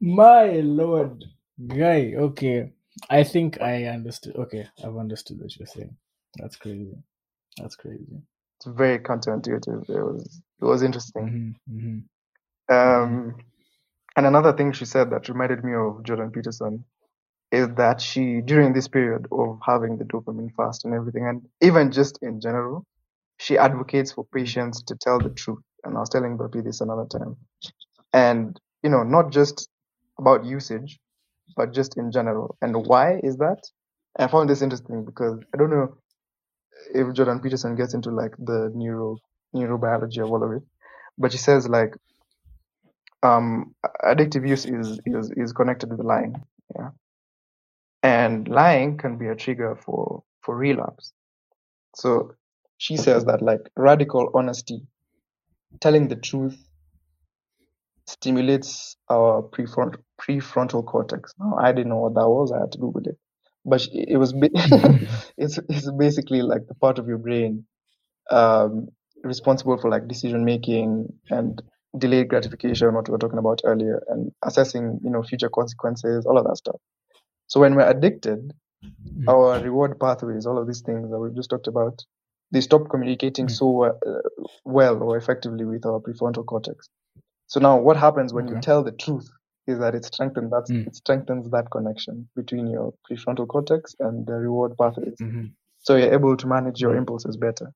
My 0.00 0.46
lord, 0.60 1.24
guy. 1.68 2.14
Okay, 2.16 2.72
I 3.10 3.24
think 3.24 3.60
I 3.62 3.84
understood. 3.86 4.36
Okay, 4.36 4.68
I've 4.84 4.96
understood 4.96 5.40
what 5.40 5.56
you're 5.58 5.66
saying. 5.66 5.96
That's 6.38 6.56
crazy. 6.56 6.96
That's 7.58 7.76
crazy. 7.76 8.22
It's 8.58 8.66
very 8.66 8.98
counterintuitive. 9.00 9.90
It 9.90 10.02
was 10.02 10.40
it 10.60 10.64
was 10.64 10.82
interesting. 10.82 11.56
hmm 11.68 11.80
hmm 11.80 11.98
Um, 12.74 13.36
and 14.16 14.26
another 14.26 14.52
thing 14.52 14.72
she 14.72 14.84
said 14.84 15.10
that 15.10 15.28
reminded 15.28 15.64
me 15.64 15.74
of 15.74 16.02
Jordan 16.04 16.30
Peterson 16.30 16.84
is 17.52 17.68
that 17.76 18.00
she 18.00 18.40
during 18.42 18.72
this 18.74 18.88
period 18.88 19.26
of 19.32 19.58
having 19.66 19.98
the 19.98 20.04
dopamine 20.04 20.54
fast 20.56 20.84
and 20.84 20.94
everything, 20.94 21.26
and 21.26 21.42
even 21.62 21.92
just 21.92 22.18
in 22.22 22.40
general, 22.40 22.84
she 23.38 23.58
advocates 23.58 24.12
for 24.12 24.24
patients 24.34 24.82
to 24.84 24.96
tell 24.96 25.20
the 25.20 25.30
truth. 25.30 25.60
And 25.84 25.96
I 25.96 26.00
was 26.00 26.10
telling 26.10 26.38
Bapi 26.38 26.64
this 26.64 26.80
another 26.80 27.06
time. 27.06 27.36
And, 28.12 28.58
you 28.82 28.90
know, 28.90 29.02
not 29.04 29.32
just 29.32 29.68
about 30.18 30.44
usage, 30.44 30.98
but 31.56 31.72
just 31.72 31.96
in 31.98 32.12
general. 32.12 32.56
And 32.62 32.86
why 32.86 33.20
is 33.22 33.36
that? 33.38 33.62
I 34.18 34.28
found 34.28 34.50
this 34.50 34.62
interesting 34.62 35.04
because 35.04 35.40
I 35.54 35.58
don't 35.58 35.70
know 35.70 35.96
if 36.94 37.12
Jordan 37.14 37.40
Peterson 37.40 37.76
gets 37.76 37.94
into 37.94 38.10
like 38.10 38.34
the 38.38 38.70
neuro 38.74 39.18
neurobiology 39.54 40.22
of 40.22 40.30
all 40.30 40.42
of 40.44 40.52
it, 40.52 40.62
but 41.18 41.32
she 41.32 41.38
says 41.38 41.68
like 41.68 41.94
um 43.22 43.74
addictive 44.04 44.48
use 44.48 44.66
is 44.66 45.00
is 45.06 45.30
is 45.36 45.52
connected 45.52 45.90
with 45.90 46.00
lying. 46.00 46.34
Yeah. 46.76 46.90
And 48.02 48.48
lying 48.48 48.98
can 48.98 49.18
be 49.18 49.28
a 49.28 49.34
trigger 49.34 49.76
for 49.76 50.22
for 50.42 50.56
relapse. 50.56 51.12
So 51.96 52.34
she 52.78 52.96
says 52.96 53.24
that 53.26 53.42
like 53.42 53.70
radical 53.76 54.30
honesty, 54.34 54.82
telling 55.80 56.08
the 56.08 56.16
truth 56.16 56.56
stimulates 58.06 58.96
our 59.10 59.42
prefrontal 59.42 59.98
prefrontal 60.20 60.84
cortex. 60.86 61.34
Now, 61.38 61.56
I 61.60 61.72
didn't 61.72 61.90
know 61.90 61.98
what 61.98 62.14
that 62.14 62.28
was. 62.28 62.52
I 62.52 62.60
had 62.60 62.72
to 62.72 62.78
Google 62.78 63.02
it, 63.06 63.18
but 63.64 63.86
it 63.92 64.16
was 64.16 64.34
it's 65.36 65.58
it's 65.68 65.90
basically 65.92 66.42
like 66.42 66.66
the 66.68 66.74
part 66.74 66.98
of 66.98 67.08
your 67.08 67.18
brain 67.18 67.66
um, 68.30 68.88
responsible 69.24 69.78
for 69.78 69.90
like 69.90 70.08
decision 70.08 70.44
making 70.44 71.12
and 71.30 71.62
delayed 71.98 72.28
gratification, 72.28 72.94
what 72.94 73.08
we 73.08 73.12
were 73.12 73.18
talking 73.18 73.38
about 73.38 73.60
earlier, 73.64 74.02
and 74.08 74.32
assessing 74.44 75.00
you 75.02 75.10
know 75.10 75.22
future 75.22 75.50
consequences, 75.50 76.26
all 76.26 76.38
of 76.38 76.44
that 76.46 76.56
stuff. 76.56 76.76
So 77.48 77.60
when 77.60 77.74
we're 77.74 77.88
addicted, 77.90 78.52
Mm. 79.18 79.28
our 79.28 79.60
reward 79.60 79.98
pathways, 80.00 80.46
all 80.46 80.58
of 80.58 80.66
these 80.66 80.82
things 80.82 81.10
that 81.10 81.18
we've 81.18 81.34
just 81.34 81.50
talked 81.50 81.66
about, 81.68 82.04
they 82.52 82.60
stop 82.60 82.88
communicating 82.90 83.46
Mm. 83.46 83.50
so 83.50 83.84
uh, 83.84 84.20
well 84.64 85.02
or 85.02 85.16
effectively 85.16 85.64
with 85.64 85.86
our 85.86 86.00
prefrontal 86.00 86.46
cortex. 86.46 86.88
So 87.46 87.60
now, 87.60 87.78
what 87.80 87.96
happens 87.96 88.32
when 88.34 88.48
you 88.48 88.60
tell 88.60 88.82
the 88.84 88.92
truth 88.92 89.28
is 89.66 89.78
that 89.80 89.94
it 89.94 90.04
strengthens 90.04 90.50
that 90.50 90.66
Mm. 90.70 90.86
it 90.86 90.94
strengthens 90.96 91.50
that 91.50 91.70
connection 91.70 92.28
between 92.36 92.66
your 92.68 92.94
prefrontal 93.10 93.46
cortex 93.48 93.94
and 94.00 94.26
the 94.26 94.34
reward 94.34 94.76
pathways. 94.78 95.16
hmm 95.20 95.46
So 95.80 95.96
you're 95.96 96.12
able 96.14 96.36
to 96.36 96.46
manage 96.46 96.80
your 96.80 96.94
Mm. 96.94 96.98
impulses 96.98 97.36
better. 97.36 97.72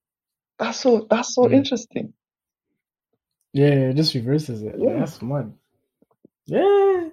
That's 0.59 0.81
so 0.81 1.07
that's 1.11 1.35
so 1.35 1.43
Mm. 1.45 1.55
interesting. 1.55 2.13
Yeah, 3.53 3.91
it 3.91 3.97
just 3.97 4.15
reverses 4.15 4.63
it. 4.63 4.75
Yeah. 4.79 4.99
That's 5.01 5.15
smart. 5.15 5.47
Yeah. 6.47 7.09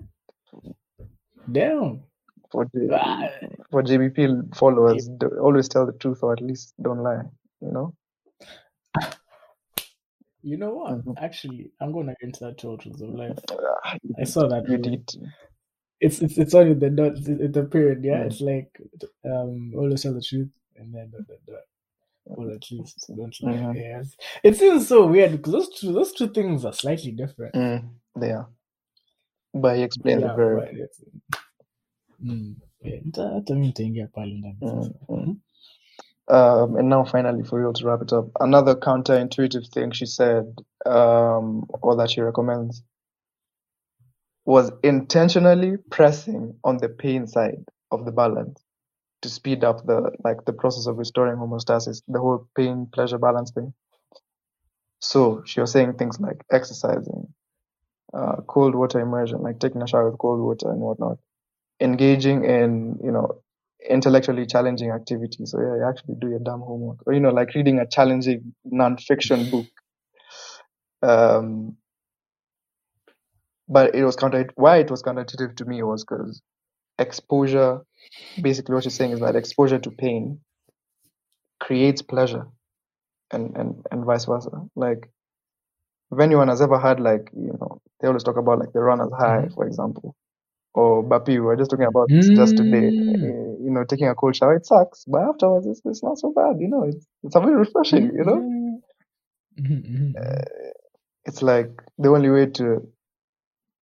Damn. 1.52 2.04
For 2.52 2.66
J, 2.66 2.90
Ah. 2.92 3.30
for 3.70 3.84
JBP 3.84 4.56
followers, 4.56 5.08
do- 5.08 5.38
always 5.40 5.68
tell 5.70 5.86
the 5.86 5.94
truth 5.94 6.24
or 6.24 6.34
at 6.34 6.42
least 6.42 6.74
don't 6.82 7.04
lie. 7.04 7.24
You 7.62 7.72
know. 7.72 7.94
You 10.42 10.56
know 10.56 10.74
what? 10.76 11.04
Mhm. 11.04 11.16
Actually, 11.18 11.70
I'm 11.82 11.92
gonna 11.92 12.16
get 12.22 12.28
into 12.28 12.46
that 12.46 12.58
children's 12.58 13.02
of 13.02 13.10
life. 13.10 13.38
Ah, 13.52 13.98
I 14.18 14.24
saw 14.24 14.48
that. 14.48 14.70
You 14.70 14.78
did. 14.78 15.04
It's 16.00 16.22
it's 16.22 16.38
it's 16.38 16.54
only 16.56 16.76
the 16.76 16.90
dot 16.90 17.18
it's 17.18 17.54
the 17.54 17.64
period. 17.66 18.06
Yeah, 18.06 18.24
Mm. 18.24 18.28
it's 18.28 18.40
like 18.40 18.72
um 19.26 19.74
always 19.76 20.02
tell 20.02 20.14
the 20.14 20.22
truth 20.22 20.48
and 20.78 20.96
then 20.96 21.10
dot 21.12 21.28
dot 21.28 21.40
dot. 21.46 21.64
Or 22.26 22.52
at 22.52 22.64
least 22.72 23.06
don't. 23.16 23.36
Mhm. 23.44 23.76
Yes. 23.76 24.16
It 24.44 24.58
seems 24.58 24.88
so 24.88 25.08
weird 25.08 25.32
because 25.32 25.54
those 25.54 25.70
two 25.80 25.94
those 25.94 26.14
two 26.14 26.30
things 26.30 26.66
are 26.66 26.74
slightly 26.74 27.12
different. 27.12 27.56
Mm, 27.56 27.90
they 28.20 28.32
are. 28.32 28.48
But 29.54 29.78
he 29.78 29.84
explains 29.84 30.22
Yeah, 30.24 30.34
it 30.34 30.38
very 30.38 30.56
it's, 30.84 31.04
mm, 32.24 32.56
yeah, 32.82 33.00
hata- 33.06 33.34
hata 33.34 33.56
mi 33.56 33.68
nitaingia 33.68 34.08
pale 34.08 34.34
ndani 34.34 34.58
Mm, 34.62 34.94
mm. 35.10 35.18
Mhm. 35.26 35.38
Um, 36.28 36.78
and 36.78 36.90
now, 36.90 37.04
finally, 37.06 37.44
for 37.44 37.60
real, 37.60 37.74
to 37.74 37.86
wrap 37.86 38.02
it 38.02 38.14
up, 38.14 38.30
another 38.40 38.76
counterintuitive 38.76 39.68
thing 39.74 39.92
she 39.92 40.06
said, 40.08 40.46
um, 40.86 41.66
or 41.82 41.96
that 41.98 42.12
she 42.12 42.22
recommends, 42.22 42.84
was 44.46 44.72
intentionally 44.84 45.78
pressing 45.92 46.56
on 46.64 46.78
the 46.78 46.90
pain 46.90 47.28
side 47.28 47.64
of 47.92 48.06
the 48.06 48.12
balance 48.12 48.64
to 49.24 49.30
speed 49.30 49.64
up 49.64 49.86
the 49.86 50.12
like 50.24 50.46
the 50.46 50.54
process 50.54 50.88
of 50.88 50.98
restoring 50.98 51.38
homeostasis, 51.38 52.02
the 52.08 52.20
whole 52.20 52.48
pain 52.56 52.88
pleasure 52.94 53.18
balance 53.20 53.52
thing. 53.52 53.74
So 55.02 55.44
she 55.46 55.62
was 55.62 55.72
saying 55.72 55.96
things 55.96 56.20
like 56.20 56.44
exercising, 56.52 57.34
uh, 58.14 58.38
cold 58.48 58.76
water 58.76 59.00
immersion, 59.00 59.42
like 59.42 59.60
taking 59.60 59.82
a 59.82 59.88
shower 59.88 60.10
with 60.10 60.20
cold 60.20 60.42
water 60.42 60.72
and 60.72 60.82
whatnot, 60.82 61.18
engaging 61.82 62.46
in 62.46 63.00
you 63.04 63.12
know 63.12 63.42
intellectually 63.90 64.46
challenging 64.46 64.92
activities. 64.92 65.52
So 65.52 65.60
yeah, 65.62 65.76
you 65.78 65.86
actually 65.90 66.16
do 66.20 66.30
your 66.30 66.40
damn 66.40 66.62
homework, 66.62 67.00
or 67.08 67.14
you 67.14 67.20
know, 67.22 67.32
like 67.32 67.56
reading 67.56 67.80
a 67.80 67.88
challenging 67.88 68.54
non-fiction 68.66 69.50
book. 69.52 69.68
Um, 71.04 71.78
but 73.70 73.96
it 73.96 74.04
was 74.06 74.16
counter. 74.18 74.48
Why 74.56 74.78
it 74.80 74.92
was 74.92 75.04
counterintuitive 75.04 75.58
to 75.58 75.66
me 75.66 75.84
was 75.84 76.04
because 76.06 76.42
exposure. 77.00 77.82
Basically, 78.40 78.74
what 78.76 78.84
she's 78.84 78.96
saying 78.96 79.12
is 79.12 79.20
that 79.20 79.36
exposure 79.36 79.80
to 79.80 79.92
pain 79.92 80.42
creates 81.60 82.02
pleasure, 82.02 82.48
and 83.32 83.56
and 83.58 83.86
and 83.92 84.06
vice 84.06 84.26
versa. 84.26 84.68
Like 84.76 85.10
if 86.12 86.20
anyone 86.20 86.48
has 86.48 86.62
ever 86.62 86.78
had 86.80 87.00
like 87.00 87.30
you 87.36 87.54
know 87.60 87.82
they 88.00 88.08
always 88.08 88.24
talk 88.24 88.38
about 88.38 88.60
like 88.60 88.72
the 88.74 88.80
runner's 88.80 89.12
high, 89.18 89.48
Mhm. 89.48 89.54
for 89.54 89.66
example, 89.68 90.16
or 90.74 91.04
Bapi. 91.04 91.34
We 91.34 91.40
were 91.40 91.56
just 91.56 91.72
talking 91.72 91.86
about 91.88 92.12
this 92.14 92.30
just 92.30 92.58
today. 92.58 92.92
Mm. 92.92 93.24
eh, 93.24 93.56
You 93.66 93.72
know, 93.72 93.84
taking 93.86 94.08
a 94.08 94.16
cold 94.16 94.36
shower, 94.36 94.56
it 94.56 94.66
sucks, 94.66 95.06
but 95.06 95.22
afterwards 95.22 95.68
it's, 95.68 95.82
it's 95.86 96.04
not 96.04 96.18
so 96.20 96.32
bad. 96.32 96.60
You 96.60 96.68
know, 96.70 96.84
it's 96.84 97.06
it's 97.24 97.36
a 97.36 97.40
very 97.42 97.56
refreshing. 97.56 98.12
You 98.18 98.26
know, 98.26 98.40
mhm. 99.58 100.14
it's 101.26 101.42
like 101.42 101.72
the 101.98 102.10
only 102.10 102.30
way 102.30 102.46
to 102.48 102.88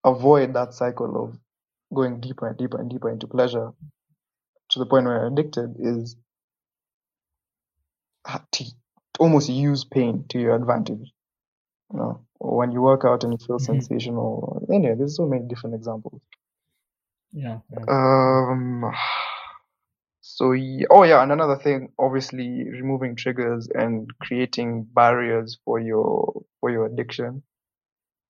avoid 0.04 0.54
that 0.54 0.74
cycle 0.74 1.22
of 1.24 1.38
going 1.94 2.20
deeper 2.20 2.48
and 2.48 2.56
deeper 2.58 2.80
and 2.80 2.90
deeper 2.90 3.10
into 3.10 3.26
pleasure 3.26 3.72
to 4.78 4.84
the 4.84 4.88
point 4.90 5.06
where 5.06 5.16
you're 5.16 5.26
addicted 5.26 5.76
is 5.78 6.16
to 8.52 8.64
almost 9.18 9.48
use 9.48 9.84
pain 9.84 10.24
to 10.28 10.38
your 10.38 10.54
advantage. 10.54 11.12
You 11.92 11.98
know, 11.98 12.26
or 12.38 12.56
when 12.58 12.72
you 12.72 12.80
work 12.82 13.04
out 13.04 13.24
and 13.24 13.32
you 13.32 13.38
feel 13.46 13.58
Mhm. 13.58 13.64
sensational. 13.64 14.66
Anyway, 14.72 14.94
there's 14.94 15.16
so 15.16 15.26
many 15.26 15.46
different 15.48 15.74
examples. 15.76 16.20
Yeah. 17.32 17.60
yeah. 17.70 17.84
Um. 17.88 18.92
So 20.20 20.52
yeah, 20.52 20.86
oh 20.90 21.04
yeah, 21.04 21.22
and 21.22 21.32
another 21.32 21.56
thing, 21.56 21.92
obviously 21.98 22.68
removing 22.70 23.16
triggers 23.16 23.66
and 23.74 24.06
creating 24.18 24.84
barriers 24.84 25.58
for 25.64 25.80
your 25.80 26.42
for 26.60 26.70
your 26.70 26.84
addiction. 26.86 27.42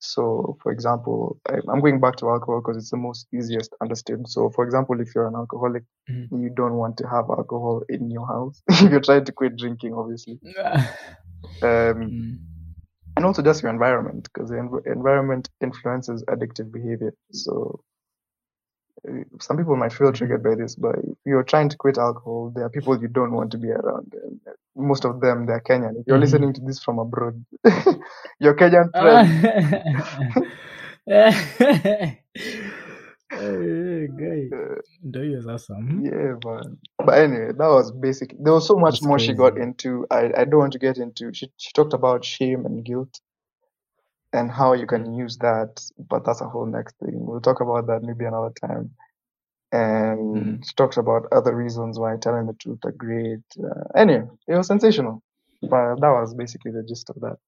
So, 0.01 0.57
for 0.63 0.73
example, 0.73 1.39
I- 1.49 1.61
I'm 1.69 1.81
going 1.81 2.01
back 2.01 2.17
to 2.17 2.29
alcohol 2.29 2.61
because 2.61 2.77
it's 2.77 2.91
the 2.91 2.97
most 2.97 3.27
easiest 3.35 3.75
understood. 3.81 4.29
So, 4.29 4.51
for 4.51 4.65
example, 4.65 5.01
if 5.01 5.15
you're 5.15 5.27
an 5.27 5.35
alcoholic, 5.35 5.85
Mhm. 6.11 6.41
you 6.43 6.51
don't 6.51 6.77
want 6.77 6.97
to 6.99 7.09
have 7.09 7.31
alcohol 7.31 7.83
in 7.89 8.11
your 8.11 8.27
house. 8.27 8.63
if 8.69 8.91
you're 8.91 9.01
trying 9.01 9.25
to 9.25 9.33
quit 9.33 9.57
drinking, 9.57 9.95
obviously. 9.95 10.39
Um, 11.61 11.69
Mm. 12.13 12.39
and 13.17 13.27
also 13.27 13.43
just 13.43 13.63
your 13.63 13.73
environment 13.73 14.29
because 14.33 14.51
the 14.51 14.57
env- 14.57 14.87
environment 14.87 15.49
influences 15.61 16.23
addictive 16.25 16.71
behavior. 16.71 17.13
So, 17.33 17.81
uh, 19.09 19.25
some 19.41 19.57
people 19.57 19.77
might 19.77 19.93
feel 19.93 20.13
triggered 20.13 20.43
by 20.43 20.55
this, 20.55 20.75
but 20.77 20.97
if 20.99 21.17
you're 21.25 21.43
trying 21.43 21.69
to 21.71 21.77
quit 21.77 21.99
alcohol, 21.99 22.51
there 22.55 22.65
are 22.65 22.71
people 22.71 23.01
you 23.01 23.09
don't 23.09 23.33
want 23.33 23.51
to 23.53 23.59
be 23.59 23.71
around. 23.71 24.15
And 24.23 24.41
most 24.79 25.05
of 25.07 25.21
them, 25.21 25.47
they're 25.47 25.61
Kenyan. 25.63 25.97
If 26.01 26.07
you're 26.09 26.19
Mhm. 26.19 26.23
listening 26.23 26.55
to 26.55 26.61
this 26.63 26.83
from 26.85 26.99
abroad, 27.01 27.45
your 28.41 28.55
Kenyan 28.57 28.91
friends. 28.99 29.29
Hey, 33.33 34.09
guy. 34.09 34.49
Uh, 34.57 34.77
Ndio 35.03 35.23
hiyo 35.23 35.43
sasa. 35.43 35.75
mhm. 35.79 36.05
yeah, 36.07 36.37
man. 36.45 36.79
But 37.07 37.19
anyway, 37.19 37.53
that 37.53 37.69
was 37.69 37.93
basic. 37.93 38.35
There 38.45 38.53
was 38.55 38.67
so 38.67 38.77
much 38.77 38.95
That's 38.95 39.07
more 39.07 39.19
she 39.19 39.35
got 39.35 39.59
into. 39.59 40.07
I, 40.11 40.33
I 40.37 40.45
don't 40.45 40.61
want 40.61 40.73
to 40.75 40.79
get 40.79 40.99
into. 40.99 41.33
She 41.35 41.53
she 41.57 41.73
talked 41.73 41.95
about 41.95 42.25
shame 42.25 42.67
and 42.67 42.85
guilt 42.85 43.21
and 44.33 44.51
how 44.51 44.75
you 44.75 44.87
can 44.87 45.15
use 45.15 45.39
that, 45.39 45.81
but 46.11 46.25
that's 46.25 46.41
a 46.43 46.49
whole 46.49 46.67
next 46.67 46.97
thing. 46.99 47.27
We'll 47.27 47.41
talk 47.41 47.61
about 47.61 47.87
that 47.87 48.03
maybe 48.03 48.25
another 48.27 48.53
time. 48.61 48.91
And 49.73 50.63
Mhm. 50.63 50.77
talks 50.77 50.97
about 50.99 51.27
other 51.33 51.55
reasons 51.55 51.99
why 51.99 52.17
telling 52.19 52.47
the 52.47 52.55
truth 52.55 52.81
are 52.85 52.93
great. 52.93 53.43
Uh, 53.63 53.85
anyway, 53.97 54.29
it 54.49 54.55
was 54.57 54.67
sensational. 54.69 55.23
But 55.63 55.97
that 55.97 56.11
was 56.11 56.35
basically 56.35 56.73
the 56.73 56.85
gist 56.85 57.11
of 57.11 57.17
that. 57.21 57.39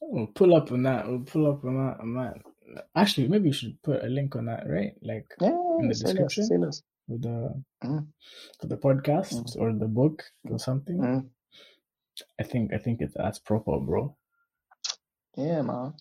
We'll 0.00 0.28
pull 0.28 0.54
up 0.54 0.72
on 0.72 0.84
that. 0.84 1.08
We'll 1.08 1.20
pull 1.20 1.50
up 1.50 1.64
on 1.64 1.76
that. 1.86 2.00
On 2.00 2.14
that. 2.14 2.38
Actually, 2.96 3.28
maybe 3.28 3.48
you 3.48 3.52
should 3.54 3.80
put 3.82 4.04
a 4.04 4.08
link 4.08 4.36
on 4.36 4.46
that, 4.46 4.64
right? 4.68 4.94
Like 5.02 5.26
Yeah, 5.40 5.50
in 5.80 5.88
the 5.88 5.94
description 5.94 6.60
less. 6.62 6.82
for 7.08 7.18
the 7.18 7.62
Mm. 7.84 8.06
for 8.60 8.66
the 8.68 8.76
podcast 8.76 9.56
or 9.58 9.72
the 9.72 9.88
book 9.88 10.24
or 10.50 10.58
something. 10.58 10.98
Mm. 10.98 11.30
I 12.40 12.44
think 12.44 12.72
I 12.74 12.78
think 12.78 13.02
it's 13.02 13.14
that's 13.14 13.38
proper, 13.38 13.78
bro. 13.80 14.16
Yeah, 15.36 15.62
man. 15.62 15.94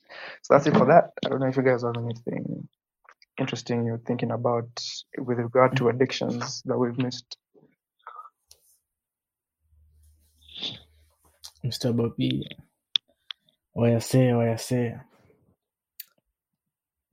So 0.44 0.53
that's 0.56 0.68
it 0.68 0.76
for 0.77 0.86
that. 0.88 1.11
I 1.26 1.30
don't 1.30 1.40
know 1.41 1.48
if 1.48 1.57
you 1.57 1.64
guys 1.64 1.84
have 1.84 1.98
anything 1.98 2.68
interesting 3.38 3.86
you're 3.86 3.99
thinking 4.06 4.32
about 4.32 4.70
with 5.18 5.38
regard 5.40 5.78
to 5.78 5.90
addictions 5.90 6.62
that 6.66 6.78
we've 6.78 6.98
missed. 6.98 7.38
Mr. 11.66 11.95
Bobby. 11.95 12.48
What 13.74 13.91
you 13.91 13.99
say? 13.99 14.34
What 14.34 14.49
you 14.49 14.57
say? 14.57 14.95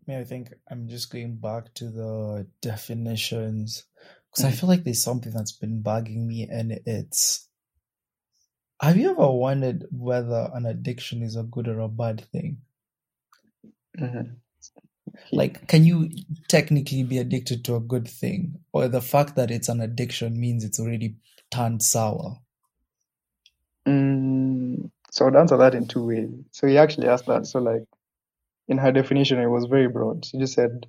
Yeah, 0.07 0.19
I 0.19 0.25
think 0.25 0.53
I'm 0.71 0.89
just 0.89 1.11
going 1.13 1.37
back 1.37 1.73
to 1.75 1.89
the 1.91 2.47
definitions 2.61 3.85
because 4.31 4.45
I 4.45 4.51
Mhm. 4.51 4.61
feel 4.61 4.69
like 4.69 4.85
there's 4.85 5.03
something 5.03 5.33
that's 5.33 5.53
been 5.53 5.83
bugging 5.83 6.27
me, 6.27 6.49
and 6.49 6.73
it's 6.73 7.49
have 8.81 8.97
you 8.97 9.11
ever 9.11 9.31
wondered 9.31 9.87
whether 9.93 10.51
an 10.55 10.67
addiction 10.67 11.23
is 11.23 11.37
a 11.37 11.45
good 11.45 11.69
or 11.69 11.81
a 11.81 11.89
bad 11.89 12.21
thing? 12.33 12.63
Mm-hmm. 13.99 14.35
Like, 15.33 15.67
can 15.69 15.85
you 15.85 16.11
technically 16.49 17.03
be 17.05 17.19
addicted 17.19 17.65
to 17.67 17.77
a 17.77 17.81
good 17.81 18.09
thing, 18.09 18.61
or 18.73 18.89
the 18.89 19.01
fact 19.01 19.37
that 19.37 19.51
it's 19.51 19.69
an 19.69 19.81
addiction 19.81 20.41
means 20.41 20.65
it's 20.65 20.81
already 20.81 21.17
turned 21.51 21.83
sour? 21.83 22.39
Mm, 23.87 24.91
so 25.11 25.27
I'd 25.27 25.37
answer 25.37 25.57
that 25.57 25.75
in 25.75 25.87
two 25.87 26.05
ways. 26.07 26.31
So 26.53 26.67
he 26.67 26.79
actually 26.79 27.09
asked 27.09 27.27
that. 27.27 27.47
So 27.47 27.59
like 27.61 27.85
in 28.69 28.79
her 28.79 28.93
definition, 28.93 29.41
it 29.41 29.49
was 29.49 29.67
very 29.67 29.89
broad. 29.89 30.25
She 30.25 30.39
just 30.39 30.55
said 30.55 30.87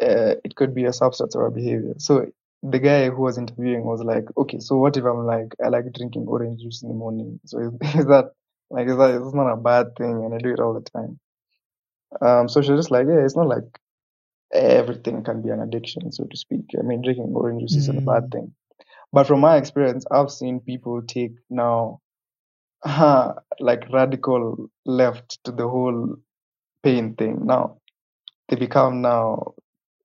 uh, 0.00 0.36
it 0.44 0.54
could 0.56 0.74
be 0.74 0.84
a 0.84 0.92
substance 0.92 1.34
or 1.36 1.46
a 1.46 1.50
behavior. 1.52 1.94
So 1.98 2.26
the 2.62 2.78
guy 2.78 3.10
who 3.10 3.22
was 3.22 3.38
interviewing 3.38 3.84
was 3.84 4.02
like, 4.02 4.24
okay, 4.36 4.58
so 4.60 4.76
what 4.76 4.96
if 4.96 5.04
I'm 5.04 5.26
like 5.26 5.54
I 5.64 5.68
like 5.68 5.92
drinking 5.92 6.26
orange 6.28 6.62
juice 6.62 6.82
in 6.82 6.88
the 6.88 6.94
morning? 6.94 7.40
So 7.46 7.58
is, 7.60 7.72
is 7.96 8.06
that 8.06 8.32
like 8.70 8.88
is 8.88 8.96
that 8.96 9.14
it's 9.14 9.34
not 9.34 9.52
a 9.52 9.56
bad 9.56 9.96
thing 9.96 10.24
and 10.24 10.34
I 10.34 10.38
do 10.38 10.52
it 10.52 10.60
all 10.60 10.74
the 10.74 10.82
time? 10.82 11.18
Um, 12.20 12.48
so 12.48 12.60
she's 12.60 12.76
just 12.76 12.90
like, 12.90 13.06
yeah, 13.08 13.24
it's 13.24 13.36
not 13.36 13.48
like 13.48 13.64
everything 14.52 15.22
can 15.24 15.42
be 15.42 15.50
an 15.50 15.60
addiction, 15.60 16.10
so 16.12 16.24
to 16.24 16.36
speak. 16.36 16.66
I 16.78 16.82
mean, 16.82 17.02
drinking 17.02 17.32
orange 17.34 17.62
juice 17.62 17.76
isn't 17.78 17.98
a 17.98 18.02
bad 18.02 18.24
Mm. 18.24 18.32
thing. 18.32 18.54
But 19.12 19.26
from 19.26 19.40
my 19.40 19.56
experience, 19.56 20.04
I've 20.10 20.30
seen 20.30 20.60
people 20.60 21.02
take 21.02 21.32
now 21.50 22.00
like 23.60 23.88
radical 23.92 24.70
left 24.84 25.42
to 25.44 25.52
the 25.52 25.68
whole 25.68 26.16
pain 26.82 27.14
thing. 27.14 27.46
Now, 27.46 27.78
they 28.48 28.56
become 28.56 29.00
now, 29.02 29.54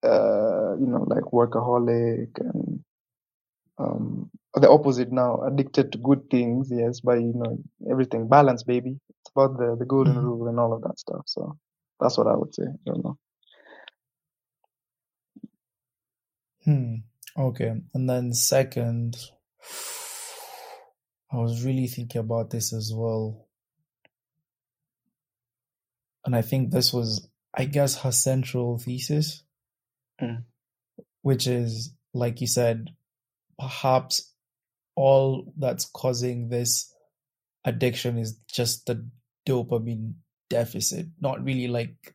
uh, 0.04 0.76
you 0.80 0.88
know, 0.88 1.06
like 1.08 1.24
workaholic 1.34 2.30
and 2.40 2.84
um, 3.78 4.30
the 4.56 4.70
opposite 4.70 5.12
now, 5.12 5.42
addicted 5.46 5.92
to 5.92 5.98
good 6.00 6.30
things. 6.30 6.70
Yes, 6.72 7.00
by 7.02 7.16
you 7.18 7.34
know 7.36 7.58
everything 7.90 8.28
balance, 8.28 8.64
baby. 8.64 8.98
It's 9.10 9.32
about 9.36 9.58
the 9.58 9.76
the 9.78 9.86
golden 9.86 10.16
Mhm. 10.16 10.20
rule 10.20 10.48
and 10.48 10.60
all 10.60 10.74
of 10.74 10.82
that 10.84 11.00
stuff. 11.00 11.24
So 11.28 11.58
that's 12.00 12.18
what 12.18 12.28
I 12.28 12.36
would 12.36 12.54
say. 12.54 12.64
I 12.64 12.78
don't 12.86 13.04
know. 13.04 13.18
Hmm. 16.66 16.96
Okay. 17.38 17.74
And 17.94 18.10
then 18.10 18.34
second, 18.34 19.18
I 21.32 21.38
was 21.38 21.64
really 21.64 21.88
thinking 21.88 22.20
about 22.20 22.50
this 22.50 22.74
as 22.74 22.92
well. 22.94 23.48
And 26.26 26.36
I 26.36 26.42
think 26.42 26.72
this 26.72 26.92
was, 26.94 27.28
I 27.54 27.66
guess, 27.66 28.02
her 28.02 28.12
central 28.12 28.78
thesis, 28.78 29.44
Mm. 30.22 30.44
which 31.22 31.46
is, 31.48 31.94
like 32.14 32.42
you 32.42 32.48
said, 32.48 32.90
perhaps 33.60 34.34
all 34.96 35.54
that's 35.58 35.86
causing 35.86 36.50
this 36.50 36.92
addiction 37.64 38.18
is 38.18 38.40
just 38.52 38.88
the 38.88 39.08
dopamine 39.48 40.16
deficit, 40.50 41.08
not 41.22 41.44
really 41.44 41.68
like 41.68 42.14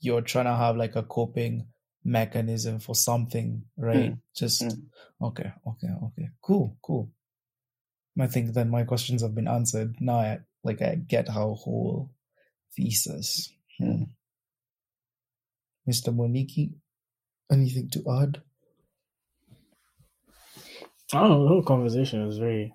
you're 0.00 0.22
trying 0.22 0.46
to 0.46 0.54
have 0.56 0.76
like 0.76 0.96
a 0.96 1.02
coping 1.02 1.66
mechanism 2.04 2.78
for 2.80 2.94
something, 2.94 3.64
right? 3.76 4.16
Just 4.36 4.62
Mm. 4.62 4.82
okay, 5.22 5.52
okay, 5.66 5.88
okay, 6.04 6.28
cool, 6.42 6.76
cool. 6.82 7.10
I 8.20 8.26
think 8.26 8.52
then 8.52 8.70
my 8.70 8.84
questions 8.84 9.22
have 9.22 9.34
been 9.34 9.48
answered. 9.48 9.96
Now 10.00 10.18
I 10.20 10.38
like 10.64 10.82
I 10.82 10.96
get 10.96 11.28
how 11.28 11.54
whole 11.54 12.10
thesis. 12.76 13.52
Hmm. 13.78 14.04
Mr. 15.88 16.14
Moniki, 16.14 16.72
anything 17.50 17.88
to 17.90 18.00
add? 18.22 18.42
i 21.12 21.18
Oh, 21.18 21.42
the 21.42 21.48
whole 21.48 21.62
conversation 21.62 22.26
was 22.26 22.38
very 22.38 22.74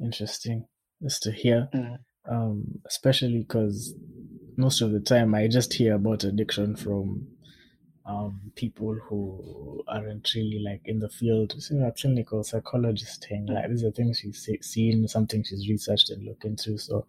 interesting 0.00 0.66
just 1.02 1.22
to 1.24 1.32
hear, 1.32 1.68
Mm. 1.74 1.98
um, 2.30 2.80
especially 2.86 3.38
because 3.40 3.94
most 4.56 4.80
of 4.80 4.92
the 4.92 5.00
time 5.00 5.34
I 5.34 5.48
just 5.48 5.72
hear 5.74 5.94
about 5.94 6.24
addiction 6.24 6.76
from 6.76 7.28
um, 8.04 8.52
people 8.56 8.94
who 9.08 9.82
aren't 9.86 10.34
really 10.34 10.60
like 10.64 10.82
in 10.84 10.98
the 10.98 11.08
field. 11.08 11.54
Know, 11.70 11.88
a 11.88 11.92
clinical 11.92 12.42
psychologist 12.42 13.26
thing. 13.28 13.46
Like 13.46 13.68
these 13.68 13.84
are 13.84 13.90
things 13.90 14.18
she's 14.18 14.48
seen, 14.62 15.06
something 15.08 15.44
she's 15.44 15.68
researched 15.68 16.10
and 16.10 16.24
looked 16.24 16.44
into. 16.44 16.78
So, 16.78 17.06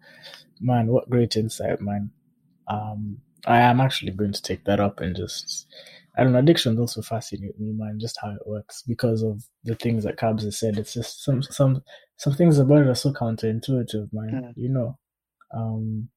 man, 0.60 0.88
what 0.88 1.10
great 1.10 1.36
insight, 1.36 1.80
man. 1.80 2.10
Um, 2.68 3.18
I 3.46 3.60
am 3.60 3.80
actually 3.80 4.12
going 4.12 4.32
to 4.32 4.42
take 4.42 4.64
that 4.64 4.80
up 4.80 5.00
and 5.00 5.16
just. 5.16 5.66
I 6.16 6.22
don't 6.22 6.32
know. 6.32 6.38
Addictions 6.38 6.78
also 6.78 7.02
fascinate 7.02 7.58
me, 7.58 7.72
man. 7.72 7.98
Just 8.00 8.18
how 8.22 8.30
it 8.30 8.46
works 8.46 8.82
because 8.86 9.22
of 9.24 9.42
the 9.64 9.74
things 9.74 10.04
that 10.04 10.16
Cabs 10.16 10.44
has 10.44 10.60
said. 10.60 10.78
It's 10.78 10.94
just 10.94 11.24
some 11.24 11.42
some 11.42 11.82
some 12.16 12.34
things 12.34 12.58
about 12.58 12.82
it 12.82 12.86
are 12.86 12.94
so 12.94 13.12
counterintuitive, 13.12 14.10
man. 14.12 14.30
Mm. 14.30 14.52
You 14.56 14.68
know. 14.68 14.98
Um, 15.52 16.08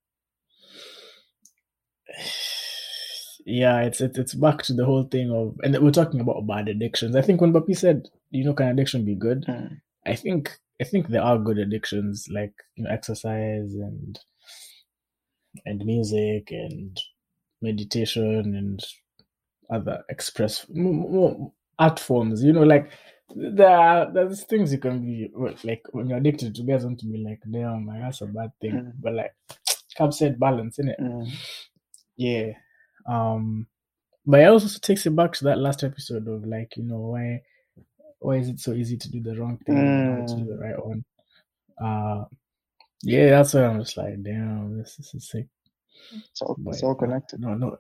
yeah, 3.46 3.82
it's 3.82 4.02
it's 4.02 4.18
it's 4.18 4.34
back 4.34 4.62
to 4.64 4.74
the 4.74 4.86
whole 4.86 5.06
thing 5.06 5.32
of, 5.32 5.56
and 5.64 5.78
we're 5.80 5.92
talking 5.92 6.20
about 6.20 6.46
bad 6.48 6.68
addictions. 6.68 7.16
I 7.16 7.22
think 7.22 7.42
when 7.42 7.54
Papi 7.54 7.78
said, 7.78 8.08
you 8.30 8.44
know, 8.44 8.54
can 8.54 8.68
addiction 8.68 9.06
be 9.06 9.16
good? 9.16 9.46
Mm. 9.48 9.80
I 10.06 10.16
think 10.16 10.58
I 10.82 10.84
think 10.84 11.08
there 11.08 11.24
are 11.24 11.38
good 11.38 11.58
addictions 11.58 12.28
like 12.32 12.54
you 12.76 12.84
know 12.84 12.90
exercise 12.90 13.74
and 13.74 14.20
and 15.66 15.86
music 15.86 16.52
and 16.52 17.00
meditation 17.62 18.56
and 18.56 18.84
other 19.70 20.04
express 20.10 20.66
art 21.80 22.00
forms. 22.00 22.44
You 22.44 22.54
know, 22.54 22.64
like 22.64 22.92
there 23.36 23.70
are 23.70 24.12
there's 24.12 24.44
things 24.44 24.72
you 24.72 24.80
can 24.80 25.02
be 25.02 25.30
like 25.64 25.84
when 25.92 26.08
you're 26.08 26.18
addicted 26.18 26.56
to 26.56 26.64
guys 26.64 26.86
want 26.86 27.00
to 27.00 27.06
be 27.06 27.24
like, 27.24 27.40
damn, 27.52 27.88
that's 27.88 28.22
a 28.22 28.26
bad 28.26 28.52
thing. 28.62 28.74
Mm. 28.74 28.94
But 29.00 29.14
like, 29.14 29.36
Cap 29.96 30.14
said, 30.14 30.40
balance 30.40 30.80
in 30.80 30.90
it. 30.90 31.00
Mm. 31.00 31.28
Yeah. 32.18 32.54
Um 33.08 33.68
but 34.26 34.42
it 34.42 34.46
also 34.50 34.80
takes 34.80 35.06
it 35.06 35.16
back 35.16 35.34
to 35.34 35.46
that 35.46 35.60
last 35.60 35.84
episode 35.84 36.28
of 36.28 36.46
like, 36.46 36.76
you 36.78 36.84
know, 36.84 37.00
why 37.00 37.42
why 38.20 38.36
is 38.38 38.50
it 38.50 38.60
so 38.60 38.74
easy 38.74 38.98
to 38.98 39.10
do 39.12 39.22
the 39.22 39.36
wrong 39.40 39.58
thing 39.66 39.78
and 39.78 40.20
not 40.20 40.28
to 40.30 40.36
do 40.36 40.46
the 40.46 40.58
right 40.58 40.86
one? 40.86 41.04
Uh 41.82 42.26
yeah, 43.04 43.30
that's 43.30 43.54
why 43.54 43.66
I'm 43.66 43.80
just 43.80 43.96
like, 43.96 44.22
damn, 44.24 44.78
this, 44.80 44.96
this 44.96 45.14
is 45.14 45.30
sick. 45.30 45.48
It's 46.12 46.42
all, 46.42 46.56
But 46.58 46.74
it's 46.74 46.84
all 46.84 46.96
connected. 46.96 47.40
No, 47.40 47.54
no. 47.54 47.78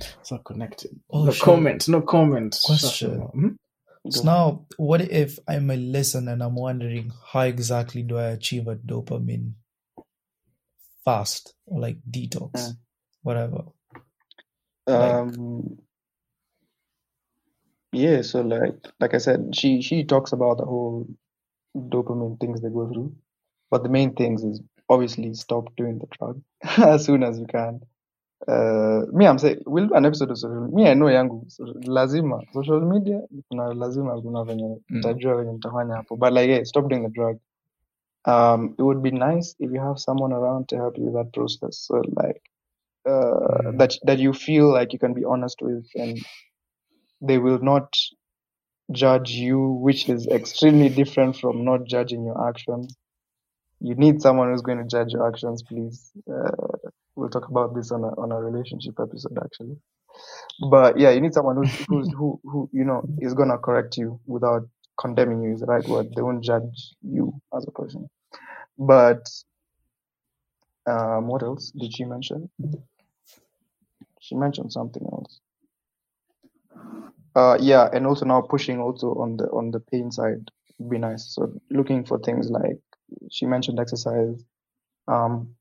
It's 0.00 0.32
all 0.32 0.38
connected. 0.38 0.98
Oh, 1.10 1.24
no 1.26 1.30
sure. 1.32 1.44
comment, 1.44 1.88
no 1.88 2.00
comment. 2.00 2.58
Question. 2.64 3.20
Hmm? 3.20 3.48
So 4.10 4.22
now, 4.22 4.66
what 4.78 5.02
if 5.02 5.38
I'm 5.46 5.70
a 5.70 5.76
listener 5.76 6.32
and 6.32 6.42
I'm 6.42 6.54
wondering 6.54 7.12
how 7.32 7.40
exactly 7.40 8.02
do 8.02 8.16
I 8.16 8.28
achieve 8.28 8.66
a 8.68 8.76
dopamine 8.76 9.52
fast 11.04 11.54
or 11.66 11.80
like 11.80 11.98
detox, 12.10 12.52
Mm. 12.52 12.76
Whatever? 13.22 13.64
Um, 14.86 15.78
yeah, 17.92 18.22
so 18.22 18.40
like 18.42 18.74
like 19.00 19.14
I 19.14 19.18
said, 19.18 19.54
she 19.54 19.82
she 19.82 20.04
talks 20.04 20.32
about 20.32 20.58
the 20.58 20.64
whole 20.64 21.06
dopamine 21.76 22.38
things 22.40 22.60
they 22.60 22.68
go 22.70 22.88
through, 22.92 23.14
but 23.70 23.82
the 23.82 23.88
main 23.88 24.14
things 24.14 24.42
is 24.44 24.60
obviously 24.88 25.34
stop 25.34 25.74
doing 25.76 25.98
the 25.98 26.06
drug 26.18 26.40
as 26.78 27.04
soon 27.04 27.22
as 27.22 27.38
you 27.38 27.46
can. 27.46 27.80
Uh, 28.46 29.02
me 29.12 29.26
I'm 29.26 29.38
saying 29.38 29.62
we'll 29.66 29.88
do 29.88 29.94
an 29.94 30.06
episode 30.06 30.30
of 30.30 30.38
social 30.38 30.68
me 30.72 30.88
I 30.88 30.94
know 30.94 31.06
yangu 31.06 31.46
lazima 31.86 32.40
social 32.52 32.80
media 32.80 33.20
kuna 33.48 33.74
lazima 33.74 34.22
kuna 34.22 34.44
venye 34.44 34.68
Mm. 34.90 34.96
nitajua 34.96 35.34
venye 35.36 35.52
nitafanya 35.52 35.94
hapo 35.94 36.16
but 36.16 36.32
like 36.32 36.48
yeah, 36.52 36.64
stop 36.64 36.88
doing 36.88 37.02
the 37.02 37.08
drug 37.10 37.38
um 38.24 38.74
it 38.78 38.82
would 38.82 39.02
be 39.02 39.10
nice 39.10 39.56
if 39.58 39.72
you 39.72 39.80
have 39.80 39.98
someone 39.98 40.32
around 40.34 40.66
to 40.68 40.76
help 40.76 40.98
you 40.98 41.04
with 41.06 41.14
that 41.14 41.32
process 41.32 41.86
so 41.86 41.96
like 42.00 42.40
uh 43.08 43.72
Mm. 43.72 43.78
that 43.78 43.92
that 44.04 44.18
you 44.18 44.32
feel 44.32 44.72
like 44.72 44.92
you 44.94 44.98
can 44.98 45.14
be 45.14 45.24
honest 45.24 45.58
with 45.62 45.86
and 45.94 46.18
they 47.20 47.38
will 47.38 47.58
not 47.60 47.94
judge 48.92 49.30
you 49.32 49.60
which 49.86 50.08
is 50.08 50.26
extremely 50.28 50.88
different 50.88 51.36
from 51.36 51.64
not 51.64 51.84
judging 51.86 52.24
your 52.24 52.48
actions 52.48 52.96
you 53.80 53.94
need 53.96 54.20
someone 54.22 54.50
who's 54.50 54.62
going 54.62 54.78
to 54.78 54.84
judge 54.86 55.12
your 55.12 55.28
actions 55.28 55.62
please. 55.62 56.12
Uh, 56.30 56.50
we'll 57.16 57.30
talk 57.30 57.48
about 57.48 57.74
this 57.74 57.92
on 57.92 58.04
a 58.04 58.08
on 58.20 58.32
a 58.32 58.36
relationship 58.40 58.94
episode 59.00 59.38
actually. 59.44 59.76
But 60.70 60.98
yeah 60.98 61.10
you 61.10 61.20
need 61.20 61.34
someone 61.34 61.56
who's, 61.56 61.76
who's 61.88 62.10
who 62.12 62.40
who 62.44 62.70
you 62.72 62.84
know 62.84 63.02
is 63.20 63.34
going 63.34 63.50
to 63.50 63.58
correct 63.58 63.96
you 63.96 64.20
without 64.26 64.62
condemning 65.00 65.42
you 65.42 65.54
is 65.54 65.60
the 65.60 65.66
right 65.66 65.86
word. 65.88 66.08
They 66.16 66.22
won't 66.22 66.44
judge 66.44 66.94
you 67.02 67.34
as 67.56 67.66
a 67.68 67.72
person. 67.72 68.08
But 68.78 69.26
um 70.86 71.28
what 71.28 71.42
else 71.42 71.70
did 71.72 71.94
she 71.94 72.04
mention 72.04 72.50
she 74.28 74.34
mentioned 74.34 74.72
something 74.72 75.04
else. 75.12 75.40
Uh 77.34 77.56
yeah 77.60 77.88
and 77.92 78.06
also 78.06 78.24
now 78.26 78.40
pushing 78.42 78.78
also 78.80 79.14
on 79.14 79.36
the 79.38 79.44
on 79.44 79.70
the 79.70 79.80
pain 79.80 80.10
side 80.10 80.50
would 80.78 80.90
be 80.90 80.98
nice. 80.98 81.34
So 81.34 81.52
looking 81.70 82.04
for 82.04 82.18
things 82.18 82.50
like 82.50 82.80
she 83.30 83.46
mentioned 83.46 83.80
exercise 83.80 84.44
um 85.08 85.54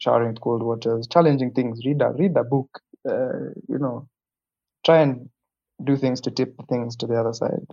showering 0.00 0.28
with 0.28 0.40
cold 0.40 0.62
waters 0.62 1.06
challenging 1.08 1.52
things. 1.52 1.84
Read 1.84 2.00
a 2.02 2.10
read 2.10 2.36
a 2.36 2.44
book 2.44 2.68
uh, 3.08 3.50
you 3.68 3.78
know. 3.78 4.08
Try 4.84 4.98
and 5.02 5.28
do 5.82 5.96
things 5.96 6.20
to 6.22 6.30
tip 6.30 6.54
things 6.68 6.96
to 6.96 7.06
the 7.06 7.16
other 7.20 7.32
side. 7.32 7.66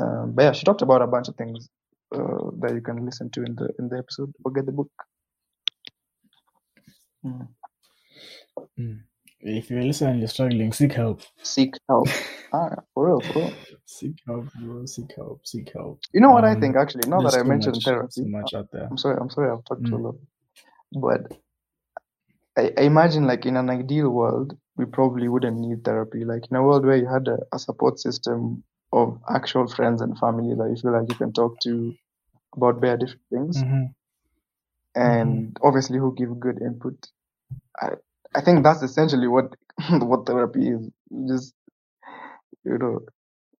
Um, 0.00 0.32
but 0.34 0.42
yeah 0.42 0.52
she 0.52 0.64
talked 0.64 0.82
about 0.82 1.02
a 1.02 1.06
bunch 1.06 1.28
of 1.28 1.36
things 1.36 1.68
uh, 2.14 2.50
that 2.60 2.72
you 2.74 2.80
can 2.80 3.04
listen 3.04 3.30
to 3.30 3.42
in 3.44 3.54
the 3.54 3.68
in 3.78 3.88
the 3.88 3.98
episode. 3.98 4.32
Or 4.44 4.52
get 4.52 4.66
the 4.66 4.72
book. 4.72 4.90
Mm. 7.24 7.48
Mm. 8.78 9.00
If 9.40 9.70
you're 9.70 9.82
listening 9.82 10.10
and 10.10 10.18
you're 10.20 10.28
struggling, 10.28 10.72
seek 10.72 10.92
help. 10.92 11.22
seek 11.42 11.74
help 11.88 12.08
ah 12.52 12.70
for 12.94 13.06
real 13.08 13.20
for 13.32 13.42
real 13.42 13.58
Seek 13.86 14.16
help, 14.26 14.46
bro. 14.54 14.84
Seek 14.86 15.12
help. 15.16 15.46
Seek 15.46 15.72
help. 15.72 16.00
you 16.12 16.20
know 16.20 16.30
what 16.30 16.44
i 16.44 16.54
Um, 16.54 16.60
think 16.60 16.76
actually 16.76 17.06
now 17.08 17.22
that 17.22 17.34
i 17.34 17.42
mentioned 17.42 17.76
much, 17.76 17.84
therapy 17.84 18.22
much 18.24 18.54
out 18.54 18.68
there. 18.72 18.88
I'm 18.90 18.98
sorry, 18.98 19.16
I'm 19.20 19.30
sorry, 19.30 19.50
I've 19.50 19.64
talked 19.64 19.86
too 19.86 19.96
Mm. 19.96 20.02
long. 20.02 20.18
But 20.92 21.20
I, 22.56 22.72
I 22.76 22.82
imagine, 22.82 23.26
like, 23.26 23.46
in 23.46 23.56
an 23.56 23.70
ideal 23.70 24.10
world, 24.10 24.56
we 24.76 24.84
probably 24.86 25.28
wouldn't 25.28 25.58
need 25.58 25.84
therapy. 25.84 26.24
Like, 26.24 26.44
in 26.50 26.56
a 26.56 26.62
world 26.62 26.84
where 26.86 26.96
you 26.96 27.06
had 27.06 27.28
a, 27.28 27.38
a 27.52 27.58
support 27.58 28.00
system 28.00 28.64
of 28.92 29.20
actual 29.28 29.68
friends 29.68 30.00
and 30.00 30.18
family 30.18 30.54
that 30.54 30.68
you 30.68 30.76
feel 30.82 30.92
like 30.98 31.08
you 31.08 31.14
can 31.14 31.32
talk 31.32 31.60
to 31.60 31.94
about 32.56 32.80
bare 32.80 32.96
different 32.96 33.22
things, 33.30 33.56
Mhm. 33.58 33.94
and 34.94 35.56
obviously 35.62 35.98
who 35.98 36.14
give 36.16 36.40
good 36.40 36.60
input. 36.62 36.96
I, 37.80 37.90
I 38.34 38.40
think 38.40 38.62
that's 38.62 38.82
essentially 38.82 39.26
what 39.28 39.54
what 39.90 40.26
therapy 40.26 40.68
is. 40.68 40.90
You 41.10 41.28
just 41.28 41.54
you 42.64 42.78
know, 42.78 43.00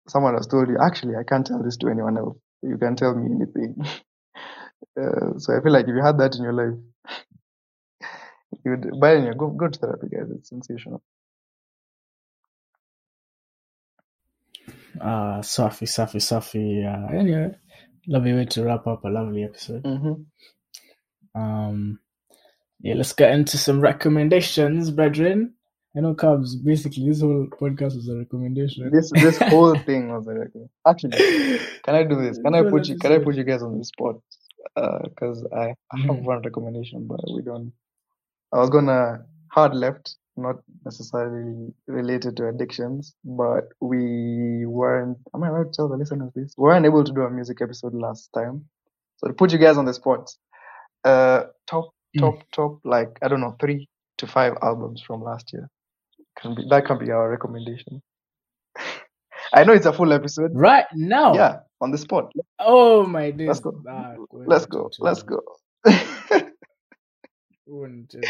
someone 0.08 0.34
has 0.34 0.46
told 0.46 0.68
you, 0.68 0.76
actually, 0.80 1.14
I 1.16 1.22
can't 1.22 1.46
tell 1.46 1.62
this 1.62 1.76
to 1.78 1.88
anyone 1.88 2.18
else. 2.18 2.36
You 2.62 2.76
can 2.76 2.96
tell 2.96 3.14
me 3.14 3.30
anything. 3.34 3.76
uh, 5.00 5.38
so 5.38 5.56
I 5.56 5.62
feel 5.62 5.72
like 5.72 5.86
if 5.88 5.94
you 5.94 6.02
had 6.02 6.18
that 6.18 6.36
in 6.36 6.42
your 6.42 6.52
life, 6.52 6.78
you'd. 8.64 8.90
But 9.00 9.16
anyway, 9.16 9.34
go 9.38 9.48
go 9.48 9.68
to 9.68 9.78
therapy, 9.78 10.08
guys. 10.08 10.30
It's 10.30 10.48
sensational. 10.48 11.02
Uh, 15.00 15.40
safi, 15.40 15.86
safi, 15.86 16.20
safi. 16.20 16.84
Uh, 16.84 17.16
anyway, 17.16 17.54
lovely 18.08 18.32
way 18.32 18.44
to 18.46 18.64
wrap 18.64 18.86
up 18.86 19.04
a 19.04 19.08
lovely 19.08 19.44
episode. 19.44 19.84
Mm-hmm. 19.84 21.40
Um, 21.40 22.00
yeah, 22.80 22.94
let's 22.94 23.12
get 23.12 23.32
into 23.32 23.58
some 23.58 23.80
recommendations, 23.80 24.90
brethren. 24.90 25.54
I 25.96 26.00
know, 26.00 26.14
Cubs. 26.14 26.54
Basically, 26.56 27.08
this 27.08 27.20
whole 27.20 27.46
podcast 27.60 27.96
was 27.96 28.08
a 28.08 28.16
recommendation. 28.16 28.90
This 28.92 29.10
this 29.10 29.38
whole 29.50 29.74
thing 29.76 30.10
was 30.12 30.26
a 30.26 30.34
record. 30.34 30.68
Actually, 30.86 31.18
can 31.84 31.94
I 31.94 32.04
do 32.04 32.20
this? 32.20 32.38
Can 32.38 32.54
I 32.54 32.62
put 32.62 32.86
you? 32.88 32.96
Can 32.98 33.12
I 33.12 33.18
put 33.18 33.34
you 33.36 33.44
guys 33.44 33.62
on 33.62 33.78
the 33.78 33.84
spot? 33.84 34.16
Because 34.76 35.44
I, 35.52 35.74
I 35.92 35.96
have 36.06 36.16
Mhm. 36.16 36.22
one 36.24 36.42
recommendation, 36.42 37.06
but 37.06 37.20
we 37.34 37.42
don't. 37.42 37.72
I 38.52 38.58
was 38.58 38.70
gonna 38.70 39.24
hard 39.50 39.74
left, 39.74 40.16
not 40.36 40.56
necessarily 40.84 41.72
related 41.86 42.36
to 42.36 42.48
addictions, 42.48 43.14
but 43.24 43.64
we 43.80 44.64
weren't. 44.66 45.18
Am 45.34 45.42
I 45.42 45.48
allowed 45.48 45.72
to 45.72 45.76
tell 45.76 45.88
the 45.88 45.96
listeners 45.96 46.30
this? 46.34 46.54
We 46.56 46.62
weren't 46.64 46.86
able 46.86 47.02
to 47.02 47.12
do 47.12 47.22
a 47.22 47.30
music 47.30 47.60
episode 47.62 47.94
last 47.94 48.30
time, 48.34 48.66
so 49.16 49.28
to 49.28 49.34
put 49.34 49.52
you 49.52 49.58
guys 49.58 49.78
on 49.78 49.84
the 49.86 49.94
spot, 49.94 50.30
uh, 51.04 51.44
top, 51.66 51.90
Mm. 52.16 52.20
top, 52.20 52.42
top, 52.52 52.80
like 52.84 53.18
I 53.22 53.28
don't 53.28 53.40
know, 53.40 53.56
three 53.60 53.88
to 54.18 54.26
five 54.26 54.54
albums 54.62 55.02
from 55.02 55.22
last 55.22 55.52
year. 55.52 55.68
Can 56.40 56.54
be 56.54 56.64
that 56.70 56.86
can 56.86 56.98
be 56.98 57.10
our 57.10 57.28
recommendation. 57.30 58.02
I 59.54 59.64
know 59.64 59.72
it's 59.72 59.86
a 59.86 59.92
full 59.92 60.12
episode. 60.12 60.52
Right 60.54 60.86
now. 60.94 61.34
Yeah, 61.34 61.60
on 61.80 61.90
the 61.90 61.98
spot. 61.98 62.32
Oh 62.58 63.06
my 63.06 63.30
days. 63.30 63.48
Let's 63.48 63.60
go. 63.60 63.82
Ah, 63.88 64.14
Let's 64.32 64.66
go. 64.66 64.90
Let's 64.98 65.22
go. 65.22 65.40
Two, 67.66 68.06
two. 68.08 68.20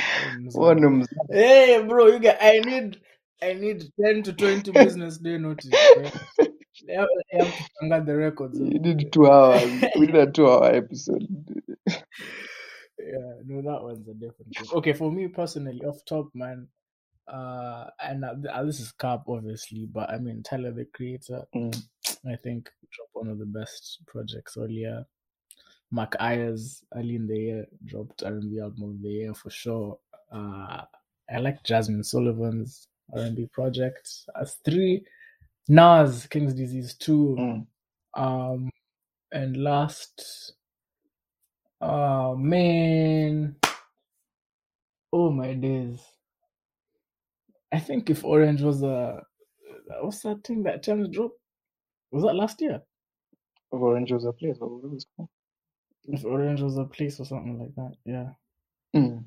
Hey, 1.30 1.84
bro, 1.86 2.06
you 2.06 2.18
get. 2.18 2.38
I 2.40 2.59
need. 2.59 3.00
I 3.40 3.52
need 3.52 3.84
ten 4.00 4.24
to 4.24 4.32
twenty 4.32 4.72
business 4.72 5.18
day 5.18 5.38
notice. 5.38 5.70
I 5.72 6.10
have 7.32 7.48
to 7.82 8.02
the 8.05 8.16
records. 8.16 8.59
you 8.59 8.78
did 8.78 9.12
two 9.12 9.30
hours. 9.30 9.70
We 9.98 10.06
did 10.06 10.16
a 10.16 10.30
two-hour 10.30 10.74
episode. 10.74 11.26
Yeah, 12.98 13.34
no, 13.44 13.62
that 13.62 13.82
one's 13.82 14.08
a 14.08 14.14
different 14.14 14.54
thing. 14.56 14.66
Okay, 14.72 14.92
for 14.92 15.10
me 15.12 15.28
personally, 15.28 15.80
off 15.84 16.04
top, 16.04 16.28
man, 16.34 16.68
uh, 17.28 17.86
and 18.02 18.24
uh, 18.24 18.34
uh, 18.52 18.64
this 18.64 18.80
is 18.80 18.92
Cap, 18.92 19.22
obviously, 19.28 19.86
but 19.86 20.10
I 20.10 20.18
mean, 20.18 20.42
Tyler 20.42 20.72
the 20.72 20.84
Creator, 20.86 21.44
Mm. 21.54 21.76
I 22.26 22.36
think, 22.36 22.68
dropped 22.90 23.14
one 23.14 23.28
of 23.28 23.38
the 23.38 23.46
best 23.46 24.00
projects 24.06 24.56
earlier. 24.56 25.04
Mark 25.90 26.16
Ayers, 26.20 26.84
early 26.94 27.14
in 27.16 27.26
the 27.26 27.38
year, 27.38 27.66
dropped 27.84 28.22
R&B 28.22 28.58
album 28.60 28.82
of 28.90 29.02
the 29.02 29.08
year 29.08 29.34
for 29.34 29.50
sure. 29.50 29.98
Uh, 30.32 30.82
I 31.30 31.38
like 31.38 31.62
Jazmine 31.62 32.04
Sullivan's 32.04 32.88
R&B 33.14 33.46
project. 33.52 34.10
As 34.38 34.54
three, 34.64 35.04
Nas, 35.68 36.26
King's 36.26 36.54
Disease 36.54 36.94
2, 36.94 37.36
Mm. 37.38 37.66
um, 38.14 38.70
and 39.32 39.56
last, 39.56 40.54
oh 41.80 42.36
man, 42.36 43.56
oh 45.12 45.30
my 45.30 45.55
days. 45.55 46.00
I 47.72 47.78
think 47.80 48.09
if 48.10 48.24
Orange 48.24 48.62
was 48.62 48.82
a, 48.82 49.22
what's 50.00 50.20
that 50.20 50.44
thing 50.44 50.62
that 50.62 50.82
Tems 50.82 51.09
dropped? 51.09 51.38
Was 52.10 52.24
that 52.24 52.34
last 52.34 52.60
year? 52.60 52.80
If 53.72 53.80
Orange 53.80 54.12
was 54.12 54.24
a 54.24 54.32
place. 54.32 54.56
What 54.59 54.82
was 54.82 55.02
it 55.02 55.09
called? 55.16 55.28
If 56.06 56.24
Orange 56.24 56.62
was 56.62 56.78
a 56.78 56.84
place 56.84 57.20
or 57.20 57.26
something 57.26 57.59
like 57.59 57.74
that, 57.74 57.92
yeah. 58.06 58.28
Mm. 58.96 59.24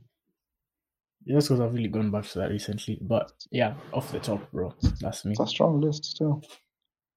Just 1.27 1.49
because 1.49 1.61
I've 1.61 1.75
really 1.75 1.87
gone 1.87 2.09
back 2.09 2.25
to 2.29 2.39
that 2.39 2.49
recently, 2.49 2.97
but 2.99 3.31
yeah, 3.51 3.75
off 3.93 4.11
the 4.11 4.19
top, 4.19 4.51
bro, 4.51 4.73
that's 4.99 5.23
me. 5.23 5.33
It's 5.33 5.39
a 5.39 5.45
strong 5.45 5.79
list 5.79 6.05
still. 6.05 6.41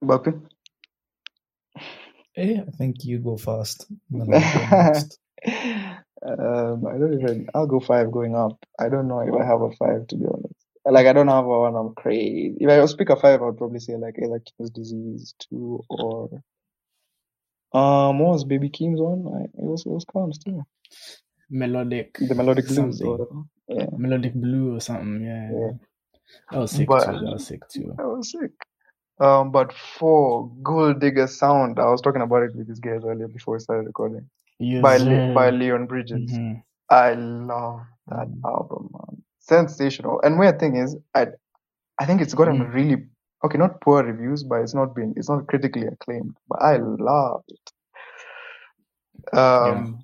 Bapi? 0.03 0.39
Yeah, 2.37 2.61
I 2.67 2.71
think 2.71 3.03
you 3.05 3.19
go 3.19 3.37
first. 3.37 3.87
Go 4.11 4.19
um, 6.27 6.87
I 6.87 6.97
don't 6.97 7.13
even. 7.21 7.47
I'll 7.53 7.67
go 7.67 7.79
five 7.79 8.11
going 8.11 8.35
up. 8.35 8.57
I 8.79 8.89
don't 8.89 9.07
know 9.07 9.19
if 9.19 9.33
I 9.33 9.45
have 9.45 9.61
a 9.61 9.69
five 9.71 10.07
to 10.07 10.15
be 10.17 10.25
honest. 10.25 10.53
Like 10.83 11.05
I 11.07 11.13
don't 11.13 11.27
have 11.27 11.45
a 11.45 11.47
one. 11.59 11.75
I'm 11.75 11.93
crazy. 11.93 12.55
If 12.59 12.69
I 12.69 12.79
was 12.79 12.95
pick 12.95 13.09
a 13.09 13.15
five, 13.15 13.41
I 13.41 13.45
would 13.45 13.57
probably 13.57 13.79
say 13.79 13.95
like 13.95 14.15
either 14.17 14.39
King's 14.57 14.71
Disease 14.71 15.35
two 15.39 15.81
or 15.89 16.29
um, 17.73 18.19
what 18.19 18.31
was 18.33 18.43
Baby 18.43 18.69
Keem's 18.69 18.99
one? 19.01 19.27
I, 19.35 19.43
it 19.43 19.65
was 19.65 19.85
it 19.85 19.89
was 19.89 20.05
calm 20.05 20.33
still. 20.33 20.65
Melodic, 21.51 22.17
The 22.17 22.33
melodic 22.33 22.67
blues 22.67 23.01
or. 23.01 23.45
Yeah, 23.67 23.87
Melodic 23.97 24.33
Blue 24.35 24.75
or 24.75 24.79
something, 24.79 25.23
yeah. 25.23 25.49
Yeah. 25.51 25.71
That 26.51 26.59
was 26.59 26.71
sick 26.71 26.87
But- 26.87 27.05
too. 27.05 27.11
That 27.13 27.31
was 27.33 27.47
sick 27.47 27.67
too. 27.67 27.93
that 27.97 28.07
was 28.07 28.31
sick. 28.31 28.51
Um, 29.19 29.51
but 29.51 29.73
for 29.73 30.49
Gold 30.63 30.99
Digger 30.99 31.27
Sound, 31.27 31.79
I 31.79 31.89
was 31.89 32.01
talking 32.01 32.21
about 32.21 32.43
it 32.43 32.55
with 32.55 32.67
these 32.67 32.79
guys 32.79 33.01
earlier 33.05 33.27
before 33.27 33.55
we 33.55 33.59
started 33.59 33.87
recording. 33.87 34.29
Yes, 34.59 34.81
by. 34.83 34.97
Le- 34.97 35.33
by 35.33 35.49
Leon 35.51 35.87
Bridges. 35.87 36.31
Mhm. 36.31 36.63
I 36.89 37.13
love 37.13 37.81
that 38.07 38.27
Mm. 38.27 38.43
album, 38.45 38.89
man. 38.93 39.23
Sensational. 39.39 40.21
And 40.21 40.37
weird 40.39 40.59
thing 40.59 40.75
is, 40.77 40.97
I 41.13 41.27
I 41.99 42.05
think 42.05 42.21
it's 42.21 42.33
gotten 42.33 42.59
Mm. 42.59 42.73
really 42.73 43.07
okay, 43.43 43.57
not 43.57 43.81
poor 43.81 44.03
reviews, 44.03 44.43
but 44.43 44.61
it's 44.61 44.73
not 44.75 44.95
been 44.95 45.13
it's 45.17 45.29
not 45.29 45.47
critically 45.47 45.87
acclaimed. 45.87 46.35
But 46.49 46.61
I 46.61 46.77
love 46.77 47.43
it. 47.47 47.71
Um, 49.37 50.03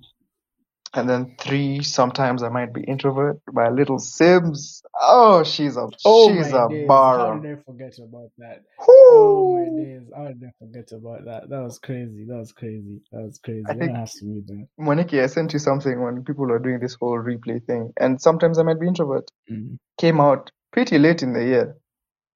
and 0.94 1.08
then 1.08 1.34
three, 1.38 1.82
sometimes 1.82 2.42
I 2.42 2.48
might 2.48 2.72
be 2.74 2.82
introvert 2.82 3.40
by 3.52 3.68
Little 3.70 3.98
Simz. 3.98 4.82
Oh, 5.00 5.42
she's 5.42 5.76
a 5.76 5.88
Oh 6.04 6.28
she's 6.28 6.48
a 6.52 6.68
days! 6.68 6.82
How 6.82 6.86
bar. 6.88 7.38
did 7.40 7.58
I 7.58 7.62
forget 7.62 7.98
about 7.98 8.30
that? 8.38 8.62
Oh 8.78 9.58
my 9.76 9.82
days! 9.82 10.02
How 10.14 10.28
did 10.28 10.42
I 10.44 10.52
forget 10.58 10.92
about 10.92 11.24
that? 11.24 11.48
That 11.48 11.62
was 11.62 11.78
crazy. 11.78 12.24
That 12.28 12.36
was 12.36 12.52
crazy. 12.52 13.00
That 13.12 13.22
was 13.22 13.38
crazy. 13.38 13.64
I 13.68 13.72
That 13.72 13.78
think- 13.78 13.96
has 13.96 14.12
to 14.14 14.24
be 14.24 14.42
there. 14.46 14.66
Monique, 14.78 15.14
I 15.14 15.26
sent 15.26 15.52
you 15.52 15.58
something 15.58 16.02
when 16.02 16.24
people 16.24 16.50
are 16.52 16.58
doing 16.58 16.78
this 16.80 16.94
whole 16.94 17.18
replay 17.18 17.64
thing, 17.64 17.92
and 17.98 18.20
sometimes 18.20 18.58
I 18.58 18.62
might 18.62 18.80
be 18.80 18.86
introvert. 18.88 19.30
Mm. 19.50 19.78
Came 19.98 20.20
out 20.20 20.50
pretty 20.72 20.98
late 20.98 21.22
in 21.22 21.32
the 21.32 21.44
year, 21.44 21.76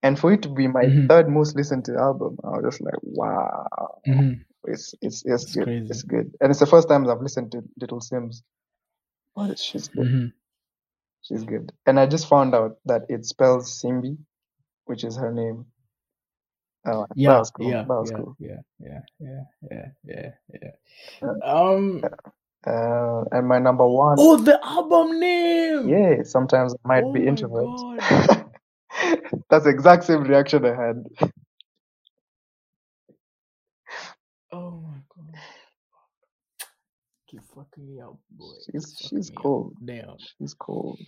and 0.02 0.18
for 0.18 0.32
it 0.32 0.42
to 0.42 0.48
be 0.48 0.66
my 0.68 0.84
Mhm. 0.84 1.08
third 1.08 1.28
most 1.28 1.56
listened 1.56 1.84
to 1.86 1.96
album, 1.96 2.38
I 2.44 2.48
was 2.50 2.64
just 2.64 2.80
like, 2.80 2.94
wow, 3.02 3.66
Mhm. 4.06 4.44
It's 4.66 4.94
it's 5.02 5.24
it's, 5.26 5.44
It's 5.44 5.56
good, 5.56 5.64
crazy. 5.64 5.90
it's 5.90 6.04
good, 6.04 6.32
and 6.40 6.50
it's 6.50 6.60
the 6.60 6.66
first 6.66 6.88
time 6.88 7.08
I've 7.08 7.22
listened 7.22 7.52
to 7.52 7.62
Little 7.80 8.00
Simz, 8.00 8.42
but 9.36 9.58
she's 9.58 9.88
good, 9.88 10.06
Mhm. 10.06 10.32
she's 11.22 11.44
good, 11.44 11.72
and 11.86 12.00
I 12.00 12.06
just 12.06 12.28
found 12.28 12.54
out 12.54 12.78
that 12.86 13.02
it 13.10 13.26
spells 13.26 13.82
Simbi, 13.82 14.18
which 14.86 15.04
is 15.04 15.16
her 15.16 15.32
name. 15.32 15.66
Oh, 16.86 17.06
Yeah, 17.14 17.42
cool. 17.54 17.70
yeah, 17.72 17.86
yeah, 18.00 18.22
cool. 18.24 18.36
yeah, 18.38 18.60
yeah, 18.80 19.00
yeah, 19.20 19.44
yeah, 19.70 19.86
yeah, 20.04 20.30
yeah. 20.62 20.70
Um. 21.44 22.02
Uh, 22.66 23.24
and 23.32 23.48
my 23.48 23.58
number 23.58 23.86
one, 23.88 24.18
Oh, 24.18 24.36
the 24.36 24.60
album 24.64 25.20
name. 25.20 25.90
yeah, 25.90 26.22
sometimes 26.24 26.74
I 26.84 26.88
might 26.88 27.04
Oh 27.04 27.12
be 27.12 27.26
introvert. 27.26 27.84
That's 29.50 29.64
the 29.64 29.70
exact 29.70 30.04
same 30.04 30.24
reaction 30.24 30.64
I 30.64 30.74
had. 30.74 31.04
Oh 34.56 34.80
my 34.82 34.98
god. 35.14 35.34
Keep 37.28 37.42
fucking 37.54 37.86
me 37.86 38.00
up, 38.00 38.16
boy. 38.30 38.52
She's 38.72 38.86
Keep 38.94 39.08
she's 39.10 39.30
me 39.30 39.36
up. 39.36 39.42
cold. 39.42 39.74
Damn. 39.84 40.16
She's 40.38 40.54
cold. 40.54 40.98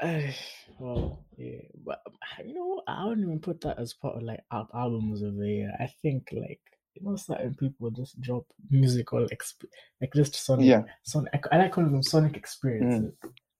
Eh, 0.00 0.32
well, 0.78 1.24
yeah, 1.36 1.60
but 1.84 2.00
you 2.44 2.54
know, 2.54 2.82
I 2.86 3.04
wouldn't 3.06 3.26
even 3.26 3.40
put 3.40 3.60
that 3.62 3.78
as 3.78 3.94
part 3.94 4.16
of 4.16 4.22
like 4.22 4.40
al- 4.52 4.70
albums 4.74 5.22
of 5.22 5.36
the 5.36 5.46
year. 5.48 5.72
I 5.80 5.88
think 6.02 6.28
like 6.32 6.60
you 6.94 7.02
know, 7.04 7.16
certain 7.16 7.54
people 7.54 7.90
just 7.90 8.18
drop 8.22 8.44
musical 8.70 9.26
exp- 9.26 9.68
like 10.00 10.12
just 10.14 10.34
sonic, 10.34 10.66
Yeah. 10.66 10.82
sonic. 11.02 11.44
I, 11.52 11.58
like 11.58 11.72
calling 11.72 11.92
them 11.92 12.02
sonic 12.02 12.36
experiences, 12.36 13.12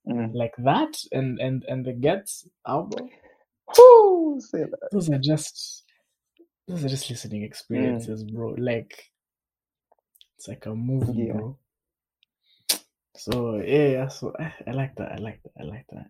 Mm. 0.08 0.30
like 0.34 0.54
that, 0.58 0.96
and 1.12 1.38
and 1.40 1.64
and 1.68 1.84
the 1.84 1.92
Gets 1.92 2.46
album. 2.66 3.08
Woo! 3.76 4.38
Say 4.40 4.60
that. 4.60 4.88
Those 4.92 5.10
are 5.10 5.18
just 5.18 5.84
those 6.68 6.84
are 6.84 6.88
just 6.88 7.10
listening 7.10 7.42
experiences, 7.42 8.22
bro. 8.24 8.54
Like 8.58 9.04
it's 10.36 10.48
like 10.48 10.66
a 10.66 10.74
movie, 10.74 11.24
Yeah. 11.24 11.32
bro. 11.32 11.58
So 13.16 13.62
yeah, 13.64 14.08
so 14.08 14.34
I, 14.38 14.54
I 14.66 14.72
like 14.72 14.96
that. 14.96 15.12
I 15.12 15.16
like 15.18 15.40
that. 15.44 15.52
I 15.60 15.64
like 15.64 15.86
that. 15.92 16.06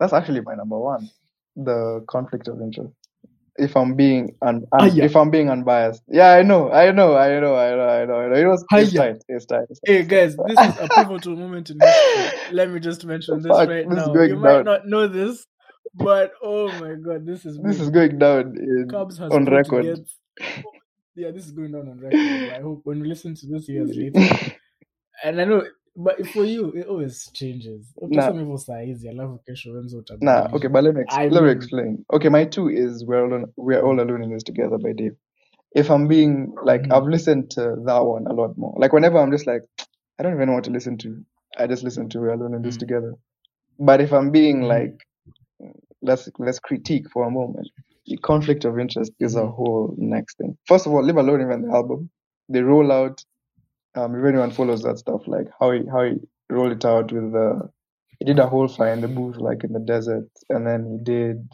That's 0.00 0.12
actually 0.12 0.42
my 0.42 0.54
number 0.54 0.78
one. 0.78 1.10
The 1.56 2.04
conflict 2.08 2.48
of 2.48 2.60
interest. 2.60 2.94
If 3.56 3.76
I'm 3.76 3.94
being 3.96 4.36
un, 4.42 4.64
un- 4.72 4.84
Ah, 4.84 4.96
if 4.98 5.16
I'm 5.16 5.30
being 5.30 5.50
unbiased. 5.50 6.02
Yeah, 6.08 6.32
I 6.32 6.42
know, 6.42 6.72
I 6.72 6.92
know, 6.92 7.16
I 7.16 7.40
know, 7.40 7.56
I 7.56 7.76
know, 7.76 7.88
I 7.88 8.06
know, 8.06 8.16
I 8.20 8.28
know. 8.30 8.36
It 8.36 8.46
was 8.46 8.66
Ah, 8.72 8.78
it's 8.80 8.92
tight. 8.94 9.16
It's 9.28 9.46
tight. 9.46 9.66
It's 9.70 9.80
Hey 9.84 10.04
guys, 10.04 10.36
this 10.38 10.62
is 10.62 10.78
a 10.78 10.88
pivotal 10.88 11.36
moment 11.36 11.70
in 11.70 11.80
history. 11.80 12.34
Let 12.48 12.70
me 12.70 12.80
just 12.80 13.04
mention 13.04 13.42
this 13.42 13.64
Fuck, 13.64 13.66
right 13.66 13.90
this 13.90 14.02
is 14.02 14.08
now. 14.08 14.16
You 14.16 14.36
might 14.36 14.62
not 14.62 14.86
know 14.86 15.08
this, 15.08 15.46
but 15.94 16.32
oh 16.42 16.72
my 16.72 16.94
god, 16.94 17.26
this 17.26 17.46
is 17.46 17.58
This 17.58 17.80
big. 17.80 17.80
is 17.80 17.90
going 17.90 18.18
down 18.18 18.56
in, 18.58 19.06
on 19.30 19.46
record. 19.46 20.00
Yeah, 21.16 21.30
this 21.32 21.46
is 21.46 21.52
going 21.52 21.72
down 21.72 21.88
on 21.88 22.00
record. 22.00 22.48
I 22.50 22.60
hope 22.62 22.82
when 22.84 23.00
we 23.00 23.08
listen 23.08 23.34
to 23.36 23.46
this 23.46 23.68
years 23.68 23.90
later, 23.96 24.30
and 25.24 25.40
I 25.40 25.44
know, 25.44 25.64
but 25.96 26.26
for 26.28 26.44
you, 26.44 26.72
it 26.72 26.86
always 26.88 27.30
changes. 27.34 27.86
Okay, 28.02 28.16
Nah. 28.16 28.26
some 28.26 28.38
people 28.38 28.58
say 28.58 28.86
easy. 28.88 29.08
Alafu 29.08 29.40
kesho 29.48 29.72
wenza 29.74 30.04
Nah, 30.22 30.48
okay, 30.54 30.68
but 30.68 30.84
let 30.84 30.94
me 30.94 31.02
ex- 31.02 31.14
I 31.14 31.28
let 31.28 31.44
me 31.44 31.50
explain. 31.52 32.04
Okay, 32.12 32.28
my 32.30 32.44
two 32.46 32.68
is 32.68 33.04
we're 33.06 33.24
alone, 33.26 33.46
we're 33.56 33.82
all 33.82 34.00
alone 34.00 34.22
in 34.24 34.32
this 34.32 34.44
together 34.44 34.78
by 34.78 34.92
Dave. 34.92 35.12
if 35.74 35.90
I'm 35.90 36.08
being 36.08 36.54
like, 36.64 36.82
Mhm. 36.82 36.92
I've 36.92 37.04
listened 37.04 37.50
to 37.52 37.76
that 37.86 38.00
one 38.04 38.26
a 38.26 38.32
lot 38.34 38.58
more. 38.58 38.74
Like 38.78 38.92
whenever 38.92 39.18
I'm 39.18 39.30
just 39.32 39.46
like, 39.48 39.62
I 40.18 40.24
don't 40.24 40.34
even 40.34 40.48
know 40.48 40.54
what 40.54 40.64
to 40.66 40.70
listen 40.72 40.98
to. 40.98 41.24
I 41.58 41.66
just 41.68 41.84
listen 41.84 42.08
to 42.10 42.20
we're 42.20 42.32
Alone 42.34 42.54
in 42.54 42.62
This 42.62 42.76
Mm. 42.76 42.80
Together. 42.80 43.14
But 43.78 44.00
if 44.02 44.12
I'm 44.12 44.30
being 44.32 44.62
Mhm. 44.62 44.68
like, 44.68 44.94
let's 46.02 46.28
let's 46.38 46.60
critique 46.60 47.10
for 47.12 47.24
a 47.26 47.30
moment. 47.30 47.68
The 48.06 48.16
conflict 48.18 48.64
of 48.64 48.78
interest 48.78 49.12
is 49.20 49.36
a 49.36 49.42
Mhm. 49.42 49.54
whole 49.54 49.94
next 49.98 50.38
thing. 50.38 50.56
First 50.66 50.86
of 50.86 50.92
all, 50.94 51.02
leave 51.02 51.16
alone 51.16 51.42
even 51.42 51.62
the 51.62 51.72
album. 51.74 52.10
They 52.48 52.62
roll 52.62 52.92
out. 52.92 53.24
Um, 53.96 54.14
if 54.16 54.24
anyone 54.24 54.50
follows 54.52 54.82
that 54.82 54.98
stuff, 54.98 55.28
like 55.28 55.48
how 55.60 55.72
he 55.72 55.86
how 55.86 56.04
he 56.04 56.20
rolled 56.50 56.72
it 56.72 56.84
out 56.84 57.12
with 57.12 57.32
the, 57.32 57.70
he 58.18 58.24
did 58.26 58.38
a 58.40 58.46
whole 58.48 58.68
fly 58.68 58.90
in 58.92 59.00
the 59.02 59.08
booth 59.08 59.36
like 59.38 59.64
in 59.64 59.72
the 59.72 59.80
desert, 59.80 60.28
and 60.50 60.66
then 60.66 60.84
he 60.92 60.98
did. 61.04 61.48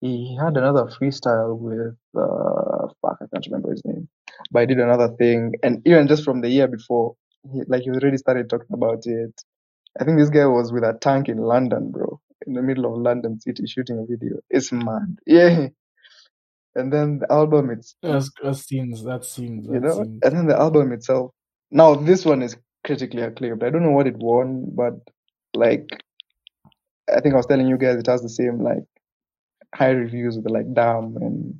He 0.00 0.36
had 0.40 0.56
another 0.56 0.84
freestyle 0.86 1.58
with 1.58 1.96
uh, 2.16 2.88
fuck, 3.02 3.18
I 3.22 3.26
can't 3.32 3.46
remember 3.46 3.72
his 3.72 3.84
name, 3.84 4.08
but 4.52 4.60
he 4.60 4.66
did 4.68 4.80
another 4.80 5.08
thing, 5.16 5.54
and 5.62 5.82
even 5.86 6.08
just 6.08 6.24
from 6.24 6.40
the 6.42 6.48
year 6.50 6.68
before, 6.68 7.16
he, 7.52 7.62
like 7.68 7.82
he 7.82 7.90
already 7.90 8.18
started 8.18 8.50
talking 8.50 8.72
about 8.74 9.06
it. 9.06 9.34
I 10.00 10.04
think 10.04 10.18
this 10.18 10.30
guy 10.30 10.46
was 10.46 10.72
with 10.72 10.84
a 10.84 10.98
tank 11.00 11.28
in 11.28 11.38
London, 11.38 11.90
bro, 11.90 12.20
in 12.46 12.54
the 12.54 12.62
middle 12.62 12.86
of 12.86 13.00
London 13.00 13.40
city 13.40 13.66
shooting 13.66 13.98
a 13.98 14.06
video. 14.06 14.38
It's 14.50 14.72
mad, 14.72 15.18
yeah. 15.26 15.68
And 16.74 16.92
then 16.92 17.18
the 17.18 17.30
album, 17.30 17.70
it's 17.70 17.96
That's, 18.02 18.30
that's 18.42 18.66
scenes. 18.66 19.04
That's 19.04 19.30
scenes. 19.30 19.66
you 19.70 19.80
know, 19.80 20.02
scenes. 20.02 20.20
and 20.22 20.36
then 20.36 20.46
the 20.46 20.58
album 20.58 20.92
itself. 20.92 21.32
Now 21.70 21.94
this 21.94 22.24
one 22.24 22.42
is 22.42 22.56
critically 22.84 23.22
acclaimed. 23.22 23.62
I 23.62 23.70
don't 23.70 23.82
know 23.82 23.90
what 23.90 24.06
it 24.06 24.16
won, 24.16 24.66
but 24.74 24.94
like 25.54 25.88
I 27.14 27.20
think 27.20 27.34
I 27.34 27.36
was 27.36 27.46
telling 27.46 27.68
you 27.68 27.76
guys, 27.76 27.96
it 27.96 28.06
has 28.06 28.22
the 28.22 28.28
same 28.28 28.62
like 28.62 28.84
high 29.74 29.90
reviews 29.90 30.36
with 30.36 30.50
like 30.50 30.72
Damn 30.74 31.16
and 31.16 31.54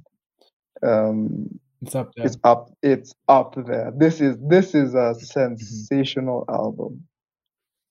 um 0.82 1.59
It's 1.82 1.94
up 1.94 2.10
there. 2.16 2.26
it's 2.26 2.36
up 2.44 2.70
it's 2.82 3.14
up 3.28 3.55
there. 3.66 3.93
This 3.97 4.20
is 4.20 4.36
this 4.40 4.74
is 4.74 4.94
a 4.94 5.14
sensational 5.14 6.44
album 6.48 7.05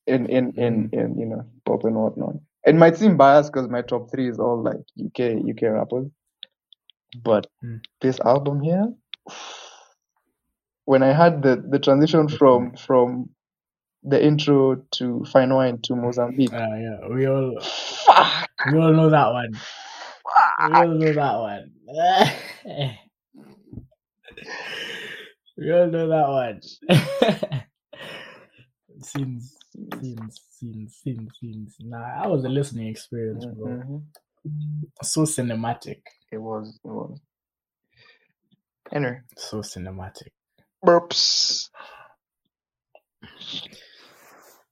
in 0.08 0.28
in 0.28 0.54
in 0.58 0.90
in 0.94 1.18
you 1.20 1.26
know 1.26 1.46
pop 1.66 1.84
and 1.84 1.96
whatnot. 1.96 2.36
It 2.66 2.76
might 2.76 2.98
seem 2.98 3.18
biased 3.18 3.52
because 3.52 3.70
my 3.70 3.82
top 3.82 4.12
three 4.12 4.30
is 4.30 4.40
all 4.40 4.62
like 4.62 4.78
UK 5.04 5.38
UK 5.50 5.72
rappers, 5.74 6.08
but 7.16 7.48
Mm. 7.64 7.82
this 8.02 8.20
album 8.20 8.62
here, 8.62 8.94
when 10.86 11.04
I 11.04 11.14
had 11.14 11.42
the 11.42 11.64
the 11.70 11.80
transition 11.80 12.28
from 12.28 12.76
from 12.76 13.30
the 14.04 14.24
intro 14.24 14.76
to 14.98 15.24
Fine 15.26 15.54
Wine 15.54 15.80
to 15.84 15.96
Mozambique, 15.96 16.54
Ah, 16.54 16.76
yeah, 16.76 17.08
we 17.08 17.28
all 17.28 17.60
fuck, 17.62 18.50
we 18.72 18.80
all 18.80 18.94
know 18.94 19.10
that 19.10 19.32
one. 19.32 19.52
We 20.70 20.76
all 20.76 20.88
know 20.88 21.14
that 21.14 21.38
one. 21.38 21.72
we 25.58 25.72
all 25.72 25.88
know 25.88 26.08
that 26.08 26.30
one. 26.30 26.62
scenes, 29.02 29.58
scenes, 30.00 30.40
scenes, 30.52 30.96
scenes, 31.04 31.32
scenes. 31.40 31.76
Nah, 31.80 32.22
that 32.22 32.30
was 32.30 32.44
a 32.46 32.50
listening 32.50 32.88
experience, 32.88 33.46
bro. 33.46 33.68
Mhm. 33.68 34.04
So 35.04 35.24
cinematic. 35.24 36.02
it 36.32 36.38
was 36.40 36.80
it 36.84 36.90
was. 36.90 37.20
Anyway, 38.94 39.22
So 39.38 39.60
cinematic. 39.60 40.30
burps. 40.86 41.70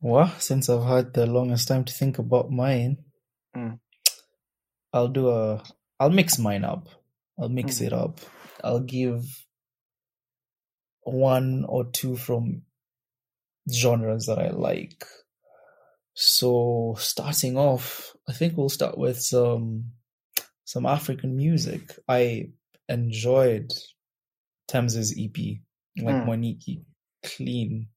Well, 0.02 0.34
since 0.40 0.70
I've 0.70 0.86
had 0.86 1.14
the 1.14 1.26
longest 1.28 1.68
time 1.68 1.86
to 1.86 1.94
think 1.94 2.20
about 2.20 2.52
mine, 2.52 3.00
Mm. 3.58 3.80
I'll 4.94 5.10
do 5.10 5.30
a. 5.30 5.64
I'll 6.00 6.10
mix 6.12 6.40
mine 6.40 6.66
up. 6.66 6.90
I'll 7.40 7.50
mix 7.50 7.82
Mm. 7.82 7.82
it 7.82 7.94
up. 7.94 8.22
I'll 8.64 8.82
give 8.82 9.26
one 11.04 11.66
or 11.68 11.86
two 11.91 12.18
from 12.18 12.64
genres 13.72 14.28
that 14.28 14.40
I 14.40 14.50
like. 14.52 15.06
So 16.22 16.98
starting 17.00 17.56
off, 17.56 18.14
I 18.28 18.34
think 18.34 18.58
we'll 18.58 18.68
start 18.68 18.98
with 18.98 19.22
some 19.22 19.94
some 20.66 20.86
African 20.86 21.38
music. 21.38 21.98
I 22.10 22.50
enjoyed 22.90 23.72
Tems's 24.68 25.16
EP, 25.18 25.38
like 25.96 26.16
Mm. 26.16 26.28
Moniki, 26.28 26.84
clean. 27.24 27.88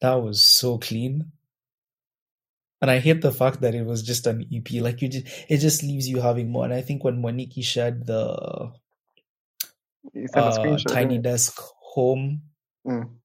That 0.00 0.14
was 0.14 0.46
so 0.46 0.78
clean. 0.78 1.32
And 2.80 2.88
I 2.88 3.00
hate 3.00 3.20
the 3.20 3.32
fact 3.32 3.62
that 3.62 3.74
it 3.74 3.84
was 3.84 4.04
just 4.04 4.28
an 4.28 4.46
EP. 4.54 4.80
Like 4.80 5.02
you 5.02 5.08
just, 5.08 5.26
it 5.48 5.58
just 5.58 5.82
leaves 5.82 6.08
you 6.08 6.20
having 6.20 6.52
more. 6.52 6.64
And 6.66 6.72
I 6.72 6.82
think 6.82 7.02
when 7.02 7.20
Moniki 7.20 7.64
shared 7.64 8.06
the 8.06 8.70
You 10.14 10.28
sent 10.28 10.56
a 10.56 10.70
uh. 10.70 10.78
Tiny 10.86 11.18
Desk 11.18 11.58
Home. 11.94 12.42
Mm. 12.86 13.17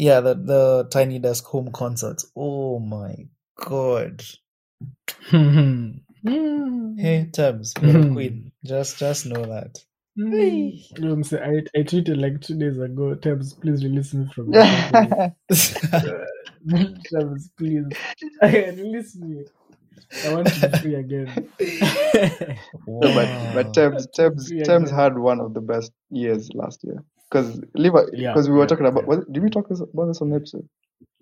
Yeah, 0.00 0.20
the 0.20 0.34
the 0.34 0.88
Tiny 0.90 1.18
Desk 1.18 1.44
Home 1.46 1.72
concerts. 1.72 2.24
Oh 2.34 2.78
my 2.78 3.28
god! 3.56 4.24
Hey 6.96 7.24
hmm. 7.24 7.30
Tems, 7.32 7.74
queen. 8.12 8.52
Just 8.64 8.98
just 8.98 9.26
know 9.26 9.44
that. 9.44 9.78
Hmm. 10.16 10.32
You 10.32 11.08
I'm? 11.10 11.22
I, 11.34 11.62
I 11.78 11.82
tweeted 11.82 12.20
like 12.20 12.40
two 12.40 12.58
days 12.58 12.78
ago, 12.78 13.14
Tabs, 13.14 13.54
please 13.54 13.84
release 13.84 14.14
me 14.14 14.26
from 14.34 14.50
the 14.52 15.34
Tabs, 17.04 17.50
please. 17.58 17.84
release 18.42 19.16
me. 19.16 19.44
I 20.24 20.32
want 20.34 20.48
to 20.48 20.60
be 20.60 20.78
free 20.78 20.94
again. 20.96 21.34
No, 22.86 23.14
but 23.14 23.54
but 23.54 23.74
Wow. 23.74 23.74
Tems 23.74 24.08
Tems 24.14 24.52
Tems 24.64 24.90
had 24.90 25.18
one 25.18 25.40
of 25.40 25.54
the 25.54 25.60
best 25.62 25.92
years 26.10 26.50
last 26.54 26.84
year 26.84 27.04
because 27.30 27.60
Liver 27.74 28.08
Yeah, 28.12 28.32
because 28.32 28.48
we 28.48 28.54
were 28.56 28.62
yeah, 28.62 28.66
talking 28.66 28.86
about 28.86 29.04
yeah. 29.08 29.16
did 29.30 29.42
we 29.42 29.50
talk 29.50 29.68
this, 29.68 29.80
about 29.80 30.06
this 30.06 30.20
on 30.20 30.30
the 30.30 30.36
episode 30.36 30.68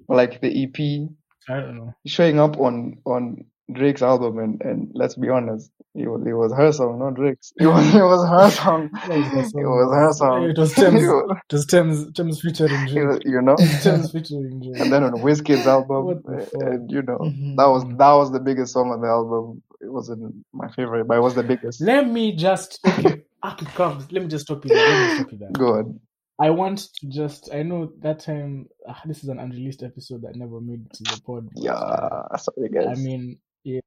like 0.08 0.40
the 0.40 0.64
EP 0.64 1.08
I 1.50 1.60
don't 1.60 1.76
know. 1.76 1.94
showing 2.06 2.38
up 2.40 2.58
on 2.58 2.98
on 3.04 3.44
Drake's 3.72 4.02
album 4.02 4.38
and 4.38 4.60
and 4.62 4.90
let's 4.94 5.14
be 5.16 5.28
honest 5.28 5.70
it 5.94 6.06
was 6.08 6.24
it 6.26 6.32
was 6.32 6.52
her 6.52 6.72
song 6.72 6.98
not 7.00 7.14
Drake's 7.14 7.52
it 7.58 7.66
was 7.66 7.94
it 7.94 8.00
was 8.02 8.26
her 8.28 8.50
song 8.50 8.90
That 8.92 9.08
was 9.34 9.52
her 9.52 9.60
it 9.60 9.66
was 9.66 9.92
her 9.94 10.12
song. 10.12 10.42
It 10.50 10.58
was 10.58 10.72
Tems. 10.74 11.02
It 11.02 11.06
was- 11.52 11.66
Tems, 11.66 12.12
Tems 12.16 12.40
featuring 12.40 12.86
Drake. 12.88 13.06
was- 13.08 13.20
you 13.24 13.42
know 13.42 13.56
Tems 13.82 14.10
featuring 14.12 14.60
Drake. 14.62 14.80
and 14.80 14.92
then 14.92 15.02
on 15.04 15.12
Wizkid's 15.20 15.66
album 15.66 16.22
fuck? 16.24 16.48
and 16.62 16.90
you 16.90 17.02
know 17.02 17.18
Mhm. 17.18 17.56
that 17.56 17.66
was 17.66 17.84
that 17.98 18.12
was 18.12 18.32
the 18.32 18.40
biggest 18.40 18.72
song 18.72 18.90
on 18.90 19.00
the 19.02 19.08
album 19.08 19.62
it 19.80 19.92
wasn't 19.92 20.34
my 20.52 20.68
favorite 20.72 21.06
but 21.06 21.18
it 21.18 21.20
was 21.20 21.34
the 21.34 21.42
biggest 21.42 21.80
Let 21.80 22.08
me 22.08 22.34
just 22.36 22.80
okay. 22.86 23.22
After 23.48 23.64
comes, 23.66 24.10
let 24.12 24.22
me 24.22 24.28
just 24.28 24.44
stop 24.46 24.64
you 24.64 24.70
there. 24.70 24.86
Let 24.88 24.98
me 24.98 25.08
stop 25.14 25.32
you 25.32 25.38
there. 25.38 25.50
go 25.52 25.78
on 25.78 26.00
I 26.40 26.50
want 26.50 26.78
to 27.00 27.06
just. 27.08 27.48
I 27.52 27.62
know 27.62 27.90
that 28.00 28.20
time. 28.20 28.68
ah, 28.88 29.00
this 29.06 29.22
is 29.24 29.28
an 29.28 29.40
unreleased 29.40 29.82
episode 29.82 30.22
that 30.22 30.36
never 30.36 30.60
made 30.60 30.82
it 30.86 30.92
to 30.98 31.04
the 31.04 31.20
pod. 31.26 31.46
uh, 31.48 31.50
yeah 31.56 32.36
sorry 32.36 32.68
guys 32.68 32.86
I 32.98 33.02
mean, 33.02 33.38
yeah, 33.64 33.80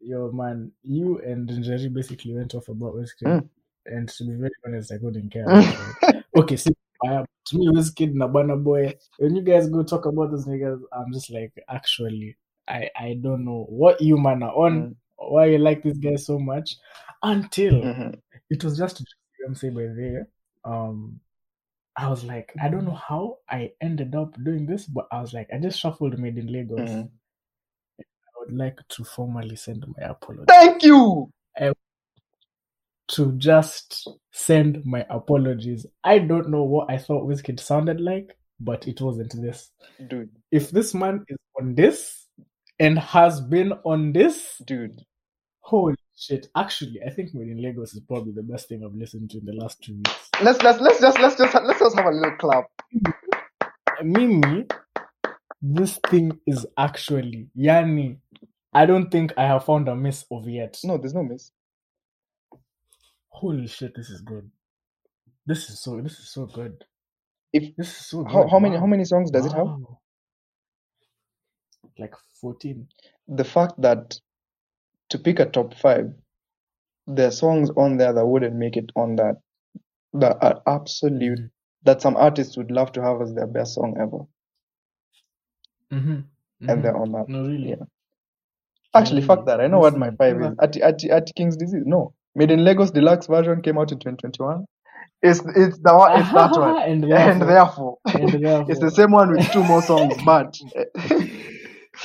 yo, 0.00 0.30
man, 0.32 0.72
you 0.82 1.20
and 1.20 1.48
Njeri 1.48 1.92
basically 1.92 2.34
went 2.34 2.54
off 2.54 2.68
about 2.68 2.94
Wizkid, 2.94 3.26
Mm. 3.28 3.48
and 3.86 4.08
to 4.08 4.24
be 4.24 4.34
very 4.34 4.50
honest, 4.66 4.92
I 4.92 4.98
couldn't 4.98 5.30
care. 5.30 5.46
okay, 6.36 6.56
see, 6.56 6.74
uh, 7.08 7.24
to 7.46 7.56
me, 7.58 7.68
Wizkid, 7.68 8.12
Burna 8.14 8.62
Boy, 8.62 8.92
when 9.18 9.36
you 9.36 9.42
guys 9.42 9.68
go 9.70 9.82
talk 9.82 10.04
about 10.06 10.30
those 10.32 10.46
niggas, 10.46 10.80
I'm 10.92 11.12
just 11.12 11.30
like, 11.30 11.52
actually, 11.68 12.36
I 12.68 12.90
I 13.06 13.18
don't 13.22 13.44
know 13.44 13.64
what 13.70 14.00
you 14.02 14.16
man 14.18 14.42
are 14.42 14.52
on, 14.54 14.72
Mm. 14.74 14.94
why 15.32 15.46
you 15.46 15.58
like 15.58 15.82
this 15.82 15.96
guy 15.96 16.16
so 16.16 16.38
much, 16.38 16.76
until 17.22 17.72
Mhm. 17.82 18.20
It 18.50 18.64
was 18.64 18.78
just 18.78 19.02
saying 19.54 19.74
by 19.74 19.82
there. 19.82 20.28
Um, 20.64 21.20
I 21.96 22.08
was 22.08 22.24
like, 22.24 22.52
I 22.60 22.68
don't 22.68 22.84
know 22.84 22.94
how 23.08 23.38
I 23.48 23.72
ended 23.80 24.14
up 24.14 24.34
doing 24.44 24.66
this, 24.66 24.84
but 24.84 25.06
I 25.10 25.20
was 25.20 25.32
like, 25.32 25.48
I 25.52 25.58
just 25.58 25.78
shuffled 25.78 26.18
Made 26.18 26.36
in 26.36 26.52
Lagos. 26.52 26.80
Mhm. 26.90 27.10
I 28.00 28.04
would 28.40 28.52
like 28.56 28.78
to 28.88 29.04
formally 29.04 29.56
send 29.56 29.84
my 29.96 30.06
apology. 30.06 30.44
thank 30.48 30.82
you 30.82 31.30
To 33.10 33.32
just 33.38 34.08
send 34.32 34.84
my 34.84 35.06
apologies. 35.08 35.86
I 36.02 36.18
don't 36.18 36.48
know 36.50 36.64
what 36.64 36.90
I 36.90 36.98
thought 36.98 37.28
Wizkid 37.28 37.60
sounded 37.60 38.00
like, 38.00 38.36
but 38.58 38.88
it 38.88 39.00
wasn't 39.00 39.32
this. 39.40 39.70
dude 40.08 40.30
If 40.50 40.72
this 40.72 40.92
man 40.92 41.24
is 41.28 41.38
on 41.60 41.76
this 41.76 42.26
and 42.80 42.98
has 42.98 43.40
been 43.40 43.72
on 43.84 44.12
this, 44.12 44.58
dude 44.66 45.04
holy 45.60 45.94
shit. 46.16 46.48
Actually, 46.56 47.00
I 47.06 47.10
think 47.10 47.34
Made 47.34 47.48
in 47.48 47.62
Lagos 47.62 47.94
is 47.94 48.00
probably 48.00 48.32
the 48.32 48.42
best 48.42 48.68
thing 48.68 48.82
I've 48.84 48.94
listened 48.94 49.30
to 49.30 49.38
in 49.38 49.44
the 49.46 49.54
last 49.54 49.82
two 49.82 49.96
weeks. 49.96 50.30
let's 50.42 50.62
let's 50.62 50.80
let's 50.80 51.00
just 51.00 51.18
let's 51.20 51.36
just 51.36 51.54
let's 51.54 51.80
just 51.80 51.96
have 51.96 52.06
a 52.06 52.10
little 52.10 52.36
clap 52.38 52.64
Mimi, 54.02 54.66
this 55.62 55.98
thing 56.10 56.38
is 56.46 56.66
actually 56.78 57.48
Yani. 57.58 58.18
I 58.74 58.86
don't 58.86 59.10
think 59.10 59.32
I 59.38 59.44
have 59.44 59.64
found 59.64 59.88
a 59.88 59.96
miss 59.96 60.24
of 60.30 60.48
yet. 60.48 60.78
no 60.84 60.98
there's 60.98 61.14
no 61.14 61.22
miss 61.24 61.50
Holy 63.30 63.66
shit, 63.66 63.94
this 63.94 64.08
is 64.08 64.22
good. 64.22 64.50
This 65.46 65.68
is 65.68 65.80
so. 65.82 66.00
This 66.00 66.18
is 66.18 66.32
so 66.32 66.46
good. 66.46 66.84
If- 67.52 67.76
this 67.76 67.88
is 67.88 68.06
so 68.06 68.22
good. 68.24 68.32
how, 68.32 68.48
how 68.48 68.58
many 68.58 68.76
how 68.76 68.86
many 68.86 69.04
songs 69.04 69.30
does 69.30 69.46
it 69.46 69.52
have. 69.52 69.68
Like 71.98 72.14
fourteen. 72.40 72.88
the 73.28 73.44
fact 73.44 73.74
that 73.82 74.18
to 75.10 75.18
pick 75.18 75.38
a 75.40 75.46
top 75.46 75.74
five 75.74 76.12
there 77.06 77.28
are 77.28 77.32
songs 77.32 77.70
on 77.76 77.96
there 77.98 78.12
that 78.12 78.26
wouldn't 78.26 78.56
make 78.56 78.76
it 78.76 78.90
on 78.96 79.16
that 79.16 79.36
that 80.12 80.36
are 80.42 80.60
absolute 80.66 81.38
Mhm. 81.38 81.50
that 81.84 82.02
some 82.02 82.16
artists 82.16 82.56
would 82.56 82.70
love 82.70 82.90
to 82.92 83.02
have 83.02 83.20
as 83.22 83.32
their 83.34 83.46
best 83.46 83.74
song 83.74 83.94
ever, 84.00 84.24
Mhm. 85.92 86.24
and 86.62 86.68
Mhm. 86.68 86.82
they're 86.82 86.96
on 86.96 87.12
that. 87.12 87.28
No, 87.28 87.42
really. 87.42 87.70
Yeah. 87.70 87.84
Actually, 88.94 89.22
fuck 89.22 89.44
that. 89.46 89.60
I 89.60 89.66
know 89.66 89.78
what 89.78 89.96
my 89.96 90.10
five 90.12 90.40
is. 90.40 90.54
At, 90.60 90.76
at, 90.78 91.04
at 91.04 91.30
King's 91.36 91.56
Disease. 91.56 91.82
No. 91.84 92.14
Made 92.34 92.50
in 92.50 92.64
Lagos 92.64 92.90
Deluxe 92.90 93.26
version 93.26 93.60
came 93.62 93.78
out 93.78 93.92
in 93.92 93.98
2021. 93.98 94.64
It's 95.22 95.40
it's 95.54 95.78
the 95.78 95.94
one. 95.94 96.20
It's 96.20 96.32
that 96.32 96.50
one. 96.52 96.82
and 96.90 97.04
And 97.04 97.42
therefore, 97.42 97.46
therefore, 97.46 97.98
and 98.06 98.44
therefore, 98.44 98.66
it's 98.70 98.80
the 98.80 98.90
same 98.90 99.12
one 99.12 99.30
with 99.30 99.46
two 99.52 99.62
more 99.64 99.82
songs, 99.82 100.14
but 100.24 100.58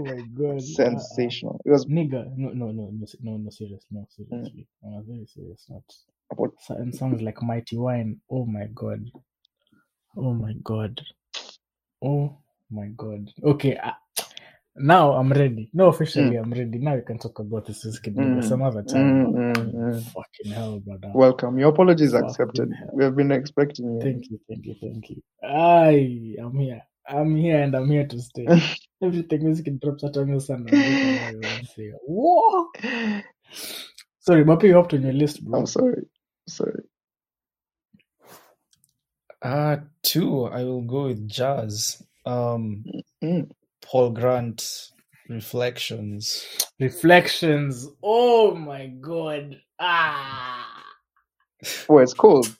oh 0.00 0.04
my 0.04 0.22
god, 0.34 0.56
uh, 0.58 0.62
sensational. 0.62 1.60
It 1.64 1.70
was 1.70 1.86
nigga, 1.86 2.32
no, 2.36 2.50
no, 2.50 2.72
no, 2.72 2.90
no, 2.92 3.06
no, 3.22 3.36
no, 3.38 3.50
serious, 3.50 3.84
no, 3.90 4.06
Mm. 4.32 4.50
seriously, 4.50 4.66
no, 4.82 5.04
very 5.06 5.26
serious, 5.26 5.66
not 5.68 5.82
about 6.32 6.54
certain 6.60 6.92
songs 6.92 7.22
like 7.22 7.42
Mighty 7.42 7.76
Wine. 7.76 8.20
Oh 8.30 8.44
my 8.46 8.66
god, 8.74 9.10
oh 10.16 10.32
my 10.34 10.54
god, 10.64 11.00
oh 12.02 12.38
my 12.70 12.88
god. 12.96 13.30
Okay, 13.44 13.76
uh, 13.76 13.92
now 14.76 15.12
I'm 15.12 15.32
ready. 15.32 15.70
No, 15.74 15.88
officially, 15.88 16.36
I'm 16.36 16.52
ready. 16.52 16.78
Now 16.78 16.96
we 16.96 17.02
can 17.02 17.18
talk 17.18 17.38
about 17.40 17.66
this 17.66 17.84
nigga 17.86 18.16
Mm. 18.16 18.44
some 18.44 18.62
other 18.62 18.82
time. 18.82 19.26
Mm, 19.26 19.34
mm, 19.34 19.74
mm. 19.74 20.04
Fucking 20.12 20.52
hell, 20.52 20.80
brother. 20.80 21.12
welcome. 21.14 21.58
Your 21.58 21.70
apologies 21.70 22.12
Fucking 22.12 22.26
accepted. 22.28 22.72
hell. 22.72 22.90
We 22.94 23.04
have 23.04 23.16
been 23.16 23.32
expecting 23.32 23.86
you. 23.96 24.00
Thank 24.02 24.30
you, 24.30 24.40
thank 24.48 24.66
you, 24.66 24.74
thank 24.80 25.10
you. 25.10 25.22
I 25.42 26.36
I'm 26.42 26.58
here. 26.58 26.82
I'm 27.08 27.36
here 27.36 27.62
and 27.62 27.74
I'm 27.74 27.90
here 27.90 28.06
to 28.06 28.20
stay. 28.20 28.46
Everything 29.02 29.44
music 29.44 29.80
drops 29.80 30.04
at 30.04 30.16
on 30.16 30.40
Sunday. 30.40 30.72
I'm 30.72 30.78
looking 30.78 31.18
at 31.18 31.32
you 31.32 31.40
and 31.40 31.66
say, 31.68 31.92
Whoa! 32.06 32.68
Sorry, 34.20 34.44
Bapi, 34.44 34.64
you 34.64 34.74
hopped 34.74 34.94
on 34.94 35.02
your 35.02 35.12
list, 35.14 35.44
bro. 35.44 35.60
I'm 35.60 35.66
sorry. 35.66 36.02
Sorry. 36.48 36.82
Uh 39.42 39.76
two, 40.02 40.44
I 40.44 40.64
will 40.64 40.82
go 40.82 41.04
with 41.06 41.28
jazz. 41.28 42.02
Um 42.26 42.84
Mm. 43.22 43.50
Paul 43.82 44.10
Grant 44.10 44.90
Reflections. 45.28 46.46
Reflections. 46.78 47.86
Oh 48.02 48.54
my 48.54 48.88
god. 48.88 49.60
Ah. 49.78 50.82
Oh, 51.88 51.98
it's 51.98 52.14
cold. 52.14 52.54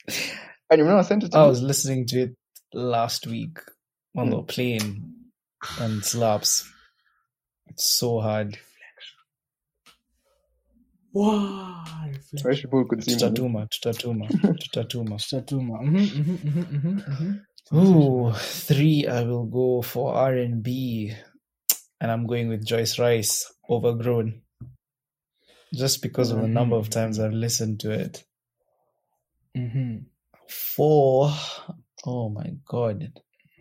And 0.70 0.78
you've 0.78 0.86
never 0.88 1.02
sent 1.02 1.24
it 1.24 1.32
to 1.32 1.38
I 1.38 1.42
me? 1.42 1.48
was 1.48 1.62
listening 1.62 2.06
to 2.08 2.20
it 2.22 2.36
last 2.72 3.26
week 3.26 3.58
on 4.16 4.28
Mm. 4.28 4.30
the 4.30 4.42
plane 4.42 5.14
and 5.78 6.04
slaps. 6.04 6.70
It's 7.68 7.98
so 7.98 8.20
hard. 8.20 8.58
Wow. 11.12 11.84
I 11.86 12.12
wish 12.44 12.62
people 12.62 12.84
could 12.84 13.02
see 13.02 13.14
me. 13.14 13.20
Tutatuma, 13.20 13.68
tutatuma, 13.68 14.28
tutatuma. 14.28 15.18
Shatuma. 15.18 15.80
Mm-hmm, 15.82 15.96
mm-hmm, 15.96 16.76
mm-hmm, 16.76 16.98
mm-hmm. 16.98 17.76
Ooh, 17.76 18.32
three. 18.32 19.06
I 19.06 19.22
will 19.22 19.46
go 19.46 19.82
for 19.82 20.14
R 20.14 20.34
and 20.34 20.62
B, 20.62 21.12
and 22.00 22.10
I'm 22.10 22.26
going 22.26 22.48
with 22.48 22.64
Joyce 22.64 22.98
Wrice. 22.98 23.52
Overgrown, 23.68 24.42
just 25.72 26.02
because 26.02 26.32
of 26.32 26.40
the 26.40 26.48
number 26.48 26.74
of 26.74 26.90
times 26.90 27.20
I've 27.20 27.32
listened 27.32 27.78
to 27.80 27.92
it. 27.92 28.24
Mm-hmm. 29.56 29.98
Four. 30.48 31.32
Oh 32.04 32.28
my 32.28 32.52
god, 32.66 33.12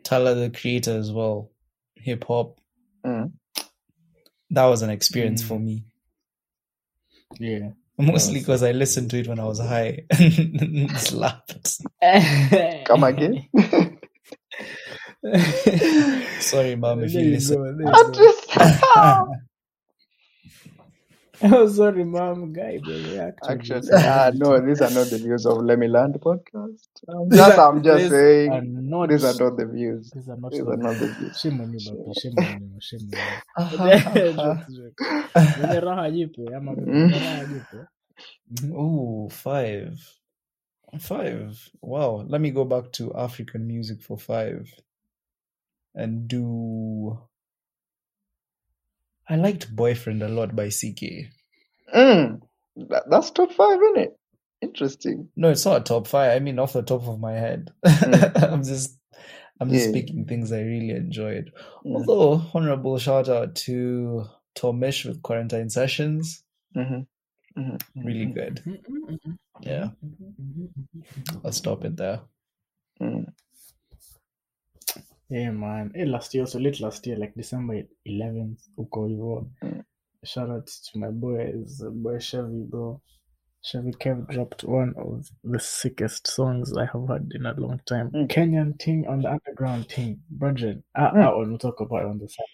Tyler 0.03 0.33
the 0.33 0.49
Creator 0.49 0.97
as 0.97 1.11
well. 1.11 1.51
Hip 2.01 2.23
hop. 2.27 2.59
Mm. 3.05 3.31
That 4.51 4.65
was 4.65 4.81
an 4.81 4.89
experience 4.89 5.43
Mm. 5.43 5.47
for 5.47 5.59
me. 5.59 5.83
Yeah. 7.39 7.69
Mostly 7.97 8.35
Yes. 8.35 8.43
because 8.43 8.63
I 8.63 8.71
listened 8.71 9.11
to 9.11 9.19
it 9.19 9.27
when 9.27 9.39
I 9.39 9.43
was 9.45 9.59
high 9.59 10.05
and 10.11 10.89
slapped. 10.97 11.81
Come 12.85 13.03
again? 13.03 13.45
Sorry, 16.39 16.75
mom, 16.75 17.03
if 17.03 17.11
There 17.13 17.21
you 17.21 17.27
you 17.27 17.33
listen. 17.35 17.57
go, 17.57 17.63
there 17.75 17.81
you 17.81 17.93
I 17.93 18.03
go. 18.03 18.11
just 18.13 18.49
Oh, 21.43 21.67
sorry, 21.69 22.05
mom, 22.05 22.53
guy, 22.53 22.79
baby. 22.85 23.19
Actually, 23.19 23.55
actually, 23.55 23.89
ah, 23.93 24.31
no, 24.35 24.59
these 24.65 24.81
are 24.81 24.91
not 24.91 25.09
the 25.09 25.17
views 25.23 25.45
of 25.45 25.59
Let 25.63 25.79
Me 25.79 25.87
Land 25.87 26.15
podcast. 26.21 26.89
I'm 27.09 27.29
just, 27.33 27.57
I'm 27.59 27.83
just 27.83 27.97
These 28.03 28.09
saying, 28.09 28.51
are 28.51 28.61
not. 28.63 29.09
these 29.09 29.23
are 29.25 29.35
not 29.35 29.57
the 29.57 29.65
views. 29.67 30.11
These 30.11 30.29
are 30.29 30.37
not. 30.37 30.51
These 30.51 30.65
the- 30.65 30.71
are 30.71 30.77
not 30.77 30.99
the 30.99 31.07
views. 31.07 31.37
Shame 31.41 31.61
on 31.61 31.73
you, 31.73 31.81
Bapi. 31.81 32.13
Shame 32.19 32.41
on 32.43 32.59
you. 32.61 32.77
Shame 32.81 33.09
on 33.13 33.23
you. 33.29 33.79
Jokes, 34.35 34.67
jokes. 34.67 35.15
Mwenye 35.55 35.79
raha 35.79 36.11
jipe, 36.11 36.55
ama 36.55 36.75
mwenye 36.75 37.07
raha 37.07 37.45
jipe. 37.45 37.87
Ooh, 38.73 39.29
five. 39.31 39.99
Five. 40.99 41.71
Wow. 41.81 42.25
Let 42.27 42.41
me 42.41 42.51
go 42.51 42.65
back 42.65 42.91
to 42.93 43.13
African 43.15 43.67
music 43.67 44.01
for 44.01 44.17
five. 44.19 44.73
And 45.95 46.27
do. 46.27 47.19
I 49.29 49.35
liked 49.35 49.73
Boyfriend 49.75 50.23
a 50.23 50.27
lot 50.27 50.55
by 50.55 50.67
CKay. 50.67 51.27
Mm. 51.95 52.41
That, 52.89 53.03
that's 53.09 53.31
top 53.31 53.51
five, 53.53 53.79
isn't 53.81 53.97
it? 53.97 54.17
Interesting. 54.61 55.29
No, 55.35 55.49
it's 55.51 55.65
not 55.65 55.81
a 55.81 55.83
top 55.83 56.07
five. 56.07 56.35
I 56.35 56.39
mean, 56.39 56.59
off 56.59 56.73
the 56.73 56.81
top 56.81 57.07
of 57.07 57.19
my 57.19 57.33
head. 57.33 57.71
Mm. 57.85 58.43
I'm 58.51 58.63
just. 58.63 58.97
I'm 59.61 59.69
just 59.69 59.87
Yeah. 59.87 59.93
picking 59.93 60.25
things 60.25 60.51
I 60.53 60.61
really 60.61 60.91
enjoyed. 60.91 61.51
Mm. 61.85 61.95
Although, 61.95 62.41
honorable 62.53 62.97
shout 62.97 63.27
out 63.29 63.55
to 63.67 64.25
Tomish 64.55 65.05
with 65.05 65.21
Quarantine 65.21 65.69
Sessions. 65.69 66.43
Mhm. 66.75 67.05
Mhm. 67.57 67.81
Really 67.95 68.25
good. 68.27 68.61
Yeah, 69.61 69.89
I'll 71.43 71.51
stop 71.51 71.83
it 71.83 71.97
there. 71.97 72.21
Mm. 73.01 73.33
Yeah, 75.29 75.51
man. 75.51 75.91
Hey, 75.93 76.05
last 76.05 76.33
year, 76.33 76.47
so 76.47 76.57
late 76.59 76.79
last 76.81 77.05
year, 77.05 77.15
like 77.17 77.35
December 77.35 77.83
11th, 78.07 78.67
uko. 78.79 79.47
Mm. 79.63 79.83
Shout 80.23 80.49
out 80.49 80.65
to 80.67 80.97
my 80.99 81.09
boys, 81.11 81.83
uh, 81.85 81.91
boy 81.91 82.17
Chevy, 82.19 82.63
bro. 82.67 82.99
Chevy 83.61 83.91
Kev 83.91 84.27
dropped 84.29 84.63
one 84.63 84.93
of 84.97 85.29
the 85.43 85.59
sickest 85.59 86.27
songs 86.27 86.73
I 86.75 86.85
have 86.85 87.07
heard 87.07 87.31
in 87.35 87.45
a 87.45 87.53
long 87.59 87.79
time. 87.85 88.09
Mm. 88.09 88.27
Kenyan 88.27 88.79
thing 88.79 89.05
on 89.07 89.21
the 89.21 89.29
underground 89.29 89.87
thing. 89.89 90.19
Brethren, 90.31 90.83
uh, 90.95 91.11
Mm. 91.11 91.27
uh, 91.27 91.31
we'll 91.37 91.57
talk 91.59 91.79
about 91.79 92.01
it 92.01 92.07
on 92.07 92.17
the 92.17 92.27
side. 92.27 92.45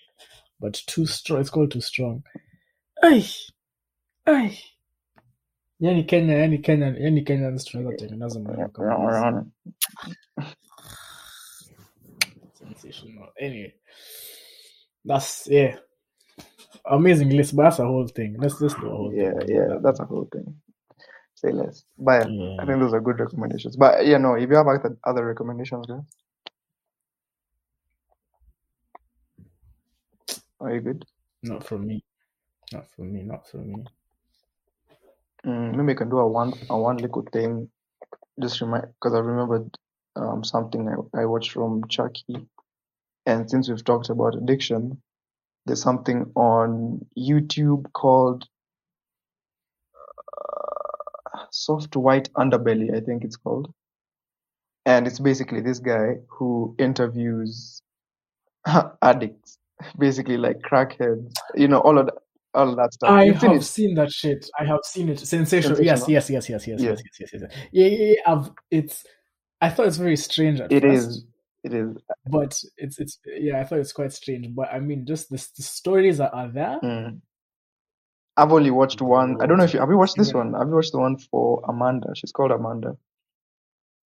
But 0.59 0.73
too 0.85 1.05
strong, 1.05 1.39
it's 1.41 1.49
called 1.49 1.71
Too 1.71 1.81
Strong. 1.81 2.23
Ay! 3.01 3.25
Ay! 4.27 4.57
Yani 5.81 6.07
Kenya, 6.07 6.37
yani 6.37 6.61
Kenyan, 6.61 6.95
yani 6.95 7.23
Kenyan 7.25 7.57
tunaweza 7.57 7.97
tengeneza 7.97 8.39
maneno 8.39 8.69
kama. 8.69 9.45
Sensational. 12.67 13.29
Anyway, 13.39 13.73
that's 15.05 15.47
yeah, 15.49 15.77
amazing 16.85 17.31
list. 17.31 17.55
But 17.55 17.63
that's 17.63 17.79
a 17.79 17.85
whole 17.85 18.07
thing. 18.07 18.37
Let's 18.39 18.59
just 18.59 18.79
do 18.79 18.87
a 18.87 18.95
whole 18.95 19.13
Yeah, 19.13 19.33
thing. 19.37 19.37
yeah, 19.47 19.79
that's 19.83 19.99
a 20.01 20.05
whole 20.05 20.29
thing. 20.31 20.55
Say 21.35 21.51
less. 21.51 21.85
But 21.97 22.35
Yeah. 22.37 22.59
I 22.59 22.65
think 22.65 22.79
those 22.79 22.93
are 22.93 23.01
good 23.01 23.19
recommendations. 23.19 23.77
But 23.77 24.05
yeah, 24.07 24.17
no, 24.17 24.35
if 24.35 24.49
you 24.49 24.55
have 24.57 24.67
other, 24.67 24.97
other 25.05 25.25
recommendations, 25.25 25.87
guys, 25.87 26.01
are 30.61 30.73
you 30.75 30.81
good? 30.81 31.05
Not 31.43 31.63
for 31.65 31.77
me. 31.79 32.03
Not 32.73 32.87
for 32.95 33.03
me. 33.03 33.23
Not 33.23 33.47
for 33.49 33.57
me. 33.57 33.85
Mm, 35.45 35.75
maybe 35.75 35.93
I 35.93 35.95
can 35.95 36.09
do 36.09 36.19
a 36.19 36.27
one 36.27 36.53
a 36.69 36.77
one 36.79 36.97
little 36.97 37.23
thing. 37.33 37.69
Just 38.41 38.61
remind 38.61 38.87
because 38.95 39.13
I 39.15 39.19
remembered 39.19 39.77
um, 40.15 40.43
something 40.43 40.87
I, 40.89 41.21
I 41.21 41.25
watched 41.25 41.51
from 41.53 41.87
Chucky, 41.89 42.47
and 43.25 43.49
since 43.49 43.69
we've 43.69 43.83
talked 43.83 44.09
about 44.09 44.35
addiction, 44.35 45.01
there's 45.65 45.81
something 45.81 46.31
on 46.35 47.05
YouTube 47.17 47.91
called 47.93 48.45
uh, 49.95 51.45
Soft 51.51 51.95
White 51.95 52.29
Underbelly, 52.33 52.95
I 52.95 52.99
think 53.01 53.23
it's 53.23 53.37
called, 53.37 53.73
and 54.85 55.07
it's 55.07 55.19
basically 55.19 55.61
this 55.61 55.79
guy 55.79 56.15
who 56.29 56.75
interviews 56.77 57.81
addicts, 59.01 59.57
basically 59.97 60.37
like 60.37 60.57
crackheads, 60.59 61.33
you 61.55 61.67
know, 61.67 61.79
all 61.79 61.97
of 61.97 62.05
that, 62.07 62.15
all 62.53 62.69
of 62.69 62.77
that 62.77 62.93
stuff. 62.93 63.09
I 63.09 63.23
You've 63.25 63.39
seen 63.39 63.49
have 63.51 63.61
it? 63.61 63.63
seen 63.65 63.95
that 63.95 64.11
shit. 64.11 64.49
I 64.57 64.65
have 64.65 64.79
seen 64.83 65.09
it. 65.09 65.19
Sensational. 65.19 65.81
Yes, 65.83 65.99
Sensational. 66.05 66.11
yes, 66.13 66.29
yes, 66.29 66.49
yes, 66.49 66.67
yes, 66.67 66.79
Yeah. 66.81 66.89
yes, 66.91 67.01
yes, 67.19 67.19
yes, 67.19 67.29
yes, 67.33 67.41
yes. 67.51 67.67
Yeah, 67.71 67.87
yeah, 67.87 68.13
yeah. 68.13 68.33
I've, 68.33 68.51
it's. 68.71 69.03
I 69.61 69.69
thought 69.69 69.87
it's 69.87 69.97
very 69.97 70.15
strange 70.17 70.59
at 70.61 70.71
It 70.71 70.83
first, 70.83 71.07
is. 71.07 71.25
It 71.65 71.73
is. 71.73 71.97
but 72.27 72.61
it's 72.77 72.99
it's 72.99 73.19
yeah. 73.25 73.59
I 73.59 73.63
thought 73.63 73.79
it's 73.79 73.91
quite 73.93 74.13
strange, 74.13 74.53
but 74.53 74.71
I 74.71 74.79
mean, 74.79 75.05
just 75.05 75.29
the, 75.29 75.37
the 75.57 75.63
stories 75.63 76.19
that 76.19 76.31
are 76.33 76.47
there. 76.47 76.79
Mm. 76.83 77.21
I've 78.37 78.51
only 78.53 78.69
watched 78.71 79.01
one. 79.01 79.41
I 79.41 79.47
don't 79.47 79.57
know 79.57 79.63
if 79.63 79.73
you 79.73 79.79
have 79.79 79.89
you 79.89 79.97
watched 79.97 80.17
this 80.17 80.29
Yeah. 80.31 80.37
one. 80.43 80.53
Have 80.53 80.67
you 80.67 80.75
watched 80.75 80.91
the 80.91 80.99
one 80.99 81.17
for 81.17 81.63
Amanda? 81.67 82.09
She's 82.15 82.31
called 82.31 82.51
Amanda, 82.51 82.97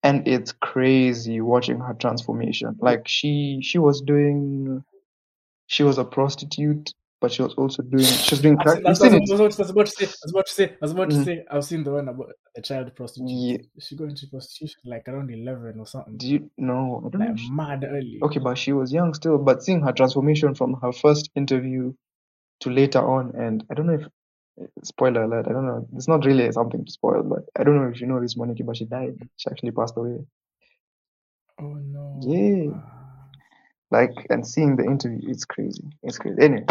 and 0.02 0.26
it's 0.26 0.52
crazy 0.52 1.40
watching 1.42 1.80
her 1.80 1.94
transformation. 1.94 2.76
Like 2.80 3.06
she 3.06 3.60
she 3.62 3.78
was 3.78 4.00
doing, 4.00 4.82
she 5.66 5.82
was 5.82 5.98
a 5.98 6.04
prostitute, 6.04 6.94
but 7.20 7.30
she 7.32 7.42
was 7.42 7.54
also 7.54 7.82
doing 7.82 8.04
she 8.04 8.34
was 8.34 8.40
doing 8.40 8.56
I've 8.58 8.64
crack. 8.64 8.76
seen, 8.76 8.82
that's, 8.84 9.00
seen 9.00 9.12
that's, 9.12 9.28
that's, 9.30 9.40
what 9.40 9.58
I 9.58 9.62
was 9.62 9.70
about 9.70 9.86
to 9.86 9.92
say. 9.92 10.04
I 10.06 10.08
was 10.24 10.30
about 10.32 10.46
to 10.46 10.52
say. 10.52 10.64
I 10.70 10.76
was 10.80 10.92
about 10.92 11.10
to 11.10 11.16
Mhm. 11.16 11.24
say. 11.24 11.44
I've 11.50 11.64
seen 11.64 11.84
the 11.84 11.90
one 11.92 12.08
about 12.08 12.32
the 12.54 12.62
child 12.62 12.94
prostitute. 12.96 13.30
Yeah. 13.30 13.56
She 13.78 13.96
got 13.96 14.08
into 14.08 14.26
prostitution 14.28 14.80
like 14.84 15.06
around 15.08 15.30
eleven 15.30 15.78
or 15.80 15.86
something. 15.86 16.16
Do 16.16 16.28
you 16.28 16.50
know? 16.56 17.02
I 17.04 17.08
don't 17.10 17.20
know. 17.20 17.26
Like 17.28 17.38
she- 17.38 17.50
mad 17.50 17.84
early. 17.88 18.18
Okay, 18.22 18.40
but 18.40 18.56
she 18.56 18.72
was 18.72 18.92
young 18.92 19.14
still. 19.14 19.38
But 19.38 19.62
seeing 19.62 19.80
her 19.82 19.92
transformation 19.92 20.54
from 20.54 20.74
her 20.82 20.92
first 20.92 21.30
interview 21.34 21.92
to 22.60 22.70
later 22.70 23.00
on, 23.00 23.34
and 23.36 23.64
I 23.70 23.74
don't 23.74 23.86
know 23.86 23.94
if 23.94 24.06
spoiler 24.84 25.24
alert. 25.24 25.46
I 25.48 25.52
don't 25.52 25.66
know. 25.66 25.86
It's 25.96 26.08
not 26.08 26.24
really 26.24 26.50
something 26.52 26.84
to 26.84 26.90
spoil, 26.92 27.22
but 27.22 27.44
I 27.58 27.64
don't 27.64 27.76
know 27.76 27.88
if 27.88 28.00
you 28.00 28.06
know 28.06 28.20
this 28.20 28.34
Moniki, 28.34 28.64
but 28.64 28.76
she 28.76 28.84
died. 28.84 29.16
She 29.36 29.48
actually 29.50 29.70
passed 29.72 29.96
away. 29.96 30.18
Oh 31.60 31.74
no. 31.74 32.20
Yeah. 32.22 32.72
Ah. 32.74 32.96
Like 33.90 34.12
and 34.30 34.46
seeing 34.46 34.76
the 34.76 34.84
interview, 34.84 35.28
it's 35.28 35.44
crazy. 35.44 35.82
It's 36.02 36.16
crazy. 36.18 36.36
Anyway, 36.40 36.64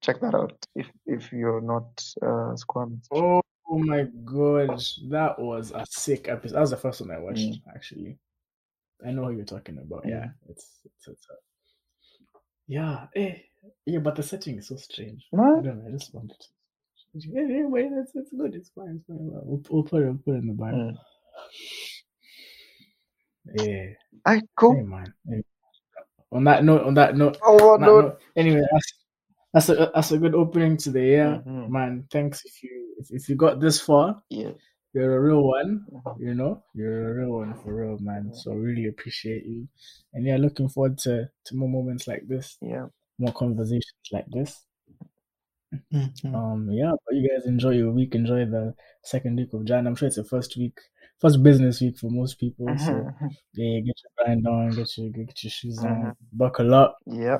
check 0.00 0.20
that 0.20 0.34
out 0.34 0.66
if 0.74 0.86
if 1.06 1.32
you're 1.32 1.60
not 1.60 2.04
uh. 2.22 2.54
Oh, 3.72 3.78
my 3.78 4.04
god, 4.24 4.82
that 5.10 5.38
was 5.38 5.70
a 5.72 5.86
sick 5.88 6.28
episode. 6.28 6.56
That 6.56 6.60
was 6.60 6.70
the 6.70 6.76
first 6.76 7.00
one 7.00 7.12
I 7.12 7.18
watched, 7.18 7.38
Mm. 7.52 7.62
actually. 7.74 8.18
I 9.06 9.12
know 9.12 9.22
what 9.22 9.36
you're 9.36 9.44
talking 9.44 9.78
about. 9.78 10.04
Yeah, 10.06 10.24
Mm. 10.24 10.50
it's 10.50 10.80
it's, 10.84 11.06
it's 11.08 11.26
a, 11.30 11.34
yeah, 12.66 13.06
eh, 13.14 13.36
yeah, 13.86 14.00
but 14.00 14.16
the 14.16 14.22
setting 14.24 14.58
is 14.58 14.66
so 14.68 14.76
strange. 14.76 15.24
I 15.32 15.36
What? 15.36 15.62
don't 15.64 15.82
know. 15.84 15.88
I 15.88 15.92
just 15.92 16.12
wanted 16.12 16.36
to. 16.40 16.46
Yeah, 17.14 17.42
yeah, 17.46 17.66
wait, 17.66 17.90
it's, 17.92 18.12
good. 18.12 18.54
It's 18.54 18.70
fine. 18.70 18.96
It's 18.96 19.06
fine. 19.06 19.18
We'll, 19.20 19.62
we'll 19.70 19.82
put 19.84 20.02
it. 20.02 20.06
We'll 20.06 20.18
put 20.24 20.34
it 20.34 20.38
in 20.38 20.46
the 20.48 20.52
bar. 20.54 20.72
Mm. 20.72 20.96
Yeah. 23.54 23.86
I 24.26 24.34
Hey 24.36 24.42
cool. 24.56 24.84
man. 24.84 25.12
Hey. 25.28 25.42
On 26.32 26.44
that 26.44 26.64
note, 26.64 26.82
on 26.86 26.94
that 26.94 27.16
note, 27.16 27.38
Oh 27.42 27.74
on 27.74 27.80
that 27.80 27.86
no. 27.86 28.00
note. 28.00 28.20
Anyway, 28.36 28.62
that's 28.72 28.92
that's 29.52 29.68
a 29.68 29.90
that's 29.94 30.12
a 30.12 30.18
good 30.18 30.34
opening 30.34 30.76
to 30.78 30.90
the 30.90 31.00
year, 31.02 31.42
Mhm. 31.46 31.68
man. 31.70 32.06
Thanks 32.10 32.44
if 32.44 32.62
you 32.62 32.94
if, 32.98 33.06
if 33.10 33.28
you 33.28 33.36
got 33.36 33.60
this 33.60 33.80
far. 33.80 34.22
Yeah. 34.30 34.52
You're 34.92 35.16
a 35.16 35.20
real 35.20 35.44
one, 35.44 35.86
Mhm. 35.92 36.20
you 36.20 36.34
know. 36.34 36.62
You're 36.74 37.10
a 37.10 37.14
real 37.20 37.30
one 37.38 37.54
for 37.54 37.74
real, 37.74 37.98
man. 38.00 38.34
So 38.34 38.52
really 38.52 38.86
appreciate 38.86 39.44
you, 39.46 39.68
and 40.12 40.26
yeah, 40.26 40.36
looking 40.36 40.68
forward 40.68 40.98
to 40.98 41.30
to 41.44 41.56
more 41.56 41.68
moments 41.68 42.06
like 42.08 42.26
this, 42.26 42.58
Yeah. 42.60 42.88
more 43.18 43.32
conversations 43.32 44.08
like 44.12 44.26
this. 44.30 44.66
Mhm. 45.92 46.34
Um, 46.34 46.68
yeah, 46.72 46.90
but 47.06 47.14
you 47.14 47.28
guys 47.28 47.46
enjoy 47.46 47.70
your 47.70 47.92
week. 47.92 48.14
Enjoy 48.16 48.44
the 48.44 48.74
second 49.04 49.36
week 49.36 49.52
of 49.54 49.64
Jan. 49.64 49.86
I'm 49.86 49.94
sure 49.94 50.08
it's 50.08 50.16
the 50.16 50.24
first 50.24 50.56
week, 50.56 50.76
first 51.20 51.40
business 51.44 51.80
week 51.80 51.96
for 51.96 52.10
most 52.10 52.40
people. 52.40 52.66
So 52.76 52.92
Mhm. 52.92 53.30
yeah, 53.54 53.78
get 53.80 53.94
your 54.02 54.12
grind 54.18 54.46
on, 54.48 54.70
get 54.70 54.98
your 54.98 55.10
get 55.10 55.44
your 55.44 55.50
shoes 55.50 55.78
on, 55.84 56.16
buckle 56.32 56.74
up. 56.74 56.96
Yeah. 57.06 57.38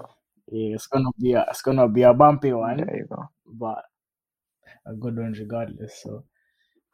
Yeah, 0.51 0.75
it's 0.75 0.87
gonna 0.87 1.11
be 1.19 1.33
a 1.33 1.45
it's 1.49 1.63
gonna 1.63 1.89
be 1.89 2.03
a 2.03 2.13
bumpy 2.15 2.53
one, 2.53 2.77
There 2.77 2.97
you 2.97 3.07
go. 3.09 3.25
but 3.47 3.85
a 4.87 4.95
good 4.95 5.17
one 5.17 5.33
regardless. 5.33 6.03
So 6.03 6.25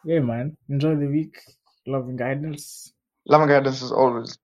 yeah, 0.05 0.21
man, 0.21 0.57
enjoy 0.69 0.97
the 0.97 1.07
week. 1.09 1.37
Love 1.87 2.09
and 2.09 2.19
guidance. 2.19 2.93
Love 3.27 3.43
and 3.43 3.51
guidance 3.51 3.83
is 3.83 3.93
always. 3.93 4.39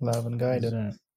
Love 0.00 0.26
and 0.26 0.40
guidance. 0.40 0.72
Yeah. 0.72 1.07